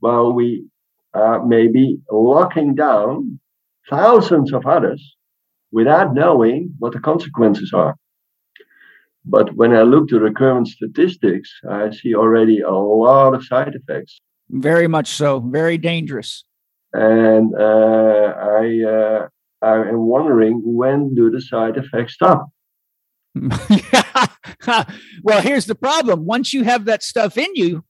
while 0.00 0.34
we 0.34 0.66
are 1.14 1.44
maybe 1.44 2.00
locking 2.10 2.74
down 2.74 3.40
thousands 3.88 4.52
of 4.52 4.66
others 4.66 5.16
without 5.72 6.12
knowing 6.12 6.74
what 6.78 6.92
the 6.92 7.00
consequences 7.00 7.72
are. 7.72 7.96
But 9.24 9.54
when 9.54 9.74
I 9.74 9.82
look 9.82 10.08
to 10.08 10.18
the 10.18 10.30
current 10.30 10.68
statistics, 10.68 11.50
I 11.68 11.90
see 11.90 12.14
already 12.14 12.60
a 12.60 12.70
lot 12.70 13.34
of 13.34 13.44
side 13.44 13.74
effects. 13.74 14.18
Very 14.48 14.88
much 14.88 15.08
so. 15.08 15.40
Very 15.40 15.78
dangerous. 15.78 16.44
And 16.92 17.54
uh, 17.54 18.34
I, 18.36 18.82
uh, 18.82 19.28
I 19.62 19.88
am 19.88 20.06
wondering 20.06 20.62
when 20.64 21.14
do 21.14 21.30
the 21.30 21.40
side 21.40 21.76
effects 21.76 22.14
stop? 22.14 22.48
well, 25.22 25.40
here's 25.40 25.66
the 25.66 25.76
problem. 25.76 26.24
Once 26.24 26.52
you 26.52 26.64
have 26.64 26.86
that 26.86 27.02
stuff 27.02 27.38
in 27.38 27.48
you, 27.54 27.84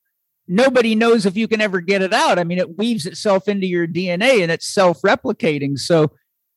nobody 0.46 0.94
knows 0.94 1.24
if 1.24 1.36
you 1.36 1.48
can 1.48 1.60
ever 1.60 1.80
get 1.80 2.02
it 2.02 2.12
out. 2.12 2.38
I 2.38 2.44
mean, 2.44 2.58
it 2.58 2.76
weaves 2.76 3.06
itself 3.06 3.48
into 3.48 3.66
your 3.66 3.86
DNA 3.86 4.42
and 4.42 4.50
it's 4.50 4.66
self-replicating. 4.66 5.78
So 5.78 6.12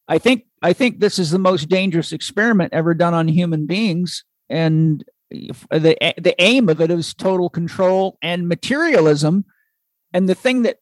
I 0.08 0.18
think 0.18 0.46
I 0.62 0.74
think 0.74 1.00
this 1.00 1.20
is 1.20 1.32
the 1.32 1.40
most 1.40 1.70
dangerous 1.70 2.12
experiment 2.12 2.74
ever 2.74 2.94
done 2.94 3.14
on 3.14 3.28
human 3.28 3.66
beings. 3.66 4.26
And 4.50 5.04
uh, 5.72 5.80
the 5.80 5.98
the 6.18 6.36
aim 6.40 6.70
of 6.70 6.82
it 6.82 6.92
is 6.92 7.14
total 7.14 7.50
control 7.50 8.18
and 8.22 8.48
materialism. 8.48 9.46
And 10.14 10.30
the 10.30 10.36
thing 10.36 10.64
that 10.64 10.78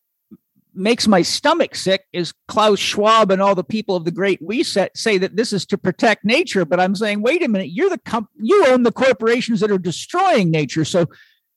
makes 0.73 1.07
my 1.07 1.21
stomach 1.21 1.75
sick 1.75 2.05
is 2.13 2.33
Klaus 2.47 2.79
Schwab 2.79 3.31
and 3.31 3.41
all 3.41 3.55
the 3.55 3.63
people 3.63 3.95
of 3.95 4.05
the 4.05 4.11
Great 4.11 4.39
Reset 4.41 4.95
say 4.95 5.17
that 5.17 5.35
this 5.35 5.51
is 5.51 5.65
to 5.67 5.77
protect 5.77 6.23
nature. 6.23 6.65
But 6.65 6.79
I'm 6.79 6.95
saying, 6.95 7.21
wait 7.21 7.43
a 7.43 7.47
minute, 7.47 7.71
you're 7.71 7.89
the 7.89 7.97
comp- 7.99 8.29
you 8.37 8.65
own 8.67 8.83
the 8.83 8.91
corporations 8.91 9.59
that 9.59 9.71
are 9.71 9.77
destroying 9.77 10.51
nature. 10.51 10.85
So, 10.85 11.07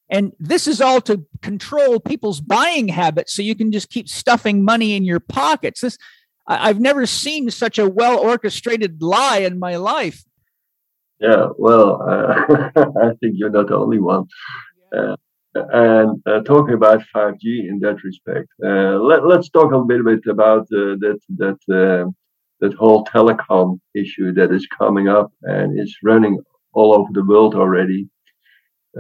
and 0.09 0.32
this 0.38 0.66
is 0.66 0.80
all 0.80 1.00
to 1.02 1.24
control 1.42 2.00
people's 2.00 2.40
buying 2.40 2.88
habits, 2.88 3.34
so 3.34 3.42
you 3.42 3.55
can 3.55 3.72
just 3.72 3.90
keep 3.90 4.09
stuffing 4.09 4.64
money 4.64 4.94
in 4.94 5.05
your 5.05 5.20
pockets. 5.20 5.80
This 5.80 5.98
I've 6.46 6.80
never 6.80 7.07
seen 7.07 7.50
such 7.50 7.78
a 7.78 7.88
well 7.88 8.18
orchestrated 8.18 9.02
lie 9.02 9.38
in 9.38 9.59
my 9.59 9.76
life. 9.76 10.24
Yeah, 11.25 11.47
well, 11.59 12.03
uh, 12.03 12.35
I 13.07 13.11
think 13.20 13.35
you're 13.39 13.57
not 13.59 13.68
the 13.68 13.77
only 13.77 14.01
one. 14.01 14.25
Uh, 14.97 15.16
and 15.55 16.22
uh, 16.27 16.41
talking 16.43 16.75
about 16.75 17.03
5G 17.14 17.45
in 17.70 17.79
that 17.81 18.03
respect, 18.05 18.49
uh, 18.64 18.97
let, 19.11 19.22
us 19.39 19.49
talk 19.49 19.72
a 19.72 19.79
little 19.79 20.05
bit 20.05 20.25
about 20.29 20.62
uh, 20.81 20.97
that 21.05 21.20
that 21.43 21.61
uh, 21.83 22.11
that 22.61 22.75
whole 22.75 23.05
telecom 23.07 23.79
issue 23.95 24.33
that 24.35 24.53
is 24.53 24.66
coming 24.81 25.09
up 25.09 25.33
and 25.43 25.79
is 25.81 25.97
running 26.03 26.39
all 26.75 26.91
over 26.95 27.11
the 27.12 27.25
world 27.25 27.55
already. 27.55 28.09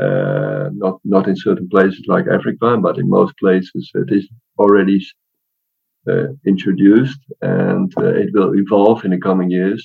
Uh, 0.00 0.70
not 0.84 0.96
not 1.04 1.28
in 1.28 1.36
certain 1.36 1.68
places 1.68 2.04
like 2.06 2.26
Africa, 2.38 2.76
but 2.86 2.98
in 2.98 3.08
most 3.08 3.34
places 3.38 3.90
it 3.94 4.10
is 4.18 4.28
already 4.58 5.00
uh, 6.10 6.28
introduced, 6.46 7.20
and 7.42 7.92
it 7.98 8.30
will 8.34 8.52
evolve 8.54 9.04
in 9.04 9.12
the 9.12 9.20
coming 9.20 9.50
years. 9.50 9.82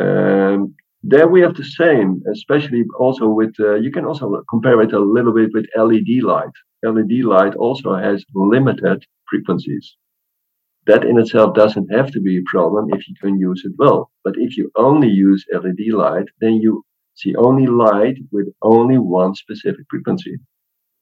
Um, 0.00 0.74
there 1.06 1.28
we 1.28 1.42
have 1.42 1.54
the 1.54 1.64
same, 1.64 2.22
especially 2.32 2.84
also 2.98 3.28
with, 3.28 3.54
uh, 3.60 3.74
you 3.74 3.92
can 3.92 4.06
also 4.06 4.42
compare 4.48 4.80
it 4.80 4.92
a 4.92 4.98
little 4.98 5.34
bit 5.34 5.50
with 5.52 5.66
LED 5.76 6.22
light. 6.22 6.54
LED 6.82 7.24
light 7.24 7.54
also 7.56 7.94
has 7.94 8.24
limited 8.34 9.04
frequencies. 9.28 9.96
That 10.86 11.04
in 11.04 11.18
itself 11.18 11.54
doesn't 11.54 11.92
have 11.92 12.10
to 12.12 12.20
be 12.20 12.38
a 12.38 12.50
problem 12.50 12.88
if 12.92 13.06
you 13.08 13.14
can 13.20 13.38
use 13.38 13.62
it 13.64 13.72
well. 13.78 14.10
But 14.22 14.34
if 14.38 14.56
you 14.56 14.70
only 14.76 15.08
use 15.08 15.44
LED 15.52 15.92
light, 15.92 16.26
then 16.40 16.54
you 16.54 16.82
see 17.14 17.34
only 17.36 17.66
light 17.66 18.16
with 18.32 18.48
only 18.62 18.98
one 18.98 19.34
specific 19.34 19.84
frequency. 19.90 20.36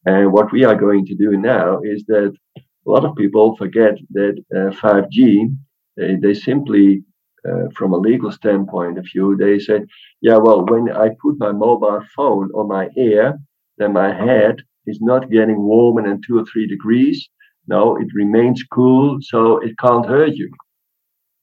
And 0.04 0.32
what 0.32 0.52
we 0.52 0.64
are 0.64 0.74
going 0.74 1.06
to 1.06 1.14
do 1.14 1.36
now 1.36 1.80
is 1.82 2.04
that 2.08 2.32
a 2.56 2.90
lot 2.90 3.04
of 3.04 3.14
people 3.14 3.56
forget 3.56 3.94
that 4.10 4.34
uh, 4.54 4.70
5G, 4.82 5.56
they, 5.96 6.16
they 6.16 6.34
simply 6.34 7.04
uh, 7.48 7.68
from 7.74 7.92
a 7.92 7.96
legal 7.98 8.30
standpoint 8.30 8.98
of 8.98 9.04
view, 9.12 9.36
they 9.36 9.58
say, 9.58 9.80
yeah, 10.20 10.36
well, 10.36 10.64
when 10.64 10.90
I 10.92 11.10
put 11.20 11.38
my 11.38 11.52
mobile 11.52 12.02
phone 12.14 12.50
on 12.54 12.68
my 12.68 12.88
ear, 12.96 13.38
then 13.78 13.92
my 13.92 14.12
head 14.12 14.62
is 14.86 15.00
not 15.00 15.30
getting 15.30 15.60
warmer 15.62 16.02
than 16.02 16.20
two 16.22 16.38
or 16.38 16.44
three 16.44 16.66
degrees. 16.66 17.28
No, 17.66 17.96
it 17.96 18.08
remains 18.14 18.62
cool, 18.72 19.18
so 19.20 19.58
it 19.58 19.76
can't 19.78 20.06
hurt 20.06 20.34
you. 20.34 20.50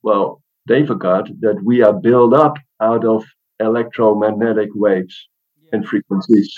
Well, 0.03 0.41
they 0.67 0.85
forgot 0.85 1.29
that 1.41 1.61
we 1.63 1.81
are 1.81 1.93
built 1.93 2.33
up 2.33 2.55
out 2.81 3.05
of 3.05 3.25
electromagnetic 3.59 4.69
waves 4.73 5.15
and 5.71 5.87
frequencies. 5.87 6.53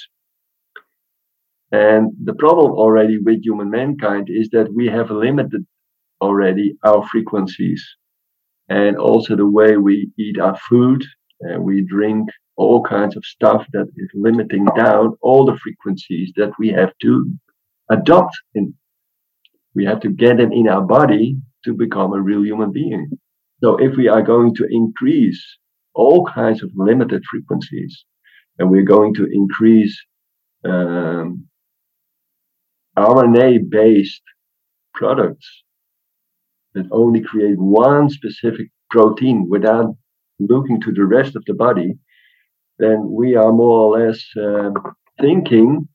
And 1.72 2.12
the 2.24 2.34
problem 2.34 2.72
already 2.72 3.18
with 3.18 3.44
human 3.44 3.70
mankind 3.70 4.28
is 4.30 4.50
that 4.50 4.74
we 4.74 4.88
have 4.88 5.10
limited 5.10 5.66
already 6.20 6.78
our 6.84 7.08
frequencies 7.08 7.84
and 8.72 8.98
also 8.98 9.36
the 9.36 9.54
way 9.60 9.76
we 9.76 10.10
eat 10.18 10.40
our 10.40 10.58
food. 10.70 11.04
And 11.42 11.64
we 11.64 11.82
drink 11.82 12.30
all 12.56 12.82
kinds 12.84 13.18
of 13.18 13.26
stuff 13.26 13.66
that 13.74 13.88
is 13.98 14.10
limiting 14.14 14.66
down 14.78 15.18
all 15.22 15.46
the 15.46 15.58
frequencies 15.58 16.32
that 16.38 16.52
we 16.58 16.70
have 16.70 16.94
to 17.02 17.12
adopt 17.90 18.34
in. 18.56 18.74
We 19.76 19.84
have 19.86 20.00
to 20.02 20.10
get 20.10 20.38
them 20.38 20.54
in 20.54 20.70
our 20.70 20.82
body 20.82 21.38
to 21.66 21.74
become 21.74 22.14
a 22.14 22.22
real 22.22 22.46
human 22.46 22.72
being. 22.72 23.10
So 23.62 23.78
if 23.78 23.98
we 23.98 24.08
are 24.08 24.22
going 24.22 24.56
to 24.56 24.66
increase 24.70 25.42
all 25.94 26.26
kinds 26.26 26.64
of 26.64 26.72
limited 26.76 27.24
frequencies 27.30 28.06
and 28.58 28.70
we're 28.70 28.92
going 28.96 29.14
to 29.16 29.26
increase 29.26 29.96
um, 30.64 31.46
RNA 32.98 33.70
based 33.70 34.22
products 34.94 35.48
that 36.74 36.88
only 36.92 37.22
create 37.22 37.60
one 37.60 38.10
specific 38.10 38.68
protein 38.90 39.48
without 39.50 39.96
looking 40.40 40.82
to 40.82 40.92
the 40.92 41.06
rest 41.06 41.36
of 41.36 41.44
the 41.46 41.54
body, 41.54 41.98
then 42.80 43.12
we 43.12 43.36
are 43.36 43.52
more 43.52 43.80
or 43.80 44.00
less 44.00 44.24
um, 44.38 44.74
thinking 45.20 45.88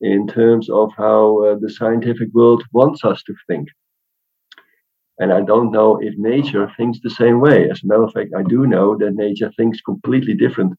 in 0.00 0.26
terms 0.26 0.68
of 0.70 0.90
how 0.96 1.44
uh, 1.44 1.56
the 1.60 1.70
scientific 1.70 2.28
world 2.32 2.62
wants 2.72 3.04
us 3.04 3.22
to 3.22 3.34
think. 3.46 3.68
And 5.18 5.32
I 5.32 5.42
don't 5.42 5.70
know 5.70 5.98
if 6.00 6.14
nature 6.16 6.72
thinks 6.76 6.98
the 7.00 7.10
same 7.10 7.40
way. 7.40 7.70
As 7.70 7.82
a 7.82 7.86
matter 7.86 8.02
of 8.04 8.12
fact, 8.12 8.30
I 8.36 8.42
do 8.42 8.66
know 8.66 8.96
that 8.98 9.14
nature 9.14 9.52
thinks 9.56 9.80
completely 9.80 10.34
different. 10.34 10.72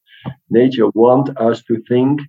Nature 0.50 0.88
wants 0.94 1.30
us 1.36 1.62
to 1.64 1.82
think 1.88 2.20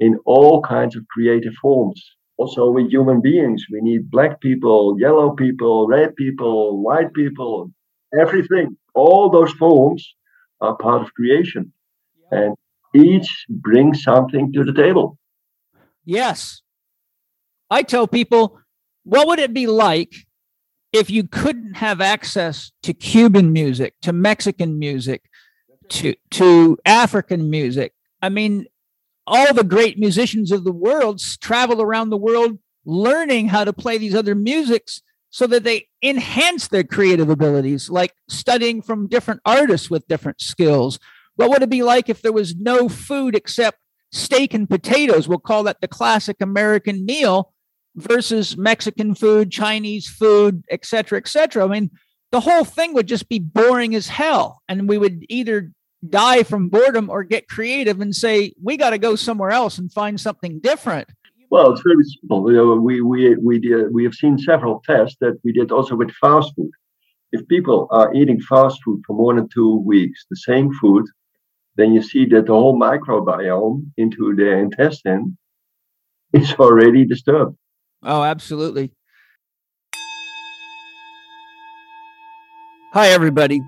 in 0.00 0.18
all 0.26 0.60
kinds 0.62 0.96
of 0.96 1.06
creative 1.08 1.54
forms 1.62 2.04
also 2.38 2.70
with 2.70 2.90
human 2.90 3.20
beings. 3.20 3.64
We 3.70 3.80
need 3.80 4.10
black 4.10 4.40
people, 4.40 4.96
yellow 4.98 5.30
people, 5.30 5.86
red 5.86 6.16
people, 6.16 6.82
white 6.82 7.12
people, 7.14 7.70
everything. 8.18 8.76
All 8.94 9.30
those 9.30 9.52
forms 9.52 10.14
are 10.60 10.76
part 10.76 11.02
of 11.02 11.14
creation. 11.14 11.72
And 12.30 12.54
each 12.94 13.46
brings 13.48 14.02
something 14.02 14.52
to 14.52 14.64
the 14.64 14.72
table. 14.72 15.18
Yes. 16.04 16.62
I 17.70 17.82
tell 17.82 18.06
people, 18.06 18.58
what 19.04 19.26
would 19.26 19.38
it 19.38 19.54
be 19.54 19.66
like 19.66 20.12
if 20.92 21.10
you 21.10 21.24
couldn't 21.24 21.74
have 21.74 22.00
access 22.00 22.70
to 22.82 22.92
Cuban 22.92 23.52
music, 23.52 23.94
to 24.02 24.12
Mexican 24.12 24.78
music, 24.78 25.22
to 25.88 26.14
to 26.32 26.78
African 26.84 27.50
music? 27.50 27.92
I 28.20 28.28
mean, 28.28 28.66
all 29.32 29.54
the 29.54 29.64
great 29.64 29.98
musicians 29.98 30.52
of 30.52 30.62
the 30.62 30.72
world 30.72 31.18
travel 31.40 31.80
around 31.80 32.10
the 32.10 32.18
world 32.18 32.58
learning 32.84 33.48
how 33.48 33.64
to 33.64 33.72
play 33.72 33.96
these 33.96 34.14
other 34.14 34.34
musics 34.34 35.00
so 35.30 35.46
that 35.46 35.64
they 35.64 35.88
enhance 36.02 36.68
their 36.68 36.84
creative 36.84 37.30
abilities, 37.30 37.88
like 37.88 38.12
studying 38.28 38.82
from 38.82 39.08
different 39.08 39.40
artists 39.46 39.88
with 39.88 40.06
different 40.06 40.42
skills. 40.42 40.98
What 41.36 41.48
would 41.48 41.62
it 41.62 41.70
be 41.70 41.82
like 41.82 42.10
if 42.10 42.20
there 42.20 42.32
was 42.32 42.54
no 42.56 42.90
food 42.90 43.34
except 43.34 43.78
steak 44.12 44.52
and 44.52 44.68
potatoes? 44.68 45.26
We'll 45.26 45.38
call 45.38 45.62
that 45.62 45.80
the 45.80 45.88
classic 45.88 46.36
American 46.42 47.06
meal 47.06 47.54
versus 47.96 48.58
Mexican 48.58 49.14
food, 49.14 49.50
Chinese 49.50 50.06
food, 50.06 50.64
et 50.70 50.84
cetera, 50.84 51.16
et 51.18 51.28
cetera. 51.28 51.64
I 51.64 51.68
mean, 51.68 51.90
the 52.32 52.40
whole 52.40 52.64
thing 52.64 52.92
would 52.92 53.08
just 53.08 53.30
be 53.30 53.38
boring 53.38 53.94
as 53.94 54.08
hell. 54.08 54.60
And 54.68 54.86
we 54.86 54.98
would 54.98 55.24
either 55.30 55.72
die 56.08 56.42
from 56.42 56.68
boredom 56.68 57.08
or 57.10 57.22
get 57.22 57.48
creative 57.48 58.00
and 58.00 58.14
say, 58.14 58.52
we 58.62 58.76
got 58.76 58.90
to 58.90 58.98
go 58.98 59.16
somewhere 59.16 59.50
else 59.50 59.78
and 59.78 59.92
find 59.92 60.20
something 60.20 60.60
different. 60.60 61.08
Well, 61.50 61.72
it's 61.72 61.82
very 61.82 62.02
simple. 62.04 62.50
You 62.50 62.56
know, 62.56 62.76
we 62.76 63.02
we 63.02 63.36
we 63.36 63.58
did, 63.58 63.92
we 63.92 64.04
have 64.04 64.14
seen 64.14 64.38
several 64.38 64.82
tests 64.86 65.18
that 65.20 65.38
we 65.44 65.52
did 65.52 65.70
also 65.70 65.94
with 65.94 66.10
fast 66.12 66.52
food. 66.56 66.70
If 67.30 67.46
people 67.48 67.88
are 67.90 68.12
eating 68.14 68.40
fast 68.40 68.82
food 68.82 69.02
for 69.06 69.14
more 69.14 69.34
than 69.34 69.48
two 69.48 69.76
weeks, 69.76 70.24
the 70.30 70.36
same 70.36 70.72
food, 70.80 71.04
then 71.76 71.92
you 71.92 72.02
see 72.02 72.24
that 72.26 72.46
the 72.46 72.52
whole 72.52 72.78
microbiome 72.78 73.84
into 73.98 74.34
their 74.34 74.58
intestine 74.58 75.36
is 76.32 76.54
already 76.54 77.04
disturbed. 77.04 77.56
Oh, 78.02 78.22
absolutely. 78.22 78.92
Hi, 82.94 83.08
everybody. 83.08 83.62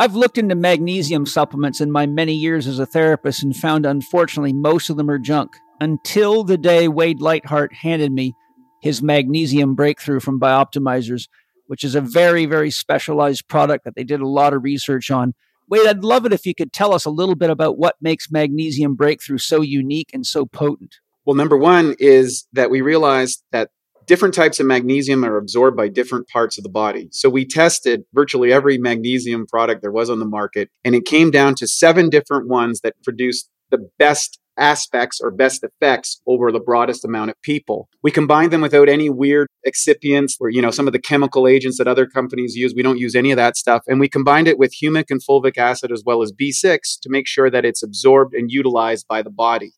I've 0.00 0.14
looked 0.14 0.38
into 0.38 0.54
magnesium 0.54 1.26
supplements 1.26 1.80
in 1.80 1.90
my 1.90 2.06
many 2.06 2.32
years 2.32 2.68
as 2.68 2.78
a 2.78 2.86
therapist 2.86 3.42
and 3.42 3.54
found, 3.54 3.84
unfortunately, 3.84 4.52
most 4.52 4.90
of 4.90 4.96
them 4.96 5.10
are 5.10 5.18
junk 5.18 5.56
until 5.80 6.44
the 6.44 6.56
day 6.56 6.86
Wade 6.86 7.20
Lightheart 7.20 7.74
handed 7.74 8.12
me 8.12 8.32
his 8.80 9.02
magnesium 9.02 9.74
breakthrough 9.74 10.20
from 10.20 10.38
Bioptimizers, 10.38 11.26
which 11.66 11.82
is 11.82 11.96
a 11.96 12.00
very, 12.00 12.46
very 12.46 12.70
specialized 12.70 13.48
product 13.48 13.84
that 13.84 13.96
they 13.96 14.04
did 14.04 14.20
a 14.20 14.28
lot 14.28 14.54
of 14.54 14.62
research 14.62 15.10
on. 15.10 15.34
Wade, 15.68 15.88
I'd 15.88 16.04
love 16.04 16.24
it 16.24 16.32
if 16.32 16.46
you 16.46 16.54
could 16.54 16.72
tell 16.72 16.94
us 16.94 17.04
a 17.04 17.10
little 17.10 17.34
bit 17.34 17.50
about 17.50 17.76
what 17.76 17.96
makes 18.00 18.30
magnesium 18.30 18.94
breakthrough 18.94 19.38
so 19.38 19.62
unique 19.62 20.10
and 20.12 20.24
so 20.24 20.46
potent. 20.46 20.94
Well, 21.24 21.34
number 21.34 21.56
one 21.56 21.96
is 21.98 22.46
that 22.52 22.70
we 22.70 22.82
realized 22.82 23.42
that 23.50 23.70
different 24.08 24.34
types 24.34 24.58
of 24.58 24.66
magnesium 24.66 25.24
are 25.24 25.36
absorbed 25.36 25.76
by 25.76 25.88
different 25.88 26.26
parts 26.28 26.58
of 26.58 26.64
the 26.64 26.70
body. 26.70 27.08
So 27.12 27.28
we 27.28 27.46
tested 27.46 28.02
virtually 28.14 28.52
every 28.52 28.78
magnesium 28.78 29.46
product 29.46 29.82
there 29.82 29.92
was 29.92 30.10
on 30.10 30.18
the 30.18 30.26
market, 30.26 30.70
and 30.84 30.94
it 30.94 31.04
came 31.04 31.30
down 31.30 31.54
to 31.56 31.68
seven 31.68 32.08
different 32.10 32.48
ones 32.48 32.80
that 32.80 32.94
produced 33.04 33.48
the 33.70 33.88
best 33.98 34.40
aspects 34.56 35.20
or 35.20 35.30
best 35.30 35.62
effects 35.62 36.20
over 36.26 36.50
the 36.50 36.58
broadest 36.58 37.04
amount 37.04 37.30
of 37.30 37.40
people. 37.42 37.88
We 38.02 38.10
combined 38.10 38.52
them 38.52 38.60
without 38.60 38.88
any 38.88 39.08
weird 39.08 39.46
excipients 39.64 40.32
or, 40.40 40.50
you 40.50 40.60
know, 40.60 40.72
some 40.72 40.88
of 40.88 40.92
the 40.92 40.98
chemical 40.98 41.46
agents 41.46 41.78
that 41.78 41.86
other 41.86 42.06
companies 42.06 42.56
use. 42.56 42.74
We 42.74 42.82
don't 42.82 42.98
use 42.98 43.14
any 43.14 43.30
of 43.30 43.36
that 43.36 43.56
stuff. 43.56 43.84
And 43.86 44.00
we 44.00 44.08
combined 44.08 44.48
it 44.48 44.58
with 44.58 44.74
humic 44.74 45.04
and 45.10 45.20
fulvic 45.22 45.58
acid 45.58 45.92
as 45.92 46.02
well 46.04 46.22
as 46.22 46.32
B6 46.32 46.78
to 47.02 47.08
make 47.08 47.28
sure 47.28 47.50
that 47.50 47.64
it's 47.64 47.84
absorbed 47.84 48.34
and 48.34 48.50
utilized 48.50 49.06
by 49.06 49.22
the 49.22 49.30
body. 49.30 49.74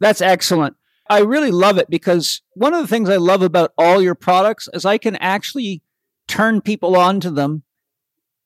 That's 0.00 0.22
excellent. 0.22 0.76
I 1.10 1.20
really 1.20 1.50
love 1.50 1.78
it 1.78 1.88
because 1.88 2.42
one 2.54 2.74
of 2.74 2.80
the 2.80 2.86
things 2.86 3.08
I 3.08 3.16
love 3.16 3.42
about 3.42 3.72
all 3.78 4.02
your 4.02 4.14
products 4.14 4.68
is 4.74 4.84
I 4.84 4.98
can 4.98 5.16
actually 5.16 5.82
turn 6.26 6.60
people 6.60 6.96
onto 6.96 7.30
them. 7.30 7.62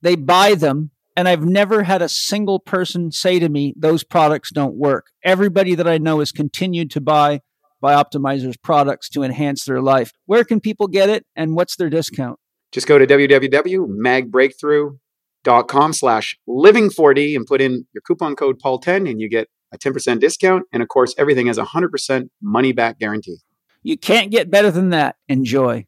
They 0.01 0.15
buy 0.15 0.55
them, 0.55 0.91
and 1.17 1.29
I've 1.29 1.45
never 1.45 1.83
had 1.83 2.03
a 2.03 2.09
single 2.09 2.61
person 2.61 3.11
say 3.11 3.39
to 3.39 3.49
me, 3.49 3.75
those 3.77 4.05
products 4.05 4.51
don't 4.51 4.77
work. 4.77 5.07
Everybody 5.25 5.75
that 5.75 5.89
I 5.89 5.99
know 5.99 6.21
has 6.21 6.33
continued 6.33 6.91
to 6.93 7.01
buy 7.01 7.41
Bioptimizer's 7.83 8.57
products 8.57 9.09
to 9.11 9.25
enhance 9.25 9.65
their 9.65 9.81
life. 9.81 10.13
Where 10.27 10.45
can 10.45 10.61
people 10.61 10.87
get 10.87 11.11
it 11.11 11.27
and 11.35 11.57
what's 11.57 11.75
their 11.77 11.91
discount? 11.91 12.39
Just 12.71 12.87
go 12.87 12.97
to 12.97 13.07
www.magbreakthrough.com 13.07 15.93
slash 15.93 16.39
living4D 16.49 17.37
and 17.37 17.45
put 17.45 17.61
in 17.61 17.87
your 17.93 18.01
coupon 18.07 18.37
code 18.37 18.61
Paul10 18.61 19.11
and 19.11 19.21
you 19.21 19.29
get 19.29 19.49
a 19.73 19.79
10% 19.79 20.21
discount. 20.21 20.65
And 20.73 20.83
of 20.83 20.89
course, 20.89 21.15
everything 21.19 21.47
has 21.47 21.59
a 21.59 21.65
100% 21.65 22.29
money 22.41 22.73
back 22.73 22.99
guarantee. 22.99 23.39
You 23.83 23.99
can't 23.99 24.31
get 24.31 24.51
better 24.51 24.71
than 24.71 24.91
that. 24.91 25.17
Enjoy. 25.29 25.87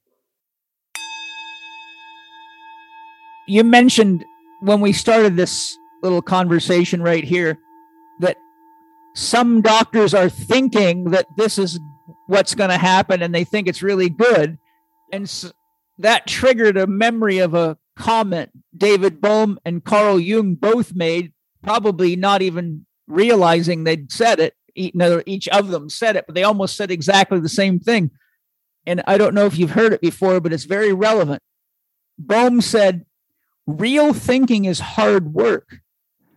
You 3.47 3.63
mentioned 3.63 4.25
when 4.63 4.81
we 4.81 4.93
started 4.93 5.37
this 5.37 5.77
little 6.03 6.23
conversation 6.23 7.03
right 7.03 7.25
here 7.25 7.59
that 8.21 8.37
some 9.15 9.61
doctors 9.61 10.15
are 10.15 10.29
thinking 10.29 11.11
that 11.11 11.27
this 11.37 11.59
is 11.59 11.79
what's 12.27 12.55
going 12.55 12.71
to 12.71 12.79
happen 12.79 13.23
and 13.23 13.35
they 13.35 13.45
think 13.45 13.69
it's 13.69 13.83
really 13.83 14.09
good. 14.09 14.59
And 15.13 15.29
so 15.29 15.51
that 15.99 16.27
triggered 16.27 16.77
a 16.77 16.87
memory 16.87 17.39
of 17.39 17.55
a 17.55 17.77
comment 17.97 18.51
David 18.77 19.21
Bohm 19.21 19.59
and 19.65 19.85
Carl 19.85 20.19
Jung 20.19 20.55
both 20.55 20.95
made, 20.95 21.33
probably 21.63 22.17
not 22.17 22.43
even 22.43 22.87
realizing 23.07 23.85
they'd 23.85 24.11
said 24.11 24.41
it. 24.41 24.55
Each 24.75 25.49
of 25.49 25.69
them 25.69 25.89
said 25.89 26.17
it, 26.17 26.25
but 26.27 26.35
they 26.35 26.43
almost 26.43 26.77
said 26.77 26.91
exactly 26.91 27.39
the 27.39 27.49
same 27.49 27.79
thing. 27.79 28.11
And 28.87 29.03
I 29.07 29.19
don't 29.19 29.35
know 29.35 29.47
if 29.47 29.57
you've 29.57 29.71
heard 29.71 29.93
it 29.93 30.01
before, 30.01 30.41
but 30.41 30.53
it's 30.53 30.65
very 30.65 30.93
relevant. 30.93 31.43
Bohm 32.19 32.61
said, 32.61 33.07
Real 33.67 34.13
thinking 34.13 34.67
is 34.67 34.79
hard 34.81 35.33
work. 35.33 35.79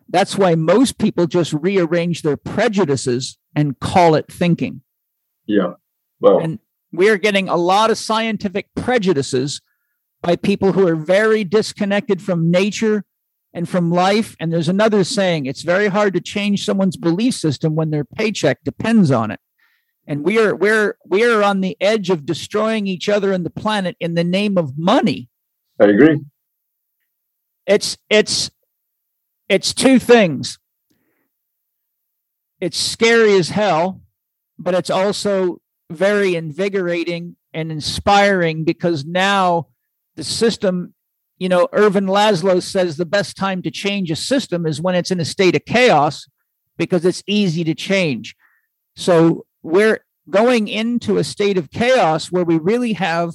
That's 0.08 0.38
why 0.38 0.56
most 0.56 0.98
people 0.98 1.28
just 1.28 1.52
rearrange 1.52 2.22
their 2.22 2.38
prejudices 2.38 3.38
and 3.56 3.78
call 3.80 4.16
it 4.16 4.32
thinking. 4.32 4.82
Yeah. 5.46 5.74
Well, 6.22 6.40
and 6.40 6.60
we're 6.94 7.18
getting 7.18 7.50
a 7.50 7.58
lot 7.58 7.92
of 7.92 7.98
scientific 7.98 8.68
prejudices 8.76 9.62
by 10.22 10.36
people 10.38 10.72
who 10.72 10.88
are 10.88 10.96
very 10.96 11.44
disconnected 11.44 12.22
from 12.22 12.50
nature 12.50 13.04
and 13.54 13.68
from 13.68 13.92
life. 13.92 14.36
And 14.40 14.52
there's 14.52 14.70
another 14.70 15.04
saying 15.04 15.46
it's 15.46 15.64
very 15.64 15.88
hard 15.88 16.14
to 16.14 16.22
change 16.22 16.66
someone's 16.66 16.98
belief 16.98 17.34
system 17.34 17.76
when 17.76 17.92
their 17.92 18.06
paycheck 18.06 18.64
depends 18.64 19.12
on 19.12 19.32
it. 19.32 19.40
And 20.06 20.24
we 20.24 20.40
are 20.40 20.56
we're 20.56 20.98
we 21.06 21.26
are 21.26 21.44
on 21.44 21.62
the 21.62 21.76
edge 21.82 22.10
of 22.10 22.26
destroying 22.26 22.88
each 22.88 23.10
other 23.10 23.32
and 23.34 23.46
the 23.46 23.50
planet 23.50 23.98
in 24.00 24.14
the 24.14 24.24
name 24.24 24.58
of 24.58 24.78
money. 24.78 25.30
I 25.80 25.86
agree. 25.86 26.22
It's 27.66 27.98
it's 28.10 28.50
it's 29.50 29.74
two 29.74 30.00
things. 30.00 30.60
It's 32.60 32.78
scary 32.78 33.34
as 33.34 33.50
hell, 33.50 34.02
but 34.58 34.74
it's 34.74 34.90
also 34.90 35.62
very 35.90 36.36
invigorating 36.36 37.36
and 37.54 37.72
inspiring 37.72 38.64
because 38.64 39.06
now 39.06 39.68
the 40.16 40.24
system 40.24 40.94
you 41.38 41.50
know, 41.50 41.68
Ervin 41.74 42.08
Laszlo 42.08 42.62
says 42.62 42.98
the 42.98 43.06
best 43.06 43.38
time 43.38 43.62
to 43.62 43.72
change 43.72 44.10
a 44.10 44.16
system 44.16 44.66
is 44.66 44.82
when 44.82 44.96
it's 44.96 45.12
in 45.12 45.20
a 45.20 45.26
state 45.26 45.56
of 45.56 45.66
chaos 45.66 46.28
because 46.78 47.06
it's 47.06 47.24
easy 47.28 47.64
to 47.64 47.76
change. 47.76 48.36
So 48.96 49.46
we're 49.62 50.00
going 50.30 50.68
into 50.68 51.18
a 51.18 51.24
state 51.24 51.58
of 51.58 51.72
chaos 51.72 52.32
where 52.32 52.44
we 52.44 52.58
really 52.58 52.94
have 52.94 53.34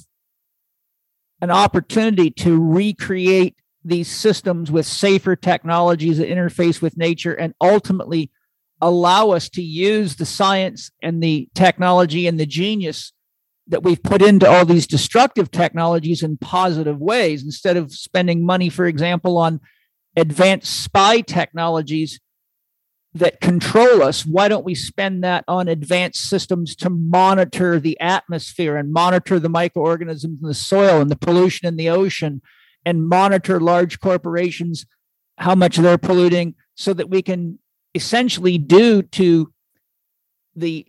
an 1.41 1.51
opportunity 1.51 2.29
to 2.29 2.61
recreate 2.61 3.55
these 3.83 4.09
systems 4.09 4.71
with 4.71 4.85
safer 4.85 5.35
technologies 5.35 6.17
that 6.17 6.29
interface 6.29 6.81
with 6.81 6.97
nature 6.97 7.33
and 7.33 7.53
ultimately 7.59 8.31
allow 8.81 9.29
us 9.31 9.49
to 9.49 9.61
use 9.61 10.15
the 10.15 10.25
science 10.25 10.91
and 11.01 11.21
the 11.21 11.49
technology 11.53 12.27
and 12.27 12.39
the 12.39 12.45
genius 12.45 13.13
that 13.67 13.83
we've 13.83 14.03
put 14.03 14.21
into 14.21 14.49
all 14.49 14.65
these 14.65 14.87
destructive 14.87 15.49
technologies 15.49 16.21
in 16.21 16.37
positive 16.37 16.99
ways 16.99 17.43
instead 17.43 17.77
of 17.77 17.93
spending 17.93 18.45
money, 18.45 18.69
for 18.69 18.85
example, 18.85 19.37
on 19.37 19.59
advanced 20.15 20.83
spy 20.83 21.21
technologies 21.21 22.19
that 23.13 23.39
control 23.41 24.01
us. 24.01 24.25
Why 24.25 24.47
don't 24.47 24.65
we 24.65 24.75
spend 24.75 25.23
that 25.23 25.45
on 25.47 25.67
advanced 25.67 26.27
systems 26.29 26.75
to 26.77 26.89
monitor 26.89 27.79
the 27.79 27.99
atmosphere 27.99 28.75
and 28.75 28.91
monitor 28.91 29.39
the 29.39 29.49
microorganisms 29.49 30.39
in 30.41 30.47
the 30.47 30.53
soil 30.53 30.99
and 30.99 31.11
the 31.11 31.15
pollution 31.15 31.67
in 31.67 31.77
the 31.77 31.89
ocean 31.89 32.41
and 32.85 33.07
monitor 33.07 33.59
large 33.59 33.99
corporations, 33.99 34.85
how 35.37 35.55
much 35.55 35.77
they're 35.77 35.97
polluting, 35.97 36.55
so 36.75 36.93
that 36.93 37.09
we 37.09 37.21
can 37.21 37.59
essentially 37.95 38.57
do 38.57 39.03
to 39.03 39.53
the 40.55 40.85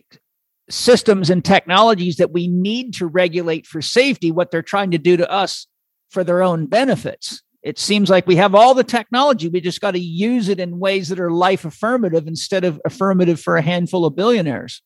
systems 0.69 1.29
and 1.29 1.43
technologies 1.43 2.17
that 2.17 2.31
we 2.31 2.47
need 2.47 2.93
to 2.95 3.05
regulate 3.05 3.67
for 3.67 3.81
safety 3.81 4.31
what 4.31 4.51
they're 4.51 4.61
trying 4.61 4.91
to 4.91 4.97
do 4.97 5.15
to 5.17 5.29
us 5.29 5.67
for 6.09 6.23
their 6.23 6.41
own 6.41 6.65
benefits. 6.65 7.43
It 7.61 7.79
seems 7.79 8.09
like 8.09 8.27
we 8.27 8.35
have 8.35 8.53
all 8.53 8.73
the 8.73 8.83
technology. 8.83 9.49
We 9.49 9.59
just 9.59 9.81
got 9.81 9.91
to 9.91 9.99
use 9.99 10.49
it 10.49 10.59
in 10.59 10.79
ways 10.79 11.09
that 11.09 11.19
are 11.19 11.31
life 11.31 11.65
affirmative 11.65 12.27
instead 12.27 12.63
of 12.63 12.79
affirmative 12.85 13.39
for 13.39 13.57
a 13.57 13.61
handful 13.61 14.05
of 14.05 14.15
billionaires. 14.15 14.81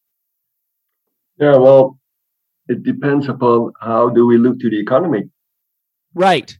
Yeah, 1.38 1.58
well, 1.58 2.00
it 2.68 2.84
depends 2.84 3.28
upon 3.28 3.74
how 3.82 4.10
do 4.10 4.26
we 4.26 4.38
look 4.38 4.60
to 4.60 4.70
the 4.70 4.80
economy. 4.80 5.30
Right. 6.14 6.58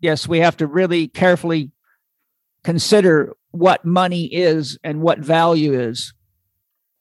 Yes, 0.00 0.26
we 0.26 0.40
have 0.40 0.56
to 0.58 0.66
really 0.66 1.08
carefully 1.08 1.70
consider 2.64 3.36
what 3.52 3.84
money 3.84 4.26
is 4.26 4.78
and 4.82 5.00
what 5.00 5.18
value 5.18 5.72
is. 5.72 6.12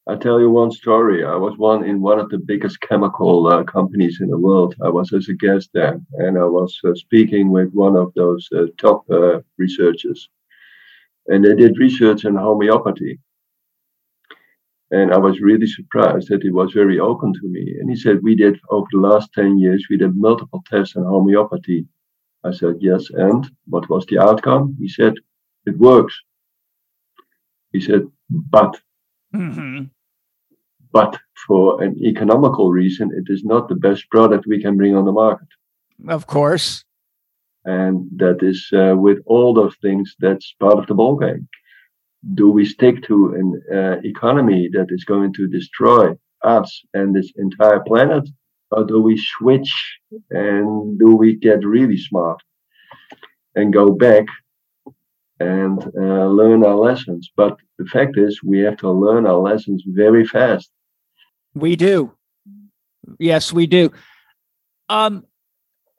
I'll 0.07 0.19
tell 0.19 0.40
you 0.40 0.52
one 0.52 0.72
story. 0.72 1.26
I 1.26 1.36
was 1.36 1.57
one 1.57 1.84
in 1.84 1.99
one 1.99 2.19
of 2.19 2.30
the 2.30 2.38
biggest 2.38 2.80
chemical 2.82 3.48
uh, 3.48 3.64
companies 3.64 4.19
in 4.22 4.30
the 4.30 4.38
world. 4.38 4.76
I 4.84 4.90
was 4.90 5.11
as 5.14 5.30
a 5.30 5.34
guest 5.34 5.72
there, 5.73 5.99
and 6.14 6.38
I 6.38 6.45
was 6.45 6.80
uh, 6.84 6.94
speaking 6.94 7.49
with 7.49 7.72
one 7.73 7.95
of 7.95 8.14
those 8.14 8.48
uh, 8.56 8.65
top 8.77 9.10
uh, 9.10 9.40
researchers, 9.57 10.30
and 11.27 11.44
they 11.44 11.56
did 11.56 11.80
research 11.80 12.23
in 12.26 12.36
homeopathy. 12.36 13.19
And 14.91 15.11
I 15.11 15.18
was 15.18 15.41
really 15.41 15.65
surprised 15.65 16.30
that 16.30 16.44
he 16.44 16.52
was 16.52 16.72
very 16.72 16.99
open 16.99 17.34
to 17.34 17.48
me. 17.48 17.76
And 17.80 17.90
he 17.90 17.95
said, 17.95 18.22
"We 18.22 18.36
did 18.36 18.60
over 18.69 18.88
the 18.91 18.99
last 18.99 19.34
ten 19.34 19.57
years, 19.57 19.88
we 19.90 19.98
did 19.98 20.15
multiple 20.15 20.64
tests 20.69 20.95
on 20.95 21.06
homeopathy. 21.06 21.88
I 22.45 22.52
said, 22.52 22.76
Yes. 22.80 23.10
And 23.10 23.49
what 23.68 23.90
was 23.90 24.06
the 24.06 24.19
outcome? 24.19 24.77
He 24.80 24.88
said, 24.88 25.15
It 25.65 25.77
works. 25.77 26.14
He 27.73 27.82
said, 27.82 28.03
But. 28.30 28.80
Mm-hmm. 29.34 29.86
But 30.95 31.17
for 31.45 31.84
an 31.84 31.93
economical 32.01 32.72
reason, 32.72 33.11
it 33.19 33.27
is 33.30 33.43
not 33.43 33.67
the 33.67 33.76
best 33.76 34.09
product 34.09 34.45
we 34.47 34.61
can 34.61 34.77
bring 34.77 34.95
on 34.95 35.03
the 35.03 35.11
market. 35.11 35.49
Of 36.07 36.26
course. 36.26 36.85
And 37.65 38.07
that 38.15 38.38
is 38.41 38.59
uh, 38.72 38.95
with 38.95 39.19
all 39.26 39.53
those 39.53 39.76
things, 39.81 40.15
that's 40.19 40.55
part 40.57 40.77
of 40.80 40.88
the 40.88 40.95
ballgame. 40.95 41.47
Do 42.34 42.49
we 42.49 42.63
stick 42.65 43.03
to 43.03 43.17
an 43.41 43.49
uh, 43.77 43.97
economy 44.05 44.69
that 44.72 44.88
is 44.89 45.03
going 45.03 45.34
to 45.34 45.47
destroy 45.47 46.13
us 46.43 46.69
and 46.93 47.13
this 47.13 47.30
entire 47.35 47.81
planet? 47.81 48.26
Or 48.72 48.85
do 48.85 49.01
we 49.01 49.17
switch 49.17 49.73
and 50.30 50.97
do 50.97 51.09
we 51.22 51.35
get 51.35 51.65
really 51.65 51.97
smart 51.97 52.39
and 53.55 53.73
go 53.73 53.91
back 53.91 54.26
and 55.41 55.77
uh, 56.03 56.27
learn 56.39 56.63
our 56.63 56.80
lessons? 56.89 57.30
But 57.35 57.57
the 57.80 57.85
fact 57.85 58.17
is, 58.17 58.41
we 58.41 58.59
have 58.59 58.77
to 58.77 58.89
learn 58.89 59.27
our 59.27 59.41
lessons 59.49 59.84
very 59.85 60.26
fast. 60.26 60.72
We 61.56 61.76
do. 61.76 62.14
Yes, 63.18 63.53
we 63.53 63.65
do. 63.65 63.91
Um, 64.90 65.26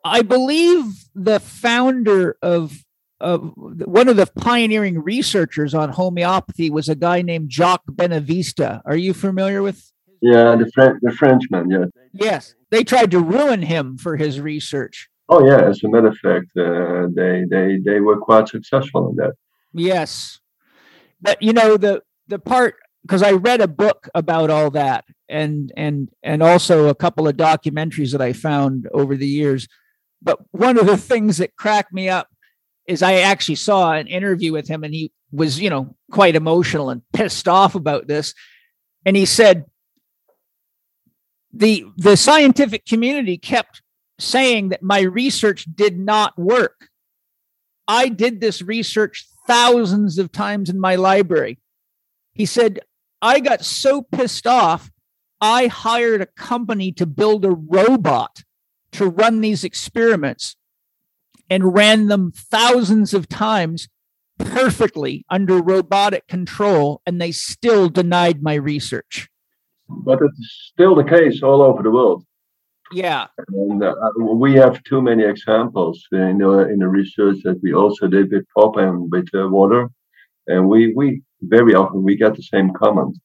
I 0.04 0.22
believe 0.22 0.84
the 1.14 1.40
founder 1.40 2.36
of 2.42 2.84
of 3.18 3.52
one 3.56 4.08
of 4.08 4.16
the 4.16 4.26
pioneering 4.26 5.02
researchers 5.02 5.74
on 5.74 5.88
homeopathy 5.88 6.68
was 6.68 6.88
a 6.90 6.94
guy 6.94 7.22
named 7.22 7.50
Jacques 7.50 7.86
Benveniste. 7.90 8.82
Are 8.84 8.96
you 8.96 9.14
familiar 9.14 9.62
with? 9.62 9.90
Yeah, 10.20 10.54
the 10.56 10.70
French, 10.74 10.98
the 11.00 11.12
Frenchman. 11.12 11.70
Yeah. 11.70 11.86
Yes, 12.12 12.54
they 12.70 12.84
tried 12.84 13.10
to 13.12 13.20
ruin 13.20 13.62
him 13.62 13.96
for 13.96 14.16
his 14.16 14.40
research. 14.40 15.08
Oh 15.28 15.44
yeah, 15.44 15.68
as 15.68 15.82
a 15.82 15.88
matter 15.88 16.08
of 16.08 16.18
fact, 16.18 16.46
uh, 16.56 17.08
they 17.14 17.44
they 17.50 17.78
they 17.78 18.00
were 18.00 18.18
quite 18.18 18.48
successful 18.48 19.10
in 19.10 19.16
that. 19.16 19.32
Yes, 19.72 20.38
but 21.20 21.42
you 21.42 21.52
know 21.52 21.76
the 21.76 22.02
the 22.28 22.38
part 22.38 22.76
because 23.06 23.22
I 23.22 23.32
read 23.32 23.60
a 23.60 23.68
book 23.68 24.08
about 24.14 24.50
all 24.50 24.70
that, 24.72 25.04
and 25.28 25.72
and 25.76 26.10
and 26.22 26.42
also 26.42 26.88
a 26.88 26.94
couple 26.94 27.28
of 27.28 27.36
documentaries 27.36 28.12
that 28.12 28.20
I 28.20 28.32
found 28.32 28.88
over 28.92 29.16
the 29.16 29.28
years 29.28 29.68
but 30.22 30.40
one 30.50 30.78
of 30.78 30.86
the 30.86 30.96
things 30.96 31.38
that 31.38 31.56
cracked 31.56 31.92
me 31.92 32.08
up 32.08 32.28
is 32.86 33.02
I 33.02 33.14
actually 33.14 33.56
saw 33.56 33.92
an 33.92 34.06
interview 34.06 34.52
with 34.52 34.68
him 34.68 34.84
and 34.84 34.94
he 34.94 35.12
was, 35.30 35.60
you 35.60 35.70
know, 35.70 35.94
quite 36.10 36.34
emotional 36.34 36.90
and 36.90 37.02
pissed 37.12 37.48
off 37.48 37.74
about 37.74 38.06
this. 38.06 38.34
And 39.04 39.16
he 39.16 39.24
said 39.24 39.66
the 41.52 41.86
the 41.96 42.16
scientific 42.16 42.86
community 42.86 43.38
kept 43.38 43.82
saying 44.18 44.70
that 44.70 44.82
my 44.82 45.00
research 45.00 45.66
did 45.72 45.98
not 45.98 46.36
work. 46.38 46.88
I 47.86 48.08
did 48.08 48.40
this 48.40 48.62
research 48.62 49.28
thousands 49.46 50.18
of 50.18 50.32
times 50.32 50.68
in 50.70 50.80
my 50.80 50.96
library. 50.96 51.58
He 52.32 52.46
said, 52.46 52.80
I 53.22 53.40
got 53.40 53.64
so 53.64 54.02
pissed 54.02 54.46
off, 54.46 54.90
I 55.40 55.66
hired 55.66 56.22
a 56.22 56.26
company 56.26 56.92
to 56.92 57.06
build 57.06 57.44
a 57.44 57.50
robot 57.50 58.44
to 58.92 59.08
run 59.08 59.40
these 59.40 59.64
experiments 59.64 60.56
and 61.48 61.74
ran 61.74 62.08
them 62.08 62.32
thousands 62.32 63.14
of 63.14 63.28
times 63.28 63.88
perfectly 64.38 65.24
under 65.30 65.58
robotic 65.62 66.26
control, 66.26 67.00
and 67.06 67.20
they 67.20 67.32
still 67.32 67.88
denied 67.88 68.42
my 68.42 68.54
research. 68.54 69.28
But 69.88 70.18
it's 70.20 70.70
still 70.72 70.94
the 70.94 71.04
case 71.04 71.42
all 71.42 71.62
over 71.62 71.82
the 71.82 71.90
world. 71.90 72.24
Yeah. 72.92 73.26
And 73.48 73.82
uh, 73.82 73.94
we 74.16 74.54
have 74.54 74.82
too 74.84 75.02
many 75.02 75.24
examples 75.24 76.06
in, 76.12 76.42
uh, 76.42 76.66
in 76.66 76.78
the 76.78 76.88
research 76.88 77.38
that 77.44 77.60
we 77.62 77.72
also 77.72 78.06
did 78.06 78.30
with 78.30 78.44
Popp 78.54 78.76
and 78.76 79.10
with 79.10 79.28
uh, 79.34 79.48
water. 79.48 79.90
And 80.46 80.68
we, 80.68 80.92
we 80.94 81.22
very 81.42 81.74
often 81.74 82.02
we 82.02 82.16
get 82.16 82.34
the 82.34 82.42
same 82.42 82.72
comment. 82.72 83.16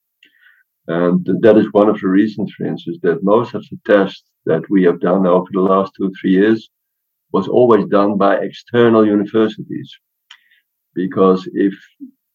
And 0.88 1.24
that 1.42 1.56
is 1.56 1.72
one 1.72 1.88
of 1.88 2.00
the 2.00 2.08
reasons, 2.08 2.52
for 2.52 2.66
instance, 2.66 2.98
that 3.02 3.22
most 3.22 3.54
of 3.54 3.64
the 3.70 3.78
tests 3.86 4.24
that 4.46 4.68
we 4.68 4.82
have 4.84 5.00
done 5.00 5.26
over 5.26 5.48
the 5.52 5.60
last 5.60 5.92
two, 5.96 6.12
three 6.20 6.32
years 6.32 6.68
was 7.32 7.48
always 7.48 7.86
done 7.86 8.18
by 8.18 8.36
external 8.36 9.06
universities. 9.06 9.90
Because 10.94 11.48
if 11.54 11.74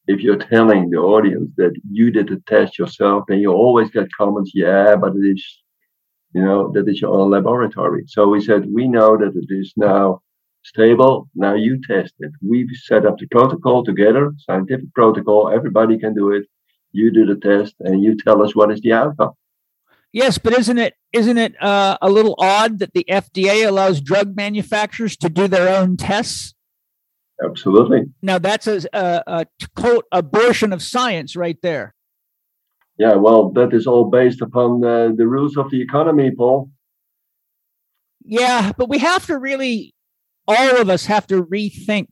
if 0.08 0.22
you're 0.22 0.38
telling 0.38 0.90
the 0.90 0.98
audience 0.98 1.52
that 1.58 1.74
you 1.92 2.10
did 2.12 2.30
the 2.30 2.42
test 2.48 2.80
yourself, 2.80 3.26
then 3.28 3.40
you 3.40 3.52
always 3.52 3.92
get 3.92 4.08
comments, 4.18 4.52
yeah, 4.54 4.96
but 4.96 5.14
it 5.16 5.26
is, 5.36 5.46
you 6.34 6.42
know, 6.42 6.72
that 6.72 6.88
is 6.88 7.02
your 7.02 7.14
own 7.14 7.30
laboratory. 7.30 8.06
So 8.08 8.28
we 8.30 8.42
said, 8.42 8.74
we 8.74 8.88
know 8.88 9.18
that 9.18 9.36
it 9.36 9.54
is 9.54 9.74
now 9.76 10.22
stable. 10.68 11.30
Now 11.34 11.56
you 11.56 11.82
test 11.82 12.14
it. 12.20 12.32
We've 12.42 12.70
set 12.84 13.06
up 13.06 13.18
the 13.18 13.28
protocol 13.28 13.84
together, 13.84 14.34
scientific 14.38 14.94
protocol. 14.94 15.50
Everybody 15.50 15.98
can 15.98 16.14
do 16.14 16.32
it. 16.32 16.46
You 16.92 17.12
do 17.12 17.26
the 17.26 17.40
test 17.40 17.76
and 17.80 18.04
you 18.04 18.16
tell 18.16 18.42
us 18.42 18.56
what 18.56 18.72
is 18.72 18.82
the 18.82 18.94
outcome. 18.94 19.34
Yes, 20.14 20.38
but 20.38 20.54
isn't 20.54 20.78
it 20.78 20.94
isn't 21.14 21.38
it 21.38 21.62
uh, 21.62 21.98
a 22.02 22.10
little 22.10 22.36
odd 22.40 22.80
that 22.80 22.94
the 22.94 23.06
FDA 23.10 23.68
allows 23.68 24.02
drug 24.02 24.36
manufacturers 24.36 25.18
to 25.18 25.30
do 25.30 25.48
their 25.48 25.76
own 25.76 25.98
tests? 25.98 26.54
Absolutely. 27.44 28.04
Now 28.22 28.40
that's 28.40 28.68
a, 28.68 28.82
a, 28.94 29.24
a 29.28 29.46
quote 29.76 30.06
abortion 30.12 30.74
of 30.74 30.82
science 30.82 31.36
right 31.36 31.58
there. 31.62 31.94
Yeah, 32.98 33.14
well, 33.14 33.52
that 33.52 33.74
is 33.74 33.86
all 33.86 34.06
based 34.06 34.42
upon 34.42 34.82
the, 34.82 35.14
the 35.16 35.28
rules 35.28 35.56
of 35.56 35.70
the 35.70 35.82
economy, 35.82 36.32
Paul. 36.36 36.72
Yeah, 38.24 38.72
but 38.76 38.90
we 38.90 38.98
have 38.98 39.28
to 39.28 39.38
really, 39.38 39.94
all 40.48 40.78
of 40.78 40.90
us 40.90 41.06
have 41.06 41.28
to 41.28 41.44
rethink 41.44 42.08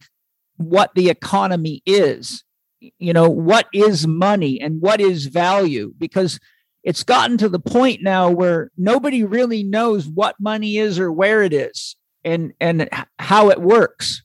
what 0.57 0.91
the 0.95 1.09
economy 1.09 1.81
is. 1.85 2.43
You 2.79 3.13
know, 3.13 3.29
what 3.29 3.67
is 3.73 4.05
money 4.05 4.59
and 4.61 4.81
what 4.81 5.01
is 5.01 5.25
value? 5.25 5.93
Because 5.97 6.39
it's 6.85 7.03
gotten 7.03 7.37
to 7.39 7.49
the 7.49 7.59
point 7.59 8.03
now 8.03 8.29
where 8.29 8.71
nobody 8.77 9.23
really 9.23 9.63
knows 9.63 10.07
what 10.07 10.35
money 10.39 10.77
is 10.77 10.99
or 10.99 11.11
where 11.11 11.41
it 11.41 11.51
is 11.51 11.97
and 12.23 12.53
and 12.61 12.89
how 13.19 13.49
it 13.49 13.59
works 13.59 14.23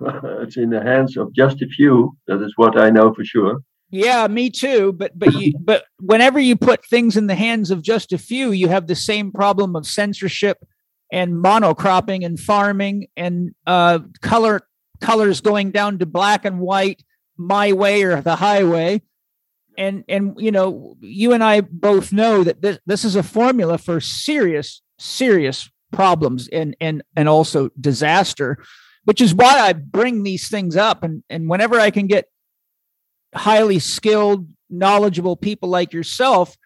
it's 0.00 0.56
in 0.56 0.70
the 0.70 0.82
hands 0.82 1.16
of 1.16 1.32
just 1.32 1.62
a 1.62 1.66
few 1.66 2.16
that 2.26 2.42
is 2.42 2.54
what 2.56 2.78
i 2.78 2.90
know 2.90 3.12
for 3.14 3.24
sure 3.24 3.60
yeah 3.90 4.26
me 4.26 4.50
too 4.50 4.92
but 4.92 5.16
but 5.16 5.32
you 5.34 5.52
but 5.60 5.84
whenever 6.00 6.40
you 6.40 6.56
put 6.56 6.84
things 6.86 7.16
in 7.16 7.26
the 7.26 7.34
hands 7.34 7.70
of 7.70 7.82
just 7.82 8.12
a 8.12 8.18
few 8.18 8.50
you 8.50 8.68
have 8.68 8.86
the 8.86 8.94
same 8.94 9.30
problem 9.30 9.76
of 9.76 9.86
censorship 9.86 10.58
and 11.12 11.32
monocropping 11.34 12.24
and 12.24 12.38
farming 12.38 13.08
and 13.16 13.54
uh 13.66 13.98
color 14.20 14.62
colors 15.00 15.40
going 15.40 15.70
down 15.70 15.98
to 15.98 16.06
black 16.06 16.44
and 16.44 16.60
white 16.60 17.02
my 17.36 17.72
way 17.72 18.02
or 18.02 18.20
the 18.20 18.36
highway. 18.36 19.02
And 19.78 20.04
and 20.08 20.34
you 20.38 20.50
know 20.50 20.96
you 21.00 21.32
and 21.32 21.42
i 21.42 21.62
both 21.62 22.12
know 22.12 22.44
that 22.44 22.60
this, 22.60 22.78
this 22.84 23.04
is 23.04 23.16
a 23.16 23.22
formula 23.22 23.78
for 23.78 24.00
serious 24.00 24.82
serious 24.98 25.70
problems 25.92 26.48
and 26.48 26.76
and 26.80 27.02
and 27.16 27.28
also 27.28 27.70
disaster 27.80 28.58
which 29.04 29.20
is 29.20 29.34
why 29.34 29.58
i 29.58 29.72
bring 29.72 30.22
these 30.22 30.48
things 30.48 30.76
up. 30.76 31.02
And 31.02 31.22
and 31.30 31.48
whenever 31.48 31.80
i 31.80 31.90
can 31.90 32.08
get 32.08 32.26
highly 33.34 33.78
skilled 33.78 34.48
knowledgeable 34.68 35.36
people 35.36 35.68
like 35.68 35.92
yourself 35.92 36.56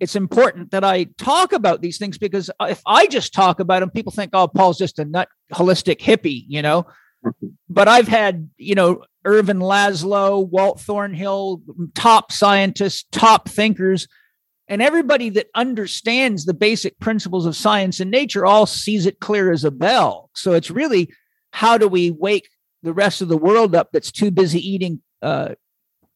it's 0.00 0.16
important 0.16 0.70
that 0.70 0.84
i 0.84 1.04
talk 1.18 1.52
about 1.52 1.80
these 1.80 1.98
things 1.98 2.18
because 2.18 2.50
if 2.62 2.82
i 2.86 3.06
just 3.06 3.32
talk 3.32 3.60
about 3.60 3.80
them 3.80 3.90
people 3.90 4.12
think 4.12 4.30
oh 4.32 4.48
paul's 4.48 4.78
just 4.78 4.98
a 4.98 5.04
nut 5.04 5.28
holistic 5.52 6.00
hippie 6.00 6.44
you 6.48 6.62
know 6.62 6.86
but 7.68 7.86
i've 7.86 8.08
had 8.08 8.48
you 8.56 8.74
know 8.74 9.02
Ervin 9.26 9.58
Laszlo, 9.58 10.48
Wal 10.48 10.76
Thornhill, 10.76 11.60
top 11.94 12.32
scientists, 12.32 13.04
top 13.12 13.48
thinkers, 13.48 14.08
and 14.68 14.80
everybody 14.80 15.30
that 15.30 15.48
understands 15.54 16.44
the 16.44 16.54
basic 16.54 16.98
principles 17.00 17.44
of 17.44 17.56
science 17.56 18.00
and 18.00 18.10
nature 18.10 18.46
all 18.46 18.66
sees 18.66 19.04
it 19.04 19.20
clear 19.20 19.52
as 19.52 19.64
a 19.64 19.70
bell. 19.70 20.30
So 20.34 20.52
it's 20.52 20.70
really 20.70 21.10
how 21.52 21.76
do 21.76 21.88
we 21.88 22.10
wake 22.12 22.48
the 22.82 22.92
rest 22.92 23.20
of 23.20 23.28
the 23.28 23.36
world 23.36 23.74
up 23.74 23.90
that's 23.92 24.12
too 24.12 24.30
busy 24.30 24.60
eating 24.60 25.02
uh, 25.22 25.54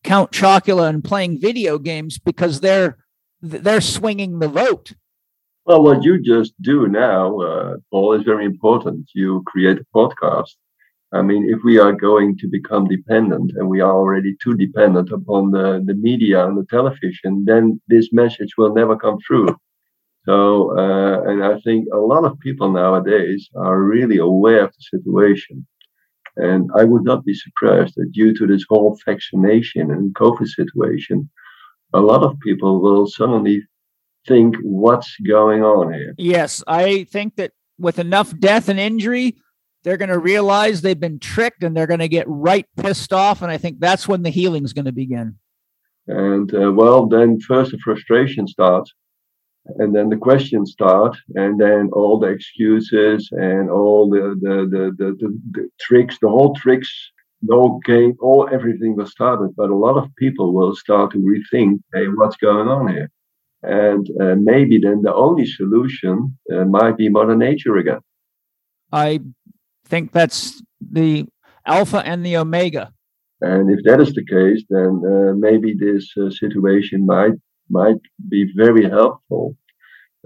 Count 0.05 0.31
Chocula 0.31 0.89
and 0.89 1.03
playing 1.03 1.41
video 1.41 1.79
games 1.79 2.19
because 2.19 2.61
they're 2.61 2.97
they're 3.45 3.81
swinging 3.81 4.39
the 4.39 4.49
vote. 4.49 4.93
Well, 5.67 5.83
what 5.83 6.03
you 6.03 6.21
just 6.23 6.53
do 6.61 6.89
now, 6.89 7.41
uh, 7.41 7.77
Paul, 7.91 8.13
is 8.15 8.23
very 8.23 8.45
important. 8.45 9.09
You 9.15 9.43
create 9.47 9.79
a 9.79 9.87
podcast 9.97 10.53
I 11.15 11.23
mean, 11.23 11.49
if 11.49 11.61
we 11.63 11.79
are 11.79 11.93
going 11.93 12.37
to 12.39 12.49
become 12.49 12.89
dependent, 12.89 13.53
and 13.57 13.69
we 13.69 13.81
are 13.81 13.93
already 13.93 14.37
too 14.43 14.55
dependent 14.57 15.13
upon 15.13 15.53
the, 15.53 15.81
the 15.87 15.95
media 15.95 16.45
and 16.45 16.59
the 16.59 16.67
television, 16.69 17.45
then 17.47 17.81
this 17.87 18.13
message 18.13 18.55
will 18.59 18.75
never 18.75 18.97
come 18.97 19.19
through. 19.25 19.57
So, 20.27 20.77
uh, 20.77 21.23
and 21.31 21.45
I 21.45 21.61
think 21.61 21.87
a 21.93 21.99
lot 21.99 22.25
of 22.25 22.41
people 22.41 22.73
nowadays 22.73 23.49
are 23.55 23.81
really 23.81 24.19
aware 24.19 24.65
of 24.65 24.73
the 24.73 24.99
situation. 24.99 25.65
And 26.37 26.69
I 26.77 26.83
would 26.83 27.05
not 27.05 27.25
be 27.25 27.35
surprised 27.35 27.95
that 27.97 28.11
due 28.11 28.35
to 28.35 28.47
this 28.49 28.65
whole 28.69 28.99
vaccination 29.07 29.93
and 29.93 30.15
COVID 30.17 30.49
situation, 30.49 31.31
a 31.95 32.01
lot 32.01 32.23
of 32.23 32.39
people 32.41 32.81
will 32.81 33.07
suddenly 33.07 33.63
think, 34.27 34.57
what's 34.63 35.17
going 35.27 35.63
on 35.63 35.93
here? 35.93 36.15
Yes, 36.19 36.63
I 36.67 37.05
think 37.05 37.37
that 37.37 37.53
with 37.79 37.99
enough 37.99 38.37
death 38.39 38.69
and 38.69 38.79
injury, 38.79 39.37
they're 39.85 39.97
going 39.97 40.11
to 40.11 40.19
realize 40.19 40.81
they've 40.81 40.99
been 40.99 41.19
tricked 41.19 41.63
and 41.63 41.77
they're 41.77 41.87
going 41.87 42.01
to 42.01 42.09
get 42.09 42.27
right 42.29 42.67
pissed 42.77 43.13
off. 43.13 43.43
And 43.43 43.51
I 43.51 43.59
think 43.59 43.79
that's 43.79 44.09
when 44.09 44.23
the 44.23 44.31
healing 44.31 44.65
is 44.65 44.73
going 44.73 44.87
to 44.87 44.93
begin. 44.93 45.37
And 46.07 46.55
uh, 46.55 46.73
well, 46.73 47.07
then 47.07 47.41
first 47.41 47.71
the 47.71 47.79
frustration 47.79 48.47
starts, 48.47 48.93
and 49.79 49.95
then 49.95 50.11
the 50.11 50.17
questions 50.17 50.73
start, 50.73 51.17
and 51.35 51.59
then 51.59 51.89
all 51.95 52.19
the 52.19 52.27
excuses 52.27 53.31
and 53.33 53.71
all 53.71 54.11
the 54.11 54.39
the 54.43 54.57
the 54.69 54.95
the, 54.99 55.17
the, 55.19 55.41
the 55.53 55.69
tricks, 55.81 56.19
the 56.21 56.29
whole 56.29 56.55
tricks, 56.55 56.93
whole 57.51 57.81
game, 57.85 58.17
all 58.21 58.49
everything 58.53 58.97
was 58.97 59.11
started. 59.11 59.55
But 59.57 59.71
a 59.71 59.77
lot 59.77 59.97
of 59.97 60.15
people 60.17 60.53
will 60.53 60.75
start 60.75 61.13
to 61.13 61.19
rethink, 61.19 61.81
hey, 61.93 62.07
what's 62.07 62.37
going 62.37 62.69
on 62.69 62.89
here? 62.89 63.11
And 63.63 64.09
uh, 64.21 64.35
maybe 64.39 64.79
then 64.79 65.03
the 65.03 65.15
only 65.15 65.47
solution 65.47 66.39
uh, 66.53 66.65
might 66.65 66.97
be 66.97 67.09
Mother 67.09 67.37
Nature 67.37 67.77
again. 67.77 68.01
I 68.93 69.21
think 69.87 70.13
that's 70.13 70.63
the 70.81 71.27
alpha 71.67 72.03
and 72.05 72.25
the 72.25 72.37
omega. 72.37 72.93
And 73.41 73.71
if 73.71 73.85
that 73.85 74.01
is 74.01 74.13
the 74.15 74.25
case, 74.25 74.65
then 74.69 75.03
uh, 75.05 75.33
maybe 75.35 75.75
this 75.75 76.13
uh, 76.17 76.31
situation 76.31 77.07
might 77.07 77.33
might 77.71 78.01
be 78.29 78.53
very 78.55 78.89
helpful. 78.89 79.57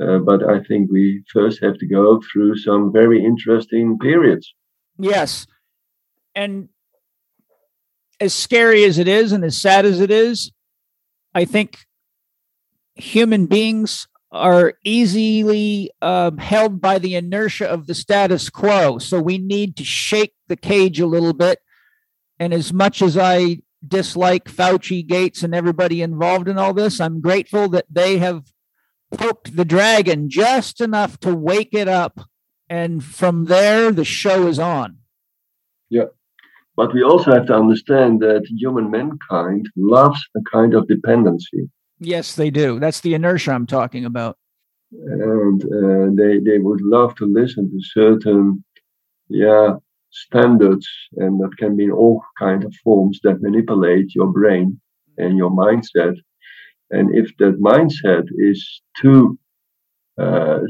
Uh, 0.01 0.19
but 0.19 0.49
I 0.49 0.61
think 0.65 0.91
we 0.91 1.25
first 1.33 1.61
have 1.63 1.79
to 1.79 1.87
go 1.87 2.21
through 2.31 2.57
some 2.59 2.93
very 2.93 3.25
interesting 3.25 3.99
periods. 3.99 4.55
Yes, 4.99 5.47
and 6.35 6.69
as 8.21 8.35
scary 8.35 8.85
as 8.85 8.99
it 8.99 9.09
is, 9.09 9.33
and 9.33 9.45
as 9.45 9.57
sad 9.57 9.85
as 9.85 10.01
it 10.01 10.11
is, 10.11 10.51
I 11.35 11.45
think 11.45 11.79
human 12.95 13.47
beings 13.47 14.09
are 14.31 14.75
easily 14.85 15.91
uh, 16.03 16.33
held 16.39 16.81
by 16.81 16.99
the 16.99 17.15
inertia 17.15 17.67
of 17.67 17.87
the 17.87 17.95
status 17.95 18.51
quo. 18.51 18.99
So 18.99 19.21
we 19.21 19.39
need 19.39 19.77
to 19.77 19.85
shake 19.85 20.35
the 20.49 20.57
cage 20.57 21.01
a 21.01 21.07
little 21.07 21.33
bit. 21.33 21.61
And 22.39 22.53
as 22.53 22.73
much 22.73 23.01
as 23.01 23.17
I 23.17 23.63
dislike 23.87 24.45
Fauci, 24.45 25.07
Gates, 25.07 25.43
and 25.43 25.55
everybody 25.55 26.03
involved 26.03 26.49
in 26.49 26.59
all 26.59 26.75
this, 26.75 27.01
I'm 27.01 27.21
grateful 27.21 27.69
that 27.71 27.87
they 27.91 28.19
have 28.19 28.53
poked 29.13 29.57
the 29.57 29.65
dragon 29.65 30.29
just 30.29 30.81
enough 30.81 31.19
to 31.21 31.35
wake 31.35 31.73
it 31.73 31.89
up. 31.89 32.21
And 32.69 33.03
from 33.03 33.47
there, 33.47 33.91
the 33.91 34.05
show 34.05 34.47
is 34.47 34.59
on. 34.59 34.99
Yeah. 35.89 36.07
But 36.79 36.95
we 36.95 37.03
also 37.03 37.33
have 37.33 37.47
to 37.47 37.57
understand 37.57 38.21
that 38.21 38.47
human 38.47 38.89
mankind 38.89 39.67
loves 39.75 40.21
a 40.37 40.41
kind 40.49 40.75
of 40.75 40.87
dependency. 40.87 41.69
Yes, 41.99 42.37
they 42.37 42.51
do. 42.51 42.79
That's 42.79 43.01
the 43.01 43.15
inertia 43.15 43.51
I'm 43.51 43.67
talking 43.67 44.05
about. 44.05 44.37
And 44.93 45.61
uh, 45.65 46.07
they 46.21 46.39
they 46.39 46.59
would 46.59 46.81
love 46.81 47.17
to 47.17 47.27
listen 47.27 47.69
to 47.69 47.81
certain, 48.01 48.65
yeah, 49.29 49.73
standards, 50.11 50.87
and 51.17 51.41
that 51.41 51.57
can 51.59 51.77
be 51.77 51.87
in 51.87 51.91
all 51.91 52.23
kind 52.39 52.63
of 52.63 52.73
forms 52.85 53.19
that 53.25 53.43
manipulate 53.43 54.15
your 54.15 54.29
brain 54.29 54.81
and 55.23 55.37
your 55.37 55.51
mindset. 55.51 56.15
And 56.93 57.13
if 57.13 57.37
that 57.39 57.61
mindset 57.61 58.27
is 58.51 58.61
too 59.03 59.37
uh, 60.17 60.61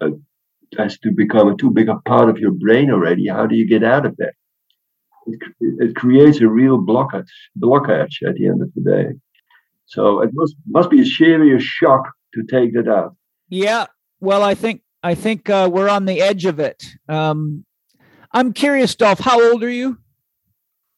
uh, 0.00 0.10
has 0.76 0.98
to 1.04 1.12
become 1.12 1.46
a 1.52 1.56
too 1.56 1.70
big 1.70 1.88
a 1.88 2.00
part 2.00 2.28
of 2.28 2.38
your 2.38 2.54
brain 2.64 2.90
already, 2.90 3.28
how 3.28 3.46
do 3.46 3.54
you 3.54 3.68
get 3.68 3.84
out 3.84 4.06
of 4.06 4.16
that? 4.16 4.34
It, 5.26 5.40
it 5.60 5.96
creates 5.96 6.40
a 6.40 6.48
real 6.48 6.78
blockage, 6.78 7.28
blockage 7.58 8.22
at 8.26 8.34
the 8.34 8.46
end 8.46 8.62
of 8.62 8.72
the 8.74 8.82
day. 8.82 9.18
So 9.86 10.20
it 10.20 10.30
must 10.32 10.54
must 10.66 10.90
be 10.90 11.00
a 11.00 11.06
serious 11.06 11.62
shock 11.62 12.04
to 12.34 12.42
take 12.44 12.74
that 12.74 12.88
out. 12.88 13.16
Yeah, 13.48 13.86
well, 14.20 14.42
I 14.42 14.54
think 14.54 14.82
I 15.02 15.14
think 15.14 15.50
uh, 15.50 15.68
we're 15.72 15.88
on 15.88 16.06
the 16.06 16.20
edge 16.20 16.46
of 16.46 16.58
it. 16.58 16.84
Um, 17.08 17.64
I'm 18.32 18.52
curious, 18.52 18.94
Dolf. 18.94 19.20
How 19.20 19.40
old 19.50 19.62
are 19.62 19.70
you? 19.70 19.98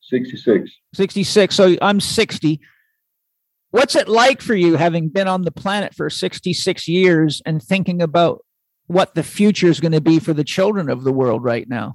Sixty-six. 0.00 0.70
Sixty-six. 0.94 1.54
So 1.54 1.76
I'm 1.82 2.00
sixty. 2.00 2.60
What's 3.70 3.96
it 3.96 4.08
like 4.08 4.40
for 4.40 4.54
you, 4.54 4.76
having 4.76 5.08
been 5.08 5.28
on 5.28 5.42
the 5.42 5.50
planet 5.50 5.94
for 5.94 6.08
sixty-six 6.08 6.86
years 6.88 7.42
and 7.44 7.62
thinking 7.62 8.00
about 8.00 8.44
what 8.86 9.14
the 9.14 9.24
future 9.24 9.66
is 9.66 9.80
going 9.80 9.92
to 9.92 10.00
be 10.00 10.20
for 10.20 10.32
the 10.32 10.44
children 10.44 10.88
of 10.88 11.02
the 11.02 11.12
world 11.12 11.42
right 11.42 11.68
now? 11.68 11.94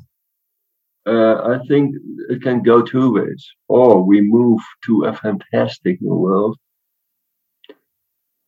Uh, 1.05 1.35
I 1.55 1.59
think 1.67 1.95
it 2.29 2.41
can 2.41 2.61
go 2.61 2.81
two 2.81 3.13
ways. 3.13 3.47
Or 3.67 4.03
we 4.03 4.21
move 4.21 4.59
to 4.85 5.05
a 5.05 5.13
fantastic 5.13 6.01
new 6.01 6.13
world, 6.13 6.57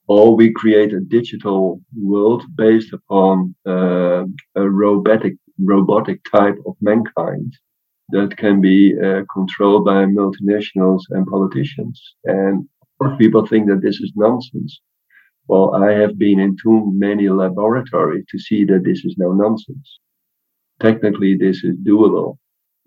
or 0.08 0.36
we 0.36 0.52
create 0.52 0.94
a 0.94 1.00
digital 1.00 1.82
world 1.96 2.44
based 2.56 2.94
upon 2.94 3.56
uh, 3.66 4.26
a 4.56 4.70
robotic 4.70 5.36
robotic 5.60 6.20
type 6.32 6.58
of 6.66 6.76
mankind 6.82 7.56
that 8.10 8.36
can 8.38 8.60
be 8.62 8.94
uh, 9.00 9.22
controlled 9.34 9.86
by 9.86 10.06
multinationals 10.06 11.02
and 11.12 11.26
politicians. 11.28 12.02
And 12.26 12.68
people 13.18 13.46
think 13.46 13.68
that 13.68 13.82
this 13.82 14.00
is 14.02 14.12
nonsense. 14.16 14.82
Well, 15.48 15.76
I 15.76 15.92
have 15.92 16.18
been 16.18 16.40
in 16.40 16.56
too 16.62 16.92
many 16.96 17.30
laboratories 17.30 18.26
to 18.30 18.40
see 18.40 18.64
that 18.66 18.84
this 18.84 19.04
is 19.06 19.16
no 19.18 19.32
nonsense. 19.34 20.00
Technically, 20.80 21.36
this 21.38 21.64
is 21.64 21.76
doable. 21.78 22.38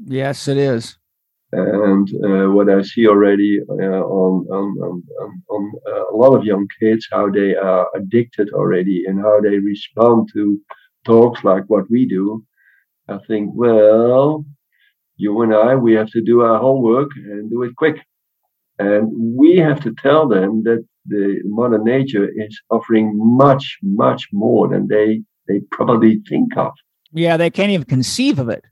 Yes, 0.05 0.48
it 0.48 0.56
is. 0.56 0.98
And 1.52 2.09
uh, 2.24 2.51
what 2.51 2.68
I 2.68 2.82
see 2.82 3.06
already 3.06 3.60
uh, 3.68 3.73
on 3.73 4.47
on, 4.51 4.77
on, 4.82 5.43
on 5.48 5.73
uh, 5.89 6.10
a 6.12 6.16
lot 6.16 6.36
of 6.36 6.44
young 6.44 6.66
kids, 6.81 7.06
how 7.10 7.31
they 7.31 7.55
are 7.55 7.89
addicted 7.94 8.51
already 8.52 9.05
and 9.06 9.20
how 9.20 9.40
they 9.40 9.59
respond 9.59 10.28
to 10.35 10.60
talks 11.05 11.44
like 11.44 11.64
what 11.68 11.89
we 11.89 12.05
do, 12.05 12.44
I 13.09 13.18
think, 13.28 13.51
well, 13.55 14.44
you 15.16 15.40
and 15.43 15.55
I, 15.55 15.77
we 15.77 15.93
have 15.94 16.10
to 16.10 16.20
do 16.20 16.43
our 16.43 16.59
homework 16.59 17.10
and 17.14 17.48
do 17.48 17.62
it 17.62 17.77
quick, 17.77 18.05
and 18.81 19.09
we 19.14 19.56
have 19.56 19.81
to 19.85 19.94
tell 19.94 20.28
them 20.28 20.64
that 20.64 20.85
the 21.06 21.40
modern 21.44 21.85
Nature 21.85 22.28
is 22.28 22.60
offering 22.70 23.12
much, 23.16 23.78
much 23.82 24.27
more 24.32 24.68
than 24.68 24.89
they 24.89 25.23
they 25.47 25.60
probably 25.70 26.20
think 26.28 26.56
of. 26.56 26.73
Yeah, 27.12 27.36
they 27.36 27.51
can't 27.51 27.70
even 27.70 27.86
conceive 27.86 28.40
of 28.40 28.48
it 28.48 28.64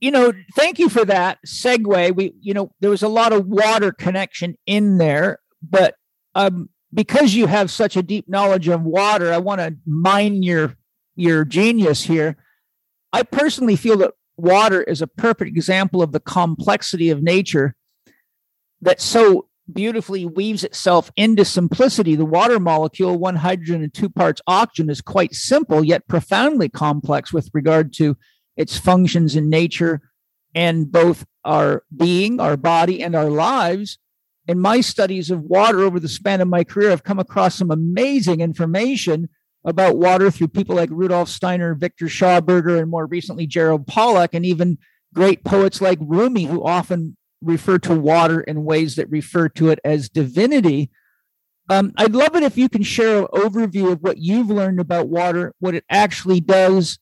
you 0.00 0.10
know, 0.10 0.32
thank 0.54 0.78
you 0.78 0.88
for 0.88 1.04
that 1.04 1.38
segue. 1.46 2.14
We, 2.14 2.34
you 2.40 2.54
know, 2.54 2.72
there 2.80 2.90
was 2.90 3.02
a 3.02 3.08
lot 3.08 3.32
of 3.32 3.46
water 3.46 3.92
connection 3.92 4.56
in 4.66 4.98
there, 4.98 5.40
but 5.62 5.94
um, 6.34 6.68
because 6.94 7.34
you 7.34 7.46
have 7.46 7.70
such 7.70 7.96
a 7.96 8.02
deep 8.02 8.28
knowledge 8.28 8.68
of 8.68 8.82
water, 8.82 9.32
I 9.32 9.38
want 9.38 9.60
to 9.60 9.76
mine 9.86 10.42
your 10.42 10.76
your 11.16 11.44
genius 11.44 12.04
here. 12.04 12.36
I 13.12 13.24
personally 13.24 13.74
feel 13.74 13.96
that 13.98 14.12
water 14.36 14.82
is 14.82 15.02
a 15.02 15.08
perfect 15.08 15.56
example 15.56 16.00
of 16.00 16.12
the 16.12 16.20
complexity 16.20 17.10
of 17.10 17.22
nature 17.22 17.74
that 18.80 19.00
so 19.00 19.48
beautifully 19.70 20.24
weaves 20.24 20.62
itself 20.62 21.10
into 21.16 21.44
simplicity. 21.44 22.14
The 22.14 22.24
water 22.24 22.60
molecule, 22.60 23.18
one 23.18 23.36
hydrogen 23.36 23.82
and 23.82 23.92
two 23.92 24.08
parts 24.08 24.40
oxygen, 24.46 24.90
is 24.90 25.00
quite 25.00 25.34
simple 25.34 25.82
yet 25.82 26.06
profoundly 26.06 26.68
complex 26.68 27.32
with 27.32 27.50
regard 27.52 27.92
to 27.94 28.16
its 28.58 28.76
functions 28.76 29.36
in 29.36 29.48
nature 29.48 30.02
and 30.54 30.90
both 30.90 31.24
our 31.44 31.84
being, 31.96 32.40
our 32.40 32.56
body, 32.56 33.02
and 33.02 33.14
our 33.14 33.30
lives. 33.30 33.98
In 34.46 34.58
my 34.58 34.80
studies 34.80 35.30
of 35.30 35.42
water 35.42 35.80
over 35.80 36.00
the 36.00 36.08
span 36.08 36.40
of 36.40 36.48
my 36.48 36.64
career, 36.64 36.90
I've 36.90 37.04
come 37.04 37.20
across 37.20 37.54
some 37.54 37.70
amazing 37.70 38.40
information 38.40 39.28
about 39.64 39.96
water 39.96 40.30
through 40.30 40.48
people 40.48 40.74
like 40.74 40.90
Rudolf 40.90 41.28
Steiner, 41.28 41.74
Viktor 41.74 42.06
Schauberger, 42.06 42.80
and 42.80 42.90
more 42.90 43.06
recently 43.06 43.46
Gerald 43.46 43.86
Pollack, 43.86 44.34
and 44.34 44.44
even 44.44 44.78
great 45.14 45.44
poets 45.44 45.80
like 45.80 45.98
Rumi, 46.00 46.44
who 46.44 46.64
often 46.64 47.16
refer 47.42 47.78
to 47.78 47.94
water 47.94 48.40
in 48.40 48.64
ways 48.64 48.96
that 48.96 49.10
refer 49.10 49.48
to 49.50 49.68
it 49.68 49.78
as 49.84 50.08
divinity. 50.08 50.90
Um, 51.70 51.92
I'd 51.96 52.14
love 52.14 52.34
it 52.34 52.42
if 52.42 52.56
you 52.58 52.68
can 52.68 52.82
share 52.82 53.20
an 53.20 53.26
overview 53.34 53.92
of 53.92 54.02
what 54.02 54.18
you've 54.18 54.50
learned 54.50 54.80
about 54.80 55.08
water, 55.08 55.54
what 55.60 55.74
it 55.74 55.84
actually 55.90 56.40
does, 56.40 56.98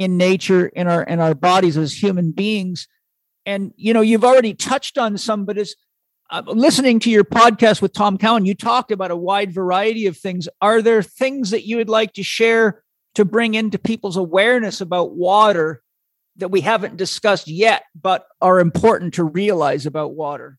in 0.00 0.16
nature 0.16 0.66
in 0.68 0.88
our 0.88 1.02
in 1.04 1.20
our 1.20 1.34
bodies 1.34 1.76
as 1.76 1.92
human 1.92 2.32
beings. 2.32 2.88
And 3.46 3.72
you 3.76 3.92
know 3.92 4.00
you've 4.00 4.24
already 4.24 4.54
touched 4.54 4.98
on 4.98 5.16
some 5.18 5.44
but 5.44 5.58
as 5.58 5.76
uh, 6.30 6.42
listening 6.46 6.98
to 7.00 7.10
your 7.10 7.24
podcast 7.24 7.82
with 7.82 7.92
tom 7.92 8.16
cowan 8.16 8.46
you 8.46 8.54
talked 8.54 8.92
about 8.92 9.10
a 9.10 9.16
wide 9.16 9.52
variety 9.52 10.06
of 10.06 10.16
things. 10.16 10.48
Are 10.62 10.80
there 10.80 11.02
things 11.02 11.50
that 11.50 11.66
you 11.66 11.76
would 11.76 11.90
like 11.90 12.14
to 12.14 12.22
share 12.22 12.82
to 13.14 13.24
bring 13.26 13.54
into 13.54 13.78
people's 13.78 14.16
awareness 14.16 14.80
about 14.80 15.16
water 15.16 15.82
that 16.36 16.50
we 16.50 16.62
haven't 16.62 16.96
discussed 16.96 17.46
yet 17.46 17.82
but 17.94 18.26
are 18.40 18.58
important 18.58 19.12
to 19.14 19.24
realize 19.24 19.84
about 19.84 20.14
water? 20.14 20.58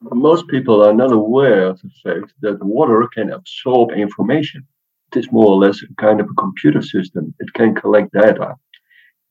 Most 0.00 0.48
people 0.48 0.84
are 0.84 0.94
not 0.94 1.12
aware 1.12 1.68
of 1.68 1.80
the 1.80 1.90
fact 2.02 2.32
that 2.40 2.64
water 2.64 3.06
can 3.14 3.30
absorb 3.30 3.92
information. 3.92 4.66
It 5.12 5.18
is 5.18 5.30
more 5.30 5.46
or 5.46 5.58
less 5.58 5.80
a 5.82 5.94
kind 5.96 6.20
of 6.20 6.26
a 6.28 6.34
computer 6.34 6.82
system. 6.82 7.34
It 7.38 7.52
can 7.52 7.74
collect 7.74 8.12
data 8.12 8.56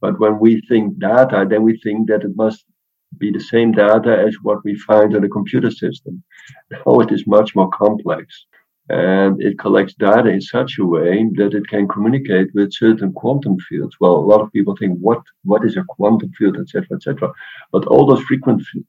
but 0.01 0.19
when 0.19 0.39
we 0.39 0.61
think 0.69 0.99
data, 0.99 1.45
then 1.49 1.63
we 1.63 1.77
think 1.79 2.07
that 2.09 2.23
it 2.23 2.35
must 2.35 2.65
be 3.17 3.31
the 3.31 3.39
same 3.39 3.71
data 3.71 4.17
as 4.27 4.35
what 4.43 4.63
we 4.63 4.75
find 4.75 5.13
in 5.15 5.23
a 5.23 5.29
computer 5.29 5.71
system. 5.71 6.23
No, 6.71 7.01
it 7.01 7.11
is 7.11 7.27
much 7.27 7.55
more 7.55 7.69
complex. 7.69 8.45
and 8.89 9.41
it 9.41 9.59
collects 9.59 9.93
data 9.93 10.29
in 10.29 10.41
such 10.41 10.79
a 10.79 10.85
way 10.85 11.23
that 11.35 11.53
it 11.53 11.67
can 11.67 11.87
communicate 11.87 12.47
with 12.55 12.73
certain 12.73 13.13
quantum 13.13 13.57
fields. 13.59 13.95
Well, 13.99 14.15
a 14.15 14.29
lot 14.31 14.41
of 14.41 14.51
people 14.51 14.75
think, 14.75 14.97
what 14.99 15.21
what 15.43 15.63
is 15.65 15.77
a 15.77 15.83
quantum 15.87 16.31
field, 16.37 16.57
etc., 16.57 16.97
etc. 16.97 17.31
But 17.71 17.85
all 17.85 18.05
those 18.07 18.23
frequency 18.23 18.83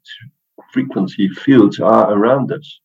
frequency 0.72 1.28
fields 1.28 1.80
are 1.80 2.12
around 2.12 2.50
us, 2.52 2.80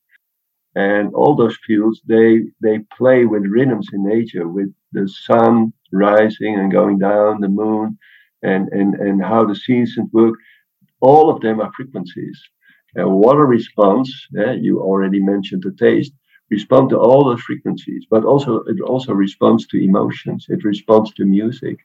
and 0.75 1.13
all 1.13 1.35
those 1.35 1.57
fields 1.65 2.01
they 2.05 2.43
they 2.61 2.79
play 2.97 3.25
with 3.25 3.43
rhythms 3.45 3.87
in 3.93 4.03
nature, 4.07 4.47
with 4.47 4.73
the 4.91 5.07
sun 5.07 5.71
rising 5.93 6.55
and 6.59 6.71
going 6.71 6.99
down, 6.99 7.39
the 7.39 7.47
moon, 7.47 7.97
and 8.53 8.63
and 8.79 8.89
and 9.05 9.17
how 9.31 9.41
the 9.45 9.55
seasons 9.67 10.09
work. 10.19 10.35
All 11.01 11.29
of 11.29 11.41
them 11.41 11.61
are 11.61 11.71
frequencies. 11.79 12.37
Water 12.97 13.45
response, 13.45 14.09
eh, 14.43 14.53
you 14.67 14.81
already 14.81 15.21
mentioned 15.21 15.63
the 15.63 15.75
taste 15.87 16.13
respond 16.51 16.89
to 16.89 16.99
all 16.99 17.23
the 17.29 17.37
frequencies, 17.37 18.05
but 18.13 18.23
also 18.25 18.51
it 18.73 18.79
also 18.81 19.13
responds 19.13 19.67
to 19.67 19.83
emotions. 19.89 20.45
It 20.49 20.63
responds 20.63 21.13
to 21.15 21.25
music. 21.25 21.77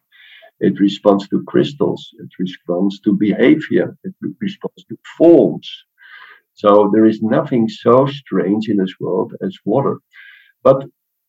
It 0.61 0.81
responds 0.81 1.29
to 1.29 1.43
crystals. 1.53 2.03
It 2.25 2.31
responds 2.39 3.01
to 3.01 3.13
behavior. 3.29 3.97
It 4.05 4.15
responds 4.41 4.85
to 4.89 4.97
forms. 5.19 5.69
So 6.55 6.91
there 6.93 7.07
is 7.07 7.23
nothing 7.23 7.69
so 7.69 8.07
strange 8.07 8.69
in 8.69 8.77
this 8.79 8.95
world 9.01 9.35
as 9.43 9.57
water. 9.65 9.99
But 10.63 10.87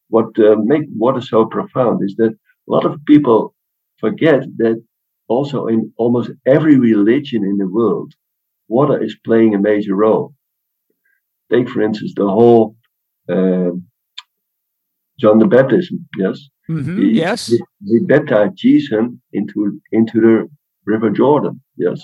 what 0.10 0.38
uh, 0.40 0.56
makes 0.58 0.88
water 0.96 1.22
so 1.22 1.46
profound 1.46 2.04
is 2.04 2.16
that 2.18 2.34
a 2.34 2.72
lot 2.76 2.86
of 2.86 3.04
people 3.06 3.56
forget 4.00 4.42
that 4.58 4.84
also 5.32 5.68
in 5.68 5.80
almost 5.98 6.30
every 6.46 6.78
religion 6.78 7.44
in 7.44 7.58
the 7.58 7.68
world, 7.68 8.14
water 8.68 9.02
is 9.02 9.16
playing 9.24 9.56
a 9.56 9.60
major 9.60 9.96
role. 9.96 10.34
Take, 11.52 11.70
for 11.70 11.82
instance, 11.82 12.14
the 12.16 12.30
whole 12.38 12.76
uh, 13.30 13.72
John 15.20 15.40
the 15.40 15.52
Baptist, 15.58 15.94
yes, 16.18 16.38
mm-hmm, 16.70 16.98
he, 17.00 17.06
yes, 17.12 17.48
he, 17.48 17.60
he, 17.86 18.00
baptized 18.14 18.56
Jesus 18.58 19.06
into 19.34 19.80
into 19.92 20.20
the 20.26 20.50
River 20.86 21.10
Jordan, 21.10 21.62
yes, 21.78 22.00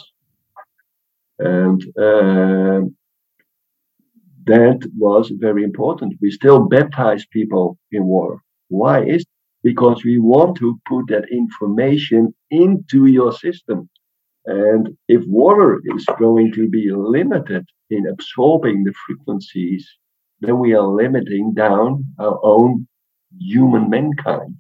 and 1.39 1.79
uh, 2.07 2.81
that 4.51 4.79
was 4.97 5.31
very 5.47 5.63
important. 5.63 6.19
We 6.21 6.31
still 6.31 6.59
baptize 6.67 7.25
people 7.37 7.77
in 7.91 8.05
water. 8.05 8.37
Why 8.67 9.03
is 9.03 9.21
it? 9.21 9.36
Because 9.69 9.99
we 10.03 10.17
want 10.33 10.51
to 10.57 10.79
put 10.91 11.03
that 11.07 11.25
information 11.31 12.21
into 12.49 12.99
your 13.17 13.31
system. 13.45 13.79
And 14.45 14.83
if 15.07 15.21
water 15.27 15.71
is 15.95 16.05
going 16.19 16.49
to 16.53 16.65
be 16.69 16.83
limited 16.91 17.63
in 17.89 18.07
absorbing 18.07 18.77
the 18.83 18.93
frequencies 19.05 19.83
then 20.41 20.59
we 20.59 20.73
are 20.73 20.87
limiting 20.87 21.53
down 21.53 22.05
our 22.19 22.39
own 22.43 22.87
human 23.39 23.89
mankind. 23.89 24.55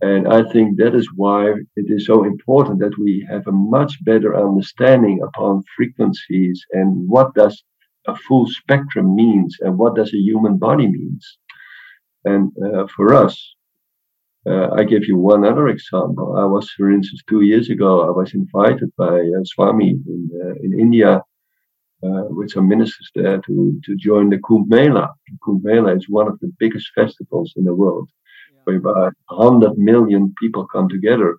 And 0.00 0.28
I 0.28 0.42
think 0.52 0.76
that 0.76 0.94
is 0.94 1.08
why 1.14 1.50
it 1.76 1.86
is 1.88 2.06
so 2.06 2.24
important 2.24 2.80
that 2.80 2.98
we 2.98 3.26
have 3.30 3.46
a 3.46 3.52
much 3.52 4.04
better 4.04 4.36
understanding 4.36 5.20
upon 5.22 5.62
frequencies 5.76 6.62
and 6.72 7.08
what 7.08 7.34
does 7.34 7.62
a 8.06 8.14
full 8.14 8.46
spectrum 8.46 9.14
means 9.14 9.56
and 9.60 9.78
what 9.78 9.96
does 9.96 10.12
a 10.12 10.18
human 10.18 10.58
body 10.58 10.86
means. 10.86 11.38
And 12.24 12.52
uh, 12.62 12.86
for 12.94 13.14
us, 13.14 13.55
uh, 14.48 14.70
I 14.74 14.84
give 14.84 15.04
you 15.04 15.16
one 15.16 15.44
other 15.44 15.68
example. 15.68 16.36
I 16.36 16.44
was, 16.44 16.70
for 16.70 16.90
instance, 16.90 17.22
two 17.28 17.42
years 17.42 17.68
ago, 17.68 18.06
I 18.06 18.10
was 18.10 18.34
invited 18.34 18.92
by 18.96 19.18
uh, 19.18 19.44
Swami 19.44 19.90
in, 19.90 20.30
uh, 20.42 20.54
in 20.62 20.78
India 20.78 21.22
uh, 22.02 22.24
with 22.28 22.50
some 22.50 22.68
ministers 22.68 23.10
there 23.14 23.38
to, 23.38 23.80
to 23.84 23.96
join 23.96 24.30
the 24.30 24.38
Kumbh 24.38 24.68
Mela. 24.68 25.12
Kumbh 25.44 25.64
Mela 25.64 25.96
is 25.96 26.08
one 26.08 26.28
of 26.28 26.38
the 26.40 26.52
biggest 26.60 26.90
festivals 26.94 27.54
in 27.56 27.64
the 27.64 27.74
world, 27.74 28.08
yeah. 28.52 28.60
where 28.64 28.76
about 28.76 29.14
100 29.28 29.78
million 29.78 30.32
people 30.40 30.66
come 30.66 30.88
together. 30.88 31.38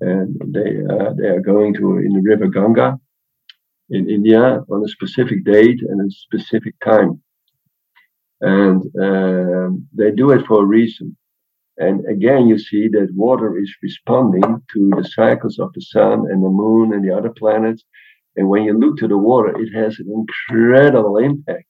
And 0.00 0.36
they, 0.46 0.78
uh, 0.90 1.12
they 1.18 1.28
are 1.28 1.40
going 1.40 1.74
to 1.74 1.98
in 1.98 2.14
the 2.14 2.22
river 2.22 2.48
Ganga 2.48 2.98
in 3.90 4.08
India 4.08 4.60
on 4.70 4.84
a 4.84 4.88
specific 4.88 5.44
date 5.44 5.80
and 5.82 6.00
a 6.00 6.10
specific 6.10 6.74
time. 6.84 7.22
And 8.40 8.82
um, 9.00 9.88
they 9.92 10.10
do 10.10 10.30
it 10.30 10.46
for 10.46 10.62
a 10.62 10.66
reason. 10.66 11.16
And 11.78 12.04
again, 12.06 12.48
you 12.48 12.58
see 12.58 12.88
that 12.88 13.14
water 13.14 13.58
is 13.58 13.72
responding 13.82 14.62
to 14.72 14.90
the 14.96 15.04
cycles 15.04 15.58
of 15.58 15.72
the 15.72 15.80
sun 15.80 16.26
and 16.30 16.42
the 16.42 16.48
moon 16.48 16.92
and 16.92 17.04
the 17.04 17.16
other 17.16 17.30
planets 17.30 17.84
and 18.38 18.48
when 18.48 18.62
you 18.62 18.78
look 18.78 18.96
to 18.98 19.08
the 19.08 19.18
water, 19.18 19.52
it 19.60 19.72
has 19.74 19.98
an 19.98 20.08
incredible 20.12 21.16
impact. 21.18 21.66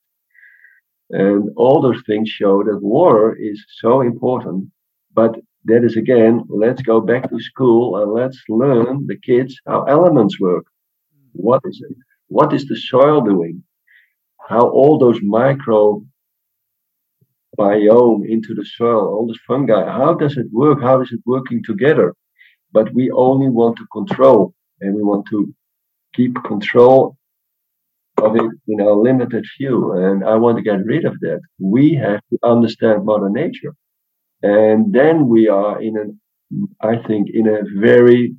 And 1.09 1.49
all 1.57 1.81
those 1.81 2.03
things 2.07 2.29
show 2.29 2.63
that 2.63 2.83
water 2.83 3.35
is 3.35 3.65
so 3.79 4.03
important. 4.03 4.71
But 5.15 5.41
that 5.65 5.83
is 5.83 5.97
again, 5.97 6.43
let's 6.51 6.83
go 6.83 7.01
back 7.01 7.31
to 7.31 7.41
school 7.41 7.97
and 7.97 8.13
let's 8.13 8.39
learn 8.51 9.07
the 9.07 9.17
kids 9.17 9.59
how 9.67 9.85
elements 9.85 10.39
work. 10.39 10.67
What 11.33 11.63
is 11.65 11.83
it? 11.89 11.97
What 12.27 12.53
is 12.53 12.67
the 12.67 12.77
soil 12.77 13.23
doing? 13.23 13.63
How 14.47 14.69
all 14.69 14.99
those 14.99 15.21
micro 15.23 16.05
biome 17.59 18.29
into 18.29 18.55
the 18.55 18.65
soil, 18.65 19.09
all 19.09 19.27
this 19.27 19.41
fungi, 19.47 19.85
how 19.85 20.15
does 20.15 20.37
it 20.37 20.47
work? 20.53 20.81
How 20.81 21.01
is 21.03 21.11
it 21.13 21.21
working 21.27 21.63
together? 21.63 22.15
But 22.73 22.93
we 22.95 23.11
only 23.11 23.49
want 23.49 23.77
to 23.79 23.87
control 23.93 24.55
and 24.81 24.95
we 24.95 25.03
want 25.03 25.27
to 25.31 25.53
keep 26.15 26.35
control 26.45 27.17
of 28.23 28.37
it 28.37 28.51
in 28.67 28.81
a 28.81 28.93
limited 28.93 29.45
view. 29.59 29.93
And 29.93 30.25
I 30.25 30.35
want 30.37 30.57
to 30.57 30.63
get 30.63 30.85
rid 30.85 31.05
of 31.05 31.19
that. 31.21 31.41
We 31.59 31.95
have 31.95 32.21
to 32.31 32.39
understand 32.43 33.05
Mother 33.05 33.31
Nature. 33.31 33.75
And 34.43 34.93
then 34.93 35.29
we 35.29 35.49
are 35.49 35.81
in 35.83 35.97
an, 35.97 36.21
I 36.81 36.97
think, 37.07 37.31
in 37.33 37.49
a 37.49 37.63
very 37.81 38.35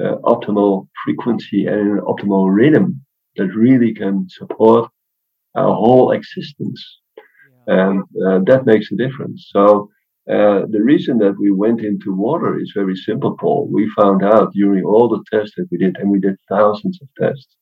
uh, 0.00 0.16
optimal 0.24 0.88
frequency 1.04 1.66
and 1.66 1.98
an 1.98 2.00
optimal 2.00 2.54
rhythm 2.54 3.04
that 3.36 3.48
really 3.48 3.94
can 3.94 4.26
support 4.28 4.90
our 5.56 5.74
whole 5.74 6.12
existence. 6.12 7.00
And 7.66 8.02
uh, 8.26 8.40
that 8.46 8.66
makes 8.66 8.90
a 8.92 8.96
difference. 8.96 9.48
So 9.52 9.90
uh, 10.30 10.66
the 10.70 10.82
reason 10.82 11.18
that 11.18 11.36
we 11.38 11.50
went 11.50 11.80
into 11.80 12.14
water 12.14 12.58
is 12.58 12.72
very 12.74 12.96
simple, 12.96 13.36
Paul. 13.38 13.68
We 13.72 13.90
found 13.98 14.24
out 14.24 14.52
during 14.52 14.84
all 14.84 15.08
the 15.08 15.24
tests 15.32 15.54
that 15.56 15.68
we 15.70 15.78
did, 15.78 15.96
and 15.98 16.10
we 16.10 16.20
did 16.20 16.36
thousands 16.48 17.00
of 17.02 17.08
tests, 17.20 17.56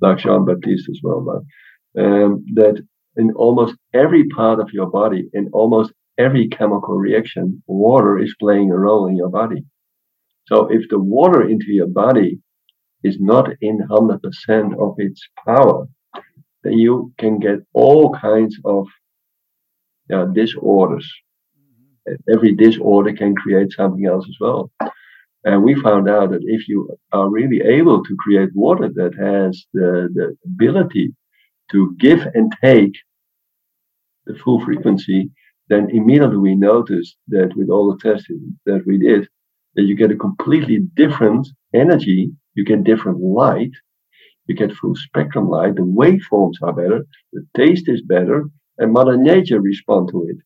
like 0.00 0.18
Jean 0.18 0.44
Baptiste 0.44 0.88
as 0.90 1.00
well, 1.02 1.20
but, 1.20 2.02
um, 2.02 2.44
that 2.54 2.82
in 3.16 3.32
almost 3.32 3.76
every 3.94 4.28
part 4.28 4.60
of 4.60 4.70
your 4.72 4.86
body, 4.90 5.28
in 5.32 5.48
almost 5.52 5.92
every 6.18 6.48
chemical 6.48 6.96
reaction, 6.96 7.62
water 7.66 8.18
is 8.18 8.34
playing 8.38 8.70
a 8.70 8.78
role 8.78 9.06
in 9.08 9.16
your 9.16 9.30
body. 9.30 9.64
So 10.46 10.68
if 10.70 10.88
the 10.90 10.98
water 10.98 11.48
into 11.48 11.66
your 11.68 11.88
body 11.88 12.40
is 13.04 13.18
not 13.20 13.50
in 13.60 13.78
100% 13.90 14.78
of 14.80 14.94
its 14.98 15.22
power, 15.46 15.86
then 16.66 16.78
you 16.78 17.12
can 17.18 17.38
get 17.38 17.58
all 17.72 18.12
kinds 18.14 18.58
of 18.64 18.86
disorders 20.32 21.08
mm-hmm. 21.58 22.34
every 22.34 22.52
disorder 22.54 23.12
can 23.12 23.34
create 23.34 23.72
something 23.72 24.06
else 24.06 24.26
as 24.28 24.36
well. 24.40 24.70
And 25.44 25.62
we 25.62 25.80
found 25.80 26.08
out 26.08 26.30
that 26.32 26.42
if 26.42 26.66
you 26.66 26.98
are 27.12 27.28
really 27.30 27.60
able 27.60 28.02
to 28.02 28.16
create 28.18 28.50
water 28.54 28.88
that 28.88 29.14
has 29.14 29.64
the, 29.72 30.08
the 30.12 30.36
ability 30.44 31.14
to 31.70 31.94
give 31.98 32.26
and 32.34 32.52
take 32.60 32.94
the 34.26 34.34
full 34.34 34.64
frequency, 34.64 35.30
then 35.68 35.88
immediately 35.90 36.36
we 36.36 36.56
noticed 36.56 37.16
that 37.28 37.54
with 37.56 37.68
all 37.70 37.86
the 37.90 37.98
testing 37.98 38.58
that 38.66 38.84
we 38.86 38.98
did, 38.98 39.28
that 39.76 39.84
you 39.84 39.94
get 39.94 40.10
a 40.10 40.16
completely 40.16 40.78
different 40.94 41.46
energy, 41.74 42.30
you 42.54 42.64
get 42.64 42.82
different 42.82 43.20
light, 43.20 43.72
you 44.46 44.54
get 44.54 44.72
full 44.72 44.94
spectrum 44.94 45.48
light, 45.48 45.74
the 45.76 45.82
waveforms 45.82 46.54
are 46.62 46.72
better, 46.72 47.06
the 47.32 47.46
taste 47.56 47.88
is 47.88 48.02
better, 48.02 48.48
and 48.78 48.92
Mother 48.92 49.16
Nature 49.16 49.60
respond 49.60 50.08
to 50.10 50.26
it. 50.28 50.36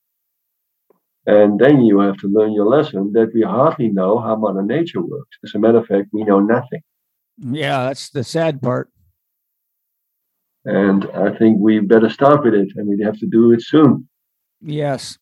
And 1.26 1.60
then 1.60 1.82
you 1.82 2.00
have 2.00 2.16
to 2.18 2.28
learn 2.28 2.52
your 2.52 2.66
lesson 2.66 3.12
that 3.12 3.32
we 3.34 3.42
hardly 3.42 3.88
know 3.88 4.18
how 4.18 4.36
Mother 4.36 4.62
Nature 4.62 5.02
works. 5.02 5.36
As 5.44 5.54
a 5.54 5.58
matter 5.58 5.78
of 5.78 5.86
fact, 5.86 6.08
we 6.12 6.24
know 6.24 6.40
nothing. 6.40 6.80
Yeah, 7.38 7.84
that's 7.84 8.10
the 8.10 8.24
sad 8.24 8.62
part. 8.62 8.90
And 10.64 11.06
I 11.14 11.36
think 11.36 11.58
we 11.58 11.80
better 11.80 12.10
start 12.10 12.44
with 12.44 12.54
it 12.54 12.68
and 12.76 12.88
we 12.88 13.02
have 13.02 13.18
to 13.18 13.26
do 13.26 13.52
it 13.52 13.62
soon. 13.62 14.08
Yes. 14.60 15.18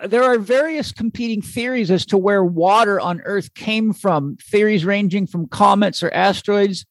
There 0.00 0.24
are 0.24 0.38
various 0.38 0.90
competing 0.90 1.42
theories 1.42 1.90
as 1.90 2.04
to 2.06 2.18
where 2.18 2.44
water 2.44 2.98
on 2.98 3.20
Earth 3.22 3.54
came 3.54 3.92
from, 3.92 4.36
theories 4.50 4.84
ranging 4.84 5.26
from 5.26 5.46
comets 5.46 6.02
or 6.02 6.10
asteroids 6.12 6.84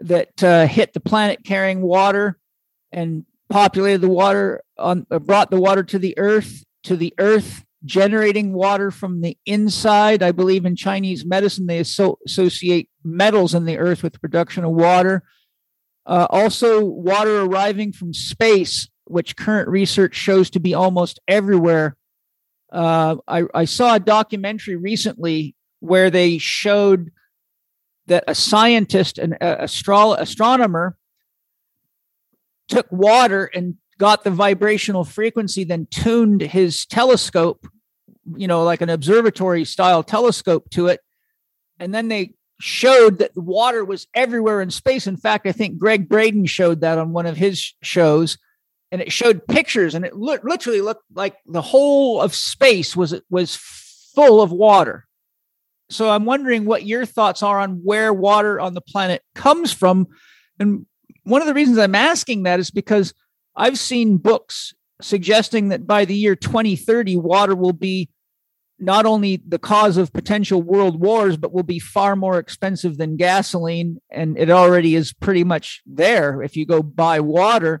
that 0.00 0.42
uh, 0.42 0.66
hit 0.66 0.92
the 0.92 1.00
planet 1.00 1.44
carrying 1.44 1.80
water 1.80 2.38
and 2.92 3.24
populated 3.48 4.00
the 4.00 4.08
water 4.08 4.62
on 4.78 5.06
uh, 5.10 5.18
brought 5.18 5.50
the 5.50 5.60
water 5.60 5.82
to 5.82 5.98
the 5.98 6.16
earth 6.18 6.64
to 6.84 6.96
the 6.96 7.14
earth, 7.18 7.64
generating 7.84 8.52
water 8.52 8.90
from 8.90 9.20
the 9.20 9.36
inside. 9.44 10.22
I 10.22 10.32
believe 10.32 10.64
in 10.64 10.76
Chinese 10.76 11.24
medicine, 11.24 11.66
they 11.66 11.80
asso- 11.80 12.18
associate 12.26 12.88
metals 13.02 13.54
in 13.54 13.64
the 13.64 13.78
earth 13.78 14.02
with 14.02 14.12
the 14.12 14.20
production 14.20 14.64
of 14.64 14.72
water. 14.72 15.22
Uh, 16.06 16.26
also, 16.30 16.84
water 16.84 17.42
arriving 17.42 17.92
from 17.92 18.12
space 18.12 18.88
which 19.06 19.36
current 19.36 19.68
research 19.68 20.14
shows 20.14 20.50
to 20.50 20.60
be 20.60 20.74
almost 20.74 21.20
everywhere. 21.28 21.96
Uh, 22.72 23.16
I, 23.26 23.44
I 23.54 23.64
saw 23.64 23.94
a 23.94 24.00
documentary 24.00 24.76
recently 24.76 25.54
where 25.80 26.10
they 26.10 26.38
showed 26.38 27.10
that 28.06 28.24
a 28.26 28.34
scientist, 28.34 29.18
an 29.18 29.36
astro- 29.40 30.12
astronomer, 30.12 30.96
took 32.68 32.90
water 32.90 33.50
and 33.54 33.76
got 33.98 34.24
the 34.24 34.30
vibrational 34.30 35.04
frequency, 35.04 35.64
then 35.64 35.86
tuned 35.90 36.40
his 36.40 36.86
telescope, 36.86 37.66
you 38.36 38.48
know, 38.48 38.64
like 38.64 38.80
an 38.80 38.90
observatory 38.90 39.64
style 39.64 40.02
telescope 40.02 40.68
to 40.70 40.88
it. 40.88 41.00
And 41.78 41.94
then 41.94 42.08
they 42.08 42.34
showed 42.60 43.18
that 43.18 43.36
water 43.36 43.84
was 43.84 44.06
everywhere 44.14 44.60
in 44.60 44.70
space. 44.70 45.06
In 45.06 45.16
fact, 45.16 45.46
I 45.46 45.52
think 45.52 45.78
Gregg 45.78 46.08
Braden 46.08 46.46
showed 46.46 46.80
that 46.80 46.98
on 46.98 47.12
one 47.12 47.26
of 47.26 47.36
his 47.36 47.74
shows. 47.82 48.38
And 48.92 49.02
it 49.02 49.10
showed 49.10 49.48
pictures, 49.48 49.96
and 49.96 50.04
it 50.04 50.14
lo- 50.14 50.38
literally 50.44 50.80
looked 50.80 51.02
like 51.12 51.34
the 51.46 51.62
whole 51.62 52.20
of 52.20 52.32
space 52.32 52.94
was 52.94 53.20
was 53.28 53.56
full 53.56 54.40
of 54.40 54.52
water. 54.52 55.04
So 55.94 56.10
I'm 56.10 56.24
wondering 56.24 56.64
what 56.64 56.84
your 56.84 57.06
thoughts 57.06 57.42
are 57.42 57.60
on 57.60 57.80
where 57.82 58.12
water 58.12 58.60
on 58.60 58.74
the 58.74 58.80
planet 58.80 59.22
comes 59.34 59.72
from. 59.72 60.08
And 60.58 60.86
one 61.22 61.40
of 61.40 61.46
the 61.46 61.54
reasons 61.54 61.78
I'm 61.78 61.94
asking 61.94 62.42
that 62.42 62.60
is 62.60 62.70
because 62.70 63.14
I've 63.56 63.78
seen 63.78 64.16
books 64.16 64.74
suggesting 65.00 65.68
that 65.68 65.86
by 65.86 66.04
the 66.04 66.16
year 66.16 66.34
2030, 66.34 67.16
water 67.16 67.54
will 67.54 67.72
be 67.72 68.10
not 68.80 69.06
only 69.06 69.40
the 69.46 69.58
cause 69.58 69.96
of 69.96 70.12
potential 70.12 70.60
world 70.60 71.00
wars, 71.00 71.36
but 71.36 71.52
will 71.52 71.62
be 71.62 71.78
far 71.78 72.16
more 72.16 72.38
expensive 72.38 72.98
than 72.98 73.16
gasoline. 73.16 74.00
And 74.10 74.36
it 74.36 74.50
already 74.50 74.96
is 74.96 75.12
pretty 75.12 75.44
much 75.44 75.80
there 75.86 76.42
if 76.42 76.56
you 76.56 76.66
go 76.66 76.82
buy 76.82 77.20
water. 77.20 77.80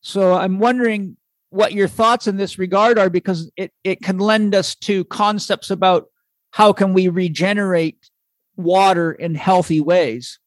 So 0.00 0.34
I'm 0.34 0.58
wondering 0.58 1.18
what 1.50 1.74
your 1.74 1.86
thoughts 1.86 2.26
in 2.26 2.38
this 2.38 2.58
regard 2.58 2.98
are 2.98 3.10
because 3.10 3.52
it, 3.56 3.72
it 3.84 4.00
can 4.00 4.16
lend 4.16 4.54
us 4.54 4.74
to 4.76 5.04
concepts 5.04 5.70
about 5.70 6.06
how 6.52 6.72
can 6.72 6.94
we 6.94 7.08
regenerate 7.08 8.10
water 8.56 9.12
in 9.12 9.34
healthy 9.34 9.80
ways. 9.80 10.38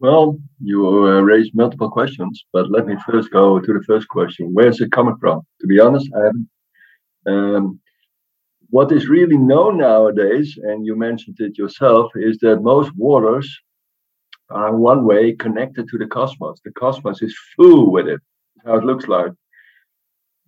Well, 0.00 0.38
you 0.62 0.86
uh, 0.86 1.20
raised 1.20 1.54
multiple 1.54 1.90
questions, 1.90 2.44
but 2.52 2.70
let 2.70 2.86
me 2.86 2.96
first 3.06 3.30
go 3.32 3.58
to 3.58 3.72
the 3.72 3.82
first 3.84 4.08
question. 4.08 4.50
Where's 4.52 4.80
it 4.80 4.92
coming 4.92 5.16
from? 5.20 5.42
To 5.60 5.66
be 5.66 5.80
honest, 5.80 6.08
I. 6.14 6.30
Um, 7.30 7.80
what 8.70 8.92
is 8.92 9.08
really 9.08 9.38
known 9.38 9.78
nowadays, 9.78 10.58
and 10.62 10.84
you 10.84 10.94
mentioned 10.94 11.36
it 11.40 11.56
yourself, 11.56 12.12
is 12.14 12.38
that 12.40 12.62
most 12.62 12.92
waters 12.96 13.48
are 14.50 14.76
one 14.76 15.04
way 15.04 15.32
connected 15.32 15.88
to 15.88 15.98
the 15.98 16.06
cosmos. 16.06 16.60
The 16.64 16.72
cosmos 16.72 17.22
is 17.22 17.36
full 17.56 17.90
with 17.90 18.06
it, 18.06 18.20
how 18.64 18.76
it 18.76 18.84
looks 18.84 19.08
like. 19.08 19.32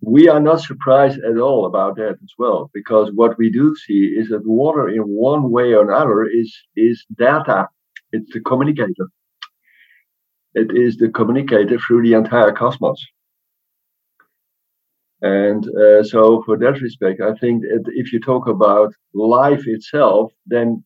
We 0.01 0.27
are 0.29 0.39
not 0.39 0.61
surprised 0.61 1.19
at 1.19 1.37
all 1.37 1.65
about 1.67 1.95
that 1.97 2.17
as 2.23 2.33
well, 2.37 2.69
because 2.73 3.11
what 3.13 3.37
we 3.37 3.49
do 3.51 3.75
see 3.75 4.05
is 4.17 4.29
that 4.29 4.45
water 4.45 4.89
in 4.89 5.03
one 5.03 5.51
way 5.51 5.73
or 5.73 5.83
another 5.89 6.25
is, 6.25 6.55
is 6.75 7.05
data. 7.17 7.67
It's 8.11 8.33
the 8.33 8.41
communicator 8.41 9.07
it 10.53 10.75
is 10.75 10.97
the 10.97 11.09
communicator 11.09 11.77
through 11.79 12.03
the 12.03 12.13
entire 12.13 12.51
cosmos. 12.51 13.03
And 15.21 15.63
uh, 15.77 16.03
so, 16.03 16.41
for 16.45 16.57
that 16.57 16.81
respect, 16.81 17.21
I 17.21 17.35
think 17.35 17.61
that 17.61 17.83
if 17.93 18.11
you 18.11 18.19
talk 18.19 18.47
about 18.47 18.91
life 19.13 19.67
itself, 19.67 20.31
then 20.47 20.83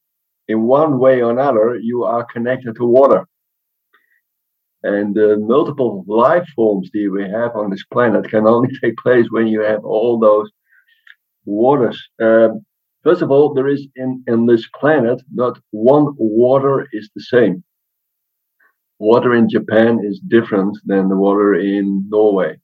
in 0.49 0.63
one 0.63 0.99
way 0.99 1.21
or 1.21 1.31
another, 1.31 1.79
you 1.81 2.03
are 2.03 2.25
connected 2.25 2.75
to 2.75 2.85
water. 2.85 3.25
And 4.93 5.15
the 5.15 5.37
multiple 5.37 6.03
life 6.07 6.47
forms 6.55 6.89
that 6.93 7.09
we 7.11 7.23
have 7.23 7.55
on 7.55 7.69
this 7.69 7.85
planet 7.91 8.29
can 8.29 8.47
only 8.47 8.69
take 8.81 8.97
place 8.97 9.27
when 9.29 9.47
you 9.47 9.61
have 9.61 9.83
all 9.83 10.19
those 10.19 10.49
waters. 11.45 11.97
Um, 12.21 12.65
first 13.03 13.21
of 13.21 13.31
all, 13.31 13.53
there 13.53 13.67
is 13.67 13.87
in, 13.95 14.23
in 14.27 14.45
this 14.45 14.67
planet 14.79 15.21
not 15.33 15.59
one 15.71 16.13
water 16.17 16.87
is 16.91 17.09
the 17.15 17.21
same 17.21 17.63
water 18.99 19.33
in 19.35 19.49
Japan 19.49 19.99
is 20.03 20.19
different 20.19 20.77
than 20.85 21.09
the 21.09 21.17
water 21.17 21.55
in 21.55 22.07
Norway. 22.09 22.57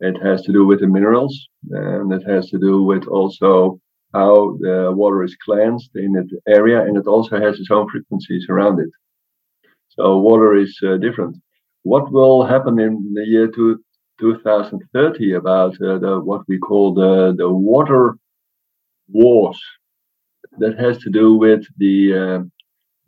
It 0.00 0.20
has 0.22 0.42
to 0.42 0.52
do 0.52 0.66
with 0.66 0.80
the 0.80 0.86
minerals, 0.86 1.48
and 1.70 2.12
it 2.12 2.22
has 2.28 2.50
to 2.50 2.58
do 2.58 2.82
with 2.82 3.06
also 3.06 3.80
how 4.12 4.56
the 4.60 4.92
water 4.94 5.24
is 5.24 5.36
cleansed 5.44 5.90
in 5.96 6.12
that 6.12 6.28
area, 6.46 6.82
and 6.82 6.96
it 6.96 7.06
also 7.06 7.40
has 7.40 7.58
its 7.58 7.70
own 7.70 7.88
frequencies 7.88 8.46
around 8.48 8.80
it. 8.80 8.90
So 9.96 10.18
water 10.18 10.56
is 10.56 10.76
uh, 10.82 10.96
different. 10.96 11.36
What 11.82 12.10
will 12.10 12.44
happen 12.44 12.80
in 12.80 13.14
the 13.14 13.24
year 13.24 13.48
two, 13.48 13.82
2030 14.20 15.32
about 15.34 15.72
uh, 15.82 15.98
the 15.98 16.20
what 16.20 16.42
we 16.48 16.58
call 16.58 16.94
the 16.94 17.34
the 17.36 17.48
water 17.48 18.16
wars? 19.08 19.60
That 20.58 20.78
has 20.78 20.98
to 20.98 21.10
do 21.10 21.34
with 21.34 21.64
the 21.78 21.96
uh, 22.14 22.40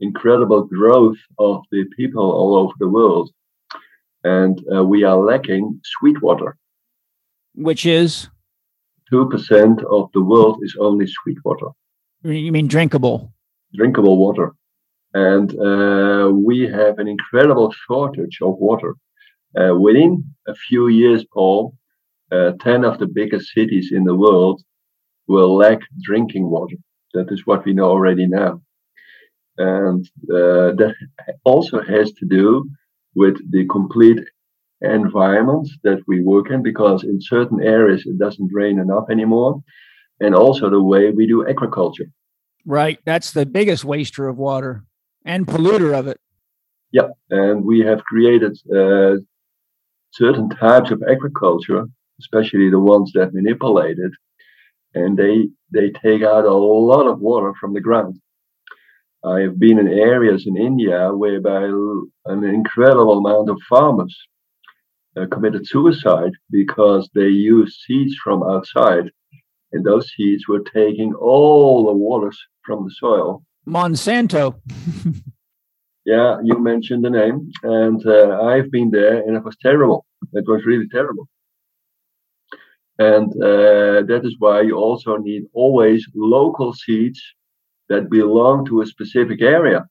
incredible 0.00 0.64
growth 0.64 1.18
of 1.38 1.62
the 1.70 1.84
people 1.96 2.30
all 2.32 2.56
over 2.56 2.74
the 2.78 2.88
world. 2.88 3.30
And 4.24 4.60
uh, 4.74 4.84
we 4.84 5.04
are 5.04 5.16
lacking 5.16 5.80
sweet 5.84 6.20
water. 6.22 6.56
Which 7.54 7.86
is? 7.86 8.28
2% 9.12 9.84
of 9.84 10.10
the 10.12 10.22
world 10.22 10.58
is 10.62 10.76
only 10.80 11.06
sweet 11.06 11.38
water. 11.44 11.68
You 12.24 12.50
mean 12.50 12.66
drinkable? 12.66 13.32
Drinkable 13.74 14.16
water. 14.18 14.52
And 15.16 15.48
uh, 15.59 16.30
we 16.30 16.59
have 16.68 16.98
an 16.98 17.09
incredible 17.09 17.72
shortage 17.72 18.38
of 18.43 18.59
water. 18.59 18.97
Uh, 19.59 19.74
within 19.74 20.22
a 20.47 20.55
few 20.55 20.88
years, 20.88 21.24
Paul, 21.32 21.74
uh, 22.30 22.52
10 22.60 22.84
of 22.84 22.98
the 22.98 23.06
biggest 23.06 23.55
cities 23.55 23.93
in 23.93 24.05
the 24.05 24.14
world 24.14 24.62
will 25.26 25.56
lack 25.56 25.78
drinking 26.02 26.51
water. 26.51 26.76
That 27.14 27.32
is 27.32 27.47
what 27.47 27.64
we 27.64 27.72
know 27.72 27.86
already 27.86 28.26
now. 28.26 28.60
And 29.56 30.05
uh, 30.24 30.76
that 30.80 30.94
also 31.44 31.80
has 31.80 32.12
to 32.12 32.26
do 32.26 32.68
with 33.14 33.36
the 33.51 33.66
complete 33.68 34.20
environment 34.82 35.66
that 35.82 36.01
we 36.06 36.20
work 36.20 36.51
in, 36.51 36.62
because 36.62 37.05
in 37.05 37.22
certain 37.22 37.62
areas 37.62 38.05
it 38.05 38.18
doesn't 38.18 38.51
rain 38.52 38.78
enough 38.78 39.06
anymore. 39.10 39.62
And 40.20 40.34
also 40.34 40.68
the 40.68 40.82
way 40.82 41.10
we 41.10 41.26
do 41.26 41.48
agriculture. 41.48 42.10
Right. 42.66 42.98
That's 43.06 43.30
the 43.30 43.47
biggest 43.47 43.82
waster 43.82 44.28
of 44.28 44.36
water 44.36 44.84
and 45.26 45.46
polluter 45.46 45.98
of 45.98 46.06
it. 46.06 46.18
Yeah. 46.92 47.08
And 47.30 47.64
we 47.64 47.80
have 47.80 48.02
created 48.04 48.56
uh, 48.74 49.16
certain 50.12 50.48
types 50.48 50.90
of 50.90 51.02
agriculture, 51.02 51.84
especially 52.20 52.70
the 52.70 52.80
ones 52.80 53.12
that 53.14 53.34
manipulate 53.34 53.98
it. 53.98 54.12
And 54.94 55.18
they, 55.18 55.48
they 55.70 55.90
take 55.90 56.22
out 56.22 56.46
a 56.46 56.54
lot 56.54 57.06
of 57.06 57.20
water 57.20 57.52
from 57.60 57.74
the 57.74 57.82
ground. 57.82 58.18
I 59.24 59.40
have 59.40 59.58
been 59.58 59.78
in 59.78 59.88
areas 59.88 60.46
in 60.46 60.56
India 60.56 61.12
whereby 61.12 61.64
an 62.26 62.44
incredible 62.44 63.18
amount 63.18 63.50
of 63.50 63.60
farmers 63.68 64.16
uh, 65.16 65.26
committed 65.26 65.66
suicide 65.66 66.32
because 66.50 67.10
they 67.14 67.28
used 67.28 67.80
seeds 67.80 68.14
from 68.22 68.42
outside, 68.44 69.10
and 69.72 69.84
those 69.84 70.12
seeds 70.14 70.46
were 70.46 70.60
taking 70.60 71.12
all 71.14 71.86
the 71.86 71.92
waters 71.92 72.38
from 72.62 72.84
the 72.84 72.90
soil. 72.90 73.42
Monsanto. 73.66 74.60
yeah, 76.05 76.38
you 76.43 76.59
mentioned 76.59 77.05
the 77.05 77.10
name, 77.10 77.51
and 77.62 78.06
uh, 78.06 78.40
I've 78.43 78.70
been 78.70 78.90
there, 78.90 79.18
and 79.18 79.36
it 79.36 79.44
was 79.44 79.56
terrible. 79.60 80.06
It 80.32 80.44
was 80.47 80.64
really 80.64 80.88
terrible. 80.88 81.28
And 82.98 83.30
uh, 83.43 84.02
that 84.09 84.22
is 84.24 84.36
why 84.38 84.62
you 84.62 84.76
also 84.76 85.16
need 85.16 85.44
always 85.52 86.06
local 86.14 86.72
seeds 86.72 87.20
that 87.88 88.09
belong 88.09 88.64
to 88.66 88.80
a 88.80 88.86
specific 88.86 89.43
area. 89.43 89.86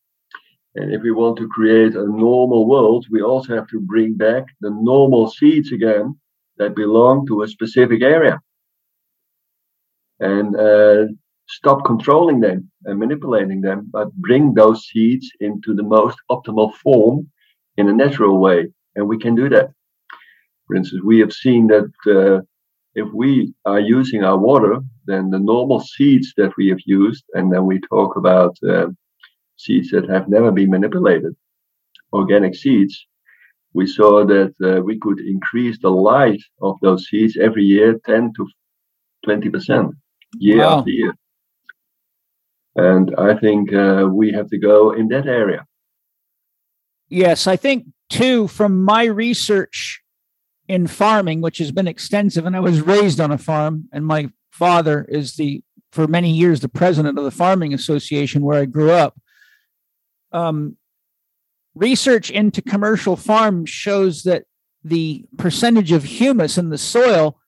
And 0.76 0.93
if 0.93 1.02
we 1.03 1.11
want 1.11 1.38
to 1.38 1.47
create 1.47 1.95
a 1.95 2.06
normal 2.06 2.68
world, 2.68 3.06
we 3.10 3.22
also 3.22 3.56
have 3.56 3.68
to 3.68 3.80
bring 3.80 4.15
back 4.15 4.45
the 4.60 4.72
normal 4.72 5.30
seeds 5.30 5.72
again 5.72 6.19
that 6.57 6.76
belong 6.76 7.27
to 7.27 7.43
a 7.43 7.47
specific 7.47 8.02
area. 8.02 8.39
And 10.19 10.56
uh, 10.56 11.06
stop 11.47 11.85
controlling 11.85 12.39
them 12.39 12.69
and 12.85 12.99
manipulating 12.99 13.61
them, 13.61 13.88
but 13.91 14.13
bring 14.13 14.53
those 14.53 14.88
seeds 14.88 15.30
into 15.39 15.73
the 15.73 15.84
most 15.84 16.17
optimal 16.30 16.73
form 16.76 17.30
in 17.77 17.89
a 17.89 17.93
natural 17.93 18.39
way. 18.39 18.67
And 18.95 19.07
we 19.07 19.17
can 19.17 19.35
do 19.35 19.49
that. 19.49 19.72
For 20.67 20.76
instance, 20.76 21.03
we 21.03 21.19
have 21.19 21.34
seen 21.34 21.67
that 21.67 21.91
uh, 22.07 22.41
if 22.95 23.11
we 23.13 23.53
are 23.65 23.80
using 23.80 24.23
our 24.23 24.38
water, 24.38 24.80
then 25.05 25.30
the 25.30 25.39
normal 25.39 25.81
seeds 25.81 26.34
that 26.38 26.55
we 26.57 26.67
have 26.69 26.80
used, 26.85 27.23
and 27.34 27.51
then 27.51 27.65
we 27.65 27.80
talk 27.81 28.15
about 28.15 28.57
uh, 28.67 28.88
seeds 29.57 29.91
that 29.91 30.09
have 30.09 30.27
never 30.27 30.51
been 30.51 30.72
manipulated, 30.72 31.35
organic 32.13 32.55
seeds, 32.55 33.05
we 33.76 33.85
saw 33.85 34.26
that 34.26 34.53
uh, 34.63 34.81
we 34.81 34.97
could 34.99 35.19
increase 35.19 35.77
the 35.80 35.89
life 35.89 36.43
of 36.61 36.77
those 36.81 37.07
seeds 37.09 37.38
every 37.38 37.63
year 37.63 37.99
10 38.05 38.31
to 38.38 38.47
20% 39.27 39.91
year 40.39 40.59
wow. 40.59 40.80
after 40.80 40.89
year. 40.89 41.13
And 42.76 43.14
I 43.18 43.35
think 43.35 43.73
uh, 43.73 44.07
we 44.11 44.31
have 44.34 44.49
to 44.49 44.57
go 44.57 44.91
in 44.91 45.07
that 45.10 45.27
area. 45.27 45.65
Yes, 47.07 47.47
I 47.47 47.56
think 47.56 47.85
too, 48.10 48.47
from 48.47 48.84
my 48.84 49.06
research, 49.06 50.02
in 50.68 50.88
farming, 50.88 51.41
which 51.41 51.60
has 51.60 51.72
been 51.72 51.88
extensive, 51.88 52.45
and 52.45 52.56
I 52.56 52.60
was 52.60 52.81
raised 52.81 53.19
on 53.19 53.31
a 53.31 53.38
farm, 53.38 53.88
and 53.91 54.06
my 54.06 54.30
father 54.52 55.06
is 55.07 55.35
the 55.35 55.61
for 55.91 56.07
many 56.07 56.31
years 56.31 56.60
the 56.60 56.69
president 56.69 57.18
of 57.18 57.23
the 57.23 57.31
farming 57.31 57.73
association 57.73 58.41
where 58.41 58.60
I 58.60 58.65
grew 58.65 58.91
up. 58.91 59.18
Um, 60.31 60.76
research 61.73 62.30
into 62.30 62.61
commercial 62.61 63.15
farms 63.15 63.69
shows 63.69 64.23
that 64.23 64.43
the 64.84 65.26
percentage 65.38 65.91
of 65.91 66.03
humus 66.03 66.57
in 66.57 66.69
the 66.69 66.77
soil 66.77 67.39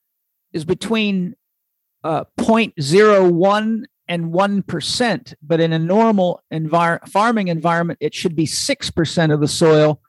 is 0.54 0.64
between 0.64 1.36
uh, 2.04 2.24
0.01 2.38 3.84
and 4.08 4.34
1%, 4.34 5.34
but 5.42 5.60
in 5.60 5.74
a 5.74 5.80
normal 5.80 6.42
envir- 6.52 7.08
farming 7.10 7.50
environment, 7.50 8.00
it 8.02 8.14
should 8.14 8.36
be 8.36 8.46
6% 8.46 9.34
of 9.34 9.40
the 9.40 9.48
soil. 9.48 10.02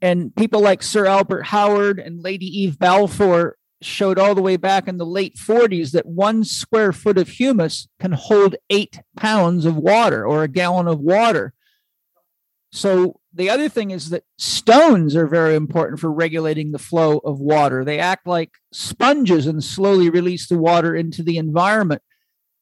And 0.00 0.34
people 0.34 0.60
like 0.60 0.82
Sir 0.82 1.06
Albert 1.06 1.42
Howard 1.44 1.98
and 1.98 2.22
Lady 2.22 2.46
Eve 2.46 2.78
Balfour 2.78 3.56
showed 3.80 4.18
all 4.18 4.34
the 4.34 4.42
way 4.42 4.56
back 4.56 4.88
in 4.88 4.98
the 4.98 5.06
late 5.06 5.36
40s 5.36 5.92
that 5.92 6.06
one 6.06 6.44
square 6.44 6.92
foot 6.92 7.18
of 7.18 7.28
humus 7.28 7.88
can 8.00 8.12
hold 8.12 8.56
eight 8.70 9.00
pounds 9.16 9.64
of 9.64 9.76
water 9.76 10.26
or 10.26 10.42
a 10.42 10.48
gallon 10.48 10.88
of 10.88 11.00
water. 11.00 11.54
So 12.70 13.20
the 13.32 13.50
other 13.50 13.68
thing 13.68 13.90
is 13.90 14.10
that 14.10 14.24
stones 14.36 15.16
are 15.16 15.26
very 15.26 15.54
important 15.54 16.00
for 16.00 16.12
regulating 16.12 16.72
the 16.72 16.78
flow 16.78 17.18
of 17.18 17.40
water. 17.40 17.84
They 17.84 17.98
act 17.98 18.26
like 18.26 18.50
sponges 18.72 19.46
and 19.46 19.62
slowly 19.62 20.10
release 20.10 20.48
the 20.48 20.58
water 20.58 20.94
into 20.94 21.22
the 21.22 21.38
environment. 21.38 22.02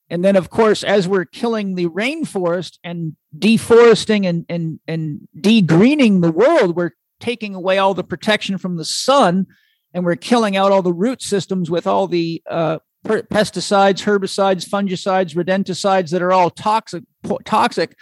And 0.09 0.25
then, 0.25 0.37
of 0.37 0.51
course, 0.51 0.85
as 0.85 1.09
we're 1.09 1.25
killing 1.25 1.75
the 1.75 1.89
rainforest 1.89 2.79
and 2.85 3.17
deforesting 3.37 4.25
and, 4.25 4.47
and, 4.49 4.79
and 4.87 5.27
degreening 5.37 6.23
the 6.23 6.31
world, 6.31 6.77
we're 6.77 6.93
taking 7.19 7.55
away 7.55 7.79
all 7.79 7.95
the 7.95 8.05
protection 8.05 8.59
from 8.59 8.77
the 8.77 8.85
sun 8.85 9.47
and 9.93 10.05
we're 10.05 10.17
killing 10.17 10.57
out 10.57 10.71
all 10.71 10.83
the 10.83 10.93
root 10.93 11.23
systems 11.23 11.71
with 11.71 11.87
all 11.87 12.07
the 12.07 12.43
uh, 12.49 12.79
pesticides, 13.05 14.05
herbicides, 14.05 14.69
fungicides, 14.69 15.35
rodenticides 15.35 16.11
that 16.11 16.23
are 16.23 16.33
all 16.33 16.51
toxic. 16.51 17.03
Toxic. 17.45 17.97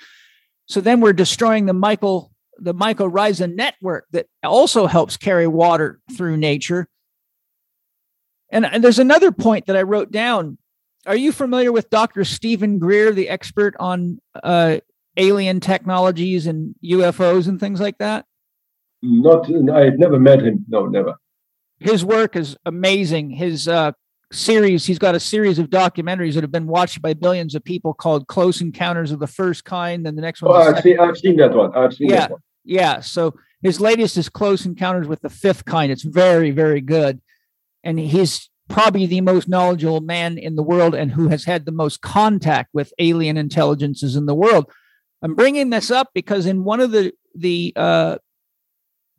So 0.67 0.81
then 0.81 1.01
we're 1.01 1.13
destroying 1.13 1.67
the 1.67 1.73
Michael 1.73 2.33
the 2.59 2.75
mycorrhiza 2.75 3.53
network 3.53 4.07
that 4.13 4.27
also 4.43 4.87
helps 4.87 5.17
carry 5.17 5.47
water 5.47 6.01
through 6.17 6.37
nature. 6.37 6.89
And, 8.51 8.65
and 8.65 8.85
there's 8.85 8.99
another 8.99 9.33
point 9.33 9.67
that 9.67 9.77
I 9.77 9.83
wrote 9.83 10.13
down. 10.13 10.59
Are 11.07 11.17
you 11.17 11.33
familiar 11.33 11.73
with 11.73 11.91
Dr. 11.91 12.25
Stephen 12.25 12.79
Greer, 12.79 13.13
the 13.13 13.29
expert 13.29 13.75
on 13.79 14.21
uh, 14.43 14.79
alien 15.17 15.61
technologies 15.61 16.47
and 16.47 16.75
UFOs 16.85 17.47
and 17.47 17.61
things 17.61 17.81
like 17.81 17.99
that? 17.99 18.25
Not, 19.03 19.45
I've 19.71 19.99
never 19.99 20.19
met 20.19 20.43
him. 20.43 20.65
No, 20.69 20.87
never 20.87 21.15
his 21.85 22.05
work 22.05 22.37
is 22.37 22.57
amazing. 22.65 23.31
His 23.31 23.69
uh, 23.69 23.93
series, 24.33 24.87
he's 24.87 24.99
got 24.99 25.15
a 25.15 25.21
series 25.21 25.59
of 25.59 25.69
documentaries 25.69 26.35
that 26.35 26.43
have 26.43 26.53
been 26.53 26.67
watched 26.67 27.03
by 27.03 27.15
billions 27.15 27.55
of 27.55 27.65
people 27.65 27.95
called 27.95 28.27
Close 28.27 28.61
Encounters 28.61 29.13
of 29.13 29.21
the 29.21 29.27
First 29.27 29.65
Kind. 29.65 30.07
And 30.07 30.17
the 30.17 30.23
next 30.23 30.43
one. 30.43 30.53
Oh, 30.53 30.75
I've 30.75 30.83
seen, 30.83 30.99
I've 30.99 31.19
seen 31.19 31.37
that 31.37 31.55
one. 31.55 31.75
I've 31.77 31.95
seen 31.95 32.11
yeah, 32.11 32.17
that 32.17 32.31
one. 32.33 32.41
Yeah. 32.65 33.01
So 33.01 33.35
his 33.63 33.81
latest 33.81 34.17
is 34.17 34.29
Close 34.29 34.67
Encounters 34.67 35.07
with 35.07 35.21
the 35.21 35.31
Fifth 35.31 35.65
Kind. 35.65 35.93
It's 35.93 36.03
very, 36.03 36.51
very 36.51 36.81
good. 36.81 37.21
And 37.83 37.99
he's 37.99 38.49
probably 38.69 39.07
the 39.07 39.21
most 39.21 39.49
knowledgeable 39.49 40.01
man 40.01 40.39
in 40.39 40.57
the 40.57 40.63
world 40.63 40.95
and 40.95 41.11
who 41.11 41.29
has 41.29 41.45
had 41.45 41.65
the 41.65 41.73
most 41.73 42.01
contact 42.01 42.71
with 42.73 42.93
alien 42.99 43.37
intelligences 43.37 44.17
in 44.17 44.27
the 44.27 44.35
world. 44.35 44.71
I'm 45.23 45.35
bringing 45.35 45.71
this 45.71 45.91
up 45.91 46.11
because 46.15 46.47
in 46.47 46.65
one 46.65 46.81
of 46.81 46.91
the 46.91 47.13
the 47.35 47.73
uh, 47.77 48.17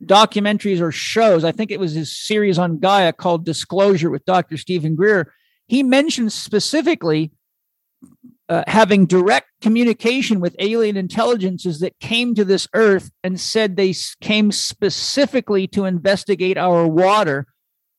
documentaries 0.04 0.80
or 0.80 0.92
shows. 0.92 1.44
I 1.44 1.52
think 1.52 1.70
it 1.70 1.80
was 1.80 1.92
his 1.92 2.14
series 2.14 2.58
on 2.58 2.78
Gaia 2.78 3.12
called 3.12 3.44
Disclosure 3.44 4.10
with 4.10 4.24
Dr. 4.24 4.56
Stephen 4.56 4.94
Greer. 4.94 5.32
He 5.68 5.82
mentions 5.82 6.34
specifically 6.34 7.32
uh, 8.48 8.62
having 8.66 9.06
direct 9.06 9.48
communication 9.60 10.38
with 10.38 10.54
alien 10.58 10.96
intelligences 10.96 11.80
that 11.80 11.98
came 11.98 12.34
to 12.34 12.44
this 12.44 12.68
earth 12.74 13.10
and 13.24 13.40
said 13.40 13.74
they 13.74 13.94
came 14.20 14.52
specifically 14.52 15.66
to 15.68 15.84
investigate 15.84 16.56
our 16.56 16.86
water 16.86 17.46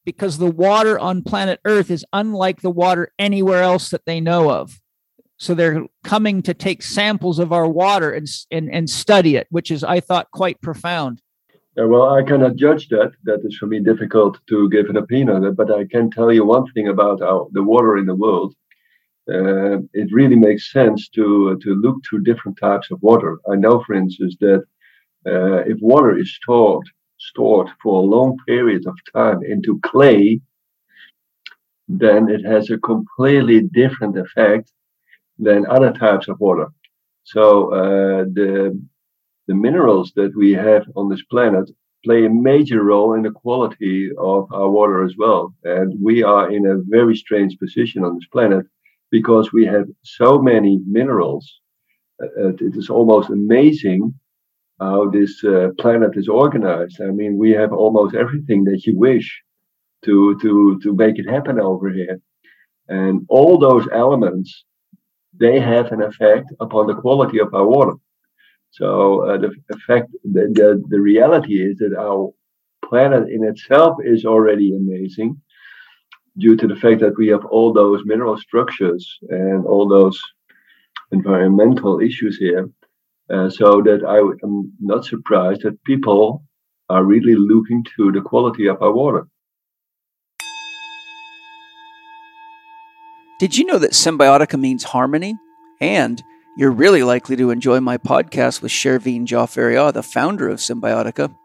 because 0.08 0.38
the 0.38 0.50
water 0.50 0.98
on 0.98 1.22
planet 1.22 1.60
earth 1.66 1.92
is 1.92 2.06
unlike 2.14 2.62
the 2.62 2.70
water 2.70 3.12
anywhere 3.20 3.62
else 3.62 3.90
that 3.90 4.06
they 4.06 4.22
know 4.22 4.50
of 4.50 4.80
so 5.36 5.54
they're 5.54 5.84
coming 6.06 6.42
to 6.42 6.54
take 6.54 6.82
samples 6.82 7.40
of 7.40 7.52
our 7.52 7.68
water 7.68 8.10
and, 8.14 8.26
and, 8.50 8.74
and 8.74 8.90
study 8.90 9.36
it 9.36 9.48
which 9.50 9.70
is 9.70 9.84
i 9.84 10.00
thought 10.00 10.32
quite 10.32 10.60
profound 10.62 11.22
uh, 11.80 11.86
well, 11.86 12.10
I 12.10 12.24
cannot 12.24 12.56
judge 12.56 12.88
that. 12.88 13.12
That 13.26 13.42
is 13.46 13.56
for 13.56 13.68
me 13.68 13.80
difficult 13.80 14.40
to 14.50 14.68
give 14.72 14.88
an 14.90 14.98
opinion 14.98 15.30
on 15.30 15.44
it. 15.44 15.56
But 15.56 15.70
I 15.70 15.86
can 15.86 16.10
tell 16.10 16.34
you 16.34 16.44
one 16.44 16.66
thing 16.72 16.88
about 16.88 17.22
our, 17.22 17.48
the 17.52 17.62
water 17.62 18.00
in 18.00 18.08
the 18.08 18.16
world. 18.16 18.56
Uh, 19.32 19.78
it 19.94 20.12
really 20.12 20.36
makes 20.36 20.72
sense 20.72 21.08
to 21.10 21.56
to 21.64 21.76
look 21.76 21.98
through 22.04 22.24
different 22.24 22.58
types 22.58 22.90
of 22.90 22.98
water. 23.04 23.38
I 23.52 23.58
know, 23.58 23.84
for 23.86 23.94
instance, 23.94 24.36
that 24.40 24.64
uh, 25.28 25.60
if 25.72 25.78
water 25.80 26.18
is 26.18 26.34
stored 26.34 26.88
stored 27.30 27.70
for 27.82 27.94
a 28.00 28.10
long 28.16 28.38
period 28.48 28.84
of 28.88 28.96
time 29.14 29.40
into 29.44 29.80
clay, 29.90 30.40
then 31.88 32.30
it 32.30 32.44
has 32.46 32.70
a 32.70 32.84
completely 32.92 33.62
different 33.82 34.18
effect 34.18 34.72
than 35.40 35.66
other 35.68 35.92
types 35.94 36.28
of 36.28 36.40
water. 36.40 36.68
So 37.24 37.74
uh, 37.74 38.24
the 38.38 38.80
the 39.48 39.56
minerals 39.56 40.12
that 40.16 40.36
we 40.36 40.52
have 40.54 40.86
on 40.96 41.10
this 41.10 41.24
planet 41.32 41.70
play 42.04 42.26
a 42.26 42.30
major 42.30 42.84
role 42.84 43.14
in 43.14 43.24
the 43.24 43.32
quality 43.44 44.10
of 44.18 44.52
our 44.52 44.70
water 44.70 45.04
as 45.08 45.16
well. 45.18 45.54
And 45.64 45.90
we 46.02 46.24
are 46.24 46.52
in 46.52 46.66
a 46.68 46.82
very 46.98 47.16
strange 47.16 47.58
position 47.58 48.04
on 48.04 48.16
this 48.16 48.28
planet 48.36 48.66
because 49.10 49.54
we 49.54 49.66
have 49.66 49.88
so 50.04 50.30
many 50.42 50.80
minerals. 50.86 51.46
Uh, 52.22 52.54
it 52.68 52.76
is 52.76 52.90
almost 52.90 53.30
amazing 53.30 54.14
how 54.80 55.10
this 55.10 55.44
uh, 55.44 55.70
planet 55.80 56.12
is 56.16 56.28
organized. 56.28 57.02
I 57.02 57.08
mean, 57.08 57.38
we 57.38 57.52
have 57.52 57.74
almost 57.74 58.16
everything 58.16 58.64
that 58.66 58.86
you 58.86 58.98
wish 58.98 59.28
to 60.06 60.38
to 60.40 60.80
to 60.84 60.96
make 60.96 61.18
it 61.18 61.30
happen 61.30 61.60
over 61.60 61.90
here, 61.90 62.20
and 62.88 63.26
all 63.30 63.58
those 63.58 63.88
elements 63.92 64.66
they 65.40 65.60
have 65.60 65.92
an 65.92 66.02
effect 66.02 66.52
upon 66.60 66.88
the 66.88 66.96
quality 66.96 67.40
of 67.40 67.54
our 67.54 67.68
water. 67.68 67.94
So 68.72 69.28
uh, 69.28 69.38
the 69.38 69.52
effect, 69.70 70.12
the, 70.24 70.48
the, 70.54 70.84
the 70.90 71.00
reality 71.00 71.62
is 71.62 71.78
that 71.78 71.96
our 71.98 72.32
planet 72.86 73.30
in 73.30 73.44
itself 73.44 73.98
is 74.04 74.26
already 74.26 74.76
amazing 74.76 75.40
due 76.38 76.56
to 76.56 76.68
the 76.68 76.76
fact 76.76 77.02
that 77.02 77.18
we 77.18 77.28
have 77.28 77.46
all 77.46 77.74
those 77.74 78.04
mineral 78.06 78.38
structures 78.38 79.18
and 79.30 79.66
all 79.66 79.88
those 79.88 80.20
environmental 81.12 82.00
issues 82.00 82.38
here. 82.38 82.70
Uh, 83.30 83.50
so 83.50 83.82
that 83.82 84.06
I 84.08 84.20
am 84.46 84.72
not 84.80 85.04
surprised 85.04 85.64
that 85.64 85.84
people 85.84 86.44
are 86.90 87.04
really 87.04 87.36
looking 87.36 87.84
to 87.98 88.12
the 88.12 88.22
quality 88.22 88.68
of 88.68 88.82
our 88.82 88.94
water. 88.94 89.28
Did 93.40 93.58
you 93.58 93.66
know 93.66 93.78
that 93.80 93.92
Cymbiotika 93.92 94.60
means 94.60 94.84
harmony? 94.84 95.36
And 95.80 96.24
you're 96.58 96.72
really 96.72 97.04
likely 97.04 97.36
to 97.36 97.52
enjoy 97.52 97.80
my 97.82 97.98
podcast 97.98 98.62
with 98.64 98.72
Shervin 98.72 99.28
Jaffaria, 99.28 99.94
the 99.94 100.02
founder 100.02 100.50
of 100.50 100.60
Cymbiotika. 100.60 101.36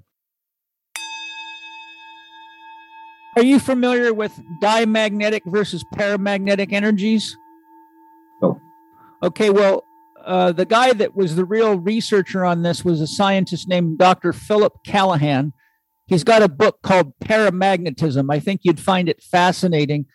Are 3.35 3.43
you 3.43 3.59
familiar 3.59 4.13
with 4.13 4.39
diamagnetic 4.61 5.41
versus 5.47 5.83
paramagnetic 5.95 6.71
energies? 6.71 7.35
No. 8.43 8.61
Okay, 9.23 9.49
well, 9.49 9.83
uh, 10.23 10.51
the 10.51 10.65
guy 10.65 10.93
that 10.93 11.15
was 11.15 11.35
the 11.35 11.45
real 11.45 11.77
researcher 11.77 12.45
on 12.45 12.63
this 12.63 12.85
was 12.85 13.01
a 13.01 13.07
scientist 13.07 13.67
named 13.67 13.97
Dr. 13.97 14.31
Philip 14.31 14.73
Callahan. 14.85 15.51
He's 16.07 16.23
got 16.23 16.41
a 16.41 16.49
book 16.49 16.79
called 16.81 17.13
Paramagnetism. 17.19 18.31
I 18.31 18.39
think 18.39 18.61
you'd 18.63 18.79
find 18.79 19.09
it 19.09 19.21
fascinating. 19.21 20.05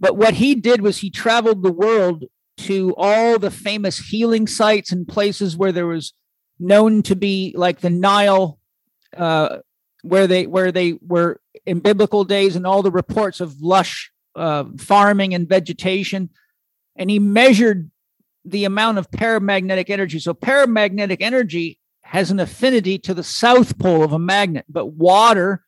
But 0.00 0.16
what 0.16 0.34
he 0.34 0.56
did 0.56 0.80
was 0.80 0.98
he 0.98 1.10
traveled 1.10 1.62
the 1.62 1.72
world 1.72 2.24
to 2.58 2.94
all 2.96 3.38
the 3.38 3.50
famous 3.50 3.98
healing 3.98 4.48
sites 4.48 4.90
and 4.90 5.06
places 5.06 5.56
where 5.56 5.72
there 5.72 5.86
was 5.86 6.12
known 6.58 7.02
to 7.02 7.14
be 7.14 7.54
like 7.56 7.80
the 7.80 7.90
Nile, 7.90 8.58
uh, 9.16 9.58
where 10.02 10.26
they 10.26 10.48
where 10.48 10.72
they 10.72 10.94
were 11.00 11.40
in 11.64 11.78
biblical 11.78 12.24
days, 12.24 12.56
and 12.56 12.66
all 12.66 12.82
the 12.82 12.90
reports 12.90 13.40
of 13.40 13.60
lush 13.60 14.10
uh, 14.34 14.64
farming 14.78 15.32
and 15.34 15.48
vegetation. 15.48 16.30
And 16.96 17.08
he 17.08 17.20
measured 17.20 17.91
the 18.44 18.64
amount 18.64 18.98
of 18.98 19.10
paramagnetic 19.10 19.90
energy. 19.90 20.18
So, 20.18 20.34
paramagnetic 20.34 21.18
energy 21.20 21.78
has 22.02 22.30
an 22.30 22.40
affinity 22.40 22.98
to 22.98 23.14
the 23.14 23.22
south 23.22 23.78
pole 23.78 24.02
of 24.02 24.12
a 24.12 24.18
magnet, 24.18 24.66
but 24.68 24.86
water 24.86 25.64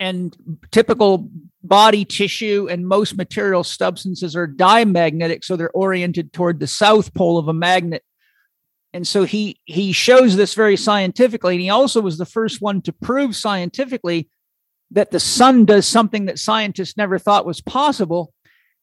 and 0.00 0.36
typical 0.70 1.28
body 1.62 2.04
tissue 2.04 2.68
and 2.70 2.86
most 2.86 3.16
material 3.16 3.64
substances 3.64 4.36
are 4.36 4.46
diamagnetic, 4.46 5.44
so 5.44 5.56
they're 5.56 5.70
oriented 5.70 6.32
toward 6.32 6.60
the 6.60 6.66
south 6.66 7.12
pole 7.14 7.36
of 7.36 7.48
a 7.48 7.52
magnet. 7.52 8.02
And 8.92 9.06
so 9.06 9.24
he 9.24 9.60
he 9.64 9.92
shows 9.92 10.36
this 10.36 10.54
very 10.54 10.76
scientifically, 10.76 11.54
and 11.54 11.62
he 11.62 11.70
also 11.70 12.00
was 12.00 12.16
the 12.16 12.24
first 12.24 12.62
one 12.62 12.80
to 12.82 12.92
prove 12.92 13.36
scientifically 13.36 14.28
that 14.90 15.10
the 15.10 15.20
sun 15.20 15.66
does 15.66 15.86
something 15.86 16.24
that 16.26 16.38
scientists 16.38 16.96
never 16.96 17.18
thought 17.18 17.44
was 17.44 17.60
possible, 17.60 18.32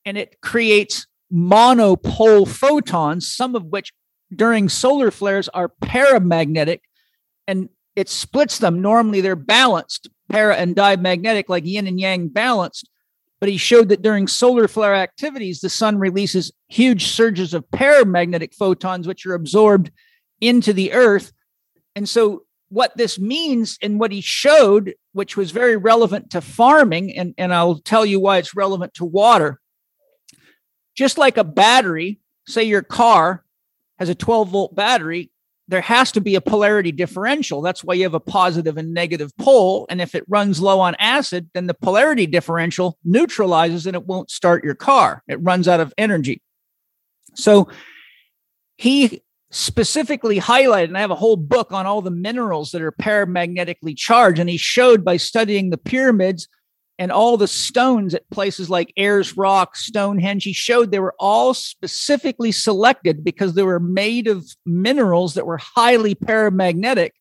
and 0.05 0.17
it 0.17 0.39
creates 0.41 1.07
monopole 1.35 2.45
photons, 2.45 3.27
some 3.27 3.55
of 3.55 3.65
which 3.65 3.91
during 4.33 4.69
solar 4.69 5.11
flares 5.11 5.49
are 5.49 5.73
paramagnetic, 5.83 6.79
and 7.45 7.67
it 7.97 8.07
splits 8.07 8.57
them. 8.59 8.81
Normally 8.81 9.19
they're 9.19 9.35
balanced, 9.35 10.07
para 10.29 10.55
and 10.55 10.75
diamagnetic, 10.75 11.49
like 11.49 11.65
yin 11.65 11.87
and 11.87 11.99
yang 11.99 12.29
balanced. 12.29 12.89
But 13.41 13.49
he 13.49 13.57
showed 13.57 13.89
that 13.89 14.01
during 14.01 14.27
solar 14.27 14.69
flare 14.69 14.95
activities, 14.95 15.59
the 15.59 15.69
sun 15.69 15.97
releases 15.97 16.53
huge 16.69 17.07
surges 17.07 17.53
of 17.53 17.69
paramagnetic 17.69 18.53
photons, 18.53 19.05
which 19.05 19.25
are 19.25 19.33
absorbed 19.33 19.91
into 20.39 20.71
the 20.71 20.93
earth. 20.93 21.33
And 21.97 22.07
so, 22.07 22.43
what 22.69 22.95
this 22.95 23.19
means 23.19 23.77
and 23.81 23.99
what 23.99 24.13
he 24.13 24.21
showed, 24.21 24.95
which 25.11 25.35
was 25.35 25.51
very 25.51 25.75
relevant 25.75 26.31
to 26.31 26.39
farming, 26.39 27.15
and, 27.15 27.33
and 27.37 27.53
I'll 27.53 27.79
tell 27.79 28.05
you 28.05 28.21
why 28.21 28.37
it's 28.37 28.55
relevant 28.55 28.93
to 28.95 29.05
water, 29.05 29.59
just 30.95 31.17
like 31.17 31.37
a 31.37 31.43
battery, 31.43 32.19
say 32.47 32.63
your 32.63 32.81
car 32.81 33.43
has 33.99 34.09
a 34.09 34.15
12 34.15 34.49
volt 34.49 34.75
battery, 34.75 35.31
there 35.67 35.81
has 35.81 36.11
to 36.11 36.21
be 36.21 36.35
a 36.35 36.41
polarity 36.41 36.91
differential. 36.91 37.61
That's 37.61 37.83
why 37.83 37.95
you 37.95 38.03
have 38.03 38.13
a 38.13 38.19
positive 38.19 38.77
and 38.77 38.93
negative 38.93 39.35
pole. 39.37 39.87
And 39.89 39.99
if 39.99 40.13
it 40.13 40.23
runs 40.27 40.61
low 40.61 40.79
on 40.79 40.95
acid, 40.99 41.49
then 41.53 41.65
the 41.65 41.73
polarity 41.73 42.27
differential 42.27 42.99
neutralizes 43.03 43.87
and 43.87 43.95
it 43.95 44.05
won't 44.05 44.29
start 44.29 44.63
your 44.63 44.75
car. 44.75 45.23
It 45.27 45.41
runs 45.41 45.67
out 45.67 45.79
of 45.79 45.93
energy. 45.97 46.41
So 47.33 47.67
he 48.77 49.23
specifically 49.49 50.39
highlighted, 50.39 50.85
and 50.85 50.97
I 50.97 51.01
have 51.01 51.11
a 51.11 51.15
whole 51.15 51.37
book 51.37 51.71
on 51.71 51.85
all 51.85 52.01
the 52.01 52.11
minerals 52.11 52.71
that 52.71 52.81
are 52.81 52.91
paramagnetically 52.91 53.95
charged. 53.97 54.39
And 54.39 54.49
he 54.49 54.57
showed 54.57 55.03
by 55.03 55.17
studying 55.17 55.69
the 55.69 55.77
pyramids 55.77 56.47
and 56.97 57.11
all 57.11 57.35
the 57.37 57.47
stones 57.47 58.13
at 58.13 58.29
places 58.29 58.69
like 58.69 58.93
Ayers 58.95 59.35
Rock, 59.35 59.75
Stonehenge, 59.75 60.43
he 60.43 60.53
showed 60.53 60.91
they 60.91 60.99
were 60.99 61.15
all 61.19 61.53
specifically 61.53 62.51
selected 62.51 63.23
because 63.23 63.53
they 63.53 63.63
were 63.63 63.79
made 63.79 64.27
of 64.27 64.45
minerals 64.65 65.33
that 65.33 65.45
were 65.45 65.57
highly 65.57 66.15
paramagnetic. 66.15 67.11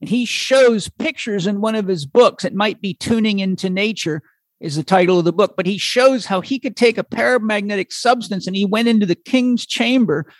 And 0.00 0.10
he 0.10 0.26
shows 0.26 0.88
pictures 0.88 1.46
in 1.46 1.60
one 1.60 1.74
of 1.74 1.88
his 1.88 2.06
books. 2.06 2.44
It 2.44 2.54
might 2.54 2.80
be 2.80 2.94
Tuning 2.94 3.38
into 3.40 3.70
Nature, 3.70 4.22
is 4.60 4.76
the 4.76 4.82
title 4.82 5.18
of 5.18 5.24
the 5.24 5.32
book, 5.32 5.54
but 5.56 5.66
he 5.66 5.78
shows 5.78 6.26
how 6.26 6.40
he 6.40 6.58
could 6.58 6.76
take 6.76 6.98
a 6.98 7.04
paramagnetic 7.04 7.92
substance 7.92 8.46
and 8.46 8.56
he 8.56 8.64
went 8.64 8.88
into 8.88 9.06
the 9.06 9.14
king's 9.14 9.64
chamber 9.64 10.30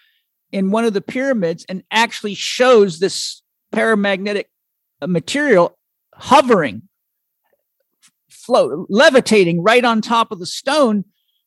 in 0.51 0.70
one 0.70 0.85
of 0.85 0.93
the 0.93 1.01
pyramids 1.01 1.65
and 1.69 1.85
actually 1.90 2.35
shows 2.35 2.99
this 2.99 3.43
paramagnetic 3.73 4.45
uh, 5.01 5.07
material 5.07 5.78
hovering 6.15 6.82
float, 8.48 8.86
levitating 8.88 9.62
right 9.62 9.84
on 9.84 10.00
top 10.00 10.32
of 10.32 10.38
the 10.38 10.46
stone 10.46 11.04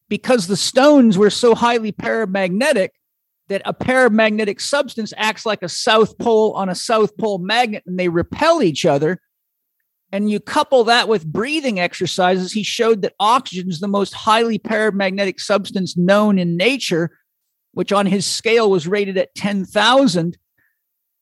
because 0.08 0.46
the 0.46 0.56
stones 0.56 1.18
were 1.18 1.32
so 1.32 1.56
highly 1.56 1.92
paramagnetic 1.92 2.90
that 3.50 3.64
a 3.66 3.74
paramagnetic 3.74 4.62
substance 4.62 5.12
acts 5.18 5.44
like 5.44 5.64
a 5.64 5.68
south 5.68 6.16
pole 6.20 6.54
on 6.54 6.70
a 6.70 6.76
south 6.76 7.18
pole 7.18 7.40
magnet 7.40 7.82
and 7.88 7.98
they 7.98 8.08
repel 8.08 8.62
each 8.62 8.86
other. 8.86 9.20
And 10.12 10.30
you 10.30 10.40
couple 10.40 10.84
that 10.84 11.08
with 11.08 11.26
breathing 11.26 11.80
exercises, 11.80 12.52
he 12.52 12.62
showed 12.62 13.02
that 13.02 13.16
oxygen 13.20 13.70
is 13.70 13.80
the 13.80 13.88
most 13.88 14.14
highly 14.14 14.60
paramagnetic 14.60 15.40
substance 15.40 15.98
known 15.98 16.38
in 16.38 16.56
nature, 16.56 17.18
which 17.72 17.92
on 17.92 18.06
his 18.06 18.28
scale 18.28 18.70
was 18.70 18.88
rated 18.88 19.18
at 19.18 19.34
10,000. 19.34 20.38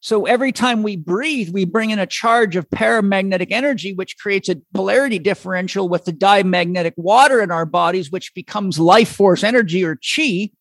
So 0.01 0.25
every 0.25 0.53
time 0.53 0.81
we 0.81 0.95
breathe, 0.95 1.49
we 1.51 1.65
bring 1.65 1.89
in 1.89 1.99
a 1.99 2.05
charge 2.05 2.55
of 2.55 2.69
paramagnetic 2.69 3.51
energy, 3.51 3.93
which 3.93 4.17
creates 4.17 4.47
a 4.47 4.61
polarity 4.73 5.19
differential 5.19 5.89
with 5.89 6.05
the 6.05 6.13
diamagnetic 6.13 6.93
water 6.95 7.41
in 7.41 7.51
our 7.51 7.65
bodies, 7.65 8.09
which 8.09 8.33
becomes 8.33 8.79
life 8.79 9.09
force 9.09 9.43
energy 9.43 9.83
or 9.83 9.97
chi. 9.97 10.51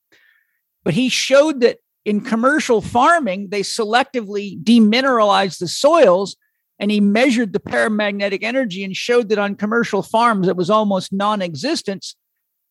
But 0.85 0.94
he 0.94 1.09
showed 1.09 1.60
that 1.60 1.78
in 2.05 2.20
commercial 2.20 2.81
farming, 2.81 3.51
they 3.51 3.60
selectively 3.60 4.60
demineralize 4.62 5.59
the 5.59 5.69
soils. 5.69 6.36
And 6.81 6.90
he 6.90 7.01
measured 7.01 7.52
the 7.52 7.60
paramagnetic 7.60 8.43
energy 8.43 8.85
and 8.85 8.94
showed 8.94 9.28
that 9.28 9.39
on 9.39 9.56
commercial 9.56 10.02
farms, 10.02 10.47
it 10.48 10.56
was 10.56 10.70
almost 10.70 11.12
non 11.12 11.43
existent. 11.43 12.15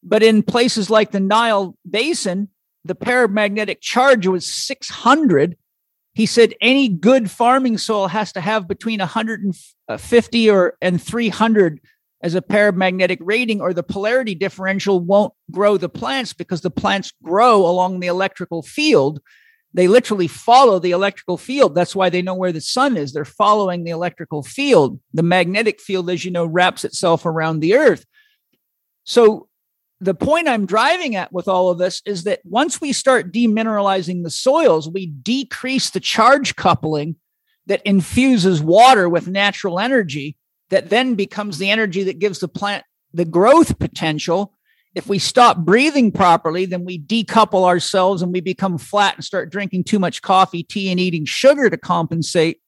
But 0.02 0.24
in 0.24 0.44
places 0.44 0.90
like 0.90 1.12
the 1.12 1.20
Nile 1.20 1.78
Basin, 1.90 2.50
the 2.86 2.96
paramagnetic 2.96 3.82
charge 3.82 4.26
was 4.26 4.52
600 4.52 5.58
he 6.18 6.26
said 6.26 6.56
any 6.62 6.90
good 6.90 7.30
farming 7.30 7.78
soil 7.78 8.08
has 8.08 8.32
to 8.32 8.42
have 8.42 8.68
between 8.68 8.98
150 8.98 10.50
or 10.50 10.76
and 10.82 11.00
300 11.00 11.80
as 12.24 12.34
a 12.34 12.42
paramagnetic 12.42 13.20
rating 13.22 13.62
or 13.62 13.72
the 13.72 13.84
polarity 13.84 14.34
differential 14.34 15.00
won't 15.00 15.32
grow 15.52 15.78
the 15.78 15.90
plants 15.90 16.34
because 16.34 16.62
the 16.62 16.72
plants 16.72 17.14
grow 17.22 17.58
along 17.68 18.00
the 18.00 18.08
electrical 18.08 18.64
field. 18.64 19.22
They 19.76 19.88
literally 19.88 20.28
follow 20.28 20.80
the 20.80 20.90
electrical 20.90 21.38
field. 21.38 21.76
That's 21.76 21.96
why 21.96 22.10
they 22.10 22.24
know 22.24 22.34
where 22.34 22.52
the 22.52 22.62
sun 22.62 22.98
is. 22.98 23.14
They're 23.14 23.24
following 23.24 23.84
the 23.84 23.92
electrical 23.92 24.42
field. 24.42 25.00
The 25.14 25.22
magnetic 25.22 25.80
field 25.80 26.10
as 26.10 26.26
you 26.26 26.32
know 26.32 26.48
wraps 26.48 26.84
itself 26.84 27.28
around 27.28 27.60
the 27.60 27.76
earth. 27.76 28.08
So 29.04 29.47
the 30.00 30.14
point 30.14 30.48
I'm 30.48 30.66
driving 30.66 31.16
at 31.16 31.34
with 31.34 31.48
all 31.48 31.70
of 31.70 31.80
this 31.80 32.02
is 32.06 32.24
that 32.26 32.42
once 32.44 32.80
we 32.80 32.94
start 32.94 33.34
demineralizing 33.34 34.24
the 34.24 34.30
soils, 34.30 34.90
we 34.90 35.08
decrease 35.08 35.90
the 35.90 36.00
charge 36.00 36.56
coupling 36.56 37.16
that 37.66 37.82
infuses 37.84 38.62
water 38.62 39.10
with 39.10 39.28
natural 39.28 39.80
energy 39.80 40.38
that 40.70 40.90
then 40.90 41.16
becomes 41.16 41.58
the 41.58 41.70
energy 41.70 42.04
that 42.04 42.20
gives 42.20 42.40
the 42.40 42.48
plant 42.48 42.84
the 43.14 43.26
growth 43.26 43.80
potential. 43.80 44.54
If 44.94 45.08
we 45.08 45.20
stop 45.20 45.58
breathing 45.58 46.12
properly, 46.12 46.66
then 46.66 46.86
we 46.86 47.00
decouple 47.00 47.66
ourselves 47.66 48.22
and 48.22 48.34
we 48.34 48.42
become 48.42 48.78
flat 48.78 49.16
and 49.16 49.24
start 49.24 49.52
drinking 49.52 49.86
too 49.86 50.00
much 50.00 50.22
coffee, 50.22 50.64
tea, 50.64 50.92
and 50.92 51.00
eating 51.00 51.26
sugar 51.26 51.70
to 51.70 51.78
compensate. 51.78 52.60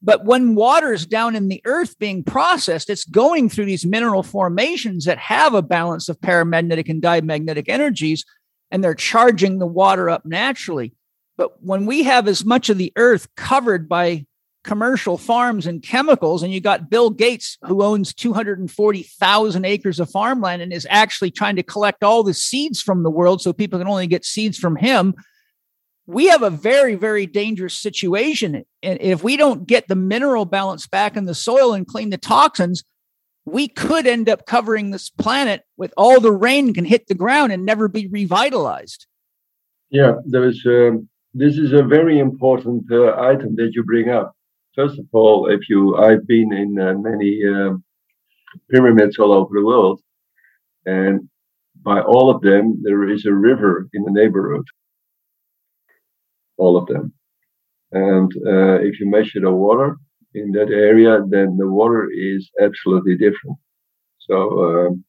But 0.00 0.24
when 0.24 0.54
water 0.54 0.92
is 0.92 1.06
down 1.06 1.34
in 1.34 1.48
the 1.48 1.60
earth 1.64 1.98
being 1.98 2.22
processed, 2.22 2.88
it's 2.88 3.04
going 3.04 3.48
through 3.48 3.64
these 3.64 3.84
mineral 3.84 4.22
formations 4.22 5.04
that 5.06 5.18
have 5.18 5.54
a 5.54 5.62
balance 5.62 6.08
of 6.08 6.20
paramagnetic 6.20 6.88
and 6.88 7.02
diamagnetic 7.02 7.68
energies, 7.68 8.24
and 8.70 8.82
they're 8.82 8.94
charging 8.94 9.58
the 9.58 9.66
water 9.66 10.08
up 10.08 10.24
naturally. 10.24 10.94
But 11.36 11.62
when 11.62 11.86
we 11.86 12.04
have 12.04 12.28
as 12.28 12.44
much 12.44 12.68
of 12.68 12.78
the 12.78 12.92
earth 12.96 13.28
covered 13.34 13.88
by 13.88 14.26
commercial 14.62 15.18
farms 15.18 15.66
and 15.66 15.82
chemicals, 15.82 16.42
and 16.42 16.52
you 16.52 16.60
got 16.60 16.90
Bill 16.90 17.10
Gates, 17.10 17.58
who 17.62 17.82
owns 17.82 18.14
240,000 18.14 19.64
acres 19.64 19.98
of 19.98 20.10
farmland 20.10 20.62
and 20.62 20.72
is 20.72 20.86
actually 20.90 21.30
trying 21.30 21.56
to 21.56 21.62
collect 21.62 22.04
all 22.04 22.22
the 22.22 22.34
seeds 22.34 22.80
from 22.80 23.02
the 23.02 23.10
world 23.10 23.40
so 23.40 23.52
people 23.52 23.78
can 23.78 23.88
only 23.88 24.06
get 24.06 24.24
seeds 24.24 24.58
from 24.58 24.76
him 24.76 25.14
we 26.08 26.28
have 26.28 26.42
a 26.42 26.48
very, 26.48 26.94
very 26.94 27.26
dangerous 27.26 27.74
situation. 27.74 28.64
And 28.82 28.98
if 28.98 29.22
we 29.22 29.36
don't 29.36 29.66
get 29.66 29.88
the 29.88 29.94
mineral 29.94 30.46
balance 30.46 30.86
back 30.86 31.18
in 31.18 31.26
the 31.26 31.34
soil 31.34 31.74
and 31.74 31.86
clean 31.86 32.08
the 32.08 32.16
toxins, 32.16 32.82
we 33.44 33.68
could 33.68 34.06
end 34.06 34.26
up 34.26 34.46
covering 34.46 34.90
this 34.90 35.10
planet 35.10 35.64
with 35.76 35.92
all 35.98 36.18
the 36.18 36.32
rain 36.32 36.72
can 36.72 36.86
hit 36.86 37.08
the 37.08 37.14
ground 37.14 37.52
and 37.52 37.66
never 37.66 37.88
be 37.88 38.08
revitalized. 38.08 39.06
Yeah, 39.90 40.14
there's. 40.24 40.64
Um, 40.66 41.08
this 41.34 41.58
is 41.58 41.74
a 41.74 41.82
very 41.82 42.18
important 42.18 42.90
uh, 42.90 43.14
item 43.20 43.54
that 43.56 43.72
you 43.74 43.84
bring 43.84 44.08
up. 44.08 44.34
First 44.74 44.98
of 44.98 45.06
all, 45.12 45.46
if 45.46 45.68
you, 45.68 45.96
I've 45.96 46.26
been 46.26 46.52
in 46.54 46.80
uh, 46.80 46.94
many 46.94 47.42
uh, 47.44 47.74
pyramids 48.70 49.18
all 49.18 49.32
over 49.32 49.50
the 49.52 49.64
world, 49.64 50.00
and 50.86 51.28
by 51.82 52.00
all 52.00 52.30
of 52.30 52.40
them, 52.40 52.80
there 52.82 53.08
is 53.08 53.26
a 53.26 53.32
river 53.32 53.88
in 53.92 54.04
the 54.04 54.10
neighborhood 54.10 54.64
all 56.58 56.76
of 56.76 56.86
them. 56.86 57.12
And 57.92 58.30
uh, 58.46 58.80
if 58.80 59.00
you 59.00 59.08
measure 59.08 59.40
the 59.40 59.52
water 59.52 59.96
in 60.34 60.52
that 60.52 60.70
area, 60.70 61.20
then 61.26 61.56
the 61.56 61.68
water 61.68 62.10
is 62.10 62.50
absolutely 62.60 63.16
different. 63.16 63.56
So 64.18 64.36
um, 64.64 65.04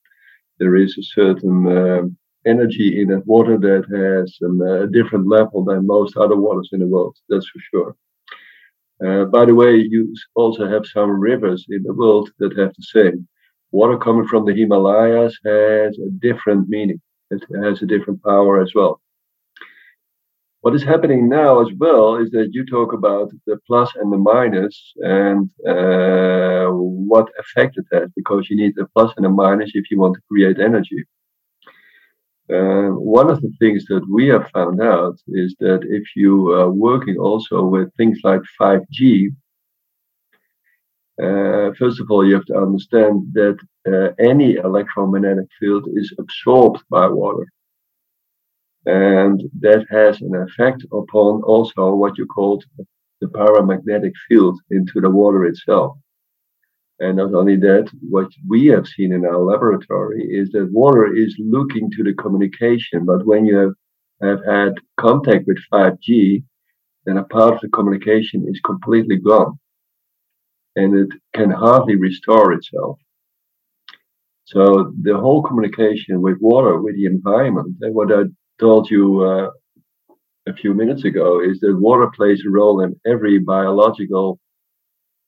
there 0.59 0.75
is 0.75 0.97
a 0.97 1.03
certain 1.03 1.67
uh, 1.67 2.01
energy 2.45 3.01
in 3.01 3.09
that 3.09 3.27
water 3.27 3.57
that 3.57 3.83
has 3.91 4.37
um, 4.45 4.61
a 4.61 4.87
different 4.87 5.27
level 5.27 5.63
than 5.65 5.85
most 5.87 6.15
other 6.15 6.37
waters 6.37 6.69
in 6.71 6.79
the 6.79 6.87
world. 6.87 7.17
That's 7.27 7.47
for 7.47 7.59
sure. 7.69 7.95
Uh, 9.05 9.25
by 9.25 9.45
the 9.45 9.55
way, 9.55 9.75
you 9.75 10.13
also 10.35 10.67
have 10.67 10.85
some 10.85 11.19
rivers 11.19 11.65
in 11.69 11.83
the 11.83 11.93
world 11.93 12.29
that 12.39 12.57
have 12.57 12.73
the 12.75 12.83
same. 12.83 13.27
Water 13.71 13.97
coming 13.97 14.27
from 14.27 14.45
the 14.45 14.53
Himalayas 14.53 15.37
has 15.45 15.97
a 15.99 16.09
different 16.19 16.67
meaning. 16.69 16.99
It 17.31 17.43
has 17.63 17.81
a 17.81 17.85
different 17.85 18.21
power 18.23 18.61
as 18.61 18.73
well. 18.73 18.99
What 20.61 20.75
is 20.75 20.83
happening 20.83 21.29
now 21.29 21.61
as 21.61 21.69
well 21.77 22.17
is 22.17 22.31
that 22.31 22.49
you 22.51 22.65
talk 22.65 22.91
about 22.91 23.31
the 23.47 23.57
plus 23.65 23.89
and 23.95 24.11
the 24.11 24.17
minus 24.17 24.93
and 24.97 25.49
uh, 25.65 26.67
what 26.71 27.29
effect 27.39 27.77
it 27.77 27.85
has, 27.93 28.09
because 28.15 28.49
you 28.49 28.57
need 28.57 28.73
the 28.75 28.87
plus 28.93 29.13
and 29.15 29.25
the 29.25 29.29
minus 29.29 29.71
if 29.73 29.89
you 29.89 29.99
want 29.99 30.15
to 30.15 30.21
create 30.29 30.59
energy. 30.59 31.05
Uh, 32.51 32.89
one 32.89 33.29
of 33.29 33.39
the 33.41 33.53
things 33.59 33.85
that 33.85 34.05
we 34.11 34.27
have 34.27 34.49
found 34.49 34.81
out 34.81 35.15
is 35.27 35.55
that 35.59 35.81
if 35.83 36.03
you 36.15 36.51
are 36.51 36.69
working 36.69 37.17
also 37.17 37.63
with 37.63 37.95
things 37.95 38.19
like 38.23 38.41
5G, 38.59 39.29
uh, 41.21 41.71
first 41.77 42.01
of 42.01 42.09
all, 42.09 42.25
you 42.25 42.33
have 42.33 42.45
to 42.45 42.57
understand 42.57 43.21
that 43.33 43.57
uh, 43.87 44.09
any 44.19 44.55
electromagnetic 44.55 45.47
field 45.59 45.87
is 45.93 46.13
absorbed 46.17 46.81
by 46.89 47.07
water. 47.07 47.45
And 48.89 49.43
that 49.59 49.85
has 49.91 50.19
an 50.21 50.33
effect 50.33 50.83
upon 50.91 51.43
also 51.43 51.93
what 51.93 52.17
you 52.17 52.25
called 52.25 52.63
the 53.21 53.27
paramagnetic 53.27 54.13
field 54.27 54.59
into 54.71 54.99
the 54.99 55.11
water 55.11 55.45
itself. 55.45 55.95
And 56.99 57.17
not 57.17 57.35
only 57.35 57.55
that, 57.57 57.87
what 58.09 58.29
we 58.47 58.65
have 58.67 58.87
seen 58.87 59.13
in 59.13 59.25
our 59.25 59.43
laboratory 59.43 60.23
is 60.23 60.49
that 60.53 60.71
water 60.71 61.05
is 61.15 61.35
looking 61.37 61.91
to 61.91 62.03
the 62.03 62.15
communication, 62.15 63.05
but 63.05 63.27
when 63.27 63.45
you 63.45 63.57
have, 63.57 63.75
have 64.23 64.43
had 64.43 64.73
contact 64.97 65.45
with 65.45 65.59
5G, 65.71 66.43
then 67.05 67.17
a 67.17 67.25
part 67.25 67.53
of 67.53 67.61
the 67.61 67.69
communication 67.69 68.47
is 68.49 68.59
completely 68.65 69.17
gone. 69.17 69.59
And 70.75 70.95
it 70.95 71.09
can 71.35 71.51
hardly 71.51 71.95
restore 71.95 72.53
itself. 72.53 72.97
So 74.45 74.93
the 75.03 75.15
whole 75.15 75.43
communication 75.43 76.21
with 76.21 76.39
water, 76.41 76.81
with 76.81 76.95
the 76.95 77.05
environment, 77.05 77.75
and 77.81 77.93
what 77.93 78.11
I 78.11 78.23
told 78.59 78.89
you 78.89 79.21
uh, 79.23 79.49
a 80.47 80.53
few 80.53 80.73
minutes 80.73 81.05
ago 81.05 81.41
is 81.41 81.59
that 81.59 81.77
water 81.77 82.09
plays 82.15 82.43
a 82.45 82.49
role 82.49 82.81
in 82.81 82.99
every 83.05 83.39
biological 83.39 84.39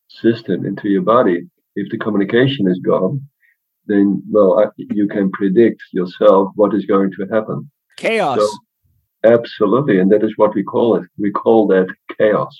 system 0.10 0.66
into 0.66 0.90
your 0.90 1.02
body. 1.02 1.48
If 1.76 1.90
the 1.90 1.98
communication 1.98 2.68
is 2.68 2.80
gone, 2.80 3.22
then 3.86 4.22
well, 4.30 4.72
you 4.78 5.08
can 5.08 5.32
predict 5.32 5.82
yourself 5.92 6.52
what 6.56 6.74
is 6.74 6.86
going 6.86 7.12
to 7.14 7.26
happen. 7.32 7.70
Chaos. 7.98 8.40
So, 8.40 8.48
absolutely, 9.24 10.00
and 10.00 10.12
that 10.12 10.24
is 10.24 10.34
what 10.36 10.54
we 10.54 10.64
call 10.64 10.98
it. 10.98 11.04
We 11.18 11.32
call 11.32 11.68
that 11.68 11.88
chaos. 12.18 12.56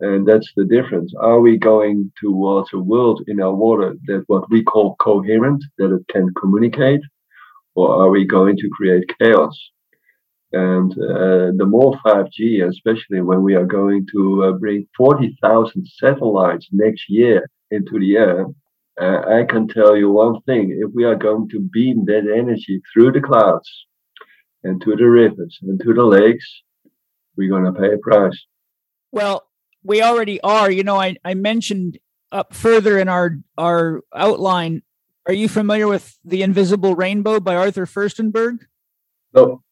And 0.00 0.26
that's 0.26 0.50
the 0.56 0.64
difference. 0.64 1.14
Are 1.20 1.40
we 1.40 1.56
going 1.56 2.12
towards 2.20 2.72
a 2.72 2.78
world 2.78 3.22
in 3.28 3.40
our 3.40 3.54
water 3.54 3.94
that 4.06 4.24
what 4.26 4.50
we 4.50 4.62
call 4.62 4.96
coherent, 4.96 5.62
that 5.78 5.94
it 5.94 6.06
can 6.08 6.34
communicate, 6.34 7.00
or 7.74 8.02
are 8.02 8.10
we 8.10 8.26
going 8.26 8.56
to 8.56 8.68
create 8.76 9.04
chaos? 9.20 9.58
And 10.52 10.92
uh, 10.92 11.50
the 11.56 11.66
more 11.66 11.98
5G, 12.06 12.66
especially 12.68 13.20
when 13.20 13.42
we 13.42 13.54
are 13.54 13.66
going 13.66 14.06
to 14.12 14.44
uh, 14.44 14.52
bring 14.52 14.86
40,000 14.96 15.84
satellites 15.86 16.68
next 16.70 17.08
year 17.08 17.50
into 17.72 17.98
the 17.98 18.16
air, 18.16 18.46
uh, 19.00 19.40
I 19.40 19.44
can 19.44 19.66
tell 19.66 19.96
you 19.96 20.10
one 20.10 20.40
thing. 20.42 20.78
If 20.80 20.92
we 20.94 21.02
are 21.04 21.16
going 21.16 21.48
to 21.48 21.58
beam 21.58 22.04
that 22.04 22.32
energy 22.32 22.80
through 22.92 23.12
the 23.12 23.20
clouds 23.20 23.68
and 24.62 24.80
to 24.82 24.94
the 24.94 25.08
rivers 25.08 25.58
and 25.62 25.80
to 25.80 25.92
the 25.92 26.04
lakes, 26.04 26.46
we're 27.36 27.50
going 27.50 27.64
to 27.64 27.80
pay 27.80 27.92
a 27.92 27.98
price. 27.98 28.40
Well, 29.10 29.44
we 29.82 30.02
already 30.02 30.40
are. 30.42 30.70
You 30.70 30.84
know, 30.84 31.00
I, 31.00 31.16
I 31.24 31.34
mentioned 31.34 31.98
up 32.30 32.54
further 32.54 32.98
in 32.98 33.08
our, 33.08 33.38
our 33.58 34.02
outline 34.14 34.82
are 35.26 35.32
you 35.32 35.48
familiar 35.48 35.88
with 35.88 36.18
The 36.24 36.42
Invisible 36.42 36.94
Rainbow 36.94 37.40
by 37.40 37.54
Arthur 37.56 37.86
Firstenberg? 37.86 38.58
No. 39.32 39.62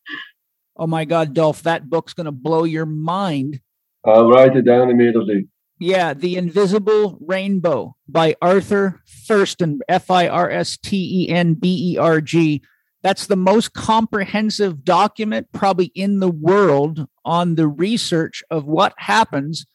Oh 0.77 0.87
my 0.87 1.05
God, 1.05 1.35
Dolf, 1.35 1.63
that 1.63 1.91
book's 1.91 2.15
going 2.15 2.25
to 2.25 2.33
blow 2.33 2.65
your 2.65 2.87
mind. 2.87 3.61
I'll 4.05 4.29
write 4.29 4.57
it 4.57 4.63
down 4.63 4.91
immediately. 4.91 5.49
Yeah, 5.79 6.15
The 6.15 6.37
Invisible 6.37 7.19
Rainbow 7.21 7.97
by 8.09 8.37
Arthur 8.41 9.03
Firsten, 9.07 9.79
F 9.89 10.11
I 10.11 10.29
R 10.29 10.51
S 10.51 10.77
T 10.79 11.25
E 11.25 11.29
N 11.29 11.55
B 11.55 11.93
E 11.93 11.99
R 11.99 12.21
G. 12.21 12.63
That's 13.03 13.27
the 13.27 13.37
most 13.37 13.75
comprehensive 13.75 14.85
document 14.85 15.49
probably 15.53 15.87
in 15.95 16.21
the 16.21 16.31
world 16.31 17.09
on 17.25 17.57
the 17.57 17.67
research 17.67 18.43
of 18.51 18.65
what 18.65 18.95
happens 18.97 19.67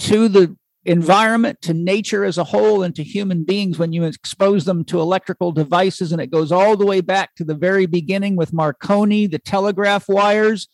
to 0.00 0.28
the 0.28 0.56
environment 0.88 1.60
to 1.60 1.74
nature 1.74 2.24
as 2.24 2.38
a 2.38 2.44
whole 2.44 2.82
and 2.82 2.96
to 2.96 3.04
human 3.04 3.44
beings 3.44 3.78
when 3.78 3.92
you 3.92 4.04
expose 4.04 4.64
them 4.64 4.84
to 4.84 4.98
electrical 4.98 5.52
devices 5.52 6.12
and 6.12 6.20
it 6.20 6.30
goes 6.30 6.50
all 6.50 6.78
the 6.78 6.86
way 6.86 7.02
back 7.02 7.34
to 7.34 7.44
the 7.44 7.54
very 7.54 7.84
beginning 7.84 8.36
with 8.36 8.54
marconi 8.54 9.26
the 9.26 9.38
telegraph 9.38 10.08
wires. 10.08 10.66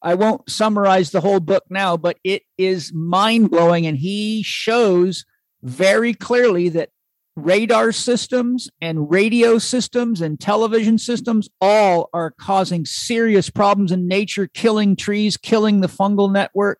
I 0.00 0.14
won't 0.14 0.48
summarize 0.48 1.10
the 1.10 1.20
whole 1.20 1.40
book 1.40 1.64
now 1.68 1.96
but 1.96 2.18
it 2.22 2.42
is 2.56 2.92
mind-blowing 2.94 3.84
and 3.84 3.98
he 3.98 4.44
shows 4.44 5.24
very 5.64 6.14
clearly 6.14 6.68
that 6.68 6.90
radar 7.34 7.90
systems 7.90 8.70
and 8.80 9.10
radio 9.10 9.58
systems 9.58 10.20
and 10.20 10.38
television 10.38 10.98
systems 10.98 11.48
all 11.60 12.10
are 12.12 12.30
causing 12.30 12.84
serious 12.84 13.50
problems 13.50 13.90
in 13.90 14.06
nature 14.06 14.46
killing 14.46 14.94
trees 14.94 15.36
killing 15.36 15.80
the 15.80 15.88
fungal 15.88 16.32
network. 16.32 16.78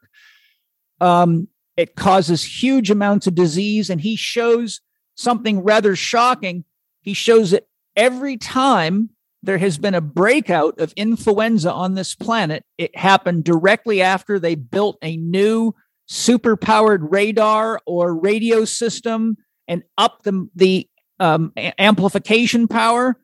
Um, 1.00 1.48
it 1.76 1.96
causes 1.96 2.62
huge 2.62 2.90
amounts 2.90 3.26
of 3.26 3.34
disease. 3.34 3.90
And 3.90 4.00
he 4.00 4.16
shows 4.16 4.80
something 5.14 5.60
rather 5.60 5.96
shocking. 5.96 6.64
He 7.00 7.14
shows 7.14 7.50
that 7.50 7.66
every 7.96 8.36
time 8.36 9.10
there 9.42 9.58
has 9.58 9.78
been 9.78 9.94
a 9.94 10.00
breakout 10.00 10.78
of 10.78 10.92
influenza 10.96 11.72
on 11.72 11.94
this 11.94 12.14
planet, 12.14 12.64
it 12.78 12.96
happened 12.96 13.44
directly 13.44 14.00
after 14.00 14.38
they 14.38 14.54
built 14.54 14.98
a 15.02 15.16
new 15.16 15.74
super 16.06 16.56
powered 16.56 17.10
radar 17.10 17.80
or 17.86 18.14
radio 18.14 18.64
system 18.64 19.36
and 19.66 19.82
up 19.96 20.22
the, 20.22 20.48
the 20.54 20.88
um, 21.18 21.52
amplification 21.78 22.68
power. 22.68 23.16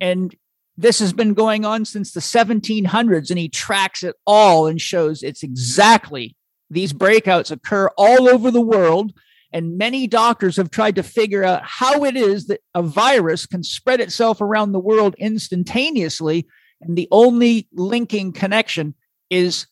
And 0.00 0.34
this 0.76 0.98
has 0.98 1.12
been 1.12 1.34
going 1.34 1.64
on 1.64 1.84
since 1.84 2.12
the 2.12 2.20
1700s, 2.20 3.30
and 3.30 3.38
he 3.38 3.48
tracks 3.48 4.02
it 4.02 4.16
all 4.26 4.66
and 4.66 4.80
shows 4.80 5.22
it's 5.22 5.42
exactly 5.42 6.36
these 6.74 6.92
breakouts 6.92 7.50
occur 7.50 7.88
all 7.96 8.28
over 8.28 8.50
the 8.50 8.60
world, 8.60 9.12
and 9.52 9.78
many 9.78 10.06
doctors 10.06 10.56
have 10.56 10.70
tried 10.70 10.96
to 10.96 11.02
figure 11.02 11.44
out 11.44 11.62
how 11.64 12.04
it 12.04 12.16
is 12.16 12.48
that 12.48 12.60
a 12.74 12.82
virus 12.82 13.46
can 13.46 13.62
spread 13.62 14.00
itself 14.00 14.40
around 14.40 14.72
the 14.72 14.80
world 14.80 15.14
instantaneously. 15.18 16.46
And 16.80 16.98
the 16.98 17.08
only 17.10 17.68
linking 17.72 18.32
connection 18.32 18.94
is 19.30 19.66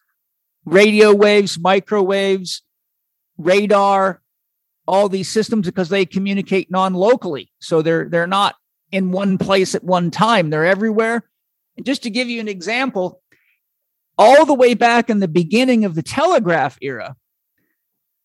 radio 0.64 1.12
waves, 1.12 1.58
microwaves, 1.58 2.62
radar, 3.36 4.22
all 4.86 5.08
these 5.08 5.28
systems 5.28 5.66
because 5.66 5.88
they 5.88 6.06
communicate 6.06 6.70
non-locally. 6.70 7.50
So 7.60 7.82
they're 7.82 8.08
they're 8.08 8.26
not 8.26 8.54
in 8.90 9.10
one 9.10 9.38
place 9.38 9.74
at 9.74 9.84
one 9.84 10.10
time. 10.10 10.50
They're 10.50 10.66
everywhere. 10.66 11.24
And 11.76 11.86
just 11.86 12.02
to 12.02 12.10
give 12.10 12.28
you 12.28 12.40
an 12.40 12.48
example, 12.48 13.21
all 14.18 14.44
the 14.44 14.54
way 14.54 14.74
back 14.74 15.10
in 15.10 15.20
the 15.20 15.28
beginning 15.28 15.84
of 15.84 15.94
the 15.94 16.02
telegraph 16.02 16.78
era 16.80 17.16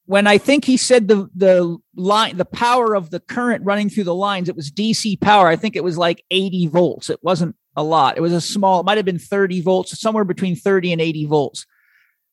when 0.06 0.26
I 0.26 0.38
think 0.38 0.66
he 0.66 0.78
said 0.78 1.08
the 1.08 1.30
the 1.36 1.78
line 1.96 2.38
the 2.38 2.46
power 2.46 2.96
of 2.96 3.10
the 3.10 3.20
current 3.20 3.66
running 3.66 3.90
through 3.90 4.06
the 4.06 4.16
lines 4.16 4.50
it 4.50 4.56
was 4.56 4.72
DC 4.72 5.20
power 5.20 5.48
I 5.48 5.56
think 5.56 5.76
it 5.76 5.84
was 5.84 5.98
like 5.98 6.24
80 6.32 6.68
volts 6.68 7.10
it 7.10 7.20
wasn't 7.22 7.56
a 7.78 7.84
lot. 7.84 8.18
It 8.18 8.22
was 8.22 8.34
a 8.34 8.42
small, 8.42 8.82
it 8.82 8.86
might 8.86 8.98
have 8.98 9.06
been 9.06 9.20
30 9.20 9.62
volts, 9.62 9.98
somewhere 9.98 10.26
between 10.26 10.56
30 10.56 10.94
and 10.94 11.00
80 11.00 11.26
volts. 11.26 11.66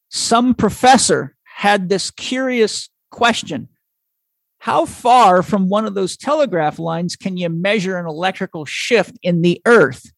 Some 0.08 0.54
professor 0.54 1.36
had 1.44 1.88
this 1.88 2.10
curious 2.10 2.88
question 3.10 3.68
How 4.58 4.86
far 4.86 5.42
from 5.42 5.68
one 5.68 5.84
of 5.84 5.94
those 5.94 6.16
telegraph 6.16 6.78
lines 6.78 7.14
can 7.14 7.36
you 7.36 7.50
measure 7.50 7.98
an 7.98 8.06
electrical 8.06 8.64
shift 8.64 9.18
in 9.22 9.42
the 9.42 9.60
earth? 9.66 10.12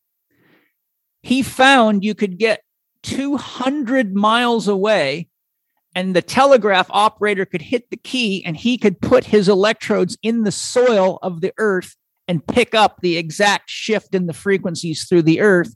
He 1.22 1.42
found 1.42 2.04
you 2.04 2.14
could 2.14 2.38
get 2.38 2.62
200 3.06 4.14
miles 4.14 4.66
away 4.66 5.28
and 5.94 6.14
the 6.14 6.22
telegraph 6.22 6.88
operator 6.90 7.46
could 7.46 7.62
hit 7.62 7.88
the 7.90 7.96
key 7.96 8.44
and 8.44 8.56
he 8.56 8.76
could 8.76 9.00
put 9.00 9.24
his 9.24 9.48
electrodes 9.48 10.18
in 10.22 10.42
the 10.42 10.52
soil 10.52 11.18
of 11.22 11.40
the 11.40 11.52
earth 11.56 11.96
and 12.28 12.46
pick 12.46 12.74
up 12.74 12.98
the 13.00 13.16
exact 13.16 13.70
shift 13.70 14.14
in 14.14 14.26
the 14.26 14.32
frequencies 14.34 15.06
through 15.08 15.22
the 15.22 15.40
earth. 15.40 15.74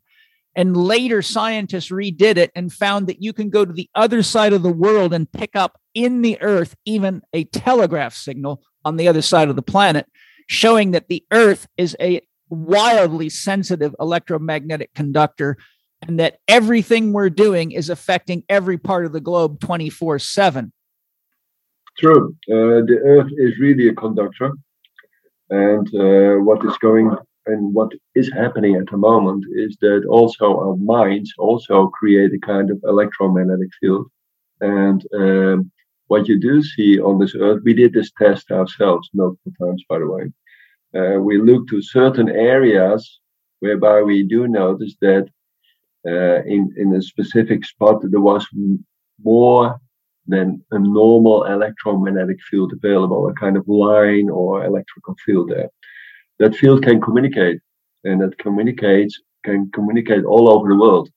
And 0.56 0.76
later, 0.76 1.22
scientists 1.22 1.90
redid 1.90 2.36
it 2.36 2.50
and 2.56 2.72
found 2.72 3.06
that 3.06 3.22
you 3.22 3.32
can 3.32 3.48
go 3.48 3.64
to 3.64 3.72
the 3.72 3.88
other 3.94 4.24
side 4.24 4.52
of 4.52 4.64
the 4.64 4.72
world 4.72 5.14
and 5.14 5.30
pick 5.30 5.54
up 5.54 5.78
in 5.94 6.22
the 6.22 6.36
earth 6.42 6.74
even 6.84 7.22
a 7.32 7.44
telegraph 7.44 8.14
signal 8.14 8.60
on 8.84 8.96
the 8.96 9.06
other 9.06 9.22
side 9.22 9.48
of 9.48 9.54
the 9.54 9.62
planet, 9.62 10.06
showing 10.48 10.90
that 10.90 11.06
the 11.06 11.24
earth 11.30 11.68
is 11.76 11.96
a 12.00 12.20
wildly 12.48 13.28
sensitive 13.28 13.94
electromagnetic 14.00 14.92
conductor 14.94 15.56
and 16.02 16.18
that 16.18 16.38
everything 16.48 17.12
we're 17.12 17.30
doing 17.30 17.72
is 17.72 17.90
affecting 17.90 18.44
every 18.48 18.78
part 18.78 19.04
of 19.06 19.12
the 19.12 19.20
globe 19.20 19.60
24 19.60 20.18
7. 20.18 20.72
True. 21.98 22.34
Uh, 22.48 22.86
the 22.86 22.98
Earth 23.04 23.30
is 23.36 23.58
really 23.58 23.88
a 23.88 23.94
conductor. 23.94 24.52
And 25.50 25.86
uh, 25.94 26.42
what 26.42 26.64
is 26.64 26.76
going 26.78 27.14
and 27.46 27.74
what 27.74 27.90
is 28.14 28.30
happening 28.32 28.76
at 28.76 28.86
the 28.90 28.96
moment 28.96 29.44
is 29.54 29.76
that 29.80 30.04
also 30.08 30.58
our 30.58 30.76
minds 30.76 31.32
also 31.38 31.88
create 31.88 32.32
a 32.32 32.38
kind 32.38 32.70
of 32.70 32.78
electromagnetic 32.84 33.70
field. 33.80 34.06
And 34.60 35.04
um, 35.14 35.72
what 36.08 36.28
you 36.28 36.38
do 36.38 36.62
see 36.62 37.00
on 37.00 37.18
this 37.18 37.34
Earth, 37.34 37.62
we 37.64 37.74
did 37.74 37.92
this 37.92 38.12
test 38.18 38.50
ourselves 38.50 39.08
multiple 39.14 39.52
times, 39.60 39.82
by 39.88 39.98
the 39.98 40.06
way. 40.06 40.32
Uh, 40.94 41.20
we 41.20 41.40
looked 41.40 41.70
to 41.70 41.82
certain 41.82 42.28
areas 42.28 43.20
whereby 43.60 44.02
we 44.02 44.22
do 44.22 44.46
notice 44.46 44.94
that 45.00 45.28
uh, 46.06 46.42
in 46.44 46.72
in 46.76 46.94
a 46.94 47.02
specific 47.02 47.64
spot 47.64 48.00
there 48.02 48.20
was 48.20 48.46
more 49.22 49.78
than 50.26 50.64
a 50.70 50.78
normal 50.78 51.44
electromagnetic 51.44 52.38
field 52.48 52.72
available, 52.72 53.28
a 53.28 53.34
kind 53.34 53.56
of 53.56 53.66
line 53.68 54.28
or 54.30 54.64
electrical 54.64 55.14
field 55.24 55.50
there. 55.50 55.68
That 56.38 56.54
field 56.54 56.82
can 56.82 57.00
communicate, 57.00 57.60
and 58.04 58.20
that 58.20 58.38
communicates 58.38 59.20
can 59.44 59.70
communicate 59.72 60.24
all 60.24 60.48
over 60.50 60.68
the 60.68 60.76
world. 60.76 61.08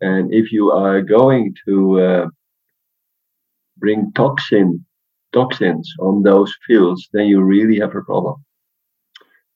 And 0.00 0.32
if 0.32 0.50
you 0.50 0.70
are 0.70 1.02
going 1.02 1.54
to 1.66 2.00
uh, 2.00 2.26
bring 3.76 4.12
toxin 4.12 4.84
toxins 5.32 5.92
on 6.00 6.22
those 6.22 6.52
fields, 6.66 7.08
then 7.12 7.26
you 7.26 7.40
really 7.42 7.78
have 7.78 7.94
a 7.94 8.02
problem. 8.02 8.44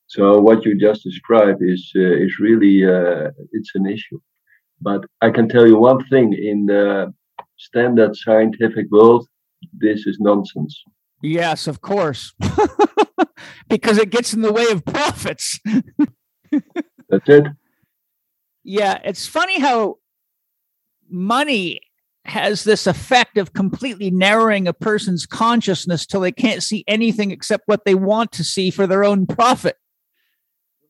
So 0.07 0.39
what 0.39 0.65
you 0.65 0.77
just 0.79 1.03
described 1.03 1.61
is 1.61 1.91
uh, 1.95 1.99
is 1.99 2.39
really 2.39 2.85
uh, 2.85 3.31
it's 3.51 3.71
an 3.75 3.87
issue. 3.87 4.19
But 4.81 5.05
I 5.21 5.29
can 5.31 5.49
tell 5.49 5.67
you 5.67 5.77
one 5.77 6.05
thing: 6.07 6.33
in 6.33 6.67
the 6.67 7.13
standard 7.57 8.15
scientific 8.15 8.87
world, 8.91 9.27
this 9.73 10.05
is 10.05 10.17
nonsense. 10.19 10.83
Yes, 11.21 11.67
of 11.67 11.81
course, 11.81 12.33
because 13.69 13.97
it 13.97 14.11
gets 14.11 14.33
in 14.33 14.41
the 14.41 14.53
way 14.53 14.67
of 14.67 14.85
profits. 14.85 15.59
That's 17.09 17.29
it. 17.29 17.45
Yeah, 18.63 18.99
it's 19.03 19.25
funny 19.25 19.59
how 19.59 19.97
money 21.09 21.81
has 22.25 22.63
this 22.63 22.87
effect 22.87 23.37
of 23.37 23.53
completely 23.53 24.09
narrowing 24.09 24.67
a 24.67 24.73
person's 24.73 25.25
consciousness 25.27 26.05
till 26.05 26.21
they 26.21 26.31
can't 26.31 26.63
see 26.63 26.83
anything 26.87 27.29
except 27.29 27.63
what 27.67 27.85
they 27.85 27.93
want 27.93 28.31
to 28.31 28.43
see 28.43 28.71
for 28.71 28.87
their 28.87 29.03
own 29.03 29.27
profit 29.27 29.77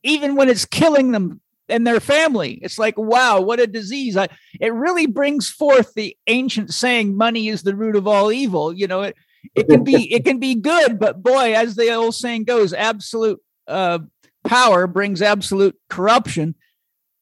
even 0.06 0.36
when 0.36 0.48
it's 0.48 0.65
killing 0.65 1.11
them 1.11 1.41
and 1.68 1.86
their 1.86 1.99
family. 1.99 2.60
It's 2.61 2.77
like, 2.77 2.98
wow, 2.98 3.41
what 3.41 3.60
a 3.60 3.68
disease. 3.68 4.15
I, 4.15 4.30
it 4.60 4.73
really 4.73 5.07
brings 5.07 5.49
forth 5.49 5.94
the 5.95 6.15
ancient 6.27 6.73
saying, 6.73 7.18
money 7.18 7.48
is 7.48 7.64
the 7.64 7.76
root 7.76 7.95
of 7.95 8.07
all 8.07 8.32
evil. 8.32 8.72
You 8.72 8.88
know, 8.88 9.02
it, 9.02 9.15
it 9.56 9.68
can 9.68 9.84
be, 9.84 10.14
it 10.14 10.23
can 10.23 10.40
be 10.40 10.56
good, 10.56 10.99
but 10.99 11.23
boy, 11.23 11.53
as 11.56 11.76
the 11.76 11.91
old 11.94 12.15
saying 12.15 12.44
goes, 12.44 12.72
absolute 12.72 13.41
uh, 13.68 13.99
power 14.45 14.86
brings 14.86 15.22
absolute 15.22 15.76
corruption. 15.90 16.56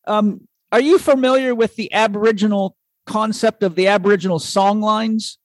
Um, 0.06 0.48
are 0.72 0.82
you 0.82 0.98
familiar 1.00 1.56
with 1.56 1.76
the 1.76 1.94
Aboriginal 1.94 2.76
concept 3.06 3.64
of 3.64 3.76
the 3.76 3.88
Aboriginal 3.88 4.40
songlines? 4.40 5.38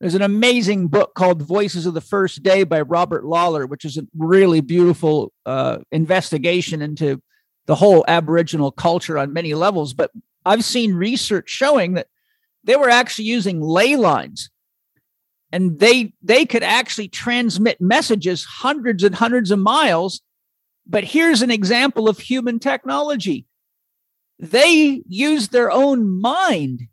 There's 0.00 0.14
an 0.14 0.22
amazing 0.22 0.88
book 0.88 1.14
called 1.14 1.40
Voices 1.40 1.86
of 1.86 1.94
the 1.94 2.02
First 2.02 2.42
Day 2.42 2.64
by 2.64 2.82
Robert 2.82 3.24
Lawlor, 3.24 3.66
which 3.66 3.84
is 3.84 3.96
a 3.96 4.06
really 4.16 4.60
beautiful 4.60 5.32
uh, 5.46 5.78
investigation 5.90 6.82
into 6.82 7.22
the 7.64 7.76
whole 7.76 8.04
Aboriginal 8.06 8.70
culture 8.70 9.18
on 9.18 9.32
many 9.32 9.54
levels. 9.54 9.94
But 9.94 10.10
I've 10.44 10.64
seen 10.64 10.94
research 10.94 11.48
showing 11.48 11.94
that 11.94 12.08
they 12.64 12.76
were 12.76 12.90
actually 12.90 13.24
using 13.24 13.60
ley 13.60 13.96
lines 13.96 14.50
and 15.52 15.78
they 15.78 16.12
they 16.22 16.44
could 16.44 16.62
actually 16.62 17.08
transmit 17.08 17.80
messages 17.80 18.44
hundreds 18.44 19.02
and 19.02 19.14
hundreds 19.14 19.50
of 19.50 19.58
miles 19.58 20.20
but 20.86 21.04
here's 21.04 21.42
an 21.42 21.50
example 21.50 22.08
of 22.08 22.18
human 22.18 22.58
technology 22.58 23.46
they 24.38 25.02
used 25.08 25.52
their 25.52 25.70
own 25.70 26.20
mind 26.20 26.88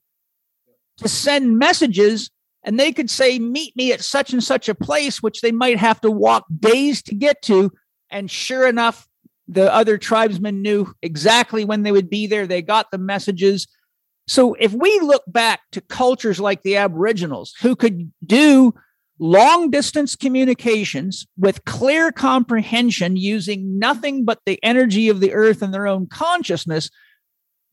to 0.97 1.09
send 1.09 1.57
messages 1.57 2.29
and 2.63 2.79
they 2.79 2.91
could 2.91 3.09
say, 3.09 3.39
Meet 3.39 3.75
me 3.75 3.91
at 3.91 4.01
such 4.01 4.33
and 4.33 4.43
such 4.43 4.69
a 4.69 4.75
place, 4.75 5.21
which 5.21 5.41
they 5.41 5.51
might 5.51 5.77
have 5.77 5.99
to 6.01 6.11
walk 6.11 6.45
days 6.59 7.01
to 7.03 7.15
get 7.15 7.41
to. 7.43 7.71
And 8.09 8.29
sure 8.29 8.67
enough, 8.67 9.07
the 9.47 9.73
other 9.73 9.97
tribesmen 9.97 10.61
knew 10.61 10.93
exactly 11.01 11.65
when 11.65 11.83
they 11.83 11.91
would 11.91 12.09
be 12.09 12.27
there. 12.27 12.47
They 12.47 12.61
got 12.61 12.91
the 12.91 12.97
messages. 12.97 13.67
So 14.27 14.53
if 14.53 14.71
we 14.71 14.99
look 15.01 15.23
back 15.27 15.61
to 15.73 15.81
cultures 15.81 16.39
like 16.39 16.63
the 16.63 16.77
Aboriginals 16.77 17.53
who 17.61 17.75
could 17.75 18.11
do 18.25 18.73
long 19.19 19.69
distance 19.69 20.15
communications 20.15 21.27
with 21.37 21.65
clear 21.65 22.11
comprehension 22.11 23.15
using 23.17 23.77
nothing 23.77 24.25
but 24.25 24.39
the 24.45 24.59
energy 24.63 25.09
of 25.09 25.19
the 25.19 25.33
earth 25.33 25.61
and 25.61 25.73
their 25.73 25.87
own 25.87 26.07
consciousness, 26.07 26.89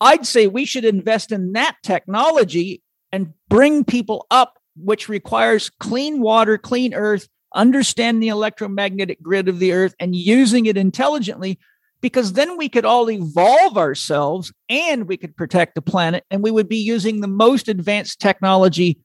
I'd 0.01 0.25
say 0.25 0.47
we 0.47 0.65
should 0.65 0.85
invest 0.85 1.31
in 1.31 1.53
that 1.53 1.77
technology 1.83 2.81
and 3.11 3.33
bring 3.49 3.83
people 3.83 4.25
up 4.29 4.60
which 4.75 5.09
requires 5.09 5.69
clean 5.69 6.21
water, 6.21 6.57
clean 6.57 6.93
earth, 6.93 7.27
understand 7.53 8.21
the 8.21 8.29
electromagnetic 8.29 9.21
grid 9.21 9.47
of 9.47 9.59
the 9.59 9.73
earth 9.73 9.93
and 9.99 10.15
using 10.15 10.65
it 10.65 10.77
intelligently 10.77 11.59
because 11.99 12.33
then 12.33 12.57
we 12.57 12.67
could 12.69 12.85
all 12.85 13.09
evolve 13.09 13.77
ourselves 13.77 14.51
and 14.69 15.07
we 15.07 15.17
could 15.17 15.35
protect 15.35 15.75
the 15.75 15.81
planet 15.81 16.23
and 16.31 16.41
we 16.41 16.51
would 16.51 16.69
be 16.69 16.77
using 16.77 17.21
the 17.21 17.27
most 17.27 17.67
advanced 17.67 18.19
technology 18.19 18.97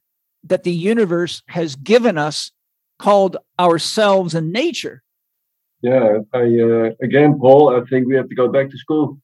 that 0.43 0.63
the 0.63 0.71
universe 0.71 1.43
has 1.47 1.75
given 1.75 2.17
us 2.17 2.51
called 2.99 3.37
ourselves 3.59 4.33
and 4.33 4.51
nature. 4.51 5.03
Yeah 5.81 6.19
i 6.33 6.39
uh, 6.39 6.89
again 7.03 7.37
paul 7.39 7.75
i 7.75 7.85
think 7.87 8.07
we 8.07 8.15
have 8.15 8.29
to 8.29 8.35
go 8.35 8.47
back 8.47 8.71
to 8.71 8.77
school 8.77 9.19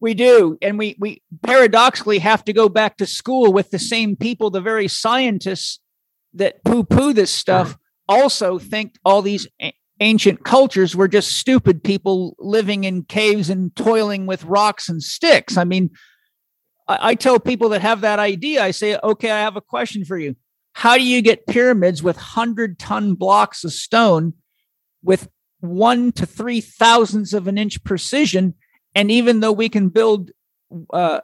we 0.00 0.14
do. 0.14 0.58
And 0.62 0.78
we, 0.78 0.96
we 0.98 1.22
paradoxically 1.42 2.18
have 2.18 2.44
to 2.44 2.52
go 2.52 2.68
back 2.68 2.96
to 2.98 3.06
school 3.06 3.52
with 3.52 3.70
the 3.70 3.78
same 3.78 4.16
people, 4.16 4.50
the 4.50 4.60
very 4.60 4.88
scientists 4.88 5.80
that 6.34 6.62
poo 6.64 6.84
poo 6.84 7.12
this 7.12 7.30
stuff 7.30 7.76
also 8.08 8.58
think 8.58 8.96
all 9.04 9.22
these 9.22 9.46
ancient 10.00 10.44
cultures 10.44 10.94
were 10.94 11.08
just 11.08 11.32
stupid 11.32 11.82
people 11.82 12.34
living 12.38 12.84
in 12.84 13.02
caves 13.02 13.50
and 13.50 13.74
toiling 13.74 14.26
with 14.26 14.44
rocks 14.44 14.88
and 14.88 15.02
sticks. 15.02 15.56
I 15.56 15.64
mean, 15.64 15.90
I, 16.86 17.10
I 17.10 17.14
tell 17.14 17.38
people 17.38 17.70
that 17.70 17.82
have 17.82 18.02
that 18.02 18.18
idea, 18.18 18.62
I 18.62 18.70
say, 18.70 18.98
okay, 19.02 19.30
I 19.30 19.40
have 19.40 19.56
a 19.56 19.60
question 19.60 20.04
for 20.04 20.18
you. 20.18 20.36
How 20.74 20.96
do 20.96 21.02
you 21.02 21.22
get 21.22 21.46
pyramids 21.46 22.02
with 22.02 22.16
100 22.16 22.78
ton 22.78 23.14
blocks 23.14 23.64
of 23.64 23.72
stone 23.72 24.34
with 25.02 25.28
one 25.60 26.12
to 26.12 26.24
three 26.24 26.60
thousandths 26.60 27.32
of 27.32 27.48
an 27.48 27.58
inch 27.58 27.82
precision? 27.82 28.54
And 28.98 29.12
even 29.12 29.38
though 29.38 29.52
we 29.52 29.68
can 29.68 29.90
build 29.90 30.32
uh, 30.92 31.20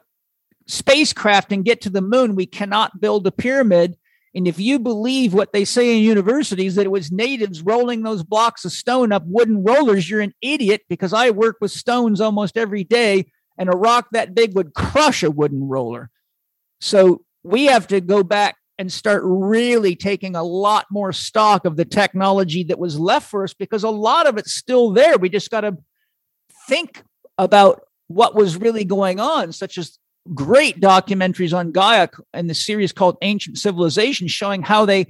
spacecraft 0.65 1.51
and 1.51 1.65
get 1.65 1.81
to 1.81 1.89
the 1.89 2.01
moon, 2.01 2.33
we 2.33 2.45
cannot 2.45 3.01
build 3.01 3.27
a 3.27 3.33
pyramid. 3.33 3.97
And 4.33 4.47
if 4.47 4.61
you 4.61 4.79
believe 4.79 5.33
what 5.33 5.51
they 5.51 5.65
say 5.65 5.93
in 5.93 6.01
universities 6.01 6.75
that 6.75 6.85
it 6.85 6.91
was 6.91 7.11
natives 7.11 7.63
rolling 7.63 8.03
those 8.03 8.23
blocks 8.23 8.63
of 8.63 8.71
stone 8.71 9.11
up 9.11 9.23
wooden 9.25 9.61
rollers, 9.61 10.09
you're 10.09 10.21
an 10.21 10.33
idiot 10.41 10.83
because 10.87 11.11
I 11.11 11.31
work 11.31 11.57
with 11.59 11.69
stones 11.69 12.21
almost 12.21 12.55
every 12.55 12.85
day, 12.85 13.25
and 13.57 13.67
a 13.67 13.75
rock 13.75 14.07
that 14.13 14.33
big 14.33 14.55
would 14.55 14.73
crush 14.73 15.21
a 15.21 15.29
wooden 15.29 15.67
roller. 15.67 16.09
So 16.79 17.25
we 17.43 17.65
have 17.65 17.87
to 17.87 17.99
go 17.99 18.23
back 18.23 18.55
and 18.79 18.89
start 18.89 19.21
really 19.25 19.97
taking 19.97 20.37
a 20.37 20.43
lot 20.43 20.85
more 20.89 21.11
stock 21.11 21.65
of 21.65 21.75
the 21.75 21.83
technology 21.83 22.63
that 22.63 22.79
was 22.79 22.97
left 22.97 23.29
for 23.29 23.43
us 23.43 23.53
because 23.53 23.83
a 23.83 23.89
lot 23.89 24.27
of 24.27 24.37
it's 24.37 24.53
still 24.53 24.91
there. 24.91 25.17
We 25.17 25.27
just 25.27 25.51
got 25.51 25.61
to 25.61 25.75
think 26.69 27.03
about 27.37 27.81
what 28.07 28.35
was 28.35 28.57
really 28.57 28.85
going 28.85 29.19
on, 29.19 29.51
such 29.51 29.77
as 29.77 29.97
great 30.33 30.79
documentaries 30.79 31.55
on 31.55 31.71
Gaia 31.71 32.07
and 32.33 32.49
the 32.49 32.55
series 32.55 32.91
called 32.91 33.17
Ancient 33.21 33.57
Civilization, 33.57 34.27
showing 34.27 34.61
how 34.61 34.85
they 34.85 35.07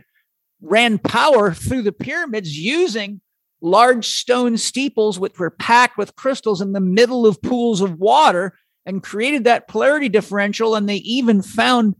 ran 0.61 0.97
power 0.97 1.53
through 1.53 1.83
the 1.83 1.91
pyramids 1.91 2.57
using 2.57 3.21
large 3.61 4.07
stone 4.07 4.57
steeples, 4.57 5.19
which 5.19 5.37
were 5.39 5.49
packed 5.49 5.97
with 5.97 6.15
crystals 6.15 6.61
in 6.61 6.73
the 6.73 6.79
middle 6.79 7.25
of 7.25 7.41
pools 7.41 7.81
of 7.81 7.99
water 7.99 8.53
and 8.85 9.03
created 9.03 9.43
that 9.43 9.67
polarity 9.67 10.09
differential. 10.09 10.75
And 10.75 10.87
they 10.87 10.97
even 10.97 11.41
found 11.41 11.95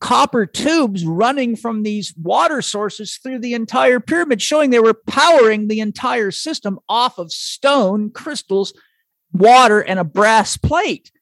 copper 0.00 0.46
tubes 0.46 1.04
running 1.04 1.56
from 1.56 1.82
these 1.82 2.14
water 2.20 2.60
sources 2.62 3.16
through 3.16 3.38
the 3.38 3.54
entire 3.54 4.00
pyramid, 4.00 4.40
showing 4.42 4.70
they 4.70 4.78
were 4.78 5.00
powering 5.06 5.68
the 5.68 5.80
entire 5.80 6.30
system 6.30 6.78
off 6.88 7.18
of 7.18 7.32
stone, 7.32 8.10
crystals, 8.10 8.74
water, 9.34 9.80
and 9.80 9.98
a 9.98 10.04
brass 10.04 10.56
plate. 10.56 11.12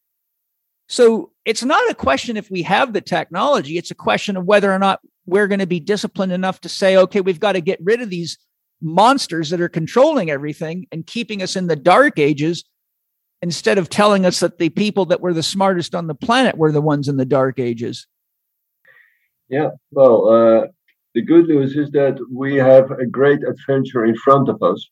So 0.88 1.32
it's 1.44 1.64
not 1.64 1.90
a 1.90 1.94
question 1.94 2.36
if 2.36 2.50
we 2.50 2.62
have 2.62 2.92
the 2.92 3.00
technology, 3.00 3.78
it's 3.78 3.90
a 3.90 3.96
question 3.96 4.36
of 4.36 4.44
whether 4.44 4.72
or 4.72 4.78
not 4.78 5.00
we're 5.26 5.48
going 5.48 5.60
to 5.60 5.66
be 5.66 5.80
disciplined 5.80 6.32
enough 6.32 6.60
to 6.60 6.68
say, 6.68 6.96
okay, 6.96 7.20
we've 7.20 7.40
got 7.40 7.52
to 7.52 7.60
get 7.60 7.80
rid 7.82 8.02
of 8.02 8.10
these 8.10 8.38
monsters 8.80 9.50
that 9.50 9.60
are 9.60 9.68
controlling 9.68 10.30
everything 10.30 10.86
and 10.92 11.06
keeping 11.06 11.42
us 11.42 11.56
in 11.56 11.68
the 11.68 11.76
dark 11.76 12.18
ages 12.18 12.64
instead 13.40 13.78
of 13.78 13.88
telling 13.88 14.26
us 14.26 14.40
that 14.40 14.58
the 14.58 14.68
people 14.70 15.06
that 15.06 15.20
were 15.20 15.32
the 15.32 15.42
smartest 15.42 15.94
on 15.94 16.06
the 16.06 16.14
planet 16.14 16.56
were 16.56 16.72
the 16.72 16.80
ones 16.80 17.08
in 17.08 17.16
the 17.16 17.24
dark 17.24 17.58
ages. 17.58 18.06
Yeah, 19.48 19.70
well, 19.90 20.28
uh, 20.28 20.66
the 21.14 21.22
good 21.22 21.48
news 21.48 21.76
is 21.76 21.90
that 21.92 22.18
we 22.30 22.56
have 22.56 22.90
a 22.90 23.06
great 23.06 23.40
adventure 23.44 24.04
in 24.04 24.16
front 24.16 24.48
of 24.48 24.62
us 24.62 24.88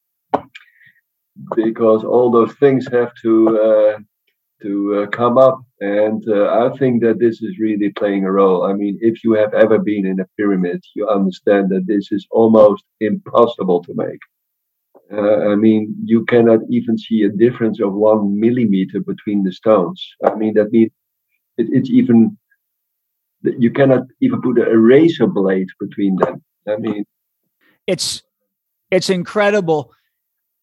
because 1.57 2.05
all 2.05 2.31
those 2.31 2.55
things 2.55 2.87
have 2.93 3.13
to 3.23 3.59
uh, 3.59 3.99
to 4.63 5.03
uh, 5.03 5.07
come 5.09 5.39
up. 5.39 5.63
And 5.81 6.23
uh, 6.29 6.67
I 6.67 6.77
think 6.77 7.03
that 7.03 7.19
this 7.19 7.41
is 7.43 7.59
really 7.59 7.91
playing 7.91 8.25
a 8.25 8.33
role. 8.33 8.65
I 8.65 8.75
mean, 8.75 8.99
if 9.01 9.25
you 9.25 9.33
have 9.33 9.55
ever 9.55 9.79
been 9.79 10.07
in 10.07 10.21
a 10.21 10.27
pyramid, 10.37 10.83
you 10.95 11.09
understand 11.09 11.71
that 11.71 11.87
this 11.87 12.13
is 12.13 12.27
almost 12.31 12.85
impossible 13.01 13.83
to 13.85 13.95
make. 13.95 14.21
Uh, 15.13 15.51
I 15.51 15.57
mean, 15.57 15.95
you 16.05 16.25
cannot 16.27 16.61
even 16.69 16.97
see 16.97 17.23
a 17.23 17.31
difference 17.31 17.81
of 17.81 17.95
one 17.95 18.39
millimeter 18.39 19.01
between 19.01 19.43
the 19.43 19.53
stones. 19.53 20.07
I 20.25 20.35
mean, 20.35 20.55
that 20.55 20.71
means 20.71 20.93
it, 21.57 21.69
it's 21.73 21.91
even, 21.91 22.39
you 23.43 23.71
cannot 23.73 24.03
even 24.21 24.41
put 24.43 24.59
a 24.59 24.79
razor 24.79 25.27
blade 25.27 25.69
between 25.81 26.17
them. 26.17 26.45
I 26.69 26.77
mean, 26.77 27.05
it's, 27.87 28.23
it's 28.91 29.11
incredible. 29.11 29.93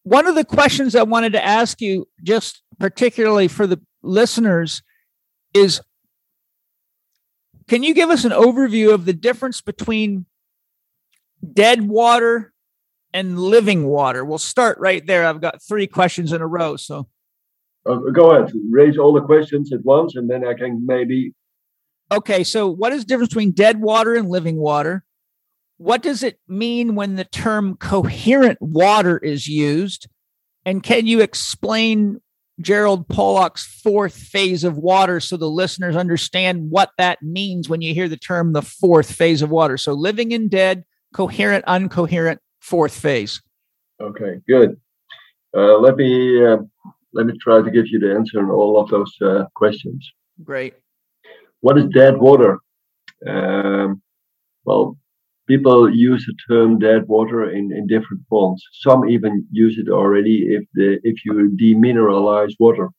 One 0.08 0.26
of 0.26 0.34
the 0.34 0.44
questions 0.44 0.96
I 0.96 1.02
wanted 1.02 1.34
to 1.34 1.44
ask 1.44 1.82
you, 1.82 2.08
just 2.22 2.62
particularly 2.78 3.46
for 3.46 3.66
the 3.66 3.78
listeners 4.02 4.82
is 5.52 5.82
can 7.68 7.82
you 7.82 7.92
give 7.92 8.08
us 8.08 8.24
an 8.24 8.32
overview 8.32 8.94
of 8.94 9.04
the 9.04 9.12
difference 9.12 9.60
between 9.60 10.24
dead 11.52 11.86
water 11.86 12.54
and 13.12 13.38
living 13.38 13.84
water? 13.84 14.24
We'll 14.24 14.38
start 14.38 14.78
right 14.80 15.06
there. 15.06 15.26
I've 15.26 15.42
got 15.42 15.62
three 15.62 15.86
questions 15.86 16.32
in 16.32 16.40
a 16.40 16.46
row. 16.46 16.76
So 16.76 17.08
uh, 17.84 17.96
go 18.10 18.30
ahead, 18.30 18.50
raise 18.70 18.96
all 18.96 19.12
the 19.12 19.20
questions 19.20 19.74
at 19.74 19.84
once, 19.84 20.16
and 20.16 20.30
then 20.30 20.42
I 20.42 20.54
can 20.54 20.86
maybe. 20.86 21.34
Okay, 22.10 22.44
so 22.44 22.66
what 22.66 22.94
is 22.94 23.02
the 23.02 23.08
difference 23.08 23.28
between 23.28 23.50
dead 23.50 23.82
water 23.82 24.14
and 24.14 24.30
living 24.30 24.56
water? 24.56 25.04
What 25.78 26.02
does 26.02 26.22
it 26.22 26.38
mean 26.46 26.94
when 26.94 27.16
the 27.16 27.24
term 27.24 27.76
coherent 27.76 28.60
water 28.60 29.18
is 29.18 29.48
used? 29.48 30.08
And 30.64 30.82
can 30.82 31.06
you 31.06 31.20
explain 31.20 32.20
Gerald 32.60 33.08
Pollack's 33.08 33.64
fourth 33.64 34.16
phase 34.16 34.64
of 34.64 34.76
water 34.76 35.20
so 35.20 35.36
the 35.36 35.48
listeners 35.48 35.96
understand 35.96 36.70
what 36.70 36.90
that 36.98 37.22
means 37.22 37.68
when 37.68 37.80
you 37.82 37.94
hear 37.94 38.08
the 38.08 38.16
term 38.16 38.52
the 38.52 38.62
fourth 38.62 39.12
phase 39.12 39.42
of 39.42 39.50
water. 39.50 39.76
So 39.76 39.92
living 39.92 40.32
and 40.32 40.50
dead, 40.50 40.84
coherent, 41.14 41.64
uncoherent, 41.66 42.40
fourth 42.60 42.98
phase. 42.98 43.40
Okay, 44.00 44.40
good. 44.48 44.80
Uh, 45.56 45.78
let 45.78 45.96
me 45.96 46.44
uh, 46.44 46.58
let 47.12 47.26
me 47.26 47.34
try 47.40 47.62
to 47.62 47.70
give 47.70 47.86
you 47.86 47.98
the 47.98 48.12
answer 48.14 48.40
on 48.40 48.50
all 48.50 48.78
of 48.78 48.90
those 48.90 49.14
uh, 49.22 49.44
questions. 49.54 50.10
Great. 50.42 50.74
What 51.60 51.78
is 51.78 51.86
dead 51.86 52.18
water? 52.18 52.58
Um, 53.26 54.02
well, 54.64 54.96
people 55.48 55.90
use 55.92 56.24
the 56.26 56.34
term 56.48 56.78
dead 56.78 57.08
water 57.08 57.50
in, 57.50 57.72
in 57.72 57.86
different 57.86 58.22
forms. 58.28 58.62
Some 58.74 59.08
even 59.08 59.46
use 59.50 59.78
it 59.78 59.88
already 59.90 60.54
if 60.56 60.64
the 60.74 61.00
if 61.02 61.24
you 61.24 61.32
demineralize 61.60 62.52
water. 62.60 62.90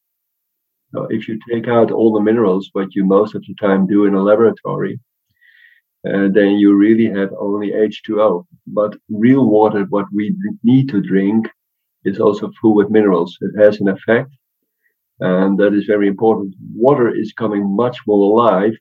So 0.91 1.07
if 1.11 1.27
you 1.27 1.39
take 1.49 1.67
out 1.67 1.91
all 1.91 2.11
the 2.13 2.27
minerals, 2.30 2.69
what 2.73 2.95
you 2.95 3.05
most 3.05 3.35
of 3.35 3.43
the 3.47 3.55
time 3.61 3.85
do 3.85 4.05
in 4.05 4.15
a 4.15 4.23
laboratory, 4.23 4.99
uh, 6.07 6.27
then 6.34 6.53
you 6.61 6.76
really 6.76 7.05
have 7.05 7.31
only 7.39 7.69
H2O. 7.71 8.45
But 8.65 8.97
real 9.09 9.45
water, 9.45 9.85
what 9.89 10.07
we 10.11 10.35
need 10.63 10.89
to 10.89 11.01
drink, 11.01 11.47
is 12.05 12.19
also 12.19 12.51
full 12.59 12.73
with 12.73 12.89
minerals. 12.89 13.38
It 13.41 13.63
has 13.63 13.80
an 13.80 13.89
effect, 13.89 14.31
and 15.19 15.59
that 15.59 15.73
is 15.73 15.85
very 15.85 16.07
important. 16.07 16.55
Water 16.73 17.09
is 17.13 17.34
coming 17.34 17.76
much 17.76 17.97
more 18.07 18.23
alive 18.31 18.73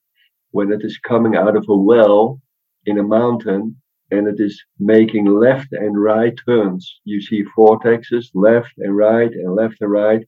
when 0.53 0.73
it 0.73 0.83
is 0.83 0.97
coming 0.99 1.37
out 1.37 1.57
of 1.57 1.67
a 1.69 1.77
well 1.77 2.41
in 2.89 2.99
a 2.99 3.03
mountain 3.19 3.63
and 4.11 4.27
it 4.27 4.39
is 4.39 4.55
making 4.79 5.27
left 5.27 5.69
and 5.73 6.03
right 6.03 6.35
turns. 6.47 7.01
You 7.05 7.21
see 7.21 7.45
vortexes, 7.57 8.27
left 8.35 8.73
and 8.79 8.97
right 8.97 9.31
and 9.31 9.55
left 9.55 9.77
and 9.81 9.91
right. 9.91 10.23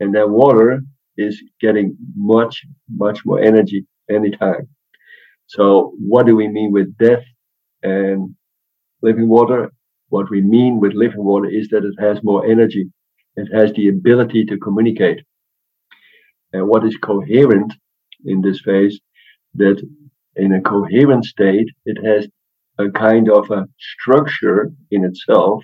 And 0.00 0.14
then 0.14 0.32
water 0.32 0.82
is 1.16 1.40
getting 1.60 1.96
much, 2.16 2.62
much 3.04 3.24
more 3.24 3.40
energy 3.40 3.86
anytime. 4.10 4.68
So 5.46 5.92
what 5.98 6.26
do 6.26 6.34
we 6.34 6.48
mean 6.48 6.72
with 6.72 6.96
death 6.98 7.24
and 7.82 8.34
living 9.02 9.28
water? 9.28 9.70
What 10.08 10.30
we 10.30 10.40
mean 10.40 10.80
with 10.80 10.94
living 10.94 11.24
water 11.24 11.48
is 11.48 11.68
that 11.68 11.84
it 11.84 11.94
has 12.00 12.22
more 12.24 12.44
energy. 12.44 12.90
It 13.36 13.48
has 13.54 13.72
the 13.72 13.88
ability 13.88 14.44
to 14.46 14.58
communicate. 14.58 15.20
And 16.52 16.68
what 16.68 16.84
is 16.84 16.96
coherent 16.96 17.72
in 18.24 18.42
this 18.42 18.60
phase 18.60 19.00
that 19.54 19.78
in 20.36 20.52
a 20.54 20.60
coherent 20.60 21.24
state, 21.24 21.68
it 21.84 22.04
has 22.04 22.26
a 22.78 22.90
kind 22.90 23.30
of 23.30 23.50
a 23.50 23.68
structure 23.78 24.72
in 24.90 25.04
itself. 25.04 25.62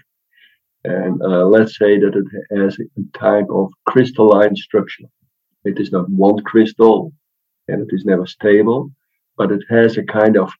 And 0.84 1.20
uh, 1.22 1.46
let's 1.46 1.78
say 1.78 1.98
that 1.98 2.14
it 2.14 2.58
has 2.58 2.78
a 2.78 3.18
type 3.18 3.48
of 3.50 3.70
crystalline 3.86 4.56
structure. 4.56 5.04
It 5.64 5.78
is 5.80 5.90
not 5.90 6.08
one 6.08 6.42
crystal 6.44 7.12
and 7.66 7.82
it 7.82 7.94
is 7.94 8.04
never 8.04 8.26
stable, 8.26 8.90
but 9.36 9.52
it 9.52 9.62
has 9.68 9.96
a 9.96 10.04
kind 10.04 10.36
of 10.36 10.52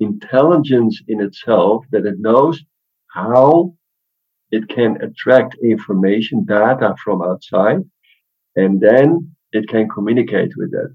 intelligence 0.00 1.00
in 1.08 1.20
itself 1.20 1.84
that 1.90 2.06
it 2.06 2.18
knows 2.18 2.62
how 3.08 3.74
it 4.50 4.68
can 4.68 5.00
attract 5.02 5.56
information, 5.62 6.44
data 6.44 6.94
from 7.02 7.22
outside, 7.22 7.80
and 8.56 8.80
then 8.80 9.34
it 9.52 9.68
can 9.68 9.88
communicate 9.88 10.52
with 10.56 10.70
that. 10.72 10.94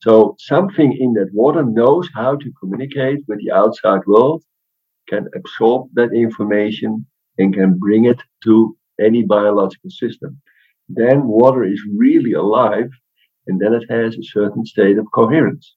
So 0.00 0.36
something 0.38 0.96
in 0.98 1.12
that 1.14 1.30
water 1.32 1.64
knows 1.64 2.08
how 2.14 2.36
to 2.36 2.52
communicate 2.60 3.24
with 3.26 3.38
the 3.40 3.50
outside 3.50 4.00
world, 4.06 4.44
can 5.08 5.26
absorb 5.34 5.88
that 5.94 6.12
information 6.12 7.06
and 7.38 7.54
can 7.54 7.78
bring 7.78 8.04
it 8.04 8.20
to 8.44 8.76
any 9.00 9.22
biological 9.22 9.90
system. 9.90 10.40
Then 10.88 11.26
water 11.26 11.64
is 11.64 11.80
really 11.96 12.32
alive 12.32 12.90
and 13.46 13.60
then 13.60 13.72
it 13.74 13.84
has 13.90 14.16
a 14.16 14.22
certain 14.22 14.64
state 14.64 14.98
of 14.98 15.06
coherence. 15.12 15.74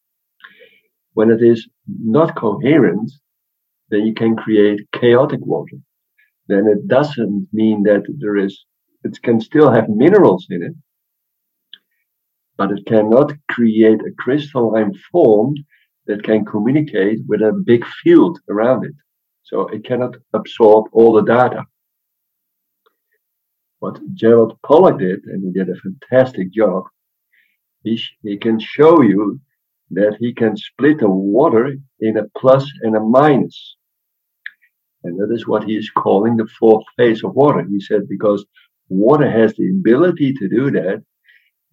When 1.14 1.30
it 1.30 1.42
is 1.42 1.68
not 1.88 2.36
coherent, 2.36 3.12
then 3.90 4.06
you 4.06 4.14
can 4.14 4.36
create 4.36 4.88
chaotic 4.94 5.42
water. 5.42 5.78
Then 6.48 6.68
it 6.68 6.88
doesn't 6.88 7.48
mean 7.52 7.84
that 7.84 8.04
there 8.20 8.38
is, 8.38 8.66
it 9.04 9.22
can 9.24 9.40
still 9.42 9.72
have 9.72 9.90
minerals 9.90 10.48
in 10.50 10.64
it, 10.64 10.74
but 12.62 12.78
it 12.78 12.86
cannot 12.86 13.34
create 13.50 14.02
a 14.02 14.16
crystalline 14.20 14.94
form 15.12 15.56
that 16.06 16.22
can 16.22 16.46
communicate 16.46 17.18
with 17.28 17.42
a 17.42 17.60
big 17.66 17.84
field 18.04 18.38
around 18.52 18.86
it. 18.86 18.94
So 19.42 19.68
it 19.70 19.84
cannot 19.84 20.14
absorb 20.34 20.86
all 20.94 21.14
the 21.14 21.24
data. 21.24 21.64
What 23.80 24.00
Gerald 24.14 24.60
Pollack 24.64 25.00
did, 25.00 25.24
and 25.26 25.44
he 25.44 25.52
did 25.52 25.70
a 25.70 25.82
fantastic 25.86 26.52
job, 26.54 26.84
he, 27.84 28.00
he 28.22 28.38
can 28.38 28.60
show 28.60 29.02
you 29.02 29.40
that 29.90 30.18
he 30.20 30.32
can 30.32 30.56
split 30.56 31.00
the 31.00 31.10
water 31.10 31.76
in 32.00 32.18
a 32.18 32.30
plus 32.38 32.70
and 32.84 32.96
a 32.96 33.00
minus. 33.00 33.76
And 35.04 35.20
that 35.20 35.34
is 35.34 35.48
what 35.48 35.64
he 35.64 35.78
is 35.78 35.90
calling 35.90 36.38
the 36.38 36.52
fourth 36.60 36.86
phase 36.96 37.24
of 37.24 37.34
water. 37.34 37.66
He 37.68 37.80
said, 37.80 38.08
because 38.08 38.46
water 38.88 39.30
has 39.32 39.56
the 39.56 39.72
ability 39.72 40.34
to 40.34 40.48
do 40.48 40.70
that, 40.70 41.04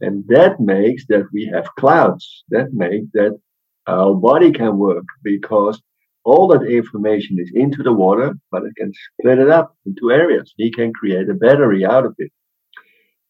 and 0.00 0.24
that 0.28 0.60
makes 0.60 1.06
that 1.06 1.26
we 1.32 1.46
have 1.52 1.74
clouds. 1.76 2.44
That 2.50 2.72
makes 2.72 3.06
that 3.14 3.38
our 3.86 4.14
body 4.14 4.52
can 4.52 4.78
work 4.78 5.04
because 5.22 5.80
all 6.24 6.46
that 6.48 6.62
information 6.62 7.38
is 7.40 7.50
into 7.54 7.82
the 7.82 7.92
water, 7.92 8.34
but 8.50 8.64
it 8.64 8.76
can 8.76 8.92
split 8.92 9.38
it 9.38 9.48
up 9.48 9.74
into 9.86 10.10
areas. 10.10 10.52
He 10.56 10.70
can 10.70 10.92
create 10.92 11.28
a 11.28 11.34
battery 11.34 11.84
out 11.84 12.04
of 12.04 12.14
it. 12.18 12.30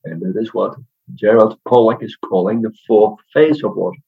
And 0.05 0.21
that 0.23 0.41
is 0.41 0.53
what 0.53 0.75
Gerald 1.15 1.59
Pollack 1.67 2.03
is 2.03 2.17
calling 2.17 2.61
the 2.61 2.73
fourth 2.87 3.19
phase 3.33 3.63
of 3.63 3.77
water. 3.77 3.99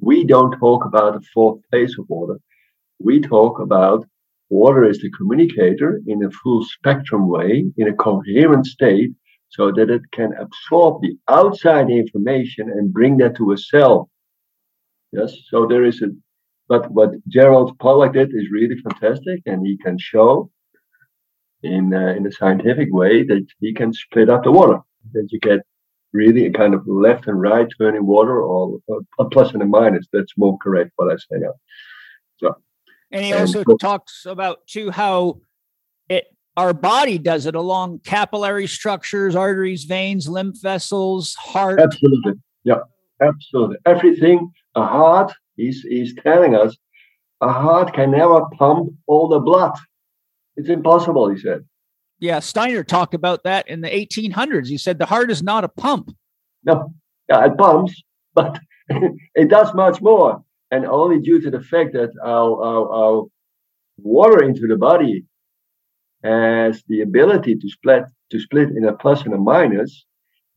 We 0.00 0.24
don't 0.24 0.58
talk 0.58 0.84
about 0.84 1.14
the 1.14 1.26
fourth 1.34 1.60
phase 1.70 1.96
of 1.98 2.08
water. 2.08 2.40
We 2.98 3.20
talk 3.20 3.60
about 3.60 4.06
water 4.48 4.84
is 4.88 5.00
the 5.00 5.10
communicator 5.10 6.00
in 6.06 6.24
a 6.24 6.30
full 6.30 6.64
spectrum 6.64 7.28
way, 7.28 7.66
in 7.76 7.88
a 7.88 7.94
coherent 7.94 8.66
state, 8.66 9.10
so 9.50 9.72
that 9.72 9.90
it 9.90 10.02
can 10.12 10.32
absorb 10.34 11.02
the 11.02 11.16
outside 11.28 11.90
information 11.90 12.70
and 12.70 12.92
bring 12.92 13.16
that 13.18 13.36
to 13.36 13.52
a 13.52 13.58
cell. 13.58 14.08
Yes, 15.12 15.34
so 15.48 15.66
there 15.66 15.84
is 15.84 16.00
a, 16.02 16.08
but 16.68 16.90
what 16.92 17.10
Gerald 17.28 17.76
Pollack 17.80 18.12
did 18.12 18.30
is 18.32 18.50
really 18.52 18.76
fantastic, 18.80 19.42
and 19.46 19.66
he 19.66 19.76
can 19.76 19.98
show 19.98 20.50
in 21.62 21.92
uh, 21.92 22.14
in 22.16 22.26
a 22.26 22.32
scientific 22.32 22.88
way 22.92 23.24
that 23.24 23.44
he 23.60 23.74
can 23.74 23.92
split 23.92 24.30
up 24.30 24.44
the 24.44 24.52
water, 24.52 24.78
that 25.12 25.26
you 25.30 25.40
get 25.40 25.60
really 26.12 26.46
a 26.46 26.52
kind 26.52 26.74
of 26.74 26.86
left 26.86 27.26
and 27.26 27.40
right 27.40 27.68
turning 27.78 28.06
water, 28.06 28.40
or, 28.40 28.78
or 28.86 29.00
a 29.18 29.24
plus 29.24 29.52
and 29.52 29.62
a 29.62 29.66
minus. 29.66 30.06
That's 30.12 30.32
more 30.36 30.56
correct 30.58 30.92
what 30.94 31.12
I 31.12 31.16
say. 31.16 31.44
So, 32.38 32.54
and 33.10 33.24
he 33.24 33.32
also 33.32 33.64
and, 33.66 33.80
talks 33.80 34.26
about 34.26 34.64
too 34.68 34.92
how 34.92 35.40
it 36.08 36.26
our 36.60 36.74
body 36.74 37.16
does 37.16 37.46
it 37.46 37.54
along 37.54 38.00
capillary 38.00 38.66
structures, 38.66 39.34
arteries, 39.34 39.84
veins, 39.84 40.28
lymph 40.28 40.60
vessels, 40.60 41.34
heart. 41.36 41.80
Absolutely. 41.80 42.34
Yeah, 42.64 42.80
absolutely. 43.22 43.76
Everything, 43.86 44.52
a 44.74 44.84
heart, 44.84 45.32
he's, 45.56 45.80
he's 45.80 46.14
telling 46.16 46.54
us, 46.54 46.76
a 47.40 47.50
heart 47.50 47.94
can 47.94 48.10
never 48.10 48.42
pump 48.58 48.92
all 49.06 49.28
the 49.28 49.38
blood. 49.38 49.72
It's 50.56 50.68
impossible, 50.68 51.30
he 51.30 51.38
said. 51.38 51.64
Yeah, 52.18 52.40
Steiner 52.40 52.84
talked 52.84 53.14
about 53.14 53.44
that 53.44 53.66
in 53.66 53.80
the 53.80 53.88
1800s. 53.88 54.68
He 54.68 54.76
said 54.76 54.98
the 54.98 55.06
heart 55.06 55.30
is 55.30 55.42
not 55.42 55.64
a 55.64 55.68
pump. 55.68 56.14
No, 56.64 56.92
yeah, 57.30 57.46
it 57.46 57.56
pumps, 57.56 57.94
but 58.34 58.60
it 59.34 59.48
does 59.48 59.72
much 59.72 60.02
more. 60.02 60.44
And 60.70 60.84
only 60.84 61.20
due 61.20 61.40
to 61.40 61.50
the 61.50 61.62
fact 61.62 61.94
that 61.94 62.10
our, 62.22 62.62
our, 62.62 62.92
our 62.92 63.24
water 63.96 64.42
into 64.42 64.66
the 64.66 64.76
body 64.76 65.24
has 66.22 66.82
the 66.88 67.00
ability 67.02 67.56
to 67.56 67.68
split 67.68 68.04
to 68.30 68.38
split 68.38 68.70
in 68.70 68.84
a 68.84 68.92
plus 68.92 69.24
and 69.24 69.34
a 69.34 69.38
minus, 69.38 70.04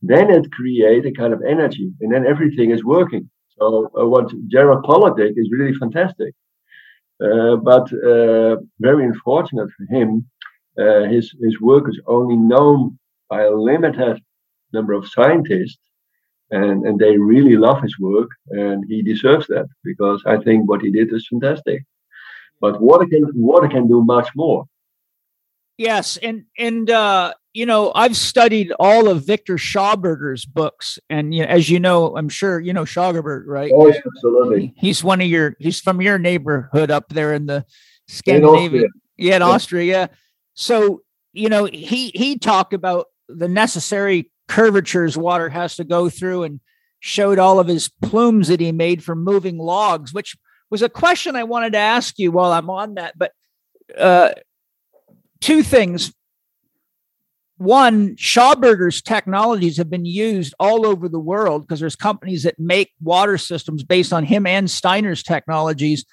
then 0.02 0.30
it 0.30 0.50
creates 0.52 1.06
a 1.06 1.12
kind 1.12 1.32
of 1.32 1.42
energy, 1.42 1.92
and 2.00 2.12
then 2.12 2.26
everything 2.26 2.70
is 2.70 2.84
working. 2.84 3.28
So 3.58 3.90
uh, 3.98 4.06
what 4.06 4.32
Gerald 4.48 5.16
did 5.16 5.38
is 5.38 5.50
really 5.50 5.74
fantastic. 5.74 6.34
Uh, 7.22 7.56
but 7.56 7.86
uh, 7.92 8.56
very 8.80 9.04
unfortunate 9.04 9.70
for 9.76 9.84
him, 9.94 10.28
uh, 10.78 11.04
his 11.04 11.32
his 11.40 11.60
work 11.60 11.88
is 11.88 12.00
only 12.06 12.36
known 12.36 12.98
by 13.28 13.42
a 13.42 13.50
limited 13.50 14.20
number 14.72 14.92
of 14.92 15.08
scientists, 15.08 15.78
and 16.50 16.84
and 16.86 16.98
they 16.98 17.16
really 17.16 17.56
love 17.56 17.80
his 17.82 17.96
work, 17.98 18.30
and 18.50 18.84
he 18.88 19.00
deserves 19.02 19.46
that 19.46 19.66
because 19.84 20.22
I 20.26 20.36
think 20.38 20.68
what 20.68 20.82
he 20.82 20.90
did 20.90 21.12
is 21.12 21.28
fantastic. 21.28 21.84
But 22.60 22.80
water 22.80 23.06
can 23.06 23.30
water 23.34 23.68
can 23.68 23.86
do 23.88 24.04
much 24.04 24.28
more. 24.34 24.66
Yes, 25.76 26.16
and 26.18 26.44
and 26.56 26.88
uh, 26.88 27.34
you 27.52 27.66
know 27.66 27.90
I've 27.94 28.16
studied 28.16 28.72
all 28.78 29.08
of 29.08 29.26
Viktor 29.26 29.56
Schauberger's 29.56 30.44
books, 30.44 31.00
and 31.10 31.34
you 31.34 31.42
know, 31.42 31.48
as 31.48 31.68
you 31.68 31.80
know, 31.80 32.16
I'm 32.16 32.28
sure 32.28 32.60
you 32.60 32.72
know 32.72 32.84
Schauberger, 32.84 33.44
right? 33.46 33.72
Oh, 33.74 33.92
absolutely. 33.92 34.72
He's 34.76 35.02
one 35.02 35.20
of 35.20 35.26
your. 35.26 35.56
He's 35.58 35.80
from 35.80 36.00
your 36.00 36.18
neighborhood 36.18 36.90
up 36.92 37.08
there 37.08 37.34
in 37.34 37.46
the 37.46 37.64
Scandinavia. 38.06 38.86
Yeah, 39.16 39.36
in 39.36 39.40
yeah. 39.40 39.48
Austria. 39.48 39.84
Yeah. 39.84 40.06
So 40.54 41.02
you 41.32 41.48
know 41.48 41.64
he 41.64 42.12
he 42.14 42.38
talked 42.38 42.72
about 42.72 43.06
the 43.28 43.48
necessary 43.48 44.30
curvatures 44.46 45.16
water 45.16 45.48
has 45.48 45.74
to 45.76 45.84
go 45.84 46.08
through, 46.08 46.44
and 46.44 46.60
showed 47.00 47.40
all 47.40 47.58
of 47.58 47.66
his 47.66 47.90
plumes 48.00 48.46
that 48.46 48.60
he 48.60 48.70
made 48.70 49.02
for 49.02 49.16
moving 49.16 49.58
logs, 49.58 50.14
which 50.14 50.36
was 50.70 50.82
a 50.82 50.88
question 50.88 51.34
I 51.34 51.44
wanted 51.44 51.72
to 51.72 51.78
ask 51.78 52.16
you 52.16 52.30
while 52.30 52.52
I'm 52.52 52.70
on 52.70 52.94
that, 52.94 53.18
but. 53.18 53.32
Uh, 53.98 54.32
two 55.44 55.62
things. 55.62 56.12
One, 57.58 58.16
Schauberger's 58.16 59.02
technologies 59.02 59.76
have 59.76 59.90
been 59.90 60.06
used 60.06 60.54
all 60.58 60.86
over 60.86 61.06
the 61.06 61.20
world 61.20 61.62
because 61.62 61.80
there's 61.80 61.94
companies 61.94 62.44
that 62.44 62.58
make 62.58 62.92
water 63.00 63.36
systems 63.36 63.84
based 63.84 64.12
on 64.12 64.24
him 64.24 64.46
and 64.46 64.70
Steiner's 64.70 65.22
technologies. 65.22 66.06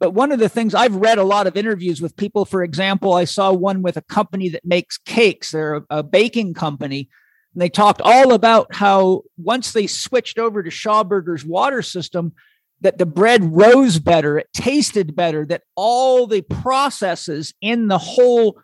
But 0.00 0.14
one 0.14 0.32
of 0.32 0.40
the 0.40 0.48
things 0.48 0.74
I've 0.74 0.96
read 0.96 1.18
a 1.18 1.22
lot 1.22 1.46
of 1.46 1.56
interviews 1.56 2.02
with 2.02 2.16
people, 2.16 2.44
for 2.44 2.64
example, 2.64 3.14
I 3.14 3.24
saw 3.24 3.52
one 3.52 3.82
with 3.82 3.96
a 3.96 4.02
company 4.02 4.48
that 4.48 4.64
makes 4.64 4.98
cakes. 4.98 5.52
They're 5.52 5.76
a, 5.76 5.82
a 5.88 6.02
baking 6.02 6.54
company. 6.54 7.08
And 7.54 7.62
they 7.62 7.68
talked 7.68 8.02
all 8.02 8.34
about 8.34 8.74
how 8.74 9.22
once 9.38 9.72
they 9.72 9.86
switched 9.86 10.38
over 10.38 10.60
to 10.62 10.70
Schauberger's 10.70 11.44
water 11.44 11.82
system, 11.82 12.32
that 12.80 12.98
the 12.98 13.06
bread 13.06 13.56
rose 13.56 14.00
better, 14.00 14.38
it 14.38 14.48
tasted 14.52 15.14
better, 15.14 15.46
that 15.46 15.62
all 15.76 16.26
the 16.26 16.42
processes 16.42 17.54
in 17.62 17.86
the 17.86 17.98
whole 17.98 18.58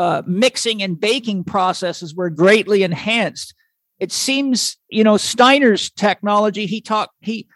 uh, 0.00 0.22
mixing 0.26 0.82
and 0.82 0.98
baking 0.98 1.44
processes 1.44 2.14
were 2.14 2.30
greatly 2.30 2.82
enhanced. 2.82 3.54
It 3.98 4.10
seems, 4.10 4.78
you 4.88 5.04
know, 5.04 5.18
Steiner's 5.18 5.90
technology, 5.90 6.64
he 6.64 6.80
talked, 6.80 7.12
he, 7.20 7.46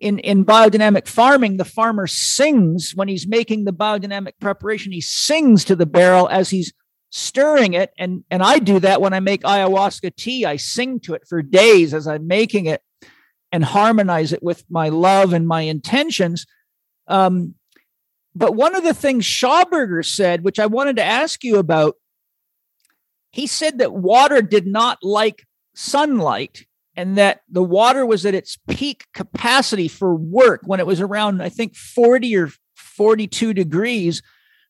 in, 0.00 0.18
in 0.18 0.44
biodynamic 0.44 1.06
farming, 1.06 1.58
the 1.58 1.64
farmer 1.64 2.08
sings 2.08 2.90
when 2.96 3.06
he's 3.06 3.28
making 3.28 3.66
the 3.66 3.72
biodynamic 3.72 4.32
preparation, 4.40 4.90
he 4.90 5.00
sings 5.00 5.64
to 5.66 5.76
the 5.76 5.86
barrel 5.86 6.28
as 6.28 6.50
he's 6.50 6.72
stirring 7.10 7.74
it. 7.74 7.92
And, 7.96 8.24
and 8.32 8.42
I 8.42 8.58
do 8.58 8.80
that 8.80 9.00
when 9.00 9.14
I 9.14 9.20
make 9.20 9.42
ayahuasca 9.42 10.16
tea. 10.16 10.44
I 10.44 10.56
sing 10.56 10.98
to 11.02 11.14
it 11.14 11.22
for 11.28 11.40
days 11.40 11.94
as 11.94 12.08
I'm 12.08 12.26
making 12.26 12.66
it 12.66 12.82
and 13.52 13.64
harmonize 13.64 14.32
it 14.32 14.42
with 14.42 14.64
my 14.68 14.88
love 14.88 15.32
and 15.32 15.46
my 15.46 15.60
intentions. 15.60 16.46
Um, 17.06 17.54
but 18.36 18.54
one 18.54 18.76
of 18.76 18.84
the 18.84 18.92
things 18.92 19.24
Schauberger 19.24 20.04
said, 20.04 20.44
which 20.44 20.58
I 20.58 20.66
wanted 20.66 20.96
to 20.96 21.04
ask 21.04 21.42
you 21.42 21.56
about, 21.56 21.94
he 23.32 23.46
said 23.46 23.78
that 23.78 23.94
water 23.94 24.42
did 24.42 24.66
not 24.66 24.98
like 25.02 25.46
sunlight 25.74 26.66
and 26.94 27.16
that 27.16 27.40
the 27.48 27.62
water 27.62 28.04
was 28.04 28.26
at 28.26 28.34
its 28.34 28.58
peak 28.68 29.06
capacity 29.14 29.88
for 29.88 30.14
work 30.14 30.60
when 30.64 30.80
it 30.80 30.86
was 30.86 31.00
around, 31.00 31.42
I 31.42 31.48
think, 31.48 31.76
40 31.76 32.36
or 32.36 32.50
42 32.74 33.54
degrees, 33.54 34.22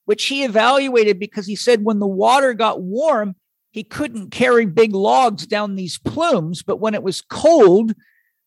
which 0.05 0.27
he 0.27 0.45
evaluated 0.45 1.19
because 1.19 1.49
he 1.49 1.57
said 1.57 1.83
when 1.83 1.99
the 1.99 2.07
water 2.07 2.55
got 2.55 2.83
warm, 2.83 3.35
he 3.73 3.83
couldn't 3.83 4.31
carry 4.31 4.65
big 4.67 4.95
logs 4.95 5.45
down 5.45 5.75
these 5.75 5.99
plumes. 5.99 6.63
But 6.63 6.81
when 6.81 6.95
it 6.95 7.03
was 7.03 7.21
cold, 7.21 7.95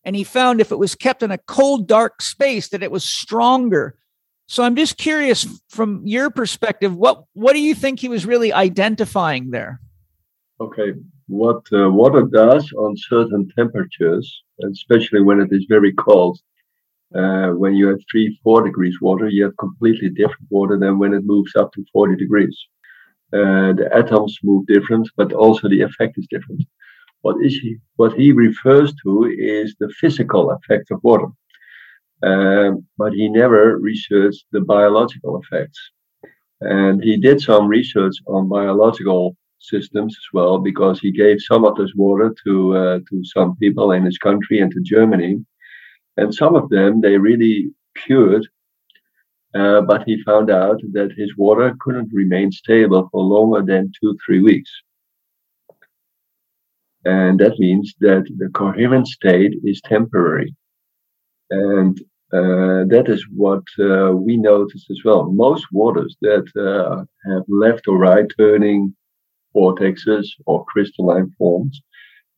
and 0.02 0.16
he 0.16 0.24
found 0.24 0.62
if 0.62 0.72
it 0.72 0.78
was 0.78 0.94
kept 0.94 1.22
in 1.22 1.30
a 1.30 1.36
cold, 1.36 1.86
dark 1.86 2.22
space, 2.22 2.70
that 2.70 2.82
it 2.82 2.90
was 2.90 3.04
stronger. 3.04 3.96
So 4.50 4.64
I'm 4.64 4.74
just 4.74 4.96
curious 4.96 5.46
from 5.68 6.04
your 6.04 6.28
perspective, 6.28 6.96
what 6.96 7.22
what 7.34 7.52
do 7.52 7.60
you 7.60 7.72
think 7.72 8.00
he 8.00 8.08
was 8.08 8.26
really 8.26 8.52
identifying 8.52 9.52
there? 9.52 9.80
Okay, 10.60 10.94
what 11.28 11.62
uh, 11.72 11.88
water 11.88 12.22
does 12.22 12.72
on 12.72 12.96
certain 12.96 13.48
temperatures, 13.56 14.26
especially 14.68 15.22
when 15.22 15.40
it 15.40 15.50
is 15.52 15.66
very 15.68 15.92
cold, 15.92 16.40
uh, 17.14 17.50
when 17.50 17.76
you 17.76 17.86
have 17.90 18.00
three, 18.10 18.40
four 18.42 18.64
degrees 18.64 19.00
water, 19.00 19.28
you 19.28 19.44
have 19.44 19.56
completely 19.56 20.10
different 20.10 20.50
water 20.50 20.76
than 20.76 20.98
when 20.98 21.14
it 21.14 21.24
moves 21.24 21.54
up 21.54 21.72
to 21.74 21.84
40 21.92 22.16
degrees. 22.16 22.58
Uh, 23.32 23.72
the 23.78 23.88
atoms 23.94 24.36
move 24.42 24.66
different, 24.66 25.08
but 25.16 25.32
also 25.32 25.68
the 25.68 25.82
effect 25.82 26.18
is 26.18 26.26
different. 26.28 26.64
What 27.20 27.36
is 27.40 27.54
he? 27.54 27.76
What 27.94 28.14
he 28.14 28.32
refers 28.32 28.92
to 29.04 29.26
is 29.26 29.76
the 29.78 29.90
physical 30.00 30.50
effect 30.50 30.90
of 30.90 30.98
water 31.04 31.28
um, 32.22 32.86
but 32.98 33.12
he 33.12 33.28
never 33.28 33.78
researched 33.78 34.44
the 34.52 34.60
biological 34.60 35.40
effects. 35.42 35.78
And 36.60 37.02
he 37.02 37.16
did 37.16 37.40
some 37.40 37.68
research 37.68 38.16
on 38.26 38.48
biological 38.48 39.36
systems 39.58 40.14
as 40.16 40.28
well, 40.32 40.58
because 40.58 41.00
he 41.00 41.10
gave 41.10 41.40
some 41.40 41.64
of 41.64 41.76
this 41.76 41.92
water 41.94 42.34
to 42.44 42.76
uh, 42.76 42.98
to 43.08 43.24
some 43.24 43.56
people 43.56 43.92
in 43.92 44.04
his 44.04 44.18
country 44.18 44.60
and 44.60 44.70
to 44.72 44.80
Germany, 44.80 45.44
and 46.16 46.34
some 46.34 46.54
of 46.54 46.68
them 46.68 47.00
they 47.00 47.16
really 47.18 47.70
cured. 47.96 48.46
Uh, 49.52 49.80
but 49.80 50.04
he 50.04 50.22
found 50.22 50.48
out 50.50 50.80
that 50.92 51.10
his 51.16 51.36
water 51.36 51.74
couldn't 51.80 52.08
remain 52.12 52.52
stable 52.52 53.08
for 53.10 53.22
longer 53.22 53.62
than 53.62 53.90
two 54.00 54.16
three 54.24 54.40
weeks. 54.40 54.70
And 57.04 57.40
that 57.40 57.58
means 57.58 57.94
that 58.00 58.24
the 58.36 58.48
coherent 58.50 59.08
state 59.08 59.54
is 59.64 59.80
temporary. 59.80 60.54
And 61.50 62.00
uh, 62.32 62.84
that 62.94 63.06
is 63.08 63.24
what 63.34 63.64
uh, 63.78 64.12
we 64.12 64.36
notice 64.36 64.86
as 64.90 65.00
well. 65.04 65.30
Most 65.30 65.66
waters 65.72 66.16
that 66.22 66.46
uh, 66.56 67.04
have 67.30 67.44
left 67.48 67.88
or 67.88 67.98
right 67.98 68.26
turning 68.38 68.94
vortexes 69.56 70.26
or 70.46 70.64
crystalline 70.66 71.30
forms, 71.38 71.80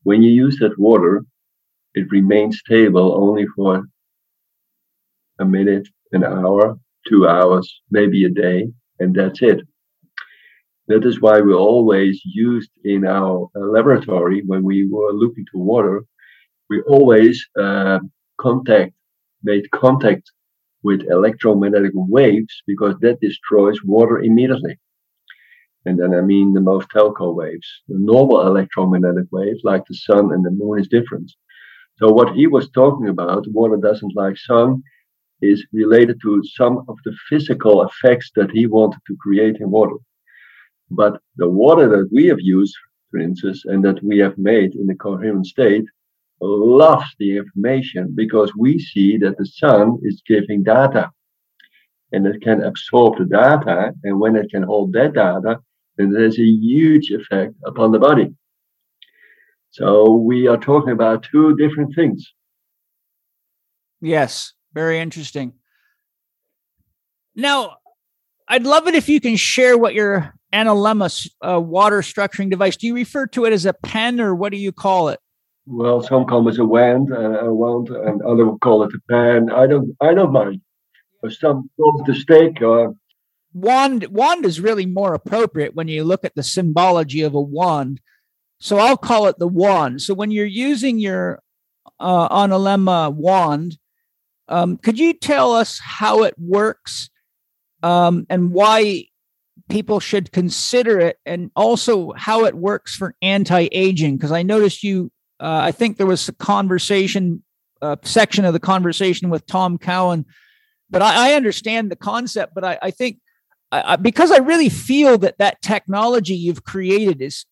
when 0.03 0.23
you 0.23 0.31
use 0.31 0.57
that 0.59 0.77
water, 0.79 1.23
it 1.95 2.11
remains 2.11 2.59
stable 2.59 3.15
only 3.15 3.45
for 3.55 3.85
a 5.39 5.45
minute, 5.45 5.87
an 6.11 6.23
hour, 6.23 6.77
two 7.07 7.27
hours, 7.27 7.81
maybe 7.91 8.25
a 8.25 8.29
day, 8.29 8.67
and 8.99 9.15
that's 9.15 9.41
it. 9.41 9.61
That 10.87 11.05
is 11.05 11.21
why 11.21 11.41
we 11.41 11.53
always 11.53 12.21
used 12.25 12.71
in 12.83 13.05
our 13.05 13.47
uh, 13.55 13.59
laboratory 13.59 14.43
when 14.45 14.63
we 14.63 14.87
were 14.89 15.13
looking 15.13 15.45
to 15.53 15.59
water 15.59 16.03
we 16.69 16.81
always 16.83 17.45
uh, 17.59 17.99
contact, 18.39 18.93
made 19.43 19.69
contact 19.71 20.31
with 20.83 21.07
electromagnetic 21.09 21.91
waves 21.95 22.63
because 22.67 22.95
that 23.01 23.21
destroys 23.21 23.83
water 23.83 24.19
immediately. 24.19 24.77
And 25.85 25.99
then 25.99 26.13
I 26.13 26.21
mean 26.21 26.53
the 26.53 26.61
most 26.61 26.87
telco 26.89 27.33
waves. 27.33 27.67
The 27.87 27.97
normal 27.97 28.47
electromagnetic 28.47 29.25
waves, 29.31 29.61
like 29.63 29.83
the 29.85 29.95
sun 29.95 30.31
and 30.31 30.45
the 30.45 30.51
moon, 30.51 30.79
is 30.79 30.87
different. 30.87 31.31
So 31.97 32.11
what 32.11 32.35
he 32.35 32.47
was 32.47 32.69
talking 32.69 33.09
about, 33.09 33.47
water 33.47 33.77
doesn't 33.77 34.15
like 34.15 34.37
sun, 34.37 34.81
is 35.41 35.65
related 35.73 36.19
to 36.21 36.41
some 36.55 36.85
of 36.87 36.97
the 37.03 37.13
physical 37.29 37.83
effects 37.83 38.31
that 38.35 38.51
he 38.51 38.65
wanted 38.65 38.99
to 39.07 39.17
create 39.17 39.57
in 39.57 39.69
water. 39.69 39.97
But 40.89 41.19
the 41.35 41.49
water 41.49 41.89
that 41.89 42.09
we 42.13 42.27
have 42.27 42.39
used, 42.39 42.75
for 43.11 43.19
instance, 43.19 43.63
and 43.65 43.83
that 43.83 44.01
we 44.03 44.17
have 44.19 44.37
made 44.37 44.75
in 44.75 44.87
the 44.87 44.95
coherent 44.95 45.45
state, 45.45 45.85
loves 46.43 47.05
the 47.19 47.37
information 47.37 48.13
because 48.15 48.51
we 48.57 48.79
see 48.79 49.17
that 49.17 49.37
the 49.37 49.45
sun 49.45 49.99
is 50.03 50.21
giving 50.27 50.63
data 50.63 51.11
and 52.11 52.27
it 52.27 52.41
can 52.41 52.63
absorb 52.63 53.17
the 53.17 53.25
data. 53.25 53.93
And 54.03 54.19
when 54.19 54.35
it 54.35 54.49
can 54.51 54.63
hold 54.63 54.93
that 54.93 55.13
data, 55.13 55.59
then 55.97 56.11
there's 56.11 56.39
a 56.39 56.43
huge 56.43 57.11
effect 57.11 57.53
upon 57.65 57.91
the 57.91 57.99
body. 57.99 58.33
So 59.71 60.11
we 60.11 60.47
are 60.47 60.57
talking 60.57 60.91
about 60.91 61.23
two 61.23 61.55
different 61.55 61.95
things. 61.95 62.31
Yes, 64.01 64.53
very 64.73 64.99
interesting. 64.99 65.53
Now, 67.35 67.77
I'd 68.47 68.65
love 68.65 68.87
it 68.87 68.95
if 68.95 69.09
you 69.09 69.19
can 69.19 69.35
share 69.35 69.77
what 69.77 69.93
your 69.93 70.33
Analemma 70.53 71.29
uh, 71.41 71.59
water 71.59 72.01
structuring 72.01 72.51
device. 72.51 72.77
Do 72.77 72.85
you 72.85 72.93
refer 72.93 73.25
to 73.27 73.45
it 73.45 73.53
as 73.53 73.65
a 73.65 73.73
pen, 73.73 74.21
or 74.21 74.35
what 74.35 74.51
do 74.51 74.57
you 74.57 74.71
call 74.71 75.09
it? 75.09 75.19
Well, 75.65 76.01
some 76.01 76.25
call 76.25 76.47
it 76.49 76.59
a 76.59 76.65
wand, 76.65 77.13
uh, 77.13 77.45
a 77.45 77.53
wand, 77.53 77.89
and 77.89 78.21
other 78.21 78.51
call 78.61 78.83
it 78.83 78.93
a 78.93 78.99
pen. 79.09 79.49
I 79.49 79.65
don't, 79.65 79.95
I 80.01 80.13
don't 80.13 80.33
mind. 80.33 80.61
Some 81.29 81.69
call 81.77 82.03
it 82.05 82.11
a 82.11 82.19
stake. 82.19 82.61
Or... 82.61 82.95
Wand, 83.53 84.07
wand 84.07 84.45
is 84.45 84.59
really 84.59 84.85
more 84.85 85.13
appropriate 85.13 85.73
when 85.73 85.87
you 85.87 86.03
look 86.03 86.25
at 86.25 86.35
the 86.35 86.43
symbology 86.43 87.21
of 87.21 87.33
a 87.33 87.41
wand. 87.41 88.01
So 88.59 88.77
I'll 88.77 88.97
call 88.97 89.27
it 89.27 89.39
the 89.39 89.47
wand. 89.47 90.01
So 90.01 90.13
when 90.13 90.31
you're 90.31 90.45
using 90.45 90.99
your 90.99 91.41
uh, 91.99 92.27
Analemma 92.29 93.13
wand, 93.13 93.77
um, 94.49 94.77
could 94.77 94.99
you 94.99 95.13
tell 95.13 95.53
us 95.53 95.79
how 95.81 96.23
it 96.23 96.35
works 96.37 97.09
um, 97.81 98.25
and 98.29 98.51
why 98.51 99.05
people 99.69 100.01
should 100.01 100.33
consider 100.33 100.99
it, 100.99 101.17
and 101.25 101.51
also 101.55 102.11
how 102.13 102.43
it 102.43 102.55
works 102.55 102.95
for 102.95 103.15
anti-aging? 103.21 104.17
Because 104.17 104.33
I 104.33 104.43
noticed 104.43 104.83
you 104.83 105.09
uh, 105.39 105.59
I 105.63 105.71
think 105.71 105.97
there 105.97 106.07
was 106.07 106.27
a 106.29 106.33
conversation, 106.33 107.43
uh, 107.81 107.95
section 108.03 108.45
of 108.45 108.53
the 108.53 108.59
conversation 108.59 109.29
with 109.29 109.45
Tom 109.45 109.77
Cowan, 109.77 110.25
but 110.89 111.01
I, 111.01 111.31
I 111.31 111.33
understand 111.33 111.91
the 111.91 111.95
concept. 111.95 112.53
But 112.53 112.63
I, 112.63 112.79
I 112.81 112.91
think 112.91 113.19
I, 113.71 113.95
because 113.95 114.31
I 114.31 114.37
really 114.37 114.69
feel 114.69 115.17
that 115.19 115.39
that 115.39 115.61
technology 115.61 116.35
you've 116.35 116.63
created 116.63 117.21
is 117.21 117.45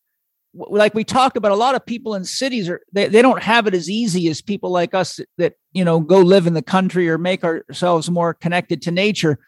like 0.54 0.94
we 0.94 1.02
talked 1.02 1.36
about 1.36 1.52
a 1.52 1.56
lot 1.56 1.74
of 1.74 1.84
people 1.84 2.14
in 2.14 2.24
cities 2.24 2.68
are 2.68 2.80
they, 2.92 3.08
they 3.08 3.22
don't 3.22 3.42
have 3.42 3.66
it 3.66 3.74
as 3.74 3.88
easy 3.88 4.28
as 4.28 4.42
people 4.42 4.70
like 4.70 4.94
us 4.94 5.16
that, 5.16 5.28
that 5.38 5.54
you 5.72 5.84
know 5.84 5.98
go 5.98 6.20
live 6.20 6.46
in 6.46 6.54
the 6.54 6.62
country 6.62 7.08
or 7.08 7.18
make 7.18 7.42
ourselves 7.42 8.10
more 8.10 8.34
connected 8.34 8.82
to 8.82 8.90
nature 8.90 9.38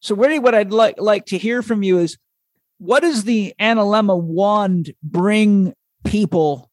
so 0.00 0.14
really 0.14 0.40
what 0.40 0.54
i'd 0.54 0.72
like 0.72 0.96
like 0.98 1.24
to 1.26 1.38
hear 1.38 1.62
from 1.62 1.82
you 1.84 1.98
is 1.98 2.18
what 2.78 3.00
does 3.00 3.24
the 3.24 3.54
analemma 3.60 4.20
wand 4.20 4.92
bring 5.02 5.72
people 6.04 6.70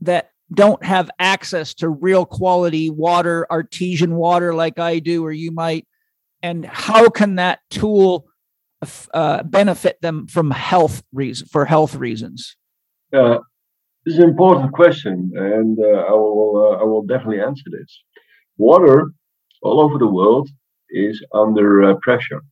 that 0.00 0.30
don't 0.52 0.84
have 0.84 1.10
access 1.18 1.74
to 1.74 1.88
real 1.88 2.26
quality 2.26 2.90
water, 2.90 3.46
artesian 3.50 4.14
water 4.14 4.54
like 4.54 4.78
I 4.78 4.98
do 4.98 5.24
or 5.24 5.32
you 5.32 5.50
might, 5.50 5.86
and 6.42 6.64
how 6.64 7.08
can 7.08 7.36
that 7.36 7.60
tool 7.70 8.26
uh, 9.14 9.42
benefit 9.44 10.00
them 10.02 10.26
from 10.26 10.50
health 10.50 11.02
reason 11.12 11.48
for 11.48 11.64
health 11.64 11.94
reasons? 11.94 12.56
Uh, 13.12 13.38
this 14.04 14.14
is 14.14 14.20
an 14.20 14.28
important 14.28 14.72
question, 14.72 15.32
and 15.34 15.78
uh, 15.78 16.04
I 16.08 16.12
will 16.12 16.56
uh, 16.56 16.82
I 16.82 16.84
will 16.84 17.02
definitely 17.02 17.40
answer 17.40 17.64
this. 17.70 18.02
Water 18.58 19.12
all 19.62 19.80
over 19.80 19.98
the 19.98 20.06
world 20.06 20.50
is 20.90 21.24
under 21.32 21.82
uh, 21.82 21.94
pressure. 22.02 22.42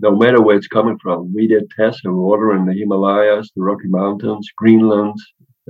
No 0.00 0.14
matter 0.14 0.40
where 0.40 0.56
it's 0.56 0.68
coming 0.68 0.98
from, 1.02 1.34
we 1.34 1.48
did 1.48 1.72
tests 1.76 2.02
of 2.04 2.14
water 2.14 2.54
in 2.54 2.66
the 2.66 2.74
Himalayas, 2.74 3.50
the 3.56 3.62
Rocky 3.62 3.88
Mountains, 3.88 4.48
Greenland, 4.56 5.16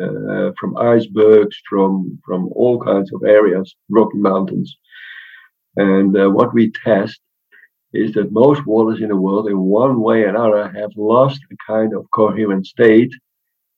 uh, 0.00 0.52
from 0.58 0.76
icebergs, 0.76 1.56
from 1.68 2.18
from 2.24 2.48
all 2.54 2.78
kinds 2.80 3.12
of 3.12 3.22
areas, 3.24 3.76
Rocky 3.88 4.18
Mountains. 4.18 4.76
And 5.76 6.16
uh, 6.16 6.28
what 6.30 6.54
we 6.54 6.72
test 6.84 7.20
is 7.92 8.12
that 8.12 8.32
most 8.32 8.66
waters 8.66 9.00
in 9.00 9.08
the 9.08 9.16
world, 9.16 9.48
in 9.48 9.58
one 9.58 10.00
way 10.00 10.22
or 10.22 10.28
another, 10.28 10.70
have 10.70 10.90
lost 10.96 11.40
a 11.52 11.56
kind 11.66 11.94
of 11.94 12.10
coherent 12.10 12.66
state 12.66 13.12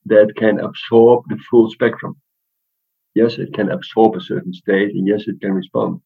that 0.06 0.34
can 0.36 0.58
absorb 0.60 1.24
the 1.28 1.38
full 1.48 1.70
spectrum. 1.70 2.16
Yes, 3.14 3.38
it 3.38 3.52
can 3.54 3.70
absorb 3.70 4.16
a 4.16 4.20
certain 4.20 4.52
state, 4.52 4.94
and 4.94 5.06
yes, 5.06 5.24
it 5.26 5.40
can 5.40 5.52
respond. 5.52 6.00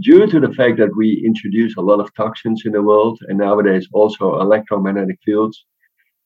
Due 0.00 0.26
to 0.26 0.40
the 0.40 0.52
fact 0.54 0.78
that 0.78 0.96
we 0.96 1.22
introduce 1.24 1.76
a 1.76 1.80
lot 1.80 2.00
of 2.00 2.14
toxins 2.14 2.62
in 2.64 2.72
the 2.72 2.82
world, 2.82 3.18
and 3.28 3.38
nowadays 3.38 3.88
also 3.92 4.40
electromagnetic 4.40 5.18
fields, 5.24 5.64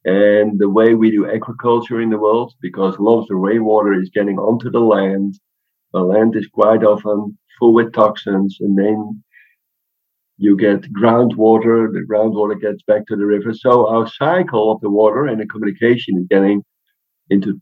and 0.04 0.58
the 0.58 0.68
way 0.68 0.94
we 0.94 1.10
do 1.10 1.30
agriculture 1.30 2.00
in 2.00 2.10
the 2.10 2.18
world, 2.18 2.54
because 2.60 2.96
a 2.96 3.02
lot 3.02 3.20
of 3.20 3.28
the 3.28 3.36
rainwater 3.36 3.92
is 3.92 4.10
getting 4.10 4.38
onto 4.38 4.70
the 4.70 4.80
land. 4.80 5.38
The 5.92 6.00
land 6.00 6.34
is 6.36 6.48
quite 6.48 6.82
often 6.82 7.38
full 7.58 7.74
with 7.74 7.92
toxins, 7.92 8.58
and 8.60 8.76
then 8.76 9.22
you 10.38 10.56
get 10.56 10.92
groundwater. 10.92 11.92
The 11.92 12.04
groundwater 12.10 12.60
gets 12.60 12.82
back 12.82 13.06
to 13.06 13.16
the 13.16 13.26
river. 13.26 13.54
So 13.54 13.88
our 13.88 14.08
cycle 14.08 14.72
of 14.72 14.80
the 14.80 14.90
water 14.90 15.26
and 15.26 15.40
the 15.40 15.46
communication 15.46 16.18
is 16.18 16.26
getting 16.28 16.64
into 17.30 17.60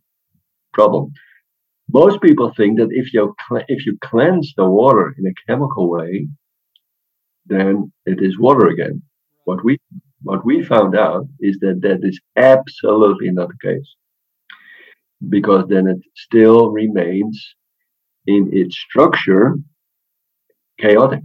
trouble. 0.75 1.11
Most 1.93 2.23
people 2.23 2.53
think 2.57 2.79
that 2.79 2.89
if 2.91 3.13
you 3.13 3.35
if 3.69 3.85
you 3.85 3.99
cleanse 4.01 4.55
the 4.57 4.65
water 4.65 5.15
in 5.19 5.27
a 5.27 5.35
chemical 5.47 5.91
way, 5.91 6.29
then 7.47 7.93
it 8.07 8.23
is 8.23 8.39
water 8.39 8.69
again. 8.69 9.03
What 9.45 9.65
we 9.65 9.79
what 10.23 10.45
we 10.45 10.63
found 10.63 10.97
out 10.97 11.27
is 11.41 11.59
that 11.61 11.81
that 11.83 12.01
is 12.03 12.21
absolutely 12.37 13.31
not 13.31 13.49
the 13.49 13.69
case. 13.69 13.95
Because 15.29 15.67
then 15.69 15.87
it 15.87 15.99
still 16.17 16.71
remains 16.71 17.55
in 18.27 18.51
its 18.53 18.77
structure 18.77 19.55
chaotic. 20.79 21.23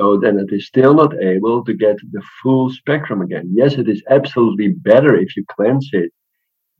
So 0.00 0.16
then 0.16 0.38
it 0.38 0.52
is 0.52 0.66
still 0.66 0.94
not 0.94 1.20
able 1.20 1.64
to 1.64 1.74
get 1.74 1.96
the 2.12 2.22
full 2.42 2.70
spectrum 2.70 3.20
again. 3.20 3.50
Yes, 3.52 3.74
it 3.74 3.88
is 3.88 4.02
absolutely 4.08 4.68
better 4.68 5.16
if 5.16 5.36
you 5.36 5.44
cleanse 5.56 5.88
it 5.92 6.12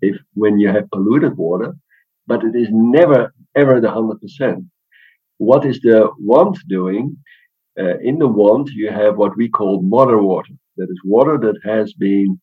if 0.00 0.16
when 0.34 0.58
you 0.58 0.68
have 0.68 0.90
polluted 0.90 1.36
water, 1.36 1.74
but 2.26 2.44
it 2.44 2.54
is 2.54 2.68
never 2.70 3.34
ever 3.56 3.80
the 3.80 3.90
hundred 3.90 4.20
percent. 4.20 4.64
What 5.38 5.64
is 5.66 5.80
the 5.80 6.10
wand 6.18 6.56
doing 6.68 7.16
uh, 7.78 7.98
in 7.98 8.18
the 8.18 8.28
wand, 8.28 8.68
you 8.70 8.90
have 8.90 9.16
what 9.16 9.36
we 9.36 9.48
call 9.48 9.82
mother 9.82 10.18
water. 10.22 10.52
That 10.76 10.90
is 10.90 11.00
water 11.04 11.38
that 11.38 11.58
has 11.64 11.92
been 11.94 12.40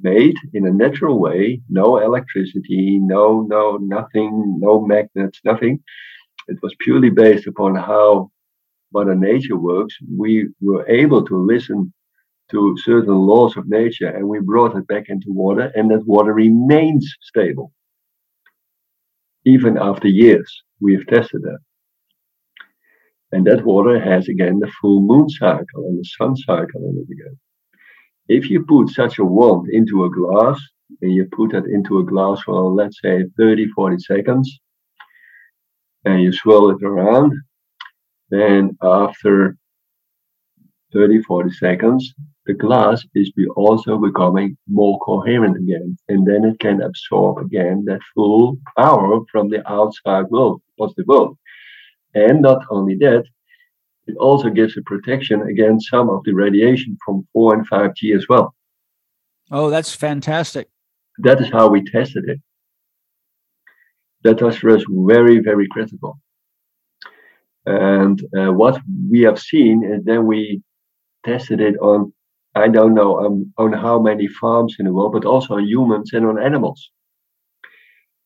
made 0.00 0.34
in 0.54 0.66
a 0.66 0.72
natural 0.72 1.18
way, 1.18 1.60
no 1.68 1.98
electricity, 1.98 2.98
no, 2.98 3.42
no, 3.42 3.76
nothing, 3.76 4.58
no 4.58 4.80
magnets, 4.80 5.40
nothing. 5.44 5.80
It 6.48 6.58
was 6.62 6.74
purely 6.80 7.10
based 7.10 7.46
upon 7.46 7.74
how 7.76 8.30
Mother 8.92 9.14
Nature 9.14 9.56
works. 9.56 9.96
We 10.16 10.48
were 10.60 10.86
able 10.88 11.24
to 11.24 11.36
listen 11.36 11.92
to 12.50 12.76
certain 12.78 13.14
laws 13.14 13.56
of 13.56 13.68
nature 13.68 14.08
and 14.08 14.28
we 14.28 14.40
brought 14.40 14.76
it 14.76 14.86
back 14.86 15.04
into 15.08 15.32
water, 15.32 15.72
and 15.74 15.90
that 15.90 16.06
water 16.06 16.34
remains 16.34 17.14
stable. 17.22 17.72
Even 19.44 19.78
after 19.78 20.08
years, 20.08 20.62
we 20.80 20.94
have 20.94 21.06
tested 21.06 21.42
that. 21.42 21.58
And 23.32 23.46
that 23.46 23.64
water 23.64 23.98
has 23.98 24.28
again 24.28 24.58
the 24.58 24.70
full 24.80 25.00
moon 25.00 25.28
cycle 25.28 25.86
and 25.88 25.98
the 25.98 26.04
sun 26.04 26.36
cycle 26.36 26.82
in 26.88 26.98
it 26.98 27.12
again. 27.12 27.38
If 28.28 28.50
you 28.50 28.64
put 28.64 28.90
such 28.90 29.18
a 29.18 29.24
wand 29.24 29.68
into 29.72 30.04
a 30.04 30.10
glass 30.10 30.60
and 31.00 31.12
you 31.12 31.24
put 31.32 31.52
that 31.52 31.64
into 31.64 31.98
a 31.98 32.04
glass 32.04 32.42
for 32.42 32.70
let's 32.70 33.00
say 33.02 33.24
30, 33.38 33.68
40 33.68 33.98
seconds, 33.98 34.60
and 36.04 36.22
you 36.22 36.32
swirl 36.32 36.70
it 36.70 36.82
around, 36.82 37.32
then 38.30 38.76
after 38.82 39.56
30, 40.92 41.22
40 41.22 41.50
seconds, 41.52 42.14
the 42.46 42.54
glass 42.54 43.04
is 43.14 43.30
be 43.32 43.46
also 43.48 43.98
becoming 43.98 44.56
more 44.68 44.98
coherent 45.00 45.56
again. 45.56 45.96
And 46.08 46.26
then 46.26 46.44
it 46.44 46.58
can 46.58 46.82
absorb 46.82 47.38
again 47.38 47.84
that 47.86 48.00
full 48.14 48.58
power 48.76 49.20
from 49.30 49.48
the 49.48 49.66
outside 49.70 50.26
world, 50.30 50.60
positive 50.78 51.06
world. 51.06 51.38
And 52.14 52.42
not 52.42 52.64
only 52.70 52.96
that, 52.96 53.24
it 54.06 54.16
also 54.16 54.50
gives 54.50 54.76
a 54.76 54.82
protection 54.82 55.42
against 55.42 55.88
some 55.88 56.10
of 56.10 56.24
the 56.24 56.32
radiation 56.32 56.98
from 57.04 57.26
4 57.32 57.54
and 57.54 57.68
5G 57.68 58.16
as 58.16 58.26
well. 58.28 58.54
Oh, 59.50 59.70
that's 59.70 59.94
fantastic. 59.94 60.68
That 61.18 61.40
is 61.40 61.50
how 61.50 61.68
we 61.68 61.84
tested 61.84 62.28
it. 62.28 62.40
that 64.24 64.40
was 64.40 64.56
for 64.56 64.70
us 64.70 64.84
very, 64.88 65.38
very 65.40 65.66
critical. 65.68 66.18
And 67.66 68.20
uh, 68.36 68.52
what 68.52 68.80
we 69.10 69.20
have 69.22 69.38
seen 69.38 69.84
is 69.84 70.04
then 70.04 70.26
we 70.26 70.62
tested 71.24 71.60
it 71.60 71.76
on, 71.78 72.12
I 72.54 72.68
don't 72.68 72.94
know 72.94 73.20
um, 73.24 73.52
on 73.56 73.72
how 73.72 74.00
many 74.00 74.26
farms 74.26 74.76
in 74.78 74.86
the 74.86 74.92
world, 74.92 75.12
but 75.12 75.24
also 75.24 75.54
on 75.54 75.66
humans 75.66 76.12
and 76.12 76.26
on 76.26 76.42
animals. 76.42 76.90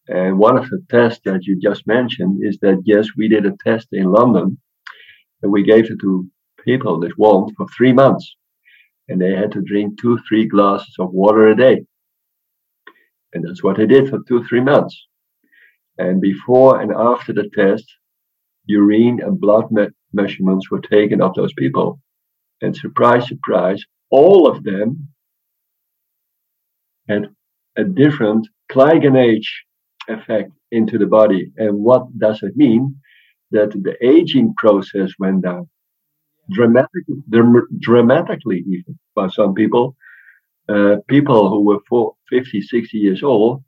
And 0.09 0.39
one 0.39 0.57
of 0.57 0.69
the 0.71 0.85
tests 0.89 1.21
that 1.25 1.47
you 1.47 1.59
just 1.61 1.87
mentioned 1.87 2.45
is 2.45 2.59
that 2.63 2.83
yes, 2.85 3.09
we 3.17 3.29
did 3.29 3.47
a 3.47 3.57
test 3.65 3.89
in 3.93 4.13
London 4.13 4.59
and 5.43 5.51
we 5.51 5.65
gave 5.65 5.91
it 5.91 5.99
to 6.01 6.27
people 6.65 7.01
that 7.01 7.19
want 7.19 7.55
for 7.57 7.67
three 7.77 7.93
months. 7.93 8.37
And 9.09 9.21
they 9.21 9.35
had 9.35 9.53
to 9.53 9.63
drink 9.63 10.01
two, 10.01 10.19
three 10.29 10.47
glasses 10.47 10.95
of 10.99 11.13
water 11.13 11.49
a 11.49 11.57
day. 11.57 11.85
And 13.33 13.47
that's 13.47 13.63
what 13.63 13.77
they 13.77 13.87
did 13.87 14.09
for 14.09 14.21
two, 14.27 14.45
three 14.45 14.61
months. 14.61 14.97
And 15.99 16.21
before 16.21 16.81
and 16.81 16.93
after 16.93 17.33
the 17.33 17.49
test, 17.55 17.87
urine 18.67 19.21
and 19.23 19.41
blood 19.41 19.71
me- 19.71 19.89
measurements 20.13 20.71
were 20.71 20.81
taken 20.81 21.21
of 21.21 21.35
those 21.35 21.53
people. 21.55 22.01
And 22.63 22.77
surprise, 22.77 23.29
surprise, 23.29 23.83
all 24.11 24.49
of 24.49 24.63
them 24.65 25.09
had 27.09 27.29
a 27.77 27.85
different 27.85 28.49
GlycanAge 28.73 29.47
effect 30.09 30.53
into 30.71 30.99
the 30.99 31.07
body. 31.07 31.53
And 31.57 31.79
what 31.79 32.19
does 32.19 32.43
it 32.43 32.57
mean? 32.57 32.97
That 33.53 33.71
the 33.71 33.97
aging 34.05 34.55
process 34.55 35.13
went 35.19 35.43
down 35.43 35.69
dramatically, 36.51 37.17
dramatically 37.79 38.65
even 38.69 38.99
by 39.15 39.29
some 39.29 39.55
people. 39.55 39.97
Uh, 40.69 40.97
people 41.09 41.49
who 41.49 41.61
were 41.61 41.79
four, 41.89 42.15
50, 42.29 42.61
60 42.61 42.99
years 42.99 43.23
old, 43.23 43.63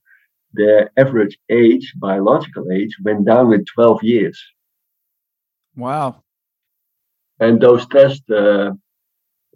their 0.52 0.90
average 0.96 1.38
age, 1.48 1.94
biological 1.96 2.72
age, 2.72 2.96
went 3.04 3.24
down 3.24 3.48
with 3.48 3.66
12 3.66 4.02
years. 4.02 4.42
Wow. 5.76 6.24
And 7.38 7.60
those 7.60 7.86
tests 7.86 8.28
uh, 8.30 8.70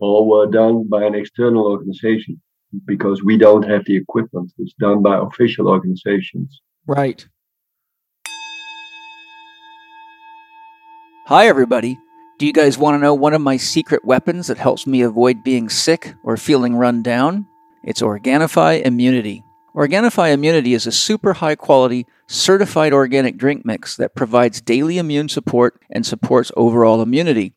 all 0.00 0.28
were 0.28 0.46
done 0.46 0.88
by 0.88 1.04
an 1.04 1.16
external 1.16 1.66
organization 1.66 2.40
because 2.84 3.24
we 3.24 3.36
don't 3.36 3.68
have 3.68 3.84
the 3.86 3.96
equipment. 3.96 4.52
It's 4.58 4.74
done 4.78 5.02
by 5.02 5.18
official 5.18 5.68
organizations. 5.68 6.60
Right. 6.86 7.24
Hi, 11.26 11.46
everybody. 11.46 11.96
Do 12.38 12.46
you 12.46 12.52
guys 12.52 12.76
want 12.76 12.96
to 12.96 12.98
know 12.98 13.14
one 13.14 13.34
of 13.34 13.40
my 13.40 13.56
secret 13.56 14.04
weapons 14.04 14.48
that 14.48 14.58
helps 14.58 14.84
me 14.84 15.02
avoid 15.02 15.44
being 15.44 15.68
sick 15.68 16.14
or 16.24 16.36
feeling 16.36 16.74
run 16.74 17.04
down? 17.04 17.46
It's 17.84 18.02
Organifi 18.02 18.82
Immunity. 18.82 19.44
Organifi 19.76 20.32
Immunity 20.32 20.74
is 20.74 20.88
a 20.88 20.92
super 20.92 21.34
high 21.34 21.54
quality, 21.54 22.04
certified 22.26 22.92
organic 22.92 23.36
drink 23.36 23.64
mix 23.64 23.96
that 23.96 24.16
provides 24.16 24.60
daily 24.60 24.98
immune 24.98 25.28
support 25.28 25.80
and 25.88 26.04
supports 26.04 26.50
overall 26.56 27.00
immunity. 27.00 27.54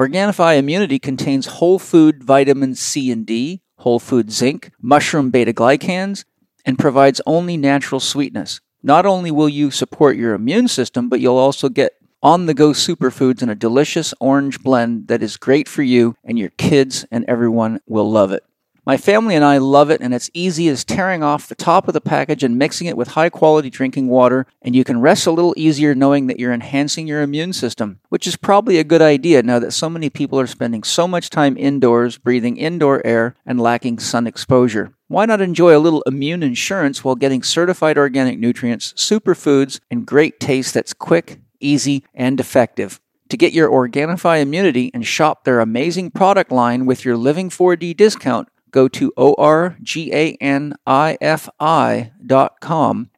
Organifi 0.00 0.58
Immunity 0.58 0.98
contains 0.98 1.46
whole 1.46 1.78
food 1.78 2.24
vitamins 2.24 2.80
C 2.80 3.12
and 3.12 3.24
D, 3.24 3.62
whole 3.76 4.00
food 4.00 4.32
zinc, 4.32 4.72
mushroom 4.82 5.30
beta 5.30 5.52
glycans, 5.52 6.24
and 6.64 6.78
provides 6.78 7.20
only 7.26 7.56
natural 7.56 8.00
sweetness. 8.00 8.60
Not 8.82 9.06
only 9.06 9.30
will 9.30 9.48
you 9.48 9.70
support 9.70 10.16
your 10.16 10.34
immune 10.34 10.68
system, 10.68 11.08
but 11.08 11.20
you'll 11.20 11.36
also 11.36 11.68
get 11.68 11.92
on 12.22 12.46
the 12.46 12.54
go 12.54 12.70
superfoods 12.70 13.42
in 13.42 13.48
a 13.48 13.54
delicious 13.54 14.14
orange 14.20 14.62
blend 14.62 15.08
that 15.08 15.22
is 15.22 15.36
great 15.36 15.68
for 15.68 15.82
you 15.82 16.16
and 16.24 16.38
your 16.38 16.50
kids, 16.50 17.04
and 17.10 17.24
everyone 17.26 17.80
will 17.86 18.10
love 18.10 18.32
it. 18.32 18.44
My 18.86 18.98
family 18.98 19.34
and 19.34 19.42
I 19.42 19.56
love 19.56 19.88
it, 19.88 20.02
and 20.02 20.12
it's 20.12 20.28
easy 20.34 20.68
as 20.68 20.84
tearing 20.84 21.22
off 21.22 21.48
the 21.48 21.54
top 21.54 21.88
of 21.88 21.94
the 21.94 22.02
package 22.02 22.42
and 22.42 22.58
mixing 22.58 22.86
it 22.86 22.98
with 22.98 23.08
high 23.08 23.30
quality 23.30 23.70
drinking 23.70 24.08
water, 24.08 24.46
and 24.60 24.76
you 24.76 24.84
can 24.84 25.00
rest 25.00 25.26
a 25.26 25.30
little 25.30 25.54
easier 25.56 25.94
knowing 25.94 26.26
that 26.26 26.38
you're 26.38 26.52
enhancing 26.52 27.06
your 27.06 27.22
immune 27.22 27.54
system, 27.54 28.00
which 28.10 28.26
is 28.26 28.36
probably 28.36 28.76
a 28.76 28.84
good 28.84 29.00
idea 29.00 29.42
now 29.42 29.58
that 29.58 29.72
so 29.72 29.88
many 29.88 30.10
people 30.10 30.38
are 30.38 30.46
spending 30.46 30.82
so 30.82 31.08
much 31.08 31.30
time 31.30 31.56
indoors, 31.56 32.18
breathing 32.18 32.58
indoor 32.58 33.00
air, 33.06 33.34
and 33.46 33.58
lacking 33.58 34.00
sun 34.00 34.26
exposure. 34.26 34.92
Why 35.08 35.24
not 35.24 35.40
enjoy 35.40 35.74
a 35.74 35.80
little 35.80 36.02
immune 36.02 36.42
insurance 36.42 37.02
while 37.02 37.14
getting 37.14 37.42
certified 37.42 37.96
organic 37.96 38.38
nutrients, 38.38 38.92
superfoods, 38.98 39.80
and 39.90 40.04
great 40.04 40.38
taste 40.38 40.74
that's 40.74 40.92
quick, 40.92 41.40
easy, 41.58 42.04
and 42.12 42.38
effective? 42.38 43.00
To 43.30 43.38
get 43.38 43.54
your 43.54 43.70
Organifi 43.70 44.42
immunity 44.42 44.90
and 44.92 45.06
shop 45.06 45.44
their 45.44 45.60
amazing 45.60 46.10
product 46.10 46.52
line 46.52 46.84
with 46.84 47.06
your 47.06 47.16
Living 47.16 47.48
4D 47.48 47.96
discount, 47.96 48.48
go 48.74 48.88
to 48.88 49.12
organifi.com 49.16 49.70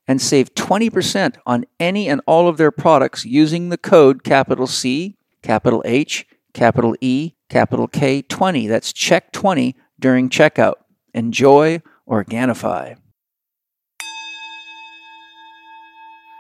and 0.06 0.22
save 0.22 0.54
20% 0.54 1.36
on 1.46 1.64
any 1.80 2.08
and 2.08 2.20
all 2.26 2.46
of 2.46 2.58
their 2.58 2.70
products 2.70 3.24
using 3.24 3.70
the 3.70 3.78
code 3.78 4.22
capital 4.22 4.66
C, 4.66 5.16
capital 5.42 5.82
H, 5.86 6.26
capital 6.52 6.94
E, 7.00 7.32
capital 7.48 7.88
K 7.88 8.20
20. 8.20 8.66
That's 8.66 8.92
CHEK 8.92 9.32
20 9.32 9.74
during 9.98 10.28
checkout. 10.28 10.74
Enjoy 11.14 11.80
Organifi. 12.06 12.98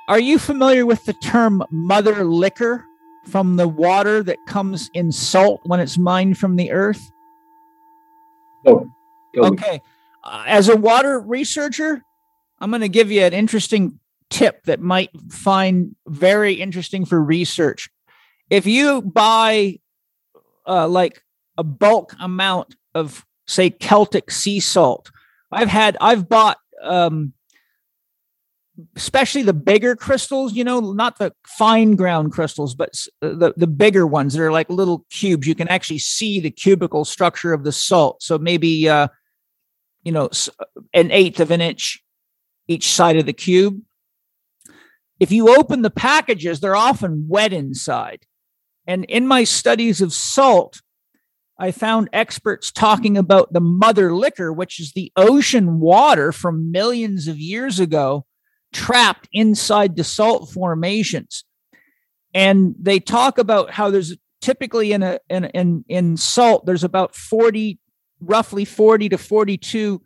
Are 0.08 0.20
you 0.20 0.38
familiar 0.38 0.84
with 0.84 1.04
the 1.06 1.14
term 1.14 1.64
mother 1.70 2.22
liquor 2.22 2.84
from 3.24 3.56
the 3.56 3.66
water 3.66 4.22
that 4.22 4.36
comes 4.46 4.90
in 4.92 5.10
salt 5.10 5.62
when 5.64 5.80
it's 5.80 5.96
mined 5.96 6.36
from 6.36 6.56
the 6.56 6.70
earth? 6.70 7.10
Oh, 8.66 8.86
Okay. 9.44 9.80
Uh, 10.24 10.44
as 10.46 10.68
a 10.68 10.76
water 10.76 11.20
researcher, 11.20 12.02
I'm 12.58 12.70
going 12.70 12.80
to 12.80 12.88
give 12.88 13.10
you 13.10 13.22
an 13.22 13.32
interesting 13.32 14.00
tip 14.30 14.64
that 14.64 14.80
might 14.80 15.10
find 15.30 15.94
very 16.08 16.54
interesting 16.54 17.04
for 17.04 17.22
research. 17.22 17.88
If 18.50 18.66
you 18.66 19.02
buy 19.02 19.78
uh, 20.66 20.88
like 20.88 21.22
a 21.58 21.62
bulk 21.62 22.14
amount 22.20 22.76
of, 22.94 23.24
say, 23.46 23.70
Celtic 23.70 24.30
sea 24.30 24.58
salt, 24.58 25.10
I've 25.52 25.68
had, 25.68 25.96
I've 26.00 26.28
bought, 26.28 26.58
um, 26.82 27.34
especially 28.96 29.42
the 29.42 29.54
bigger 29.54 29.96
crystals, 29.96 30.54
you 30.54 30.64
know, 30.64 30.80
not 30.92 31.18
the 31.18 31.32
fine 31.46 31.94
ground 31.94 32.32
crystals, 32.32 32.74
but 32.74 32.90
uh, 33.22 33.28
the, 33.28 33.54
the 33.56 33.66
bigger 33.66 34.06
ones 34.06 34.34
that 34.34 34.42
are 34.42 34.52
like 34.52 34.68
little 34.68 35.06
cubes. 35.10 35.46
You 35.46 35.54
can 35.54 35.68
actually 35.68 35.98
see 35.98 36.40
the 36.40 36.50
cubical 36.50 37.06
structure 37.06 37.52
of 37.52 37.64
the 37.64 37.72
salt. 37.72 38.22
So 38.22 38.38
maybe, 38.38 38.88
uh, 38.88 39.08
you 40.06 40.12
know, 40.12 40.30
an 40.94 41.10
eighth 41.10 41.40
of 41.40 41.50
an 41.50 41.60
inch 41.60 42.00
each 42.68 42.88
side 42.88 43.16
of 43.16 43.26
the 43.26 43.32
cube. 43.32 43.80
If 45.18 45.32
you 45.32 45.52
open 45.56 45.82
the 45.82 45.90
packages, 45.90 46.60
they're 46.60 46.76
often 46.76 47.26
wet 47.28 47.52
inside. 47.52 48.20
And 48.86 49.04
in 49.06 49.26
my 49.26 49.42
studies 49.42 50.00
of 50.00 50.12
salt, 50.12 50.80
I 51.58 51.72
found 51.72 52.08
experts 52.12 52.70
talking 52.70 53.16
about 53.16 53.52
the 53.52 53.60
mother 53.60 54.14
liquor, 54.14 54.52
which 54.52 54.78
is 54.78 54.92
the 54.92 55.10
ocean 55.16 55.80
water 55.80 56.30
from 56.30 56.70
millions 56.70 57.26
of 57.26 57.38
years 57.38 57.80
ago 57.80 58.26
trapped 58.72 59.28
inside 59.32 59.96
the 59.96 60.04
salt 60.04 60.52
formations. 60.52 61.44
And 62.32 62.76
they 62.78 63.00
talk 63.00 63.38
about 63.38 63.72
how 63.72 63.90
there's 63.90 64.16
typically 64.40 64.92
in 64.92 65.02
a 65.02 65.18
in 65.28 65.46
in, 65.46 65.84
in 65.88 66.16
salt 66.16 66.64
there's 66.64 66.84
about 66.84 67.16
40 67.16 67.80
roughly 68.20 68.64
40 68.64 69.10
to 69.10 69.18
42 69.18 70.02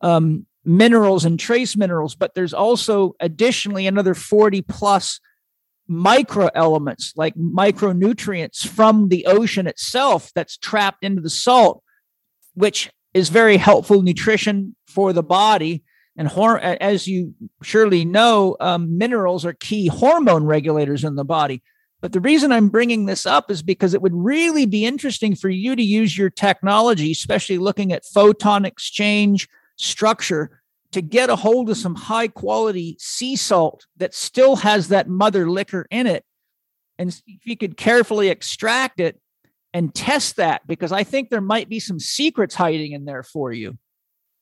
um, 0.00 0.46
minerals 0.64 1.24
and 1.24 1.38
trace 1.38 1.76
minerals, 1.76 2.14
but 2.14 2.34
there's 2.34 2.54
also 2.54 3.14
additionally 3.20 3.86
another 3.86 4.14
40 4.14 4.62
plus 4.62 5.20
micro 5.88 6.48
elements 6.54 7.12
like 7.16 7.34
micronutrients 7.34 8.66
from 8.66 9.08
the 9.08 9.26
ocean 9.26 9.66
itself 9.66 10.30
that's 10.34 10.56
trapped 10.56 11.04
into 11.04 11.20
the 11.20 11.30
salt, 11.30 11.82
which 12.54 12.90
is 13.14 13.28
very 13.28 13.56
helpful 13.56 14.02
nutrition 14.02 14.74
for 14.86 15.12
the 15.12 15.22
body. 15.22 15.82
And 16.16 16.28
hor- 16.28 16.60
as 16.60 17.06
you 17.06 17.34
surely 17.62 18.04
know, 18.04 18.56
um, 18.60 18.96
minerals 18.98 19.44
are 19.44 19.54
key 19.54 19.88
hormone 19.88 20.44
regulators 20.44 21.04
in 21.04 21.14
the 21.16 21.24
body. 21.24 21.62
But 22.02 22.12
the 22.12 22.20
reason 22.20 22.50
I'm 22.50 22.68
bringing 22.68 23.06
this 23.06 23.24
up 23.24 23.48
is 23.48 23.62
because 23.62 23.94
it 23.94 24.02
would 24.02 24.12
really 24.12 24.66
be 24.66 24.84
interesting 24.84 25.36
for 25.36 25.48
you 25.48 25.76
to 25.76 25.82
use 25.82 26.18
your 26.18 26.30
technology, 26.30 27.12
especially 27.12 27.58
looking 27.58 27.92
at 27.92 28.04
photon 28.04 28.64
exchange 28.64 29.48
structure, 29.76 30.60
to 30.90 31.00
get 31.00 31.30
a 31.30 31.36
hold 31.36 31.70
of 31.70 31.76
some 31.76 31.94
high 31.94 32.26
quality 32.26 32.96
sea 32.98 33.36
salt 33.36 33.86
that 33.96 34.14
still 34.14 34.56
has 34.56 34.88
that 34.88 35.08
mother 35.08 35.48
liquor 35.48 35.86
in 35.90 36.08
it. 36.08 36.24
And 36.98 37.08
if 37.26 37.46
you 37.46 37.56
could 37.56 37.76
carefully 37.76 38.28
extract 38.28 38.98
it 38.98 39.20
and 39.72 39.94
test 39.94 40.36
that, 40.36 40.66
because 40.66 40.90
I 40.90 41.04
think 41.04 41.30
there 41.30 41.40
might 41.40 41.68
be 41.68 41.80
some 41.80 42.00
secrets 42.00 42.56
hiding 42.56 42.92
in 42.92 43.04
there 43.04 43.22
for 43.22 43.52
you. 43.52 43.78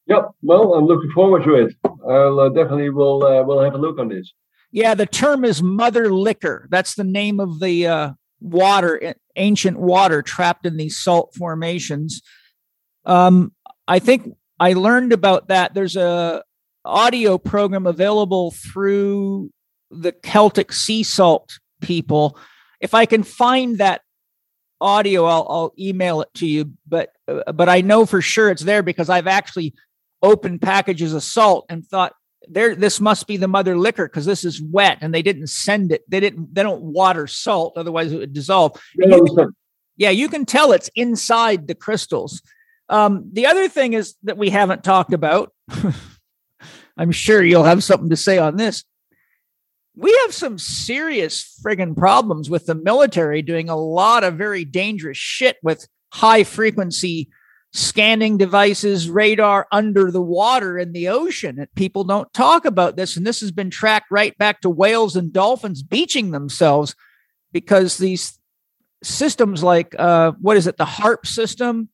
Yep. 0.07 0.31
Well, 0.43 0.75
I'm 0.75 0.87
looking 0.87 1.11
forward 1.13 1.45
to 1.45 1.55
it. 1.55 1.75
I'll 2.09 2.41
uh, 2.41 2.49
definitely 2.49 2.89
will 2.89 3.23
uh, 3.23 3.43
will 3.43 3.63
have 3.63 3.75
a 3.75 3.79
look 3.79 3.99
on 3.99 4.09
this. 4.09 4.33
Yeah, 4.73 4.95
the 4.95 5.07
term 5.07 5.45
is 5.45 5.63
mother 5.63 6.13
liquor. 6.13 6.69
That's 6.71 6.95
the 6.95 7.05
name 7.05 7.41
of 7.41 7.61
the 7.61 7.87
uh, 7.87 8.11
water, 8.41 9.15
ancient 9.37 9.79
water 9.79 10.23
trapped 10.23 10.67
in 10.67 10.77
these 10.77 10.97
salt 10.97 11.35
formations. 11.35 12.23
Um, 13.05 13.53
I 13.89 13.99
think 13.99 14.35
I 14.59 14.75
learned 14.75 15.13
about 15.13 15.49
that. 15.49 15.75
There's 15.75 15.97
a 15.97 16.45
audio 16.85 17.39
program 17.39 17.87
available 17.87 18.53
through 18.53 19.51
the 19.91 20.13
Celtic 20.13 20.73
sea 20.73 21.03
salt 21.03 21.59
people. 21.81 22.39
If 22.81 22.95
I 22.95 23.07
can 23.07 23.23
find 23.23 23.79
that 23.79 24.03
audio, 24.81 25.25
I'll, 25.25 25.47
I'll 25.49 25.75
email 25.79 26.21
it 26.23 26.29
to 26.37 26.47
you. 26.47 26.73
But 26.87 27.11
uh, 27.29 27.53
but 27.53 27.69
I 27.69 27.81
know 27.81 28.07
for 28.07 28.23
sure 28.23 28.51
it's 28.51 28.63
there 28.63 28.83
because 28.83 29.11
I've 29.11 29.27
actually 29.27 29.75
opened 30.23 30.63
packages 30.63 31.13
of 31.15 31.23
salt 31.23 31.67
and 31.69 31.87
thought 31.87 32.13
there 32.49 32.75
this 32.75 33.01
must 33.01 33.27
be 33.27 33.37
the 33.37 33.49
mother 33.49 33.77
liquor 33.77 34.07
because 34.07 34.27
this 34.27 34.45
is 34.45 34.63
wet 34.63 34.99
and 35.01 35.15
they 35.15 35.23
didn't 35.23 35.49
send 35.49 35.93
it. 35.93 36.03
They 36.09 36.21
didn't. 36.21 36.55
They 36.55 36.63
don't 36.63 36.83
water 36.83 37.27
salt, 37.27 37.75
otherwise 37.77 38.13
it 38.13 38.19
would 38.19 38.33
dissolve. 38.33 38.81
You 38.95 39.25
can, 39.25 39.55
yeah, 39.97 40.11
you 40.11 40.29
can 40.29 40.47
tell 40.47 40.73
it's 40.73 40.91
inside 40.95 41.67
the 41.67 41.75
crystals. 41.75 42.43
Um, 42.89 43.31
the 43.33 43.47
other 43.47 43.69
thing 43.69 43.93
is 43.93 44.17
that 44.25 44.39
we 44.39 44.51
haven't 44.51 44.83
talked 44.83 45.13
about. 45.13 45.53
I'm 46.97 47.13
sure 47.13 47.43
you'll 47.43 47.65
have 47.65 47.85
something 47.85 48.11
to 48.11 48.17
say 48.17 48.39
on 48.39 48.57
this 48.57 48.85
we 50.01 50.17
have 50.23 50.35
some 50.35 50.59
serious 50.59 51.61
friggin' 51.63 51.97
problems 51.97 52.49
with 52.49 52.67
the 52.67 52.75
military 52.75 53.43
doing 53.43 53.69
a 53.69 53.77
lot 53.77 54.25
of 54.25 54.35
very 54.35 54.65
dangerous 54.65 55.19
shit 55.19 55.57
with 55.63 55.87
high 56.13 56.45
frequency 56.45 57.29
scanning 57.73 58.37
devices, 58.37 59.09
radar 59.09 59.67
under 59.71 60.11
the 60.11 60.23
water 60.23 60.79
in 60.79 60.93
the 60.93 61.09
ocean. 61.09 61.59
And 61.59 61.73
people 61.75 62.05
don't 62.05 62.33
talk 62.33 62.65
about 62.65 62.97
this. 62.97 63.17
And 63.17 63.27
this 63.27 63.41
has 63.41 63.53
been 63.53 63.71
tracked 63.71 64.11
right 64.11 64.37
back 64.39 64.61
to 64.61 64.71
whales 64.71 65.17
and 65.17 65.33
dolphins 65.33 65.83
beaching 65.83 66.31
themselves 66.31 66.97
because 67.53 67.99
these 67.99 68.39
systems 69.03 69.63
like 69.63 69.95
uh, 69.99 70.33
what 70.41 70.57
is 70.57 70.67
it, 70.67 70.77
the 70.77 70.85
HAARP 70.85 71.27
system 71.27 71.89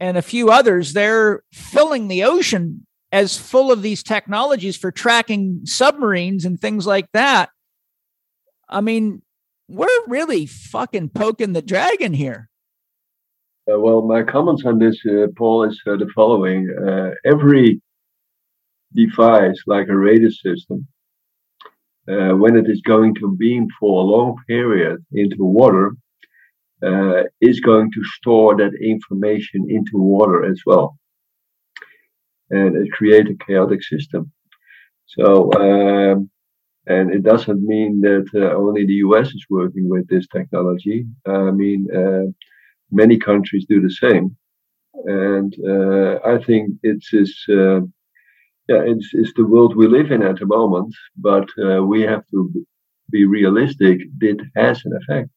and 0.00 0.16
a 0.16 0.22
few 0.22 0.50
others, 0.50 0.92
they're 0.92 1.42
filling 1.52 2.08
the 2.08 2.24
ocean 2.24 2.86
as 3.12 3.38
full 3.38 3.70
of 3.70 3.82
these 3.82 4.02
technologies 4.02 4.76
for 4.76 4.90
tracking 4.90 5.60
submarines 5.64 6.44
and 6.44 6.60
things 6.60 6.86
like 6.86 7.06
that. 7.12 7.50
I 8.68 8.80
mean, 8.80 9.22
we're 9.68 10.06
really 10.08 10.46
fucking 10.46 11.10
poking 11.10 11.52
the 11.52 11.62
dragon 11.62 12.12
here. 12.12 12.48
Uh, 13.70 13.80
well, 13.80 14.02
my 14.02 14.22
comments 14.22 14.64
on 14.66 14.78
this, 14.78 14.98
uh, 15.06 15.26
Paul, 15.36 15.64
is 15.64 15.80
uh, 15.86 15.96
the 15.96 16.08
following: 16.14 16.68
uh, 16.86 17.10
every 17.24 17.80
device, 18.94 19.60
like 19.66 19.88
a 19.88 19.96
radar 19.96 20.30
system, 20.30 20.86
uh, 22.08 22.32
when 22.36 22.56
it 22.56 22.68
is 22.68 22.80
going 22.82 23.14
to 23.16 23.36
beam 23.36 23.66
for 23.80 24.02
a 24.02 24.06
long 24.06 24.36
period 24.46 25.04
into 25.12 25.44
water, 25.44 25.96
uh, 26.82 27.22
is 27.40 27.60
going 27.60 27.90
to 27.92 28.04
store 28.16 28.56
that 28.56 28.72
information 28.82 29.66
into 29.70 29.96
water 29.98 30.44
as 30.44 30.60
well 30.66 30.98
and 32.50 32.76
it 32.76 32.92
creates 32.92 33.30
a 33.30 33.44
chaotic 33.44 33.82
system. 33.82 34.30
So, 35.06 35.52
um, 35.54 36.30
and 36.86 37.12
it 37.14 37.22
doesn't 37.22 37.62
mean 37.62 38.00
that 38.02 38.26
only 38.56 38.86
the 38.86 39.00
US 39.06 39.28
is 39.28 39.44
working 39.48 39.88
with 39.88 40.06
this 40.08 40.26
technology. 40.28 41.06
I 41.26 41.50
mean, 41.50 41.86
many 42.90 43.18
countries 43.18 43.66
do 43.68 43.80
the 43.80 43.90
same. 43.90 44.36
And 45.06 45.54
uh, 45.68 46.20
I 46.24 46.42
think 46.42 46.70
it's 46.82 47.10
this, 47.10 47.44
uh, 47.48 47.80
yeah, 48.68 48.82
it's, 48.86 49.10
it's 49.12 49.32
the 49.36 49.46
world 49.46 49.76
we 49.76 49.86
live 49.86 50.10
in 50.10 50.22
at 50.22 50.38
the 50.38 50.46
moment, 50.46 50.94
but 51.16 51.48
uh, 51.62 51.82
we 51.82 52.02
have 52.02 52.22
to 52.30 52.66
be 53.10 53.26
realistic. 53.26 54.00
It 54.20 54.40
has 54.56 54.82
an 54.84 54.92
effect. 55.00 55.28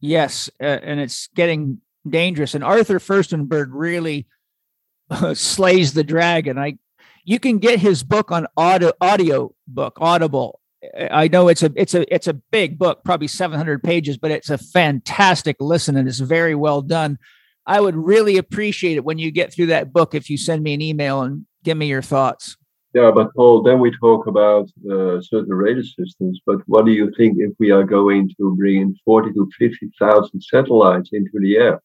Yes, 0.00 0.48
uh, 0.60 0.64
and 0.82 0.98
it's 0.98 1.28
getting 1.34 1.80
dangerous. 2.08 2.54
And 2.54 2.64
Arthur 2.64 2.98
Firstenberg 2.98 3.68
really 3.70 4.26
slays 5.34 5.92
the 5.92 6.04
dragon. 6.04 6.58
I 6.58 6.78
you 7.24 7.38
can 7.38 7.58
get 7.58 7.80
his 7.80 8.02
book 8.02 8.32
on 8.32 8.46
audio 8.56 8.92
audio 9.00 9.54
book 9.68 9.98
Audible. 10.00 10.60
I 11.10 11.28
know 11.28 11.48
it's 11.48 11.62
a 11.62 11.70
it's 11.76 11.94
a 11.94 12.12
it's 12.14 12.26
a 12.26 12.34
big 12.34 12.78
book, 12.78 13.04
probably 13.04 13.28
700 13.28 13.82
pages, 13.82 14.16
but 14.16 14.30
it's 14.30 14.48
a 14.48 14.58
fantastic 14.58 15.56
listen 15.60 15.96
and 15.96 16.08
it's 16.08 16.20
very 16.20 16.54
well 16.54 16.80
done. 16.80 17.18
I 17.66 17.80
would 17.80 17.96
really 17.96 18.38
appreciate 18.38 18.96
it 18.96 19.04
when 19.04 19.18
you 19.18 19.30
get 19.30 19.52
through 19.52 19.66
that 19.66 19.92
book 19.92 20.14
if 20.14 20.30
you 20.30 20.38
send 20.38 20.62
me 20.62 20.74
an 20.74 20.80
email 20.80 21.22
and 21.22 21.44
give 21.62 21.76
me 21.76 21.86
your 21.86 22.02
thoughts. 22.02 22.56
Yeah, 22.94 23.12
but 23.14 23.32
Paul, 23.36 23.62
then 23.62 23.78
we 23.78 23.92
talk 24.00 24.26
about 24.26 24.68
uh, 24.90 25.20
certain 25.20 25.54
radar 25.54 25.84
systems. 25.84 26.40
But 26.44 26.60
what 26.66 26.86
do 26.86 26.90
you 26.90 27.12
think 27.16 27.36
if 27.38 27.52
we 27.60 27.70
are 27.70 27.84
going 27.84 28.30
to 28.38 28.56
bring 28.56 28.80
in 28.80 28.96
40 29.04 29.32
to 29.34 29.48
50,000 29.58 30.40
satellites 30.40 31.10
into 31.12 31.30
the 31.34 31.56
air? 31.56 31.82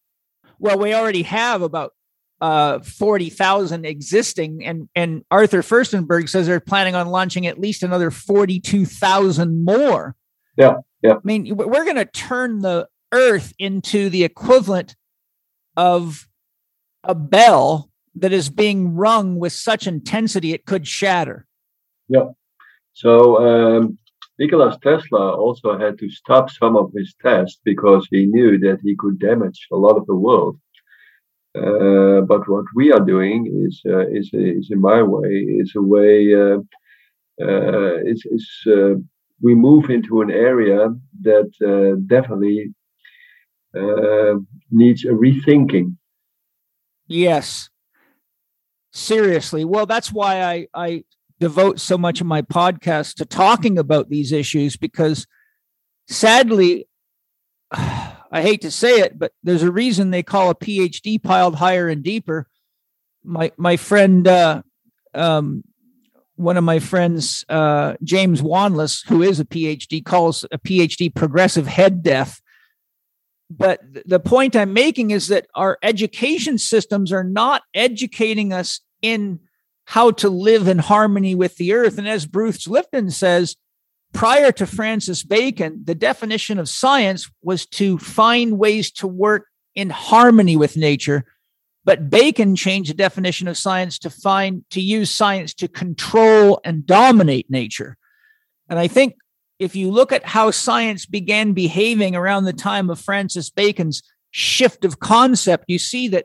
Well, 0.58 0.78
we 0.78 0.94
already 0.94 1.22
have 1.22 1.62
about 1.62 1.92
uh, 2.40 2.80
40,000 2.80 3.86
existing. 3.86 4.64
And, 4.64 4.88
and 4.94 5.24
Arthur 5.30 5.62
Firstenberg 5.62 6.28
says 6.28 6.46
they're 6.46 6.60
planning 6.60 6.94
on 6.94 7.08
launching 7.08 7.46
at 7.46 7.58
least 7.58 7.82
another 7.82 8.10
42,000 8.10 9.64
more. 9.64 10.14
Yeah. 10.56 10.76
Yeah. 11.02 11.14
I 11.14 11.20
mean, 11.24 11.56
we're 11.56 11.84
going 11.84 11.96
to 11.96 12.04
turn 12.04 12.60
the 12.60 12.88
earth 13.12 13.52
into 13.58 14.10
the 14.10 14.24
equivalent 14.24 14.96
of 15.76 16.26
a 17.04 17.14
bell 17.14 17.90
that 18.14 18.32
is 18.32 18.48
being 18.48 18.94
rung 18.94 19.38
with 19.38 19.52
such 19.52 19.86
intensity 19.86 20.52
it 20.52 20.64
could 20.64 20.86
shatter. 20.86 21.46
Yeah. 22.08 22.30
So, 22.94 23.36
um, 23.46 23.98
Nikola 24.38 24.78
Tesla 24.82 25.34
also 25.34 25.78
had 25.78 25.98
to 25.98 26.10
stop 26.10 26.50
some 26.50 26.76
of 26.76 26.92
his 26.94 27.14
tests 27.22 27.58
because 27.64 28.06
he 28.10 28.26
knew 28.26 28.58
that 28.58 28.80
he 28.82 28.94
could 28.96 29.18
damage 29.18 29.66
a 29.72 29.76
lot 29.76 29.96
of 29.96 30.06
the 30.06 30.14
world. 30.14 30.58
Uh, 31.56 32.20
but 32.22 32.48
what 32.48 32.64
we 32.74 32.92
are 32.92 33.00
doing 33.00 33.46
is, 33.66 33.80
uh, 33.86 34.06
is, 34.08 34.30
is 34.32 34.68
in 34.70 34.80
my 34.80 35.02
way, 35.02 35.30
is 35.30 35.72
a 35.76 35.82
way, 35.82 36.34
uh, 36.34 36.58
uh 37.40 37.96
it's, 38.04 38.24
it's 38.26 38.64
uh, 38.66 38.94
we 39.40 39.54
move 39.54 39.90
into 39.90 40.20
an 40.20 40.30
area 40.30 40.88
that 41.22 41.50
uh, 41.64 41.98
definitely 42.06 42.72
needs 44.70 45.04
a 45.04 45.08
rethinking. 45.08 45.96
Yes. 47.06 47.68
Seriously. 48.92 49.64
Well, 49.66 49.84
that's 49.84 50.10
why 50.10 50.42
I, 50.42 50.66
I 50.72 51.04
devote 51.38 51.78
so 51.80 51.98
much 51.98 52.20
of 52.22 52.26
my 52.26 52.40
podcast 52.40 53.16
to 53.16 53.26
talking 53.26 53.78
about 53.78 54.08
these 54.08 54.32
issues 54.32 54.76
because 54.76 55.26
sadly, 56.08 56.88
I 58.30 58.42
hate 58.42 58.62
to 58.62 58.70
say 58.70 59.00
it, 59.00 59.18
but 59.18 59.32
there's 59.42 59.62
a 59.62 59.72
reason 59.72 60.10
they 60.10 60.22
call 60.22 60.50
a 60.50 60.54
PhD 60.54 61.22
piled 61.22 61.56
higher 61.56 61.88
and 61.88 62.02
deeper. 62.02 62.48
My 63.24 63.52
my 63.56 63.76
friend, 63.76 64.26
uh, 64.26 64.62
um, 65.14 65.64
one 66.36 66.56
of 66.56 66.64
my 66.64 66.78
friends, 66.78 67.44
uh, 67.48 67.94
James 68.02 68.42
Wanless, 68.42 69.06
who 69.08 69.22
is 69.22 69.40
a 69.40 69.44
PhD, 69.44 70.04
calls 70.04 70.44
a 70.52 70.58
PhD 70.58 71.14
progressive 71.14 71.66
head 71.66 72.02
death. 72.02 72.40
But 73.48 73.80
the 74.04 74.20
point 74.20 74.56
I'm 74.56 74.72
making 74.72 75.12
is 75.12 75.28
that 75.28 75.46
our 75.54 75.78
education 75.82 76.58
systems 76.58 77.12
are 77.12 77.24
not 77.24 77.62
educating 77.74 78.52
us 78.52 78.80
in 79.02 79.40
how 79.84 80.10
to 80.10 80.28
live 80.28 80.66
in 80.66 80.78
harmony 80.78 81.34
with 81.34 81.56
the 81.56 81.72
earth. 81.72 81.96
And 81.96 82.08
as 82.08 82.26
Bruce 82.26 82.66
Lipton 82.66 83.10
says, 83.10 83.56
prior 84.16 84.50
to 84.50 84.66
Francis 84.66 85.22
Bacon, 85.22 85.82
the 85.84 85.94
definition 85.94 86.58
of 86.58 86.70
science 86.70 87.30
was 87.42 87.66
to 87.66 87.98
find 87.98 88.58
ways 88.58 88.90
to 88.92 89.06
work 89.06 89.46
in 89.74 89.90
harmony 89.90 90.56
with 90.56 90.76
nature. 90.76 91.24
But 91.84 92.08
Bacon 92.08 92.56
changed 92.56 92.90
the 92.90 92.94
definition 92.94 93.46
of 93.46 93.58
science 93.58 93.98
to 94.00 94.10
find 94.10 94.64
to 94.70 94.80
use 94.80 95.10
science 95.10 95.52
to 95.54 95.68
control 95.68 96.60
and 96.64 96.86
dominate 96.86 97.50
nature. 97.50 97.98
And 98.70 98.78
I 98.78 98.88
think 98.88 99.16
if 99.58 99.76
you 99.76 99.90
look 99.90 100.12
at 100.12 100.24
how 100.24 100.50
science 100.50 101.04
began 101.04 101.52
behaving 101.52 102.16
around 102.16 102.44
the 102.44 102.54
time 102.54 102.88
of 102.88 102.98
Francis 102.98 103.50
Bacon's 103.50 104.02
shift 104.30 104.86
of 104.86 104.98
concept, 104.98 105.66
you 105.68 105.78
see 105.78 106.08
that 106.08 106.24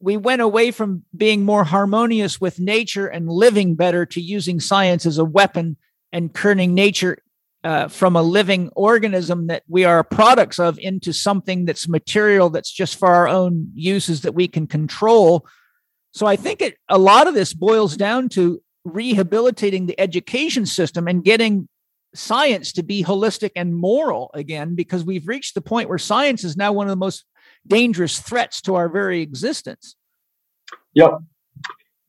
we 0.00 0.16
went 0.16 0.42
away 0.42 0.72
from 0.72 1.04
being 1.16 1.44
more 1.44 1.62
harmonious 1.62 2.40
with 2.40 2.58
nature 2.58 3.06
and 3.06 3.28
living 3.28 3.76
better 3.76 4.04
to 4.06 4.20
using 4.20 4.58
science 4.58 5.06
as 5.06 5.18
a 5.18 5.24
weapon 5.24 5.76
and 6.12 6.34
turning 6.34 6.74
nature 6.74 7.18
uh, 7.64 7.88
from 7.88 8.16
a 8.16 8.22
living 8.22 8.70
organism 8.74 9.46
that 9.46 9.62
we 9.68 9.84
are 9.84 10.02
products 10.02 10.58
of 10.58 10.78
into 10.78 11.12
something 11.12 11.64
that's 11.64 11.88
material 11.88 12.50
that's 12.50 12.70
just 12.70 12.98
for 12.98 13.08
our 13.08 13.28
own 13.28 13.70
uses 13.74 14.22
that 14.22 14.34
we 14.34 14.48
can 14.48 14.66
control. 14.66 15.46
So 16.12 16.26
I 16.26 16.36
think 16.36 16.60
it, 16.60 16.76
a 16.88 16.98
lot 16.98 17.28
of 17.28 17.34
this 17.34 17.54
boils 17.54 17.96
down 17.96 18.28
to 18.30 18.60
rehabilitating 18.84 19.86
the 19.86 19.98
education 19.98 20.66
system 20.66 21.06
and 21.06 21.24
getting 21.24 21.68
science 22.14 22.72
to 22.72 22.82
be 22.82 23.04
holistic 23.04 23.52
and 23.56 23.74
moral 23.74 24.30
again, 24.34 24.74
because 24.74 25.04
we've 25.04 25.26
reached 25.26 25.54
the 25.54 25.62
point 25.62 25.88
where 25.88 25.98
science 25.98 26.44
is 26.44 26.56
now 26.56 26.72
one 26.72 26.86
of 26.86 26.90
the 26.90 26.96
most 26.96 27.24
dangerous 27.66 28.18
threats 28.20 28.60
to 28.60 28.74
our 28.74 28.88
very 28.88 29.22
existence. 29.22 29.96
Yeah, 30.94 31.18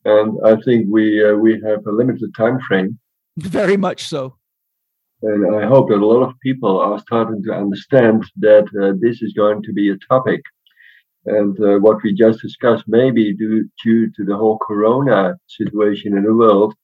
and 0.04 0.36
I 0.44 0.56
think 0.62 0.88
we 0.90 1.24
uh, 1.24 1.34
we 1.34 1.52
have 1.62 1.86
a 1.86 1.92
limited 1.92 2.34
time 2.36 2.58
frame 2.68 2.98
very 3.36 3.76
much 3.76 4.04
so. 4.04 4.36
And 5.22 5.56
I 5.56 5.66
hope 5.66 5.88
that 5.88 6.02
a 6.02 6.06
lot 6.06 6.28
of 6.28 6.38
people 6.40 6.78
are 6.80 6.98
starting 6.98 7.42
to 7.44 7.52
understand 7.52 8.24
that 8.36 8.66
uh, 8.80 8.92
this 9.00 9.22
is 9.22 9.32
going 9.32 9.62
to 9.62 9.72
be 9.72 9.90
a 9.90 9.96
topic. 10.08 10.42
And 11.26 11.58
uh, 11.60 11.78
what 11.78 12.02
we 12.02 12.12
just 12.12 12.42
discussed, 12.42 12.84
maybe 12.86 13.34
due, 13.34 13.68
due 13.82 14.10
to 14.10 14.24
the 14.24 14.36
whole 14.36 14.58
corona 14.58 15.36
situation 15.46 16.18
in 16.18 16.24
the 16.24 16.34
world, 16.34 16.74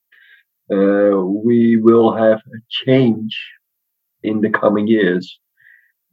uh, 0.73 1.21
we 1.21 1.77
will 1.77 2.15
have 2.15 2.39
a 2.39 2.59
change 2.71 3.37
in 4.23 4.41
the 4.41 4.51
coming 4.51 4.87
years. 4.87 5.39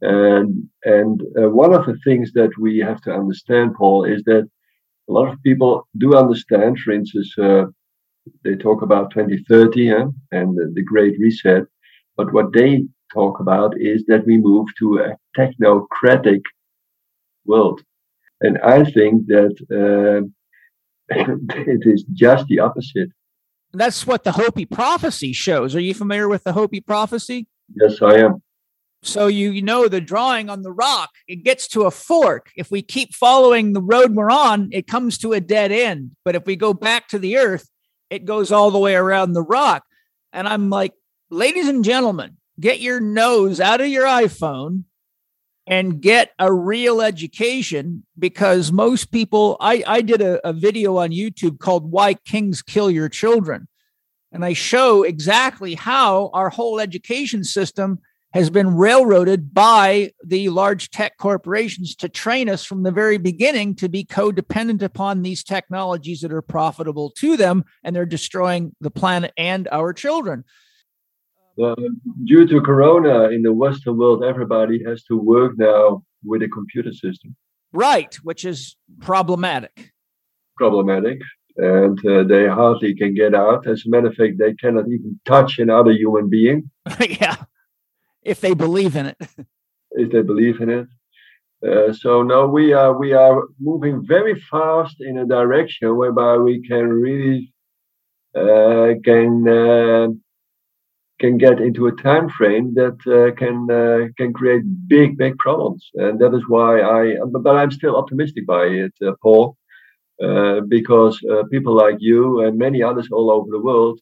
And 0.00 0.68
and 0.84 1.22
uh, 1.40 1.48
one 1.48 1.72
of 1.72 1.86
the 1.86 1.98
things 2.04 2.32
that 2.32 2.50
we 2.58 2.78
have 2.78 3.00
to 3.02 3.12
understand, 3.12 3.74
Paul, 3.74 4.04
is 4.04 4.22
that 4.24 4.48
a 5.08 5.12
lot 5.12 5.28
of 5.28 5.42
people 5.42 5.88
do 5.96 6.14
understand. 6.14 6.78
For 6.78 6.92
instance, 6.92 7.34
uh, 7.38 7.66
they 8.44 8.56
talk 8.56 8.82
about 8.82 9.10
2030 9.10 9.82
yeah, 9.82 10.06
and 10.32 10.56
the, 10.56 10.70
the 10.74 10.82
Great 10.82 11.18
Reset, 11.18 11.64
but 12.16 12.32
what 12.32 12.52
they 12.52 12.84
talk 13.12 13.40
about 13.40 13.78
is 13.80 14.04
that 14.06 14.26
we 14.26 14.36
move 14.36 14.68
to 14.78 14.98
a 14.98 15.16
technocratic 15.36 16.42
world, 17.44 17.82
and 18.40 18.58
I 18.58 18.84
think 18.84 19.26
that 19.26 19.54
uh, 19.70 20.26
it 21.10 21.86
is 21.86 22.04
just 22.12 22.46
the 22.46 22.60
opposite. 22.60 23.10
That's 23.72 24.06
what 24.06 24.24
the 24.24 24.32
Hopi 24.32 24.64
prophecy 24.64 25.32
shows. 25.32 25.76
Are 25.76 25.80
you 25.80 25.94
familiar 25.94 26.28
with 26.28 26.44
the 26.44 26.54
Hopi 26.54 26.80
prophecy? 26.80 27.46
Yes, 27.74 28.00
I 28.00 28.18
am. 28.18 28.42
So 29.02 29.28
you 29.28 29.62
know 29.62 29.86
the 29.86 30.00
drawing 30.00 30.50
on 30.50 30.62
the 30.62 30.72
rock, 30.72 31.10
it 31.28 31.44
gets 31.44 31.68
to 31.68 31.82
a 31.82 31.90
fork. 31.90 32.50
If 32.56 32.70
we 32.70 32.82
keep 32.82 33.14
following 33.14 33.72
the 33.72 33.80
road 33.80 34.14
we're 34.14 34.30
on, 34.30 34.70
it 34.72 34.88
comes 34.88 35.18
to 35.18 35.32
a 35.32 35.40
dead 35.40 35.70
end. 35.70 36.12
But 36.24 36.34
if 36.34 36.46
we 36.46 36.56
go 36.56 36.74
back 36.74 37.08
to 37.08 37.18
the 37.18 37.36
earth, 37.36 37.68
it 38.10 38.24
goes 38.24 38.52
all 38.52 38.70
the 38.70 38.78
way 38.78 38.94
around 38.94 39.32
the 39.32 39.42
rock. 39.42 39.84
And 40.32 40.48
I'm 40.48 40.70
like, 40.70 40.92
ladies 41.30 41.68
and 41.68 41.84
gentlemen, 41.84 42.36
get 42.60 42.80
your 42.80 43.00
nose 43.00 43.60
out 43.60 43.80
of 43.80 43.88
your 43.88 44.06
iPhone 44.06 44.84
and 45.66 46.00
get 46.00 46.32
a 46.38 46.52
real 46.52 47.02
education 47.02 48.04
because 48.18 48.72
most 48.72 49.12
people 49.12 49.56
I, 49.60 49.84
I 49.86 50.00
did 50.00 50.22
a, 50.22 50.46
a 50.48 50.52
video 50.52 50.96
on 50.96 51.10
YouTube 51.10 51.58
called 51.58 51.90
Why 51.90 52.14
Kings 52.14 52.62
Kill 52.62 52.90
Your 52.90 53.08
Children. 53.08 53.68
And 54.32 54.44
I 54.44 54.52
show 54.52 55.02
exactly 55.02 55.74
how 55.74 56.30
our 56.32 56.50
whole 56.50 56.80
education 56.80 57.44
system 57.44 57.98
has 58.34 58.50
been 58.50 58.76
railroaded 58.76 59.54
by 59.54 60.12
the 60.24 60.48
large 60.50 60.90
tech 60.90 61.16
corporations 61.16 61.94
to 61.96 62.08
train 62.08 62.48
us 62.48 62.64
from 62.64 62.82
the 62.82 62.90
very 62.90 63.16
beginning 63.16 63.74
to 63.74 63.88
be 63.88 64.04
codependent 64.04 64.82
upon 64.82 65.22
these 65.22 65.42
technologies 65.42 66.20
that 66.20 66.32
are 66.32 66.42
profitable 66.42 67.10
to 67.16 67.36
them 67.36 67.64
and 67.82 67.96
they're 67.96 68.06
destroying 68.06 68.74
the 68.80 68.90
planet 68.90 69.32
and 69.36 69.66
our 69.72 69.92
children. 69.92 70.44
Uh, 71.60 71.74
due 72.24 72.46
to 72.46 72.60
corona 72.60 73.30
in 73.30 73.42
the 73.42 73.52
western 73.52 73.96
world 73.96 74.22
everybody 74.22 74.82
has 74.84 75.02
to 75.02 75.16
work 75.16 75.54
now 75.56 76.04
with 76.22 76.42
a 76.42 76.48
computer 76.48 76.92
system. 76.92 77.34
Right 77.72 78.14
which 78.22 78.44
is 78.44 78.76
problematic. 79.00 79.92
Problematic 80.56 81.20
and 81.56 81.98
uh, 82.06 82.22
they 82.22 82.46
hardly 82.46 82.94
can 82.94 83.14
get 83.14 83.34
out. 83.34 83.66
As 83.66 83.84
a 83.86 83.88
matter 83.88 84.08
of 84.08 84.14
fact 84.14 84.38
they 84.38 84.52
cannot 84.54 84.86
even 84.86 85.18
touch 85.24 85.58
another 85.58 85.92
human 85.92 86.28
being. 86.28 86.70
Yeah 87.00 87.36
if 88.22 88.40
they 88.40 88.54
believe 88.54 88.96
in 88.96 89.06
it. 89.06 89.16
if 89.92 90.10
they 90.12 90.22
believe 90.22 90.60
in 90.60 90.70
it. 90.70 90.88
Uh, 91.66 91.92
so 91.92 92.22
now 92.22 92.46
we 92.46 92.72
are 92.72 92.96
we 92.96 93.12
are 93.12 93.42
moving 93.58 94.06
very 94.06 94.40
fast 94.48 95.00
in 95.00 95.18
a 95.18 95.26
direction 95.26 95.96
whereby 95.96 96.36
we 96.36 96.62
can 96.62 96.88
really 96.88 97.52
uh, 98.36 98.94
can 99.04 99.48
uh, 99.48 100.08
can 101.18 101.36
get 101.36 101.60
into 101.60 101.88
a 101.88 101.96
time 101.96 102.28
frame 102.28 102.74
that 102.74 102.98
uh, 103.08 103.34
can 103.36 103.68
uh, 103.70 104.06
can 104.16 104.32
create 104.32 104.62
big 104.86 105.18
big 105.18 105.36
problems, 105.38 105.90
and 105.94 106.20
that 106.20 106.32
is 106.32 106.42
why 106.46 106.80
I. 106.80 107.16
But 107.26 107.50
I'm 107.50 107.72
still 107.72 107.96
optimistic 107.96 108.46
by 108.46 108.66
it, 108.66 108.94
uh, 109.04 109.12
Paul, 109.20 109.56
because 110.68 111.20
people 111.50 111.74
like 111.74 111.96
you 111.98 112.42
and 112.42 112.56
many 112.56 112.84
others 112.84 113.08
all 113.10 113.32
over 113.32 113.50
the 113.50 113.60
world 113.60 113.98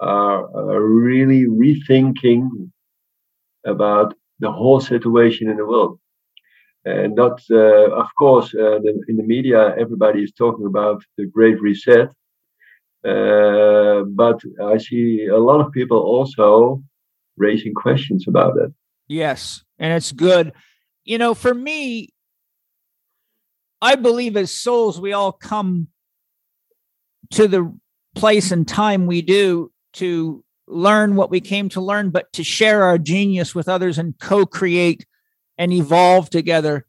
are, 0.00 0.44
are 0.56 0.82
really 0.82 1.44
rethinking 1.46 2.48
about 3.66 4.14
the 4.38 4.50
whole 4.50 4.80
situation 4.80 5.48
in 5.48 5.56
the 5.56 5.66
world. 5.66 5.98
And 6.84 7.14
not, 7.14 7.42
uh, 7.50 7.90
of 7.90 8.08
course, 8.18 8.54
uh, 8.54 8.78
the, 8.82 9.04
in 9.08 9.16
the 9.16 9.22
media, 9.22 9.74
everybody 9.78 10.22
is 10.22 10.32
talking 10.32 10.66
about 10.66 11.02
the 11.18 11.26
Great 11.26 11.60
Reset. 11.60 12.08
Uh, 13.04 14.02
but 14.04 14.40
I 14.62 14.78
see 14.78 15.26
a 15.26 15.38
lot 15.38 15.60
of 15.60 15.72
people 15.72 15.98
also 15.98 16.82
raising 17.36 17.74
questions 17.74 18.26
about 18.26 18.56
it. 18.56 18.72
Yes, 19.08 19.62
and 19.78 19.92
it's 19.92 20.12
good. 20.12 20.52
You 21.04 21.18
know, 21.18 21.34
for 21.34 21.52
me, 21.52 22.10
I 23.82 23.96
believe 23.96 24.36
as 24.36 24.50
souls, 24.50 25.00
we 25.00 25.12
all 25.12 25.32
come 25.32 25.88
to 27.32 27.48
the 27.48 27.74
place 28.14 28.52
and 28.52 28.66
time 28.66 29.06
we 29.06 29.22
do 29.22 29.70
to 29.94 30.44
learn 30.70 31.16
what 31.16 31.30
we 31.30 31.40
came 31.40 31.68
to 31.70 31.80
learn, 31.80 32.10
but 32.10 32.32
to 32.34 32.44
share 32.44 32.84
our 32.84 32.98
genius 32.98 33.54
with 33.54 33.68
others 33.68 33.98
and 33.98 34.18
co 34.18 34.46
create 34.46 35.06
and 35.58 35.72
evolve 35.72 36.30
together. 36.30 36.86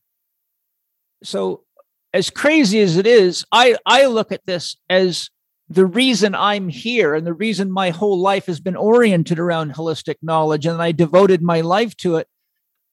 So, 1.24 1.64
as 2.14 2.30
crazy 2.30 2.80
as 2.82 2.98
it 2.98 3.08
is, 3.08 3.45
I, 3.51 3.76
I 3.85 4.06
look 4.06 4.32
at 4.32 4.45
this 4.45 4.76
as 4.90 5.30
the 5.69 5.85
reason 5.85 6.35
I'm 6.35 6.68
here 6.68 7.16
and 7.16 7.26
the 7.26 7.34
reason 7.34 7.72
my 7.72 7.92
whole 7.92 8.19
life 8.19 8.48
has 8.48 8.60
been 8.60 8.76
oriented 8.76 9.40
around 9.40 9.74
holistic 9.74 10.16
knowledge. 10.22 10.66
And 10.66 10.82
I 10.82 10.92
devoted 10.92 11.42
my 11.42 11.61
life 11.61 11.95
to 11.98 12.18
it 12.18 12.27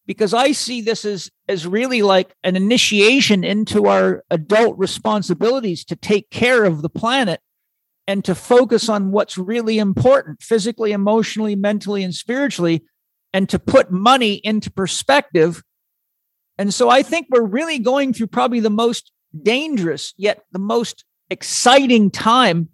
because 0.07 0.33
I 0.33 0.53
see 0.53 0.81
this 0.81 1.05
as, 1.05 1.31
as 1.49 1.67
really 1.67 2.03
like 2.03 2.35
an 2.45 2.55
initiation 2.55 3.43
into 3.43 3.87
our 3.87 4.23
adult 4.31 4.79
responsibilities 4.79 5.85
to 5.87 5.97
take 5.97 6.31
care 6.31 6.65
of 6.65 6.83
the 6.83 6.89
planet 6.89 7.41
and 8.09 8.25
to 8.25 8.35
focus 8.35 8.89
on 8.89 9.13
what's 9.13 9.37
really 9.37 9.79
important 9.79 10.43
physically, 10.43 10.93
emotionally, 10.93 11.55
mentally, 11.55 12.03
and 12.03 12.15
spiritually, 12.15 12.83
and 13.35 13.51
to 13.51 13.59
put 13.59 13.93
money 13.93 14.41
into 14.43 14.71
perspective. 14.71 15.63
And 16.57 16.73
so 16.73 16.89
I 16.89 17.03
think 17.03 17.27
we're 17.31 17.47
really 17.47 17.79
going 17.79 18.15
through 18.15 18.29
probably 18.29 18.61
the 18.61 18.71
most 18.71 19.13
dangerous, 19.43 20.15
yet 20.17 20.43
the 20.53 20.59
most 20.59 21.05
exciting 21.29 22.11
time 22.11 22.71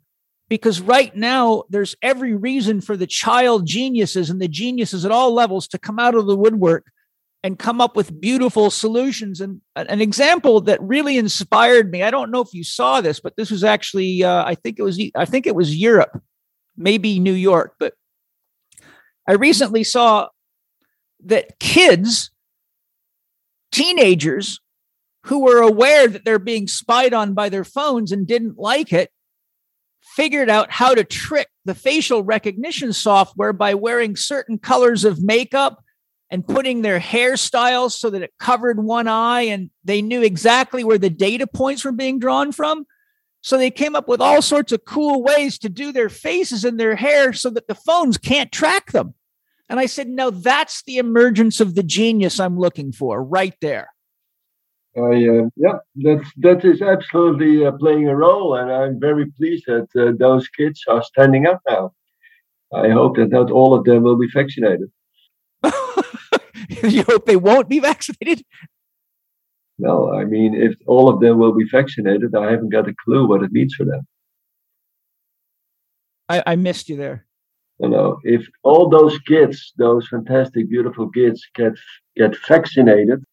because 0.48 0.80
right 0.80 1.14
now 1.16 1.64
there's 1.68 1.96
every 2.00 2.36
reason 2.36 2.80
for 2.80 2.96
the 2.96 3.06
child 3.06 3.66
geniuses 3.66 4.30
and 4.30 4.40
the 4.40 4.46
geniuses 4.46 5.04
at 5.04 5.10
all 5.10 5.34
levels 5.34 5.66
to 5.66 5.78
come 5.78 5.98
out 5.98 6.14
of 6.14 6.26
the 6.26 6.36
woodwork 6.36 6.86
and 7.44 7.58
come 7.58 7.78
up 7.78 7.94
with 7.94 8.18
beautiful 8.22 8.70
solutions. 8.70 9.38
And 9.38 9.60
an 9.76 10.00
example 10.00 10.62
that 10.62 10.80
really 10.80 11.18
inspired 11.18 11.90
me, 11.90 12.02
I 12.02 12.10
don't 12.10 12.30
know 12.30 12.40
if 12.40 12.54
you 12.54 12.64
saw 12.64 13.02
this, 13.02 13.20
but 13.20 13.36
this 13.36 13.50
was 13.50 13.62
actually, 13.62 14.24
uh, 14.24 14.42
I 14.44 14.54
think 14.54 14.78
it 14.78 14.82
was, 14.82 14.98
I 15.14 15.26
think 15.26 15.46
it 15.46 15.54
was 15.54 15.76
Europe, 15.76 16.22
maybe 16.74 17.20
New 17.20 17.34
York, 17.34 17.74
but 17.78 17.92
I 19.28 19.34
recently 19.34 19.84
saw 19.84 20.28
that 21.26 21.58
kids, 21.60 22.30
teenagers 23.70 24.58
who 25.24 25.40
were 25.40 25.60
aware 25.60 26.08
that 26.08 26.24
they're 26.24 26.38
being 26.38 26.66
spied 26.66 27.12
on 27.12 27.34
by 27.34 27.50
their 27.50 27.64
phones 27.64 28.10
and 28.10 28.26
didn't 28.26 28.58
like 28.58 28.90
it, 28.90 29.10
figured 30.16 30.48
out 30.48 30.70
how 30.70 30.94
to 30.94 31.04
trick 31.04 31.48
the 31.66 31.74
facial 31.74 32.22
recognition 32.22 32.94
software 32.94 33.52
by 33.52 33.74
wearing 33.74 34.16
certain 34.16 34.58
colors 34.58 35.04
of 35.04 35.22
makeup 35.22 35.83
and 36.30 36.46
putting 36.46 36.82
their 36.82 36.98
hairstyles 36.98 37.92
so 37.92 38.10
that 38.10 38.22
it 38.22 38.34
covered 38.38 38.82
one 38.82 39.08
eye 39.08 39.42
and 39.42 39.70
they 39.84 40.02
knew 40.02 40.22
exactly 40.22 40.82
where 40.82 40.98
the 40.98 41.10
data 41.10 41.46
points 41.46 41.84
were 41.84 41.92
being 41.92 42.18
drawn 42.18 42.52
from. 42.52 42.86
So 43.40 43.58
they 43.58 43.70
came 43.70 43.94
up 43.94 44.08
with 44.08 44.20
all 44.20 44.40
sorts 44.40 44.72
of 44.72 44.84
cool 44.86 45.22
ways 45.22 45.58
to 45.58 45.68
do 45.68 45.92
their 45.92 46.08
faces 46.08 46.64
and 46.64 46.80
their 46.80 46.96
hair 46.96 47.32
so 47.32 47.50
that 47.50 47.68
the 47.68 47.74
phones 47.74 48.16
can't 48.16 48.50
track 48.50 48.92
them. 48.92 49.14
And 49.68 49.78
I 49.78 49.86
said, 49.86 50.08
no, 50.08 50.30
that's 50.30 50.82
the 50.84 50.98
emergence 50.98 51.60
of 51.60 51.74
the 51.74 51.82
genius 51.82 52.40
I'm 52.40 52.58
looking 52.58 52.92
for 52.92 53.22
right 53.22 53.54
there. 53.60 53.88
I, 54.96 55.00
Uh, 55.00 55.48
yeah, 55.56 55.78
that 55.96 56.24
that 56.36 56.64
is 56.64 56.80
absolutely 56.80 57.66
uh, 57.66 57.72
playing 57.72 58.08
a 58.08 58.16
role, 58.16 58.54
and 58.54 58.70
I'm 58.70 59.00
very 59.00 59.26
pleased 59.26 59.64
that 59.66 59.88
uh, 59.96 60.12
those 60.16 60.46
kids 60.48 60.84
are 60.88 61.02
standing 61.02 61.46
up 61.46 61.60
now. 61.68 61.92
I 62.72 62.90
hope 62.90 63.16
that 63.16 63.30
not 63.30 63.50
all 63.50 63.74
of 63.74 63.84
them 63.84 64.04
will 64.04 64.16
be 64.16 64.28
vaccinated. 64.32 64.90
you 66.88 67.02
hope 67.04 67.26
they 67.26 67.36
won't 67.36 67.68
be 67.68 67.80
vaccinated? 67.80 68.44
No, 69.78 70.12
I 70.12 70.24
mean, 70.24 70.54
if 70.54 70.74
all 70.86 71.08
of 71.08 71.20
them 71.20 71.38
will 71.38 71.54
be 71.54 71.64
vaccinated, 71.70 72.34
I 72.34 72.50
haven't 72.50 72.68
got 72.68 72.88
a 72.88 72.94
clue 73.04 73.26
what 73.26 73.42
it 73.42 73.50
means 73.50 73.74
for 73.74 73.84
them. 73.84 74.06
I, 76.28 76.42
I 76.46 76.56
missed 76.56 76.88
you 76.88 76.96
there. 76.96 77.26
You 77.80 77.88
know, 77.88 78.18
if 78.22 78.46
all 78.62 78.88
those 78.88 79.18
kids, 79.20 79.72
those 79.76 80.06
fantastic, 80.08 80.70
beautiful 80.70 81.10
kids, 81.10 81.44
get 81.54 81.72
get 82.16 82.36
vaccinated, 82.46 83.24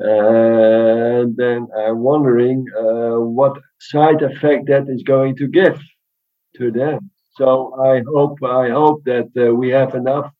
uh, 0.00 1.26
then 1.36 1.68
I'm 1.76 1.98
wondering 1.98 2.64
uh, 2.76 3.20
what 3.20 3.60
side 3.78 4.22
effect 4.22 4.68
that 4.68 4.88
is 4.88 5.02
going 5.02 5.36
to 5.36 5.46
give 5.46 5.78
to 6.56 6.70
them. 6.70 7.10
So 7.32 7.74
I 7.84 8.02
hope 8.08 8.38
I 8.42 8.70
hope 8.70 9.04
that 9.04 9.28
uh, 9.36 9.54
we 9.54 9.68
have 9.68 9.94
enough 9.94 10.32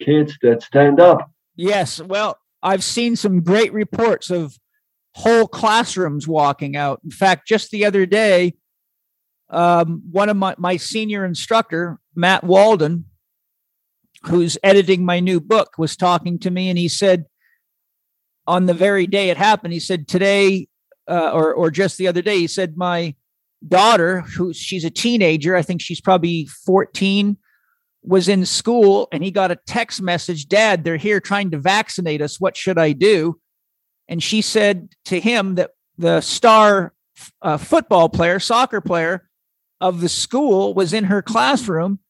kids 0.00 0.36
that 0.42 0.62
stand 0.62 1.00
up. 1.00 1.30
Yes. 1.56 2.00
Well, 2.00 2.38
I've 2.62 2.84
seen 2.84 3.16
some 3.16 3.42
great 3.42 3.72
reports 3.72 4.30
of 4.30 4.58
whole 5.14 5.46
classrooms 5.46 6.26
walking 6.26 6.76
out. 6.76 7.00
In 7.04 7.10
fact, 7.10 7.46
just 7.46 7.70
the 7.70 7.84
other 7.84 8.06
day, 8.06 8.54
um, 9.50 10.02
one 10.10 10.28
of 10.28 10.36
my, 10.36 10.54
my 10.58 10.76
senior 10.76 11.24
instructor, 11.24 11.98
Matt 12.14 12.42
Walden, 12.42 13.04
who's 14.24 14.58
editing 14.62 15.04
my 15.04 15.20
new 15.20 15.40
book, 15.40 15.74
was 15.78 15.96
talking 15.96 16.38
to 16.40 16.50
me, 16.50 16.68
and 16.68 16.78
he 16.78 16.88
said, 16.88 17.26
on 18.46 18.66
the 18.66 18.74
very 18.74 19.06
day 19.06 19.30
it 19.30 19.36
happened, 19.36 19.72
he 19.72 19.80
said, 19.80 20.08
today, 20.08 20.68
uh, 21.08 21.30
or 21.30 21.52
or 21.54 21.70
just 21.70 21.98
the 21.98 22.08
other 22.08 22.22
day, 22.22 22.38
he 22.38 22.46
said, 22.46 22.76
my 22.76 23.14
daughter, 23.66 24.22
who 24.22 24.52
she's 24.52 24.84
a 24.84 24.90
teenager, 24.90 25.54
I 25.54 25.62
think 25.62 25.80
she's 25.80 26.00
probably 26.00 26.46
14, 26.64 27.36
was 28.04 28.28
in 28.28 28.44
school, 28.44 29.08
and 29.12 29.24
he 29.24 29.30
got 29.30 29.50
a 29.50 29.58
text 29.66 30.02
message, 30.02 30.46
Dad, 30.48 30.84
they're 30.84 30.96
here 30.96 31.20
trying 31.20 31.50
to 31.52 31.58
vaccinate 31.58 32.20
us. 32.20 32.38
What 32.38 32.56
should 32.56 32.78
I 32.78 32.92
do? 32.92 33.40
And 34.08 34.22
she 34.22 34.42
said 34.42 34.90
to 35.06 35.18
him 35.18 35.54
that 35.54 35.70
the 35.96 36.20
star 36.20 36.92
uh, 37.40 37.56
football 37.56 38.08
player, 38.08 38.38
soccer 38.38 38.80
player 38.80 39.28
of 39.80 40.00
the 40.00 40.08
school 40.08 40.74
was 40.74 40.92
in 40.92 41.04
her 41.04 41.22
classroom 41.22 42.00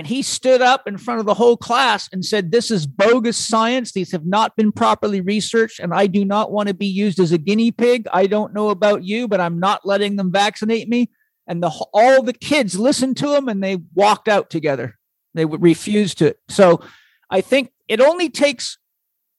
and 0.00 0.06
he 0.06 0.22
stood 0.22 0.62
up 0.62 0.86
in 0.86 0.96
front 0.96 1.20
of 1.20 1.26
the 1.26 1.34
whole 1.34 1.58
class 1.58 2.08
and 2.10 2.24
said, 2.24 2.50
This 2.50 2.70
is 2.70 2.86
bogus 2.86 3.36
science. 3.36 3.92
These 3.92 4.12
have 4.12 4.24
not 4.24 4.56
been 4.56 4.72
properly 4.72 5.20
researched, 5.20 5.78
and 5.78 5.92
I 5.92 6.06
do 6.06 6.24
not 6.24 6.50
want 6.50 6.68
to 6.68 6.74
be 6.74 6.86
used 6.86 7.20
as 7.20 7.32
a 7.32 7.38
guinea 7.38 7.70
pig. 7.70 8.08
I 8.10 8.26
don't 8.26 8.54
know 8.54 8.70
about 8.70 9.04
you, 9.04 9.28
but 9.28 9.40
I'm 9.40 9.60
not 9.60 9.84
letting 9.84 10.16
them 10.16 10.32
vaccinate 10.32 10.88
me. 10.88 11.10
And 11.46 11.62
the, 11.62 11.68
all 11.92 12.22
the 12.22 12.32
kids 12.32 12.78
listened 12.78 13.18
to 13.18 13.34
him 13.34 13.48
and 13.48 13.62
they 13.62 13.76
walked 13.92 14.26
out 14.26 14.48
together. 14.48 14.96
They 15.34 15.44
would 15.44 15.62
refuse 15.62 16.14
to. 16.16 16.36
So 16.48 16.82
I 17.30 17.40
think 17.40 17.72
it 17.88 18.00
only 18.00 18.30
takes 18.30 18.78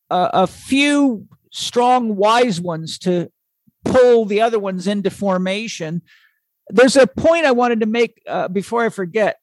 a, 0.09 0.29
a 0.33 0.47
few 0.47 1.27
strong, 1.51 2.15
wise 2.15 2.61
ones 2.61 2.97
to 2.99 3.31
pull 3.83 4.25
the 4.25 4.41
other 4.41 4.59
ones 4.59 4.87
into 4.87 5.09
formation. 5.09 6.01
There's 6.69 6.95
a 6.95 7.07
point 7.07 7.45
I 7.45 7.51
wanted 7.51 7.81
to 7.81 7.85
make 7.85 8.21
uh, 8.27 8.47
before 8.47 8.83
I 8.83 8.89
forget 8.89 9.37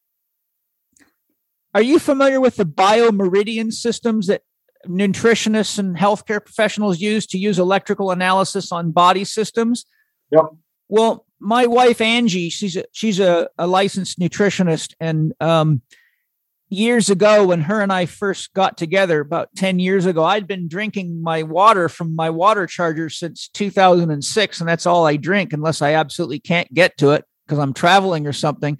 are 1.75 1.83
you 1.83 1.99
familiar 1.99 2.41
with 2.41 2.57
the 2.57 2.65
biomeridian 2.65 3.73
systems 3.73 4.27
that 4.28 4.43
nutritionists 4.86 5.78
and 5.78 5.97
healthcare 5.97 6.44
professionals 6.44 7.01
use 7.01 7.27
to 7.27 7.39
use 7.39 7.59
electrical 7.59 8.10
analysis 8.10 8.73
on 8.73 8.91
body 8.91 9.25
systems? 9.25 9.85
Yep. 10.31 10.44
Well, 10.89 11.27
my 11.39 11.67
wife 11.67 12.01
Angie, 12.01 12.49
she's 12.49 12.77
a, 12.77 12.85
she's 12.93 13.20
a, 13.20 13.49
a 13.59 13.67
licensed 13.67 14.18
nutritionist, 14.18 14.94
and 14.99 15.35
um, 15.41 15.83
years 16.69 17.11
ago 17.11 17.47
when 17.47 17.63
her 17.63 17.81
and 17.81 17.93
I 17.93 18.07
first 18.07 18.53
got 18.55 18.77
together, 18.77 19.21
about 19.21 19.49
ten 19.57 19.79
years 19.79 20.07
ago, 20.07 20.25
I'd 20.25 20.47
been 20.47 20.69
drinking 20.69 21.23
my 21.23 21.43
water 21.43 21.89
from 21.89 22.15
my 22.15 22.31
water 22.31 22.67
charger 22.67 23.09
since 23.11 23.49
2006, 23.49 24.61
and 24.61 24.69
that's 24.69 24.87
all 24.87 25.07
I 25.07 25.17
drink 25.17 25.53
unless 25.53 25.83
I 25.83 25.95
absolutely 25.95 26.41
can't 26.41 26.73
get 26.73 26.97
to 26.99 27.11
it 27.11 27.25
because 27.47 27.59
I'm 27.59 27.75
traveling 27.75 28.27
or 28.27 28.33
something. 28.33 28.79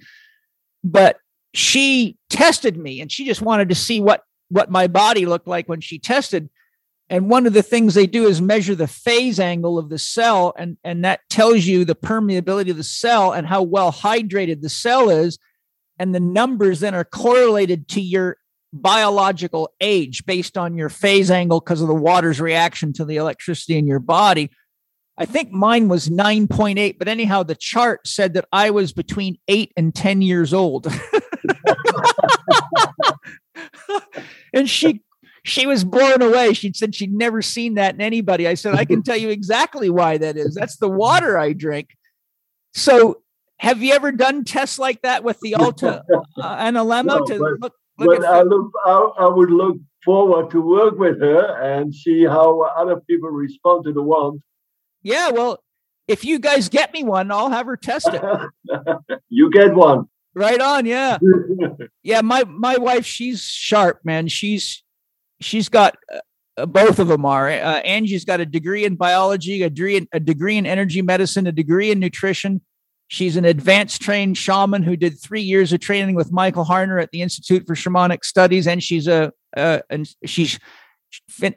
But 0.83 1.17
she 1.53 2.17
tested 2.29 2.77
me 2.77 3.01
and 3.01 3.11
she 3.11 3.25
just 3.25 3.41
wanted 3.41 3.69
to 3.69 3.75
see 3.75 4.01
what 4.01 4.23
what 4.49 4.71
my 4.71 4.87
body 4.87 5.25
looked 5.25 5.47
like 5.47 5.67
when 5.67 5.81
she 5.81 5.99
tested 5.99 6.49
and 7.11 7.29
one 7.29 7.47
of 7.47 7.53
the 7.53 7.63
things 7.63 7.95
they 7.95 8.05
do 8.05 8.27
is 8.27 8.39
measure 8.39 8.75
the 8.75 8.87
phase 8.87 9.39
angle 9.39 9.79
of 9.79 9.89
the 9.89 9.97
cell 9.97 10.53
and 10.57 10.77
and 10.83 11.03
that 11.03 11.21
tells 11.29 11.65
you 11.65 11.85
the 11.85 11.95
permeability 11.95 12.69
of 12.69 12.77
the 12.77 12.83
cell 12.83 13.31
and 13.31 13.47
how 13.47 13.63
well 13.63 13.91
hydrated 13.91 14.61
the 14.61 14.69
cell 14.69 15.09
is 15.09 15.39
and 15.99 16.15
the 16.15 16.19
numbers 16.19 16.79
then 16.79 16.95
are 16.95 17.03
correlated 17.03 17.87
to 17.89 18.01
your 18.01 18.37
biological 18.71 19.71
age 19.81 20.25
based 20.25 20.57
on 20.57 20.77
your 20.77 20.89
phase 20.89 21.29
angle 21.29 21.59
because 21.59 21.81
of 21.81 21.87
the 21.87 21.93
water's 21.93 22.39
reaction 22.39 22.93
to 22.93 23.05
the 23.05 23.17
electricity 23.17 23.77
in 23.77 23.85
your 23.85 23.99
body 23.99 24.49
I 25.19 25.25
think 25.25 25.51
mine 25.51 25.89
was 25.89 26.07
9.8, 26.07 26.97
but 26.97 27.09
anyhow, 27.09 27.43
the 27.43 27.53
chart 27.53 28.07
said 28.07 28.35
that 28.35 28.47
I 28.53 28.69
was 28.69 28.93
between 28.93 29.37
eight 29.49 29.73
and 29.75 29.93
10 29.93 30.21
years 30.21 30.53
old. 30.53 30.87
and 34.53 34.69
she 34.69 35.03
she 35.43 35.67
was 35.67 35.83
blown 35.83 36.21
away. 36.21 36.53
She 36.53 36.71
said 36.73 36.95
she'd 36.95 37.13
never 37.13 37.41
seen 37.41 37.73
that 37.73 37.95
in 37.95 38.01
anybody. 38.01 38.47
I 38.47 38.53
said, 38.53 38.75
I 38.75 38.85
can 38.85 39.03
tell 39.03 39.17
you 39.17 39.29
exactly 39.29 39.89
why 39.89 40.17
that 40.17 40.37
is. 40.37 40.55
That's 40.55 40.77
the 40.77 40.87
water 40.89 41.37
I 41.37 41.51
drink. 41.51 41.89
So, 42.73 43.21
have 43.59 43.83
you 43.83 43.93
ever 43.93 44.11
done 44.11 44.45
tests 44.45 44.79
like 44.79 45.01
that 45.01 45.23
with 45.23 45.39
the 45.41 45.55
Alta 45.55 46.03
uh, 46.37 46.57
Analemma? 46.57 47.05
No, 47.05 47.25
to 47.25 47.57
but, 47.59 47.73
look, 47.97 48.19
look 48.19 48.25
I 48.25 48.41
look, 48.41 48.71
I, 48.85 49.09
I, 49.19 49.27
would 49.27 49.51
look 49.51 49.77
forward 50.03 50.49
to 50.51 50.61
work 50.61 50.97
with 50.97 51.19
her 51.19 51.61
and 51.61 51.93
see 51.93 52.23
how 52.23 52.61
other 52.61 53.01
people 53.01 53.29
respond 53.29 53.83
to 53.83 53.93
the 53.93 54.01
ones. 54.01 54.41
Yeah, 55.03 55.29
well, 55.29 55.61
if 56.07 56.23
you 56.23 56.39
guys 56.39 56.69
get 56.69 56.93
me 56.93 57.03
one, 57.03 57.31
I'll 57.31 57.49
have 57.49 57.65
her 57.65 57.77
test 57.77 58.09
it. 58.11 58.23
you 59.29 59.51
get 59.51 59.73
one. 59.73 60.05
Right 60.33 60.61
on, 60.61 60.85
yeah. 60.85 61.17
yeah, 62.03 62.21
my 62.21 62.45
my 62.45 62.77
wife, 62.77 63.05
she's 63.05 63.43
sharp, 63.43 63.99
man. 64.05 64.29
She's 64.29 64.83
she's 65.41 65.67
got 65.67 65.97
uh, 66.57 66.65
both 66.65 66.99
of 66.99 67.09
them 67.09 67.25
are. 67.25 67.49
Uh, 67.49 67.79
Angie's 67.81 68.23
got 68.23 68.39
a 68.39 68.45
degree 68.45 68.85
in 68.85 68.95
biology, 68.95 69.61
a 69.63 69.69
degree 69.69 69.97
in, 69.97 70.07
a 70.13 70.19
degree 70.19 70.55
in 70.57 70.65
energy 70.65 71.01
medicine, 71.01 71.45
a 71.47 71.51
degree 71.51 71.91
in 71.91 71.99
nutrition. 71.99 72.61
She's 73.09 73.35
an 73.37 73.43
advanced 73.43 74.03
trained 74.03 74.37
shaman 74.37 74.83
who 74.83 74.95
did 74.95 75.19
three 75.19 75.41
years 75.41 75.73
of 75.73 75.79
training 75.79 76.13
with 76.13 76.31
Michael 76.31 76.63
Harner 76.63 77.01
at 77.01 77.09
the 77.09 77.23
Institute 77.23 77.65
for 77.65 77.73
Shamanic 77.73 78.23
Studies, 78.23 78.67
and 78.67 78.83
she's 78.83 79.07
a 79.07 79.33
uh, 79.57 79.79
and 79.89 80.07
she's 80.25 80.59
fin- 81.27 81.55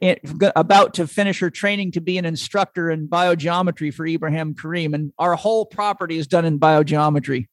about 0.56 0.94
to 0.94 1.06
finish 1.06 1.40
her 1.40 1.50
training 1.50 1.92
to 1.92 2.00
be 2.00 2.16
an 2.16 2.24
instructor 2.24 2.90
in 2.90 3.06
biogeometry 3.06 3.92
for 3.92 4.06
Ibrahim 4.06 4.54
Karim, 4.54 4.94
and 4.94 5.12
our 5.18 5.34
whole 5.34 5.66
property 5.66 6.16
is 6.16 6.26
done 6.26 6.46
in 6.46 6.58
biogeometry. 6.58 7.48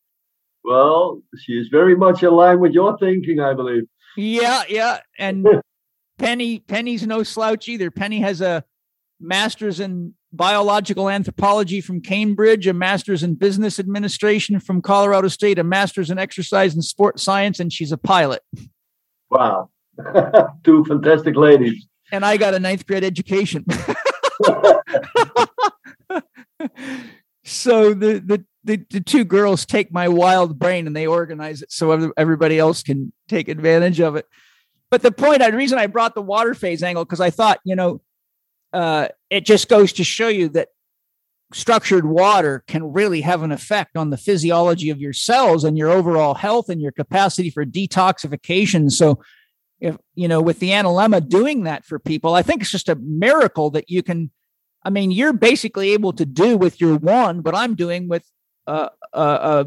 Well, 0.63 1.21
she 1.37 1.53
is 1.53 1.67
very 1.67 1.97
much 1.97 2.23
aligned 2.23 2.61
with 2.61 2.71
your 2.71 2.97
thinking, 2.99 3.41
I 3.41 3.53
believe. 3.53 3.83
Yeah, 4.15 4.63
yeah. 4.69 4.99
And 5.17 5.45
Penny, 6.17 6.59
Penny's 6.59 7.05
no 7.05 7.23
slouch 7.23 7.67
either. 7.67 7.91
Penny 7.91 8.21
has 8.21 8.39
a 8.39 8.63
master's 9.19 9.81
in 9.81 10.13
biological 10.31 11.09
anthropology 11.09 11.81
from 11.81 12.01
Cambridge, 12.01 12.67
a 12.67 12.73
master's 12.73 13.23
in 13.23 13.35
business 13.35 13.79
administration 13.79 14.59
from 14.59 14.81
Colorado 14.81 15.27
State, 15.27 15.59
a 15.59 15.63
master's 15.63 16.09
in 16.09 16.19
exercise 16.19 16.73
and 16.73 16.83
sport 16.83 17.19
science, 17.19 17.59
and 17.59 17.73
she's 17.73 17.91
a 17.91 17.97
pilot. 17.97 18.41
Wow. 19.29 19.69
Two 20.63 20.85
fantastic 20.85 21.35
ladies. 21.35 21.85
And 22.11 22.25
I 22.25 22.37
got 22.37 22.53
a 22.53 22.59
ninth 22.59 22.87
grade 22.87 23.03
education. 23.03 23.65
so 27.43 27.93
the, 27.93 28.19
the 28.25 28.45
the, 28.63 28.85
the 28.89 28.99
two 28.99 29.23
girls 29.23 29.65
take 29.65 29.91
my 29.91 30.07
wild 30.07 30.59
brain 30.59 30.85
and 30.85 30.95
they 30.95 31.07
organize 31.07 31.61
it 31.61 31.71
so 31.71 32.11
everybody 32.17 32.59
else 32.59 32.83
can 32.83 33.13
take 33.27 33.47
advantage 33.47 33.99
of 33.99 34.15
it. 34.15 34.25
But 34.91 35.01
the 35.01 35.11
point, 35.11 35.39
the 35.39 35.51
reason 35.53 35.77
I 35.77 35.87
brought 35.87 36.13
the 36.13 36.21
water 36.21 36.53
phase 36.53 36.83
angle, 36.83 37.05
because 37.05 37.21
I 37.21 37.29
thought, 37.29 37.59
you 37.63 37.75
know, 37.75 38.01
uh, 38.73 39.07
it 39.29 39.45
just 39.45 39.69
goes 39.69 39.93
to 39.93 40.03
show 40.03 40.27
you 40.27 40.49
that 40.49 40.69
structured 41.51 42.05
water 42.05 42.63
can 42.67 42.83
really 42.93 43.21
have 43.21 43.41
an 43.41 43.51
effect 43.51 43.97
on 43.97 44.09
the 44.09 44.17
physiology 44.17 44.89
of 44.89 44.99
your 44.99 45.13
cells 45.13 45.63
and 45.63 45.77
your 45.77 45.89
overall 45.89 46.35
health 46.35 46.69
and 46.69 46.81
your 46.81 46.91
capacity 46.91 47.49
for 47.49 47.65
detoxification. 47.65 48.91
So, 48.91 49.19
if 49.79 49.97
you 50.13 50.27
know, 50.27 50.41
with 50.41 50.59
the 50.59 50.69
analemma 50.71 51.27
doing 51.27 51.63
that 51.63 51.85
for 51.85 51.99
people, 51.99 52.33
I 52.33 52.41
think 52.41 52.61
it's 52.61 52.71
just 52.71 52.89
a 52.89 52.95
miracle 52.95 53.71
that 53.71 53.89
you 53.89 54.03
can. 54.03 54.31
I 54.83 54.89
mean, 54.89 55.11
you're 55.11 55.33
basically 55.33 55.91
able 55.91 56.13
to 56.13 56.25
do 56.25 56.55
with 56.57 56.79
your 56.79 56.97
wand 56.97 57.43
what 57.43 57.55
I'm 57.55 57.75
doing 57.75 58.07
with 58.07 58.23
a, 58.65 58.89
a, 59.13 59.65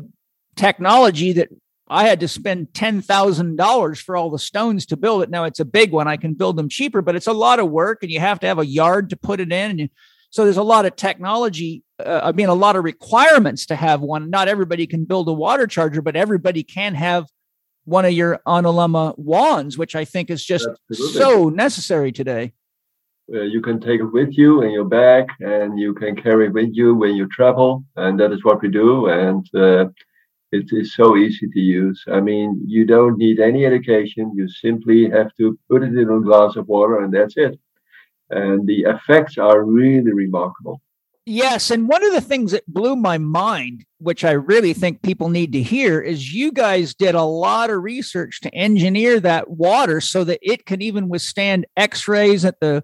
technology 0.57 1.33
that 1.33 1.49
I 1.93 2.05
had 2.05 2.21
to 2.21 2.29
spend 2.29 2.73
ten 2.75 3.03
thousand 3.03 3.57
dollars 3.57 4.01
for 4.01 4.17
all 4.17 4.31
the 4.31 4.39
stones 4.39 4.87
to 4.87 4.97
build 4.97 5.23
it. 5.23 5.31
Now 5.31 5.45
it's 5.45 5.61
a 5.61 5.65
big 5.65 5.93
one; 5.93 6.09
I 6.09 6.17
can 6.17 6.35
build 6.35 6.57
them 6.57 6.69
cheaper, 6.69 7.03
but 7.03 7.15
it's 7.15 7.27
a 7.27 7.33
lot 7.33 7.61
of 7.61 7.71
work, 7.71 8.03
and 8.03 8.11
you 8.11 8.21
have 8.21 8.41
to 8.41 8.47
have 8.47 8.59
a 8.59 8.67
yard 8.67 9.11
to 9.11 9.17
put 9.17 9.41
it 9.41 9.53
in. 9.53 9.81
And 9.81 9.91
so 10.31 10.45
there's 10.45 10.57
a 10.57 10.62
lot 10.62 10.87
of 10.87 10.97
technology. 10.97 11.83
Uh, 12.05 12.21
I 12.25 12.33
mean, 12.33 12.49
a 12.49 12.55
lot 12.55 12.77
of 12.77 12.85
requirements 12.85 13.67
to 13.67 13.77
have 13.77 14.01
one. 14.01 14.31
Not 14.31 14.49
everybody 14.49 14.87
can 14.87 15.05
build 15.05 15.29
a 15.29 15.33
water 15.33 15.67
charger, 15.67 16.01
but 16.01 16.17
everybody 16.17 16.62
can 16.62 16.95
have 16.95 17.27
one 17.85 18.05
of 18.05 18.12
your 18.12 18.41
Analemma 18.47 19.19
wands, 19.19 19.77
which 19.77 19.95
I 19.95 20.05
think 20.05 20.31
is 20.31 20.45
just 20.45 20.69
so 20.93 21.49
necessary 21.49 22.12
today. 22.12 22.53
Uh, 23.33 23.43
you 23.43 23.61
can 23.61 23.81
take 23.81 24.01
it 24.01 24.12
with 24.12 24.37
you 24.37 24.62
in 24.62 24.71
your 24.71 24.85
bag 24.85 25.27
and 25.41 25.79
you 25.79 25.95
can 25.95 26.17
carry 26.17 26.47
it 26.47 26.53
with 26.53 26.71
you 26.73 26.95
when 26.95 27.15
you 27.15 27.27
travel. 27.29 27.85
And 27.97 28.19
that 28.21 28.33
is 28.33 28.45
what 28.45 28.61
we 28.62 28.69
do. 28.69 29.07
And 29.09 29.47
uh, 29.55 29.87
it 30.53 30.67
is 30.71 30.95
so 30.95 31.17
easy 31.17 31.49
to 31.49 31.59
use. 31.61 32.05
I 32.13 32.21
mean, 32.21 32.63
you 32.67 32.85
don't 32.85 33.17
need 33.17 33.41
any 33.41 33.65
education. 33.65 34.33
You 34.37 34.49
simply 34.49 35.09
have 35.09 35.35
to 35.37 35.59
put 35.69 35.83
it 35.83 35.97
in 35.97 36.11
a 36.11 36.21
glass 36.21 36.57
of 36.57 36.69
water 36.69 37.03
and 37.03 37.13
that's 37.13 37.37
it. 37.37 37.59
And 38.31 38.67
the 38.67 38.83
effects 38.83 39.39
are 39.39 39.65
really 39.65 40.13
remarkable. 40.13 40.81
Yes. 41.25 41.71
And 41.71 41.89
one 41.89 42.05
of 42.05 42.13
the 42.13 42.21
things 42.21 42.51
that 42.51 42.67
blew 42.67 42.97
my 42.97 43.17
mind, 43.17 43.85
which 43.99 44.25
I 44.25 44.33
really 44.33 44.75
think 44.75 45.03
people 45.03 45.29
need 45.29 45.53
to 45.53 45.63
hear, 45.63 46.01
is 46.01 46.35
you 46.35 46.51
guys 46.53 46.95
did 46.95 47.15
a 47.15 47.23
lot 47.23 47.71
of 47.71 47.83
research 47.83 48.41
to 48.41 48.55
engineer 48.55 49.21
that 49.21 49.49
water 49.49 50.01
so 50.01 50.25
that 50.25 50.41
it 50.43 50.67
can 50.67 50.83
even 50.83 51.09
withstand 51.09 51.67
x 51.77 52.09
rays 52.09 52.45
at 52.45 52.61
the 52.61 52.83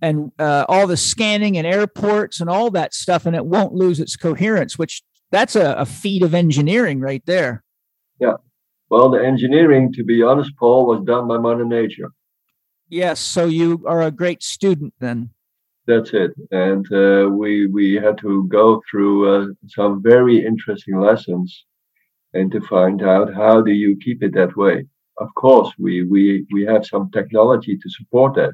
and 0.00 0.32
uh, 0.38 0.64
all 0.68 0.88
the 0.88 0.96
scanning 0.96 1.56
and 1.56 1.66
airports 1.66 2.40
and 2.40 2.50
all 2.50 2.70
that 2.72 2.92
stuff, 2.92 3.24
and 3.24 3.36
it 3.36 3.46
won't 3.46 3.72
lose 3.72 4.00
its 4.00 4.16
coherence, 4.16 4.76
which 4.76 5.00
that's 5.32 5.56
a, 5.56 5.72
a 5.72 5.86
feat 5.86 6.22
of 6.22 6.34
engineering 6.34 7.00
right 7.00 7.24
there. 7.26 7.64
Yeah. 8.20 8.34
Well, 8.90 9.10
the 9.10 9.24
engineering, 9.24 9.92
to 9.94 10.04
be 10.04 10.22
honest, 10.22 10.52
Paul, 10.56 10.86
was 10.86 11.04
done 11.04 11.26
by 11.26 11.38
Mother 11.38 11.64
Nature. 11.64 12.12
Yes. 12.88 13.18
So 13.18 13.46
you 13.46 13.82
are 13.86 14.02
a 14.02 14.10
great 14.10 14.42
student 14.42 14.94
then. 15.00 15.30
That's 15.86 16.12
it. 16.12 16.32
And 16.52 16.86
uh, 16.92 17.28
we 17.30 17.66
we 17.66 17.94
had 17.94 18.18
to 18.18 18.46
go 18.46 18.80
through 18.88 19.16
uh, 19.34 19.46
some 19.66 20.00
very 20.00 20.44
interesting 20.46 21.00
lessons, 21.00 21.64
and 22.34 22.52
to 22.52 22.60
find 22.60 23.02
out 23.02 23.34
how 23.34 23.62
do 23.62 23.72
you 23.72 23.96
keep 24.04 24.22
it 24.22 24.34
that 24.34 24.56
way. 24.56 24.86
Of 25.18 25.34
course, 25.34 25.72
we 25.78 26.04
we 26.04 26.46
we 26.52 26.64
have 26.66 26.86
some 26.86 27.10
technology 27.10 27.76
to 27.76 27.90
support 27.90 28.34
that, 28.36 28.52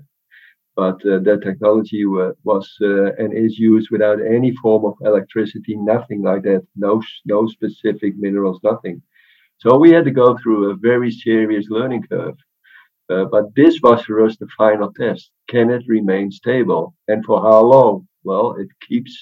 but 0.78 1.04
uh, 1.04 1.18
that 1.26 1.40
technology 1.42 2.06
was 2.06 2.66
uh, 2.80 3.10
and 3.20 3.34
is 3.34 3.58
used 3.58 3.88
without 3.90 4.20
any 4.24 4.54
form 4.62 4.84
of 4.84 4.94
electricity, 5.00 5.74
nothing 5.76 6.22
like 6.22 6.42
that, 6.44 6.62
no 6.76 7.02
no 7.24 7.48
specific 7.48 8.12
minerals, 8.16 8.60
nothing. 8.62 9.02
So 9.62 9.76
we 9.76 9.90
had 9.90 10.04
to 10.04 10.20
go 10.22 10.38
through 10.38 10.70
a 10.70 10.76
very 10.90 11.10
serious 11.10 11.66
learning 11.68 12.04
curve. 12.08 12.38
Uh, 13.10 13.24
but 13.24 13.52
this 13.56 13.80
was 13.82 14.04
for 14.04 14.24
us 14.24 14.36
the 14.36 14.46
final 14.56 14.92
test. 14.92 15.32
Can 15.48 15.68
it 15.76 15.82
remain 15.88 16.30
stable? 16.30 16.94
And 17.08 17.24
for 17.24 17.42
how 17.42 17.60
long? 17.74 18.06
Well, 18.22 18.54
it 18.62 18.68
keeps 18.86 19.12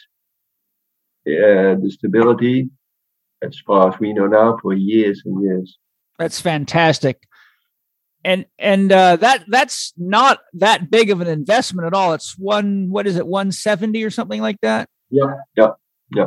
uh, 1.26 1.72
the 1.82 1.90
stability, 1.90 2.68
as 3.40 3.58
far 3.66 3.88
as 3.88 3.98
we 3.98 4.12
know 4.12 4.26
now, 4.26 4.58
for 4.60 4.74
years 4.74 5.22
and 5.24 5.42
years. 5.42 5.78
That's 6.18 6.40
fantastic. 6.40 7.16
And 8.26 8.44
and 8.58 8.90
uh, 8.90 9.16
that 9.16 9.44
that's 9.46 9.92
not 9.96 10.40
that 10.54 10.90
big 10.90 11.10
of 11.10 11.20
an 11.20 11.28
investment 11.28 11.86
at 11.86 11.94
all. 11.94 12.12
It's 12.12 12.36
one 12.36 12.90
what 12.90 13.06
is 13.06 13.16
it, 13.16 13.26
170 13.26 14.02
or 14.02 14.10
something 14.10 14.42
like 14.42 14.60
that? 14.62 14.88
Yeah, 15.10 15.34
yeah, 15.56 15.68
yeah 16.14 16.26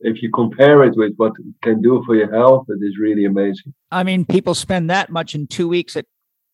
if 0.00 0.22
you 0.22 0.30
compare 0.30 0.84
it 0.84 0.96
with 0.96 1.14
what 1.16 1.32
it 1.38 1.54
can 1.62 1.82
do 1.82 2.02
for 2.06 2.14
your 2.14 2.32
health, 2.32 2.66
it 2.68 2.84
is 2.84 2.98
really 2.98 3.24
amazing. 3.24 3.74
I 3.90 4.04
mean, 4.04 4.24
people 4.24 4.54
spend 4.54 4.90
that 4.90 5.10
much 5.10 5.34
in 5.34 5.46
two 5.46 5.68
weeks 5.68 5.96
at 5.96 6.06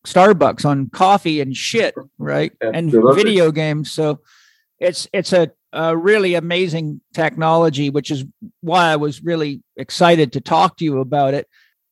Starbucks 0.05 0.65
on 0.65 0.89
coffee 0.89 1.41
and 1.41 1.55
shit, 1.55 1.95
right? 2.17 2.51
Absolutely. 2.61 3.09
And 3.09 3.15
video 3.15 3.51
games. 3.51 3.91
So 3.91 4.19
it's 4.79 5.07
it's 5.13 5.33
a, 5.33 5.51
a 5.73 5.95
really 5.95 6.35
amazing 6.35 7.01
technology, 7.13 7.89
which 7.89 8.11
is 8.11 8.25
why 8.61 8.91
I 8.91 8.95
was 8.95 9.23
really 9.23 9.61
excited 9.77 10.33
to 10.33 10.41
talk 10.41 10.77
to 10.77 10.85
you 10.85 10.99
about 10.99 11.33
it. 11.33 11.47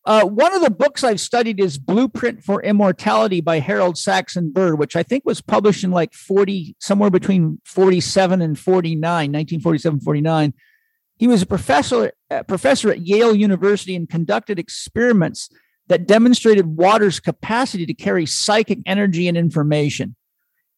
Uh, 0.05 0.25
one 0.25 0.53
of 0.53 0.61
the 0.61 0.69
books 0.69 1.03
I've 1.03 1.21
studied 1.21 1.61
is 1.61 1.77
Blueprint 1.77 2.43
for 2.43 2.61
Immortality 2.61 3.39
by 3.39 3.59
Harold 3.59 3.97
Saxton 3.97 4.51
Burr, 4.51 4.75
which 4.75 4.97
I 4.97 5.03
think 5.03 5.23
was 5.25 5.39
published 5.39 5.83
in 5.83 5.91
like 5.91 6.13
40, 6.13 6.75
somewhere 6.79 7.09
between 7.09 7.61
47 7.65 8.41
and 8.41 8.59
49, 8.59 9.01
1947, 9.01 10.01
49. 10.01 10.53
He 11.17 11.27
was 11.27 11.43
a 11.43 11.45
professor, 11.45 12.11
a 12.29 12.43
professor 12.43 12.91
at 12.91 13.07
Yale 13.07 13.33
University 13.33 13.95
and 13.95 14.09
conducted 14.09 14.59
experiments 14.59 15.49
that 15.87 16.07
demonstrated 16.07 16.65
water's 16.65 17.21
capacity 17.21 17.85
to 17.85 17.93
carry 17.93 18.25
psychic 18.25 18.79
energy 18.85 19.29
and 19.29 19.37
information. 19.37 20.15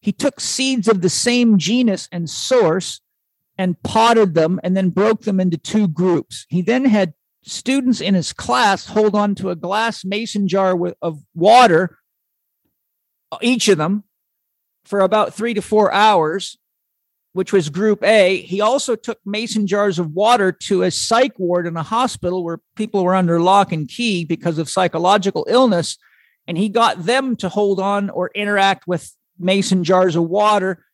He 0.02 0.12
took 0.12 0.40
seeds 0.40 0.88
of 0.88 1.02
the 1.02 1.10
same 1.10 1.58
genus 1.58 2.08
and 2.12 2.30
source 2.30 3.02
and 3.58 3.82
potted 3.82 4.36
them 4.36 4.60
and 4.64 4.78
then 4.78 4.90
broke 4.90 5.22
them 5.22 5.40
into 5.40 5.58
two 5.58 5.88
groups. 5.88 6.46
He 6.50 6.62
then 6.62 6.86
had 6.86 7.14
students 7.46 8.02
in 8.02 8.14
his 8.14 8.34
class 8.34 8.86
hold 8.86 9.16
on 9.16 9.36
to 9.36 9.50
a 9.50 9.56
glass 9.56 10.04
mason 10.04 10.48
jar 10.48 10.76
with, 10.76 10.96
of 11.02 11.20
water, 11.34 11.98
uh, 13.32 13.38
each 13.42 13.68
of 13.68 13.78
them, 13.78 14.04
for 14.84 15.00
about 15.00 15.34
three 15.34 15.54
to 15.54 15.62
four 15.62 15.92
hours 15.94 16.58
which 17.36 17.52
was 17.52 17.68
group 17.68 18.02
A. 18.02 18.38
He 18.44 18.62
also 18.62 18.96
took 18.96 19.20
mason 19.26 19.68
jars 19.68 20.00
of 20.00 20.14
water 20.14 20.54
to 20.54 20.84
a 20.84 20.90
psych 20.90 21.38
ward 21.38 21.68
in 21.68 21.76
a 21.76 21.84
hospital 21.84 22.46
where 22.46 22.62
people 22.78 23.04
were 23.04 23.14
under 23.14 23.42
lock 23.42 23.74
and 23.74 23.90
key 23.90 24.24
because 24.24 24.58
of 24.58 24.70
psychological 24.70 25.46
illness. 25.50 25.98
And 26.48 26.58
he 26.58 26.70
got 26.70 27.06
them 27.06 27.36
to 27.38 27.50
hold 27.50 27.82
on 27.82 28.10
or 28.10 28.32
interact 28.34 28.88
with 28.88 29.14
mason 29.38 29.84
jars 29.84 30.16
of 30.16 30.24
water. 30.30 30.86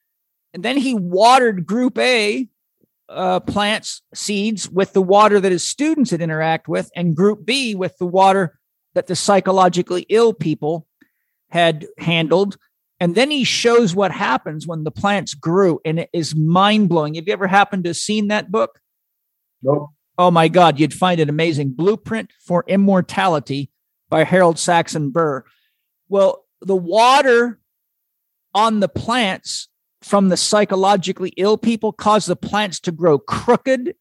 And 0.51 0.63
then 0.63 0.77
he 0.77 0.95
watered 0.95 1.67
group 1.67 1.99
A 1.99 2.49
uh, 3.11 3.39
plants, 3.41 4.01
seeds 4.13 4.69
with 4.69 4.93
the 4.93 5.01
water 5.01 5.39
that 5.39 5.51
his 5.51 5.67
students 5.67 6.11
had 6.11 6.21
interact 6.21 6.67
with, 6.67 6.89
and 6.95 7.15
group 7.15 7.45
B 7.45 7.75
with 7.75 7.97
the 7.97 8.05
water 8.05 8.59
that 8.93 9.07
the 9.07 9.15
psychologically 9.15 10.05
ill 10.09 10.33
people 10.33 10.87
had 11.49 11.87
handled. 11.97 12.57
And 12.99 13.15
then 13.15 13.31
he 13.31 13.43
shows 13.43 13.95
what 13.95 14.11
happens 14.11 14.67
when 14.67 14.83
the 14.83 14.91
plants 14.91 15.33
grew, 15.33 15.79
and 15.83 15.99
it 15.99 16.09
is 16.13 16.35
mind 16.35 16.89
blowing. 16.89 17.15
Have 17.15 17.27
you 17.27 17.33
ever 17.33 17.47
happened 17.47 17.83
to 17.85 17.89
have 17.89 17.97
seen 17.97 18.27
that 18.27 18.51
book? 18.51 18.79
No. 19.61 19.91
Oh 20.17 20.29
my 20.29 20.47
God, 20.47 20.79
you'd 20.79 20.93
find 20.93 21.19
it 21.19 21.29
amazing. 21.29 21.71
Blueprint 21.71 22.31
for 22.45 22.63
Immortality 22.67 23.71
by 24.09 24.23
Harold 24.23 24.59
Saxton 24.59 25.09
Burr. 25.09 25.43
Well, 26.09 26.45
the 26.61 26.75
water 26.75 27.59
on 28.53 28.81
the 28.81 28.89
plants 28.89 29.67
from 30.01 30.29
the 30.29 30.37
psychologically 30.37 31.33
ill 31.37 31.57
people 31.57 31.91
cause 31.91 32.25
the 32.25 32.35
plants 32.35 32.79
to 32.81 32.91
grow 32.91 33.19
crooked. 33.19 33.95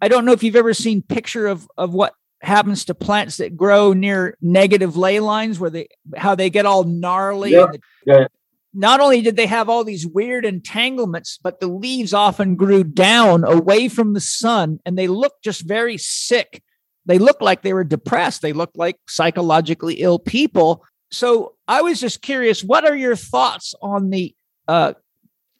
I 0.00 0.08
don't 0.08 0.24
know 0.24 0.32
if 0.32 0.42
you've 0.42 0.56
ever 0.56 0.74
seen 0.74 1.02
picture 1.02 1.46
of, 1.46 1.68
of 1.76 1.92
what 1.92 2.14
happens 2.42 2.84
to 2.86 2.94
plants 2.94 3.36
that 3.36 3.56
grow 3.56 3.92
near 3.92 4.36
negative 4.40 4.96
ley 4.96 5.20
lines 5.20 5.60
where 5.60 5.70
they 5.70 5.88
how 6.16 6.34
they 6.34 6.50
get 6.50 6.66
all 6.66 6.82
gnarly 6.82 7.52
yeah, 7.52 7.66
yeah. 8.04 8.26
not 8.74 9.00
only 9.00 9.22
did 9.22 9.36
they 9.36 9.46
have 9.46 9.68
all 9.68 9.84
these 9.84 10.06
weird 10.06 10.44
entanglements 10.44 11.38
but 11.40 11.60
the 11.60 11.68
leaves 11.68 12.12
often 12.12 12.56
grew 12.56 12.82
down 12.82 13.44
away 13.44 13.88
from 13.88 14.12
the 14.12 14.20
sun 14.20 14.80
and 14.84 14.98
they 14.98 15.06
looked 15.06 15.44
just 15.44 15.62
very 15.62 15.96
sick 15.96 16.62
they 17.06 17.18
looked 17.18 17.42
like 17.42 17.62
they 17.62 17.72
were 17.72 17.84
depressed 17.84 18.42
they 18.42 18.52
looked 18.52 18.76
like 18.76 18.96
psychologically 19.08 19.94
ill 20.00 20.18
people 20.18 20.84
so 21.12 21.54
i 21.68 21.80
was 21.80 22.00
just 22.00 22.22
curious 22.22 22.64
what 22.64 22.84
are 22.84 22.96
your 22.96 23.14
thoughts 23.14 23.72
on 23.80 24.10
the 24.10 24.34
uh, 24.68 24.94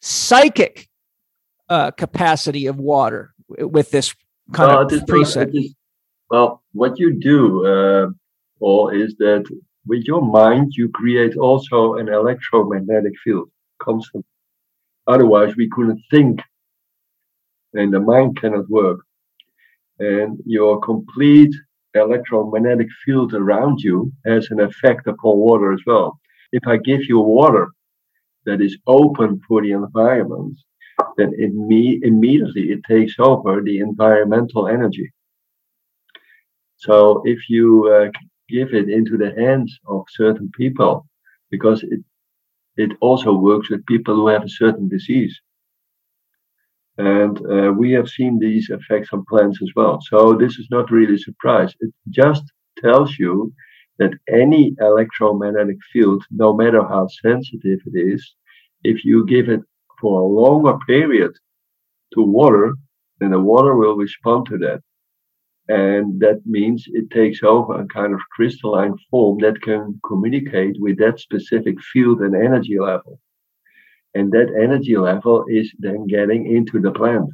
psychic 0.00 0.88
uh, 1.68 1.90
capacity 1.92 2.66
of 2.66 2.78
water 2.78 3.34
with 3.48 3.90
this 3.90 4.14
kind 4.52 4.72
uh, 4.72 4.80
of 4.82 5.02
preset 5.04 5.74
well, 6.32 6.62
what 6.72 6.98
you 6.98 7.12
do, 7.20 7.66
uh, 7.66 8.08
Paul, 8.58 8.88
is 8.88 9.14
that 9.18 9.44
with 9.86 10.04
your 10.04 10.22
mind, 10.22 10.72
you 10.74 10.88
create 10.88 11.36
also 11.36 11.96
an 11.96 12.08
electromagnetic 12.08 13.12
field 13.22 13.50
constantly. 13.82 14.24
Otherwise, 15.06 15.54
we 15.56 15.68
couldn't 15.68 16.00
think, 16.10 16.40
and 17.74 17.92
the 17.92 18.00
mind 18.00 18.40
cannot 18.40 18.66
work. 18.70 19.00
And 19.98 20.38
your 20.46 20.80
complete 20.80 21.54
electromagnetic 21.92 22.88
field 23.04 23.34
around 23.34 23.80
you 23.82 24.10
has 24.24 24.50
an 24.50 24.60
effect 24.60 25.06
upon 25.06 25.36
water 25.36 25.70
as 25.74 25.80
well. 25.86 26.18
If 26.52 26.66
I 26.66 26.78
give 26.78 27.04
you 27.10 27.18
water 27.18 27.68
that 28.46 28.60
is 28.60 28.78
open 28.86 29.40
for 29.48 29.62
the 29.62 29.72
environment, 29.72 30.56
then 31.16 31.32
it 31.38 31.54
me- 31.54 32.00
immediately 32.02 32.70
it 32.70 32.82
takes 32.88 33.14
over 33.18 33.62
the 33.62 33.78
environmental 33.80 34.68
energy. 34.68 35.10
So 36.76 37.22
if 37.24 37.48
you 37.48 37.88
uh, 37.88 38.10
give 38.48 38.74
it 38.74 38.88
into 38.90 39.16
the 39.16 39.32
hands 39.34 39.78
of 39.86 40.04
certain 40.10 40.50
people, 40.56 41.06
because 41.50 41.82
it 41.84 42.00
it 42.76 42.92
also 43.00 43.32
works 43.34 43.70
with 43.70 43.86
people 43.86 44.14
who 44.16 44.28
have 44.28 44.44
a 44.44 44.48
certain 44.62 44.88
disease. 44.88 45.40
And 46.98 47.36
uh, 47.50 47.72
we 47.72 47.92
have 47.92 48.08
seen 48.08 48.38
these 48.38 48.70
effects 48.70 49.10
on 49.12 49.24
plants 49.28 49.60
as 49.62 49.70
well. 49.76 50.00
So 50.02 50.34
this 50.34 50.58
is 50.58 50.68
not 50.70 50.90
really 50.90 51.14
a 51.14 51.18
surprise. 51.18 51.74
It 51.80 51.92
just 52.10 52.44
tells 52.78 53.18
you 53.18 53.52
that 54.02 54.18
any 54.28 54.74
electromagnetic 54.80 55.78
field, 55.92 56.24
no 56.30 56.52
matter 56.52 56.82
how 56.82 57.06
sensitive 57.22 57.80
it 57.86 57.96
is, 58.14 58.22
if 58.82 59.04
you 59.04 59.24
give 59.26 59.48
it 59.48 59.60
for 60.00 60.20
a 60.20 60.32
longer 60.42 60.76
period 60.86 61.32
to 62.14 62.22
water, 62.22 62.74
then 63.20 63.30
the 63.30 63.40
water 63.40 63.74
will 63.76 63.96
respond 63.96 64.46
to 64.46 64.58
that. 64.58 64.80
And 65.68 66.20
that 66.20 66.40
means 66.44 66.84
it 66.88 67.10
takes 67.10 67.42
over 67.42 67.80
a 67.80 67.86
kind 67.86 68.12
of 68.12 68.20
crystalline 68.34 68.96
form 69.10 69.38
that 69.38 69.62
can 69.62 70.00
communicate 70.04 70.76
with 70.80 70.98
that 70.98 71.20
specific 71.20 71.76
field 71.92 72.20
and 72.20 72.34
energy 72.34 72.78
level. 72.80 73.20
And 74.14 74.32
that 74.32 74.48
energy 74.60 74.96
level 74.96 75.44
is 75.48 75.72
then 75.78 76.06
getting 76.06 76.52
into 76.56 76.80
the 76.80 76.90
plant. 76.90 77.30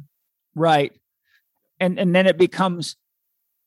Right. 0.55 0.93
And 1.79 1.99
and 1.99 2.13
then 2.15 2.27
it 2.27 2.37
becomes 2.37 2.95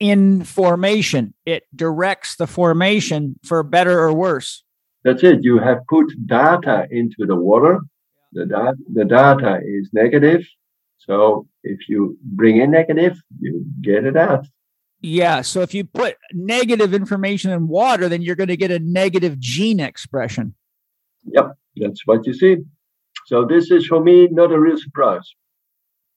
in 0.02 0.42
formation. 0.42 1.32
It 1.46 1.62
directs 1.76 2.34
the 2.34 2.48
formation 2.48 3.38
for 3.44 3.62
better 3.62 4.00
or 4.00 4.12
worse. 4.12 4.64
That's 5.04 5.22
it. 5.22 5.44
You 5.44 5.58
have 5.58 5.78
put 5.88 6.06
data 6.26 6.88
into 6.90 7.24
the 7.24 7.36
water. 7.36 7.78
The, 8.32 8.46
da- 8.46 8.72
the 8.92 9.04
data 9.04 9.60
is 9.64 9.90
negative. 9.92 10.44
So 10.98 11.46
if 11.62 11.88
you 11.88 12.18
bring 12.24 12.56
in 12.56 12.72
negative, 12.72 13.16
you 13.38 13.64
get 13.80 14.04
it 14.04 14.16
out. 14.16 14.44
Yeah. 15.02 15.42
So 15.42 15.60
if 15.62 15.72
you 15.72 15.84
put 15.84 16.16
negative 16.32 16.94
information 16.94 17.52
in 17.52 17.68
water, 17.68 18.08
then 18.08 18.22
you're 18.22 18.36
going 18.36 18.48
to 18.48 18.56
get 18.56 18.72
a 18.72 18.80
negative 18.80 19.38
gene 19.38 19.78
expression. 19.78 20.54
Yep. 21.26 21.52
That's 21.76 22.04
what 22.06 22.26
you 22.26 22.34
see. 22.34 22.56
So 23.26 23.44
this 23.44 23.70
is 23.70 23.86
for 23.86 24.02
me 24.02 24.26
not 24.32 24.50
a 24.50 24.58
real 24.58 24.78
surprise. 24.78 25.32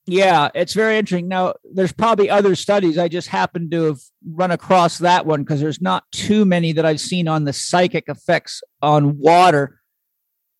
Yeah, 0.08 0.50
it's 0.54 0.74
very 0.74 0.98
interesting. 0.98 1.28
Now, 1.28 1.56
there's 1.64 1.92
probably 1.92 2.30
other 2.30 2.56
studies. 2.56 2.98
I 2.98 3.08
just 3.08 3.28
happened 3.28 3.72
to 3.72 3.86
have 3.86 4.00
run 4.24 4.52
across 4.52 5.00
that 5.00 5.26
one 5.26 5.44
because 5.44 5.60
there's 5.60 5.82
not 5.82 6.04
too 6.12 6.46
many 6.46 6.74
that 6.74 6.86
I've 6.86 7.00
seen 7.00 7.28
on 7.28 7.46
the 7.46 7.54
psychic 7.54 8.08
effects 8.08 8.62
on 8.84 9.18
water. 9.18 9.82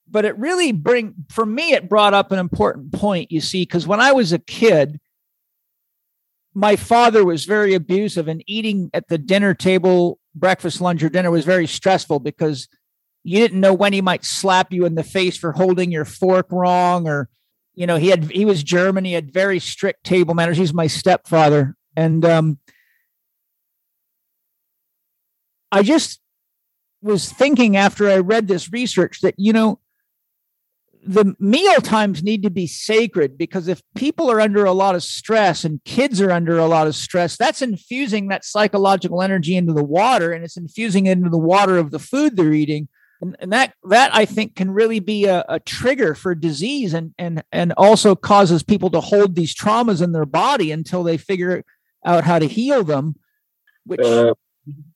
But 0.10 0.26
it 0.26 0.38
really 0.38 0.72
bring 0.72 1.14
for 1.30 1.46
me 1.46 1.74
it 1.74 1.90
brought 1.90 2.14
up 2.14 2.32
an 2.32 2.40
important 2.40 2.92
point, 2.92 3.32
you 3.32 3.42
see, 3.42 3.64
because 3.64 3.86
when 3.86 4.00
I 4.00 4.14
was 4.14 4.34
a 4.34 4.40
kid, 4.40 5.00
my 6.56 6.76
father 6.76 7.24
was 7.24 7.46
very 7.46 7.74
abusive 7.76 8.28
and 8.28 8.44
eating 8.48 8.90
at 8.94 9.10
the 9.10 9.18
dinner 9.18 9.54
table, 9.54 10.20
breakfast, 10.34 10.82
lunch, 10.82 11.04
or 11.04 11.10
dinner 11.10 11.30
was 11.30 11.46
very 11.46 11.68
stressful 11.68 12.20
because 12.20 12.68
you 13.24 13.40
didn't 13.40 13.60
know 13.60 13.74
when 13.74 13.94
he 13.94 14.02
might 14.02 14.24
slap 14.24 14.72
you 14.72 14.86
in 14.86 14.96
the 14.96 15.04
face 15.04 15.38
for 15.38 15.52
holding 15.52 15.92
your 15.92 16.06
fork 16.06 16.48
wrong 16.52 17.08
or 17.08 17.30
you 17.76 17.86
know 17.86 17.98
he 17.98 18.10
had 18.10 18.32
he 18.32 18.46
was 18.46 18.64
german. 18.64 19.06
He 19.06 19.14
had 19.14 19.32
very 19.32 19.60
strict 19.60 20.04
table 20.04 20.34
manners. 20.34 20.58
He's 20.58 20.74
my 20.74 20.88
stepfather. 20.88 21.76
And 21.96 22.26
um 22.26 22.60
i 25.72 25.82
just 25.82 26.20
was 27.02 27.32
thinking 27.32 27.76
after 27.76 28.10
i 28.10 28.18
read 28.18 28.48
this 28.48 28.72
research 28.72 29.22
that 29.22 29.34
you 29.38 29.52
know 29.52 29.80
the 31.06 31.36
meal 31.40 31.82
times 31.82 32.24
need 32.24 32.42
to 32.44 32.50
be 32.50 32.66
sacred 32.66 33.38
because 33.38 33.68
if 33.68 33.82
people 33.96 34.32
are 34.32 34.42
under 34.42 34.66
a 34.66 34.72
lot 34.72 34.96
of 34.96 35.04
stress 35.04 35.64
and 35.64 35.84
kids 35.84 36.20
are 36.20 36.32
under 36.32 36.58
a 36.58 36.66
lot 36.66 36.88
of 36.88 36.96
stress, 36.96 37.38
that's 37.38 37.62
infusing 37.62 38.28
that 38.28 38.44
psychological 38.44 39.22
energy 39.22 39.56
into 39.56 39.74
the 39.74 39.84
water 39.84 40.32
and 40.32 40.44
it's 40.44 40.58
infusing 40.58 41.06
it 41.06 41.12
into 41.12 41.30
the 41.30 41.38
water 41.38 41.78
of 41.78 41.92
the 41.92 42.00
food 42.00 42.36
they're 42.36 42.54
eating. 42.54 42.88
And, 43.22 43.36
and 43.40 43.54
that 43.54 43.74
that 43.86 44.14
I 44.14 44.26
think 44.26 44.56
can 44.56 44.72
really 44.72 45.00
be 45.00 45.26
a, 45.26 45.46
a 45.48 45.60
trigger 45.60 46.16
for 46.16 46.36
disease 46.36 46.94
and 46.94 47.14
and 47.18 47.44
and 47.52 47.74
also 47.78 48.16
causes 48.16 48.62
people 48.62 48.90
to 48.92 49.00
hold 49.00 49.36
these 49.36 49.56
traumas 49.56 50.02
in 50.02 50.12
their 50.12 50.26
body 50.26 50.72
until 50.72 51.04
they 51.04 51.18
figure 51.18 51.64
out 52.06 52.24
how 52.26 52.40
to 52.40 52.48
heal 52.48 52.84
them. 52.84 53.16
Which 53.86 54.02
uh, 54.02 54.34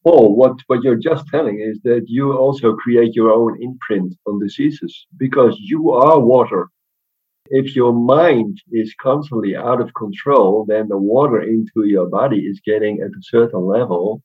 Paul, 0.04 0.36
what, 0.36 0.58
what 0.68 0.84
you're 0.84 0.96
just 0.96 1.28
telling 1.28 1.60
is 1.60 1.80
that 1.84 2.06
you 2.08 2.34
also 2.34 2.74
create 2.76 3.14
your 3.14 3.32
own 3.32 3.62
imprint 3.62 4.16
on 4.26 4.40
diseases 4.40 5.06
because 5.18 5.56
you 5.60 5.92
are 5.92 6.20
water. 6.20 6.70
If 7.52 7.76
your 7.76 7.94
mind 7.94 8.62
is 8.72 8.94
constantly 9.00 9.56
out 9.56 9.82
of 9.82 9.94
control, 9.94 10.66
then 10.68 10.88
the 10.88 10.98
water 10.98 11.42
into 11.42 11.86
your 11.86 12.08
body 12.08 12.40
is 12.40 12.62
getting 12.64 13.02
at 13.02 13.12
a 13.12 13.22
certain 13.22 13.66
level, 13.66 14.22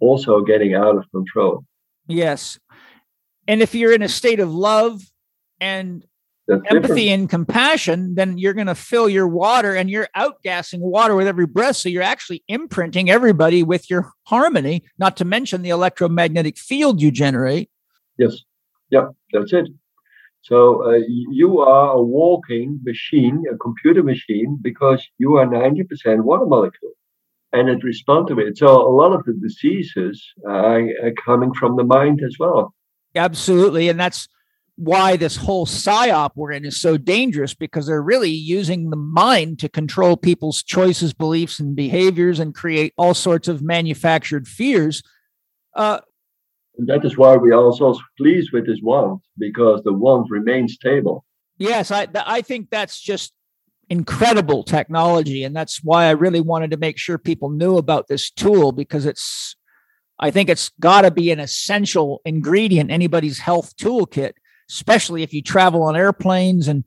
also 0.00 0.40
getting 0.40 0.74
out 0.74 0.96
of 0.96 1.10
control. 1.10 1.64
Yes. 2.06 2.58
And 3.50 3.62
if 3.62 3.74
you're 3.74 3.92
in 3.92 4.02
a 4.02 4.08
state 4.08 4.38
of 4.38 4.54
love 4.54 5.02
and 5.58 6.06
that's 6.46 6.62
empathy 6.70 7.06
different. 7.06 7.20
and 7.22 7.30
compassion, 7.30 8.14
then 8.14 8.38
you're 8.38 8.54
going 8.54 8.68
to 8.68 8.76
fill 8.76 9.08
your 9.08 9.26
water 9.26 9.74
and 9.74 9.90
you're 9.90 10.06
outgassing 10.16 10.78
water 10.78 11.16
with 11.16 11.26
every 11.26 11.46
breath. 11.46 11.74
So 11.74 11.88
you're 11.88 12.04
actually 12.04 12.44
imprinting 12.46 13.10
everybody 13.10 13.64
with 13.64 13.90
your 13.90 14.12
harmony, 14.22 14.84
not 15.00 15.16
to 15.16 15.24
mention 15.24 15.62
the 15.62 15.70
electromagnetic 15.70 16.58
field 16.58 17.02
you 17.02 17.10
generate. 17.10 17.70
Yes. 18.18 18.36
Yeah, 18.88 19.08
that's 19.32 19.52
it. 19.52 19.66
So 20.42 20.88
uh, 20.88 21.00
you 21.08 21.58
are 21.58 21.90
a 21.96 22.02
walking 22.02 22.78
machine, 22.84 23.42
a 23.52 23.56
computer 23.56 24.04
machine, 24.04 24.60
because 24.62 25.04
you 25.18 25.38
are 25.38 25.46
90% 25.46 26.22
water 26.22 26.46
molecule 26.46 26.92
and 27.52 27.68
it 27.68 27.82
responds 27.82 28.30
to 28.30 28.38
it. 28.38 28.58
So 28.58 28.68
a 28.68 28.94
lot 28.94 29.12
of 29.12 29.24
the 29.24 29.32
diseases 29.32 30.24
are, 30.46 30.82
are 31.02 31.12
coming 31.26 31.52
from 31.52 31.74
the 31.74 31.82
mind 31.82 32.20
as 32.24 32.36
well. 32.38 32.74
Absolutely. 33.14 33.88
And 33.88 33.98
that's 33.98 34.28
why 34.76 35.16
this 35.16 35.36
whole 35.36 35.66
psyop 35.66 36.30
we're 36.36 36.52
in 36.52 36.64
is 36.64 36.80
so 36.80 36.96
dangerous 36.96 37.52
because 37.52 37.86
they're 37.86 38.02
really 38.02 38.30
using 38.30 38.88
the 38.88 38.96
mind 38.96 39.58
to 39.58 39.68
control 39.68 40.16
people's 40.16 40.62
choices, 40.62 41.12
beliefs, 41.12 41.60
and 41.60 41.76
behaviors 41.76 42.40
and 42.40 42.54
create 42.54 42.94
all 42.96 43.12
sorts 43.12 43.46
of 43.46 43.60
manufactured 43.60 44.48
fears. 44.48 45.02
Uh, 45.74 46.00
and 46.78 46.88
that 46.88 47.04
is 47.04 47.18
why 47.18 47.36
we 47.36 47.50
are 47.50 47.62
also 47.62 47.94
pleased 48.16 48.52
with 48.52 48.66
this 48.66 48.80
wand 48.82 49.20
because 49.36 49.82
the 49.82 49.92
wand 49.92 50.26
remains 50.30 50.74
stable. 50.74 51.26
Yes, 51.58 51.90
I 51.90 52.08
I 52.14 52.40
think 52.40 52.70
that's 52.70 52.98
just 52.98 53.34
incredible 53.90 54.62
technology, 54.62 55.44
and 55.44 55.54
that's 55.54 55.84
why 55.84 56.06
I 56.06 56.12
really 56.12 56.40
wanted 56.40 56.70
to 56.70 56.78
make 56.78 56.96
sure 56.96 57.18
people 57.18 57.50
knew 57.50 57.76
about 57.76 58.08
this 58.08 58.30
tool 58.30 58.72
because 58.72 59.04
it's 59.04 59.56
I 60.20 60.30
think 60.30 60.48
it's 60.48 60.70
got 60.78 61.02
to 61.02 61.10
be 61.10 61.30
an 61.32 61.40
essential 61.40 62.20
ingredient 62.24 62.90
in 62.90 62.94
anybody's 62.94 63.38
health 63.38 63.74
toolkit 63.76 64.32
especially 64.70 65.24
if 65.24 65.34
you 65.34 65.42
travel 65.42 65.82
on 65.82 65.96
airplanes 65.96 66.68
and 66.68 66.84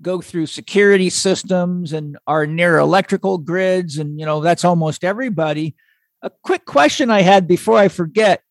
go 0.00 0.20
through 0.20 0.46
security 0.46 1.10
systems 1.10 1.92
and 1.92 2.16
are 2.26 2.46
near 2.46 2.78
electrical 2.78 3.38
grids 3.38 3.98
and 3.98 4.18
you 4.18 4.24
know 4.24 4.40
that's 4.40 4.64
almost 4.64 5.04
everybody. 5.04 5.74
A 6.22 6.30
quick 6.42 6.64
question 6.64 7.10
i 7.10 7.22
had 7.22 7.46
before 7.46 7.76
i 7.76 7.88
forget. 7.88 8.42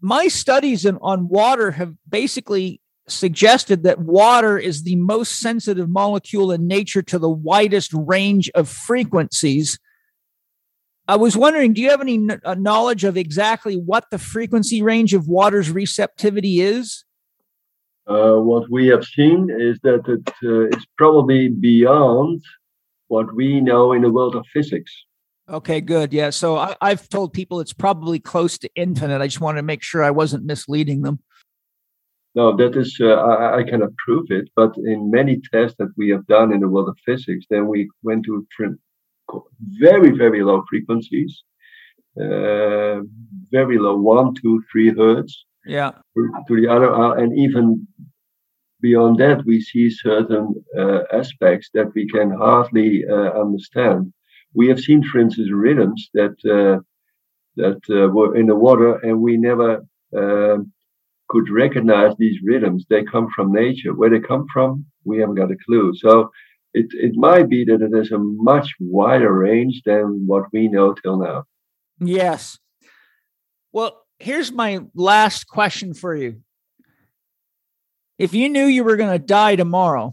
My 0.00 0.28
studies 0.28 0.84
in, 0.84 0.98
on 1.00 1.28
water 1.28 1.72
have 1.72 1.94
basically 2.08 2.80
suggested 3.08 3.82
that 3.82 3.98
water 3.98 4.58
is 4.58 4.82
the 4.82 4.96
most 4.96 5.40
sensitive 5.40 5.88
molecule 5.88 6.52
in 6.52 6.66
nature 6.66 7.02
to 7.02 7.18
the 7.18 7.28
widest 7.28 7.92
range 7.92 8.50
of 8.54 8.68
frequencies 8.68 9.78
i 11.08 11.16
was 11.16 11.36
wondering 11.36 11.72
do 11.72 11.80
you 11.80 11.90
have 11.90 12.00
any 12.00 12.28
uh, 12.44 12.54
knowledge 12.54 13.04
of 13.04 13.16
exactly 13.16 13.76
what 13.76 14.10
the 14.10 14.18
frequency 14.18 14.82
range 14.82 15.14
of 15.14 15.28
water's 15.28 15.70
receptivity 15.70 16.60
is 16.60 17.04
uh, 18.06 18.36
what 18.36 18.70
we 18.70 18.86
have 18.88 19.04
seen 19.04 19.48
is 19.50 19.78
that 19.82 20.06
it, 20.06 20.28
uh, 20.44 20.66
it's 20.66 20.84
probably 20.98 21.48
beyond 21.48 22.42
what 23.08 23.34
we 23.34 23.60
know 23.60 23.92
in 23.92 24.02
the 24.02 24.10
world 24.10 24.36
of 24.36 24.44
physics. 24.52 24.92
Okay, 25.48 25.80
good. 25.80 26.12
Yeah. 26.12 26.30
So 26.30 26.56
I, 26.56 26.88
have 26.88 27.08
told 27.08 27.32
people 27.32 27.60
it's 27.60 27.72
probably 27.72 28.18
close 28.18 28.56
to 28.58 28.70
infinite. 28.74 29.20
I 29.20 29.26
just 29.26 29.40
wanted 29.40 29.58
to 29.58 29.66
make 29.66 29.82
sure 29.82 30.02
I 30.02 30.10
wasn't 30.10 30.44
misleading 30.44 31.02
them. 31.02 31.18
No, 32.34 32.56
that 32.56 32.76
is, 32.76 32.96
uh, 33.00 33.14
I, 33.14 33.58
I, 33.58 33.62
cannot 33.62 33.94
prove 33.96 34.26
it, 34.30 34.48
but 34.56 34.76
in 34.76 35.10
many 35.10 35.40
tests 35.52 35.76
that 35.78 35.92
we 35.96 36.08
have 36.08 36.26
done 36.26 36.52
in 36.52 36.60
the 36.60 36.68
world 36.68 36.88
of 36.88 36.98
physics, 37.06 37.46
then 37.48 37.68
we 37.68 37.88
went 38.02 38.24
to 38.24 38.44
very, 39.60 40.10
very 40.10 40.42
low 40.42 40.64
frequencies, 40.68 41.42
uh, 42.20 43.00
very 43.50 43.78
low, 43.78 43.96
one, 43.96 44.34
two, 44.34 44.62
three 44.70 44.90
hertz. 44.94 45.44
Yeah. 45.66 45.92
To 46.16 46.60
the 46.60 46.68
other 46.68 46.94
uh, 46.94 47.14
and 47.14 47.36
even 47.38 47.86
beyond 48.80 49.18
that 49.18 49.42
we 49.46 49.62
see 49.62 49.88
certain 49.88 50.54
uh, 50.78 51.00
aspects 51.10 51.70
that 51.72 51.94
we 51.94 52.06
can 52.06 52.30
hardly 52.30 53.04
uh, 53.08 53.30
understand. 53.40 54.12
We 54.52 54.68
have 54.68 54.78
seen 54.78 55.02
for 55.02 55.20
instance 55.20 55.50
rhythms 55.50 56.10
that 56.12 56.36
uh, 56.44 56.80
that 57.56 57.80
uh, 57.88 58.08
were 58.12 58.36
in 58.36 58.46
the 58.46 58.56
water 58.56 58.96
and 58.98 59.20
we 59.20 59.36
never 59.36 59.84
could 61.30 61.48
recognize 61.48 62.14
these 62.18 62.38
rhythms. 62.44 62.84
They 62.88 63.02
come 63.02 63.28
from 63.34 63.52
nature. 63.52 63.94
Where 63.94 64.10
they 64.10 64.20
come 64.20 64.46
from 64.52 64.84
we 65.04 65.18
haven't 65.18 65.36
got 65.36 65.50
a 65.50 65.56
clue. 65.64 65.94
So 65.96 66.30
it, 66.74 66.86
it 66.90 67.12
might 67.14 67.48
be 67.48 67.64
that 67.64 67.80
it 67.80 67.96
has 67.96 68.10
a 68.10 68.18
much 68.18 68.74
wider 68.80 69.32
range 69.32 69.82
than 69.86 70.24
what 70.26 70.44
we 70.52 70.68
know 70.68 70.94
till 70.94 71.18
now 71.18 71.44
yes 72.00 72.58
well 73.72 74.04
here's 74.18 74.52
my 74.52 74.80
last 74.94 75.46
question 75.46 75.94
for 75.94 76.14
you. 76.14 76.40
If 78.18 78.32
you 78.32 78.48
knew 78.48 78.64
you 78.64 78.84
were 78.84 78.96
going 78.96 79.12
to 79.12 79.24
die 79.24 79.56
tomorrow 79.56 80.12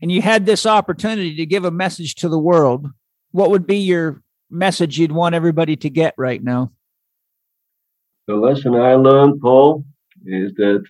and 0.00 0.10
you 0.10 0.20
had 0.20 0.46
this 0.46 0.66
opportunity 0.66 1.36
to 1.36 1.46
give 1.46 1.64
a 1.64 1.70
message 1.70 2.16
to 2.16 2.28
the 2.28 2.38
world, 2.38 2.88
what 3.30 3.50
would 3.50 3.66
be 3.66 3.78
your 3.78 4.22
message 4.50 4.98
you'd 4.98 5.12
want 5.12 5.34
everybody 5.34 5.76
to 5.76 5.90
get 5.90 6.14
right 6.18 6.42
now? 6.42 6.72
The 8.26 8.34
lesson 8.34 8.74
I 8.74 8.94
learned, 8.94 9.40
Paul, 9.40 9.84
is 10.26 10.52
that 10.54 10.84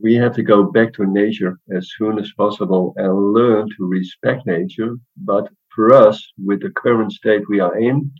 we 0.00 0.14
have 0.14 0.34
to 0.34 0.42
go 0.42 0.64
back 0.64 0.92
to 0.94 1.06
nature 1.06 1.58
as 1.76 1.90
soon 1.96 2.18
as 2.18 2.32
possible 2.36 2.94
and 2.96 3.32
learn 3.32 3.68
to 3.76 3.86
respect 3.86 4.46
nature. 4.46 4.96
But 5.16 5.48
for 5.74 5.92
us, 5.92 6.24
with 6.38 6.62
the 6.62 6.70
current 6.70 7.12
state 7.12 7.42
we 7.48 7.60
are 7.60 7.76
in, 7.78 8.10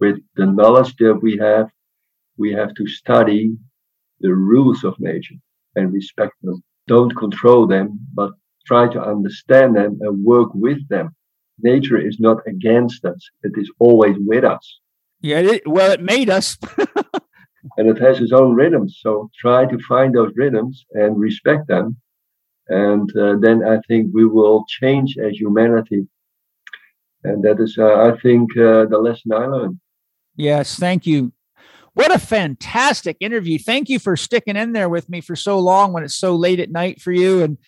with 0.00 0.18
the 0.36 0.46
knowledge 0.46 0.96
that 0.96 1.18
we 1.22 1.36
have, 1.38 1.68
we 2.36 2.52
have 2.52 2.74
to 2.74 2.86
study 2.86 3.56
the 4.20 4.34
rules 4.34 4.84
of 4.84 4.98
nature 4.98 5.34
and 5.76 5.92
respect 5.92 6.34
them. 6.42 6.62
Don't 6.86 7.14
control 7.16 7.66
them, 7.66 7.98
but 8.14 8.30
try 8.66 8.88
to 8.88 9.00
understand 9.00 9.76
them 9.76 9.98
and 10.00 10.24
work 10.24 10.50
with 10.54 10.86
them. 10.88 11.14
Nature 11.60 11.98
is 11.98 12.18
not 12.20 12.38
against 12.46 13.04
us. 13.04 13.28
It 13.42 13.52
is 13.56 13.70
always 13.78 14.16
with 14.18 14.44
us. 14.44 14.80
Yeah, 15.20 15.40
it, 15.40 15.66
well, 15.66 15.90
it 15.90 16.00
made 16.00 16.30
us. 16.30 16.56
and 17.76 17.88
it 17.88 17.98
has 17.98 18.20
its 18.20 18.32
own 18.32 18.54
rhythms. 18.54 18.98
So 19.00 19.30
try 19.38 19.66
to 19.66 19.78
find 19.88 20.14
those 20.14 20.32
rhythms 20.36 20.84
and 20.92 21.18
respect 21.18 21.68
them. 21.68 21.96
And 22.68 23.14
uh, 23.16 23.36
then 23.40 23.64
I 23.64 23.80
think 23.88 24.10
we 24.12 24.26
will 24.26 24.64
change 24.68 25.16
as 25.18 25.32
humanity. 25.32 26.06
And 27.24 27.42
that 27.44 27.60
is, 27.60 27.76
uh, 27.78 28.12
I 28.12 28.18
think, 28.20 28.56
uh, 28.56 28.86
the 28.86 28.98
lesson 28.98 29.32
I 29.32 29.46
learned. 29.46 29.80
Yes, 30.36 30.76
thank 30.76 31.06
you. 31.06 31.32
What 31.94 32.14
a 32.14 32.18
fantastic 32.18 33.16
interview. 33.20 33.58
Thank 33.58 33.88
you 33.88 33.98
for 33.98 34.16
sticking 34.16 34.56
in 34.56 34.72
there 34.72 34.88
with 34.88 35.08
me 35.08 35.20
for 35.20 35.34
so 35.34 35.58
long 35.58 35.92
when 35.92 36.04
it's 36.04 36.14
so 36.14 36.36
late 36.36 36.60
at 36.60 36.70
night 36.70 37.00
for 37.00 37.10
you. 37.10 37.42
And 37.42 37.58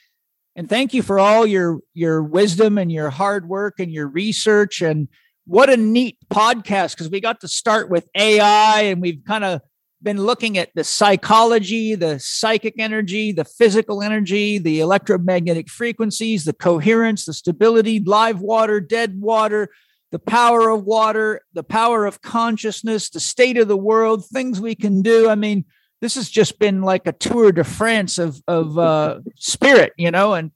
And 0.54 0.68
thank 0.68 0.94
you 0.94 1.02
for 1.02 1.18
all 1.18 1.46
your 1.46 1.80
your 1.94 2.22
wisdom 2.22 2.78
and 2.78 2.92
your 2.92 3.10
hard 3.10 3.48
work 3.48 3.80
and 3.80 3.90
your 3.90 4.06
research 4.06 4.82
and 4.82 5.08
what 5.46 5.70
a 5.70 5.76
neat 5.76 6.18
podcast 6.32 6.92
because 6.92 7.10
we 7.10 7.20
got 7.20 7.40
to 7.40 7.48
start 7.48 7.90
with 7.90 8.06
AI 8.14 8.82
and 8.82 9.00
we've 9.00 9.24
kind 9.26 9.42
of 9.42 9.62
been 10.02 10.22
looking 10.22 10.56
at 10.56 10.70
the 10.74 10.84
psychology, 10.84 11.94
the 11.94 12.18
psychic 12.18 12.74
energy, 12.78 13.32
the 13.32 13.44
physical 13.44 14.02
energy, 14.02 14.58
the 14.58 14.80
electromagnetic 14.80 15.68
frequencies, 15.68 16.44
the 16.44 16.52
coherence, 16.52 17.24
the 17.24 17.32
stability, 17.32 18.00
live 18.00 18.40
water, 18.40 18.80
dead 18.80 19.20
water, 19.20 19.68
the 20.10 20.18
power 20.18 20.70
of 20.70 20.84
water, 20.84 21.42
the 21.52 21.62
power 21.62 22.06
of 22.06 22.22
consciousness, 22.22 23.10
the 23.10 23.20
state 23.20 23.56
of 23.56 23.68
the 23.68 23.76
world, 23.76 24.26
things 24.26 24.60
we 24.60 24.74
can 24.74 25.02
do. 25.02 25.28
I 25.28 25.34
mean, 25.34 25.64
this 26.00 26.14
has 26.14 26.30
just 26.30 26.58
been 26.58 26.82
like 26.82 27.06
a 27.06 27.12
tour 27.12 27.52
de 27.52 27.64
France 27.64 28.18
of 28.18 28.42
of 28.48 28.78
uh, 28.78 29.20
spirit, 29.36 29.92
you 29.96 30.10
know, 30.10 30.34
and 30.34 30.50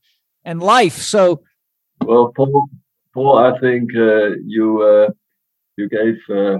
and 0.44 0.62
life. 0.62 0.96
So, 0.96 1.42
well, 2.00 2.32
Paul, 2.34 2.68
Paul, 3.12 3.38
I 3.38 3.58
think 3.60 3.90
uh, 3.94 4.30
you 4.44 4.82
uh, 4.82 5.10
you 5.76 5.88
gave 5.88 6.16
uh, 6.34 6.58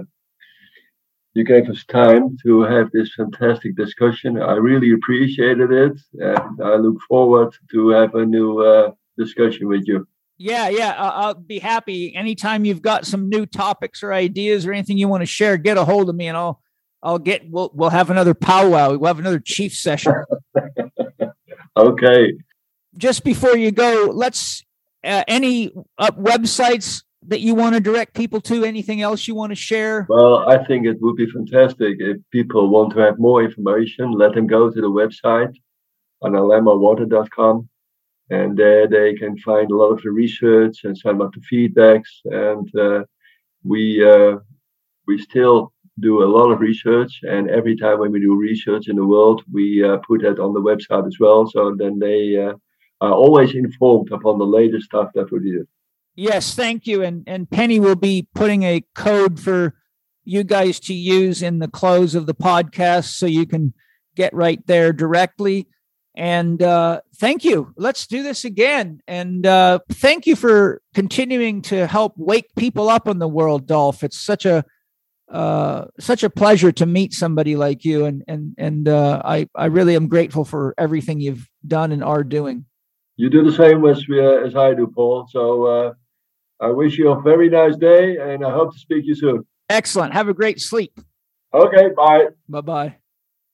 you 1.35 1.43
gave 1.43 1.69
us 1.69 1.83
time 1.85 2.37
to 2.43 2.61
have 2.61 2.89
this 2.91 3.13
fantastic 3.13 3.75
discussion. 3.75 4.41
I 4.41 4.53
really 4.53 4.93
appreciated 4.93 5.69
it, 5.69 5.99
and 6.13 6.61
I 6.63 6.75
look 6.77 6.97
forward 7.09 7.53
to 7.71 7.89
have 7.89 8.15
a 8.15 8.25
new 8.25 8.59
uh, 8.59 8.91
discussion 9.17 9.67
with 9.67 9.85
you. 9.85 10.07
Yeah, 10.37 10.69
yeah, 10.69 10.91
uh, 10.91 11.11
I'll 11.13 11.33
be 11.33 11.59
happy 11.59 12.15
anytime 12.15 12.63
you've 12.63 12.81
got 12.81 13.05
some 13.05 13.27
new 13.27 13.45
topics 13.45 14.01
or 14.01 14.13
ideas 14.13 14.65
or 14.65 14.71
anything 14.71 14.97
you 14.97 15.09
want 15.09 15.21
to 15.21 15.27
share. 15.27 15.57
Get 15.57 15.77
a 15.77 15.83
hold 15.83 16.09
of 16.09 16.15
me, 16.15 16.27
and 16.27 16.37
I'll 16.37 16.61
I'll 17.03 17.19
get 17.19 17.49
we'll 17.49 17.69
we'll 17.73 17.89
have 17.89 18.09
another 18.09 18.33
powwow. 18.33 18.91
We'll 18.97 19.07
have 19.07 19.19
another 19.19 19.39
chief 19.39 19.73
session. 19.73 20.13
okay. 21.77 22.33
Just 22.97 23.25
before 23.25 23.57
you 23.57 23.71
go, 23.71 24.09
let's 24.13 24.63
uh, 25.03 25.23
any 25.27 25.71
uh, 25.97 26.11
websites 26.11 27.03
that 27.27 27.41
you 27.41 27.55
want 27.55 27.75
to 27.75 27.81
direct 27.81 28.13
people 28.13 28.41
to? 28.41 28.63
Anything 28.63 29.01
else 29.01 29.27
you 29.27 29.35
want 29.35 29.51
to 29.51 29.55
share? 29.55 30.05
Well, 30.09 30.49
I 30.49 30.63
think 30.65 30.85
it 30.85 31.01
would 31.01 31.15
be 31.15 31.29
fantastic 31.29 31.97
if 31.99 32.17
people 32.31 32.69
want 32.69 32.93
to 32.93 32.99
have 32.99 33.19
more 33.19 33.43
information. 33.43 34.11
Let 34.11 34.33
them 34.33 34.47
go 34.47 34.69
to 34.69 34.81
the 34.81 34.89
website 34.89 35.53
analemmawater.com, 36.23 37.69
and 38.29 38.57
there 38.57 38.87
they 38.87 39.13
can 39.13 39.37
find 39.39 39.71
a 39.71 39.75
lot 39.75 39.91
of 39.91 40.01
the 40.01 40.11
research 40.11 40.83
and 40.83 40.97
some 40.97 41.21
of 41.21 41.31
the 41.33 41.41
feedbacks. 41.51 42.09
And 42.25 42.75
uh, 42.75 43.03
we 43.63 44.03
uh, 44.03 44.37
we 45.07 45.17
still 45.19 45.73
do 45.99 46.23
a 46.23 46.31
lot 46.37 46.51
of 46.51 46.59
research, 46.59 47.21
and 47.23 47.49
every 47.49 47.75
time 47.75 47.99
when 47.99 48.11
we 48.11 48.19
do 48.19 48.35
research 48.35 48.87
in 48.87 48.95
the 48.95 49.05
world, 49.05 49.43
we 49.51 49.83
uh, 49.83 49.97
put 50.07 50.21
that 50.21 50.39
on 50.39 50.53
the 50.53 50.61
website 50.61 51.07
as 51.07 51.19
well. 51.19 51.47
So 51.47 51.75
then 51.77 51.99
they 51.99 52.37
uh, 52.37 52.53
are 53.01 53.13
always 53.13 53.55
informed 53.55 54.11
upon 54.11 54.37
the 54.37 54.45
latest 54.45 54.85
stuff 54.85 55.09
that 55.15 55.31
we 55.31 55.39
do. 55.39 55.67
Yes, 56.15 56.55
thank 56.55 56.87
you. 56.87 57.03
And 57.03 57.23
and 57.27 57.49
Penny 57.49 57.79
will 57.79 57.95
be 57.95 58.27
putting 58.33 58.63
a 58.63 58.83
code 58.95 59.39
for 59.39 59.75
you 60.23 60.43
guys 60.43 60.79
to 60.81 60.93
use 60.93 61.41
in 61.41 61.59
the 61.59 61.67
close 61.67 62.15
of 62.15 62.25
the 62.25 62.33
podcast 62.33 63.13
so 63.17 63.25
you 63.25 63.45
can 63.45 63.73
get 64.15 64.33
right 64.33 64.65
there 64.65 64.93
directly. 64.93 65.67
And 66.17 66.61
uh, 66.61 67.01
thank 67.17 67.43
you. 67.43 67.73
Let's 67.75 68.07
do 68.07 68.23
this 68.23 68.45
again. 68.45 69.01
And 69.07 69.45
uh, 69.45 69.79
thank 69.91 70.25
you 70.25 70.37
for 70.37 70.81
continuing 70.93 71.61
to 71.63 71.87
help 71.87 72.13
wake 72.15 72.55
people 72.55 72.89
up 72.89 73.07
in 73.07 73.19
the 73.19 73.27
world, 73.27 73.67
Dolf. 73.67 74.03
It's 74.03 74.19
such 74.19 74.45
a 74.45 74.63
uh, 75.29 75.85
such 75.99 76.23
a 76.23 76.29
pleasure 76.29 76.71
to 76.71 76.85
meet 76.85 77.11
somebody 77.11 77.55
like 77.55 77.83
you, 77.83 78.05
and 78.05 78.23
and 78.27 78.53
and 78.57 78.87
uh, 78.87 79.21
I 79.25 79.49
I 79.55 79.65
really 79.65 79.95
am 79.95 80.07
grateful 80.07 80.45
for 80.45 80.75
everything 80.77 81.19
you've 81.19 81.49
done 81.67 81.91
and 81.91 82.03
are 82.03 82.23
doing. 82.23 82.65
You 83.17 83.29
do 83.29 83.43
the 83.43 83.51
same 83.51 83.83
as 83.85 84.05
uh, 84.09 84.45
as 84.45 84.55
I 84.55 84.75
do, 84.75 84.87
Paul. 84.87 85.27
So 85.29 85.65
uh, 85.65 85.93
I 86.65 86.71
wish 86.71 86.97
you 86.97 87.11
a 87.11 87.21
very 87.21 87.49
nice 87.49 87.75
day 87.75 88.17
and 88.17 88.43
I 88.43 88.49
hope 88.51 88.73
to 88.73 88.79
speak 88.79 89.03
to 89.03 89.09
you 89.09 89.15
soon. 89.15 89.45
Excellent. 89.69 90.13
Have 90.13 90.29
a 90.29 90.33
great 90.33 90.59
sleep. 90.59 90.99
Okay, 91.53 91.89
bye. 91.95 92.29
Bye 92.49 92.61
bye. 92.61 92.95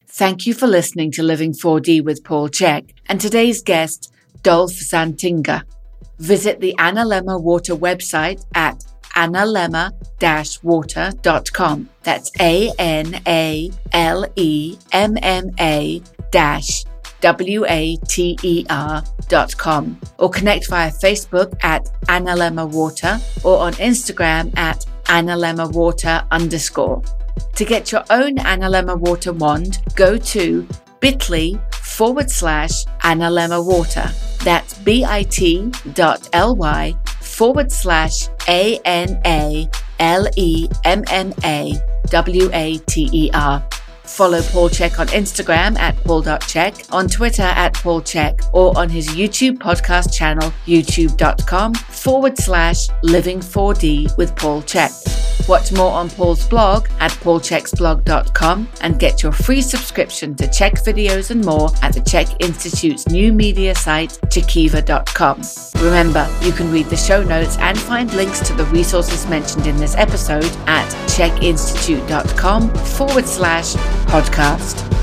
Thank 0.07 0.48
you 0.48 0.53
for 0.53 0.67
listening 0.67 1.11
to 1.14 1.23
Living 1.23 1.51
4D 1.51 2.06
with 2.06 2.23
Paul 2.23 2.48
Chek 2.48 2.91
and 3.07 3.19
today's 3.19 3.61
guest, 3.61 4.14
Dolf 4.43 4.72
Zantinga. 4.72 5.64
Visit 6.19 6.61
the 6.61 6.73
Analemma 6.77 7.41
Water 7.41 7.75
website 7.75 8.45
at 8.56 8.85
analemma-water.com. 9.15 11.90
That's 12.03 12.31
A 12.40 12.72
N 12.80 13.22
A 13.27 13.72
L 13.91 14.25
E 14.35 14.77
M 14.93 15.17
M 15.22 15.51
A 15.59 16.01
dash 16.31 16.85
W 17.22 17.66
A 17.67 17.95
T 18.08 18.38
E 18.43 18.66
R 18.69 19.03
dot 19.30 19.56
com, 19.58 20.00
or 20.17 20.30
connect 20.30 20.69
via 20.69 20.91
Facebook 20.91 21.56
at 21.64 21.85
Analemma 22.08 22.69
Water 22.69 23.19
or 23.43 23.59
on 23.59 23.74
Instagram 23.74 24.56
at 24.58 24.85
Analemma 25.06 25.72
Water 25.72 26.24
underscore. 26.32 27.01
To 27.56 27.66
get 27.66 27.91
your 27.91 28.03
own 28.09 28.35
Analemma 28.38 29.00
Water 29.00 29.33
wand, 29.33 29.80
go 29.95 30.17
to 30.17 30.67
bit.ly 31.00 31.59
forward 31.82 32.30
slash 32.30 32.85
Analemma 33.03 33.64
Water. 33.66 34.09
That's 34.43 34.74
bit.ly 34.80 35.25
forward 37.22 37.72
slash 37.72 38.27
A 38.48 38.80
N 38.85 39.22
A 39.25 39.69
L 40.00 40.27
E 40.35 40.67
M 40.83 41.03
M 41.09 41.33
A 41.43 41.74
W 42.09 42.50
A 42.53 42.77
T 42.80 43.09
E 43.14 43.30
R. 43.33 43.64
Follow 44.11 44.41
Paul 44.41 44.69
Chek 44.69 44.99
on 44.99 45.07
Instagram 45.07 45.77
at 45.80 45.95
paul.chek, 46.03 46.93
on 46.93 47.07
Twitter 47.07 47.43
at 47.43 47.73
Paul 47.73 48.01
Chek, 48.01 48.41
or 48.53 48.77
on 48.77 48.90
his 48.90 49.07
YouTube 49.09 49.57
podcast 49.57 50.14
channel, 50.14 50.51
youtube.com 50.65 51.73
forward 51.73 52.38
slash 52.38 52.90
living 53.03 53.40
4D 53.40 54.17
with 54.17 54.35
Paul 54.35 54.61
Chek. 54.64 55.22
Watch 55.48 55.72
more 55.72 55.91
on 55.91 56.09
Paul's 56.09 56.48
blog 56.48 56.88
at 56.99 57.11
paulcheksblog.com 57.11 58.69
and 58.81 58.99
get 58.99 59.23
your 59.23 59.31
free 59.31 59.61
subscription 59.61 60.35
to 60.35 60.45
Chek 60.45 60.83
videos 60.83 61.31
and 61.31 61.43
more 61.43 61.69
at 61.81 61.93
the 61.93 62.01
Chek 62.01 62.35
Institute's 62.40 63.07
new 63.09 63.33
media 63.33 63.73
site, 63.73 64.11
chekiva.com. 64.25 65.41
Remember, 65.83 66.30
you 66.41 66.51
can 66.51 66.72
read 66.72 66.85
the 66.88 66.95
show 66.95 67.23
notes 67.23 67.57
and 67.57 67.77
find 67.77 68.14
links 68.14 68.40
to 68.48 68.53
the 68.53 68.65
resources 68.65 69.27
mentioned 69.27 69.67
in 69.67 69.77
this 69.77 69.95
episode 69.95 70.45
at 70.67 70.88
chekinstitute.com 71.07 72.69
forward 72.75 73.25
slash 73.25 73.75
podcast. 74.07 75.00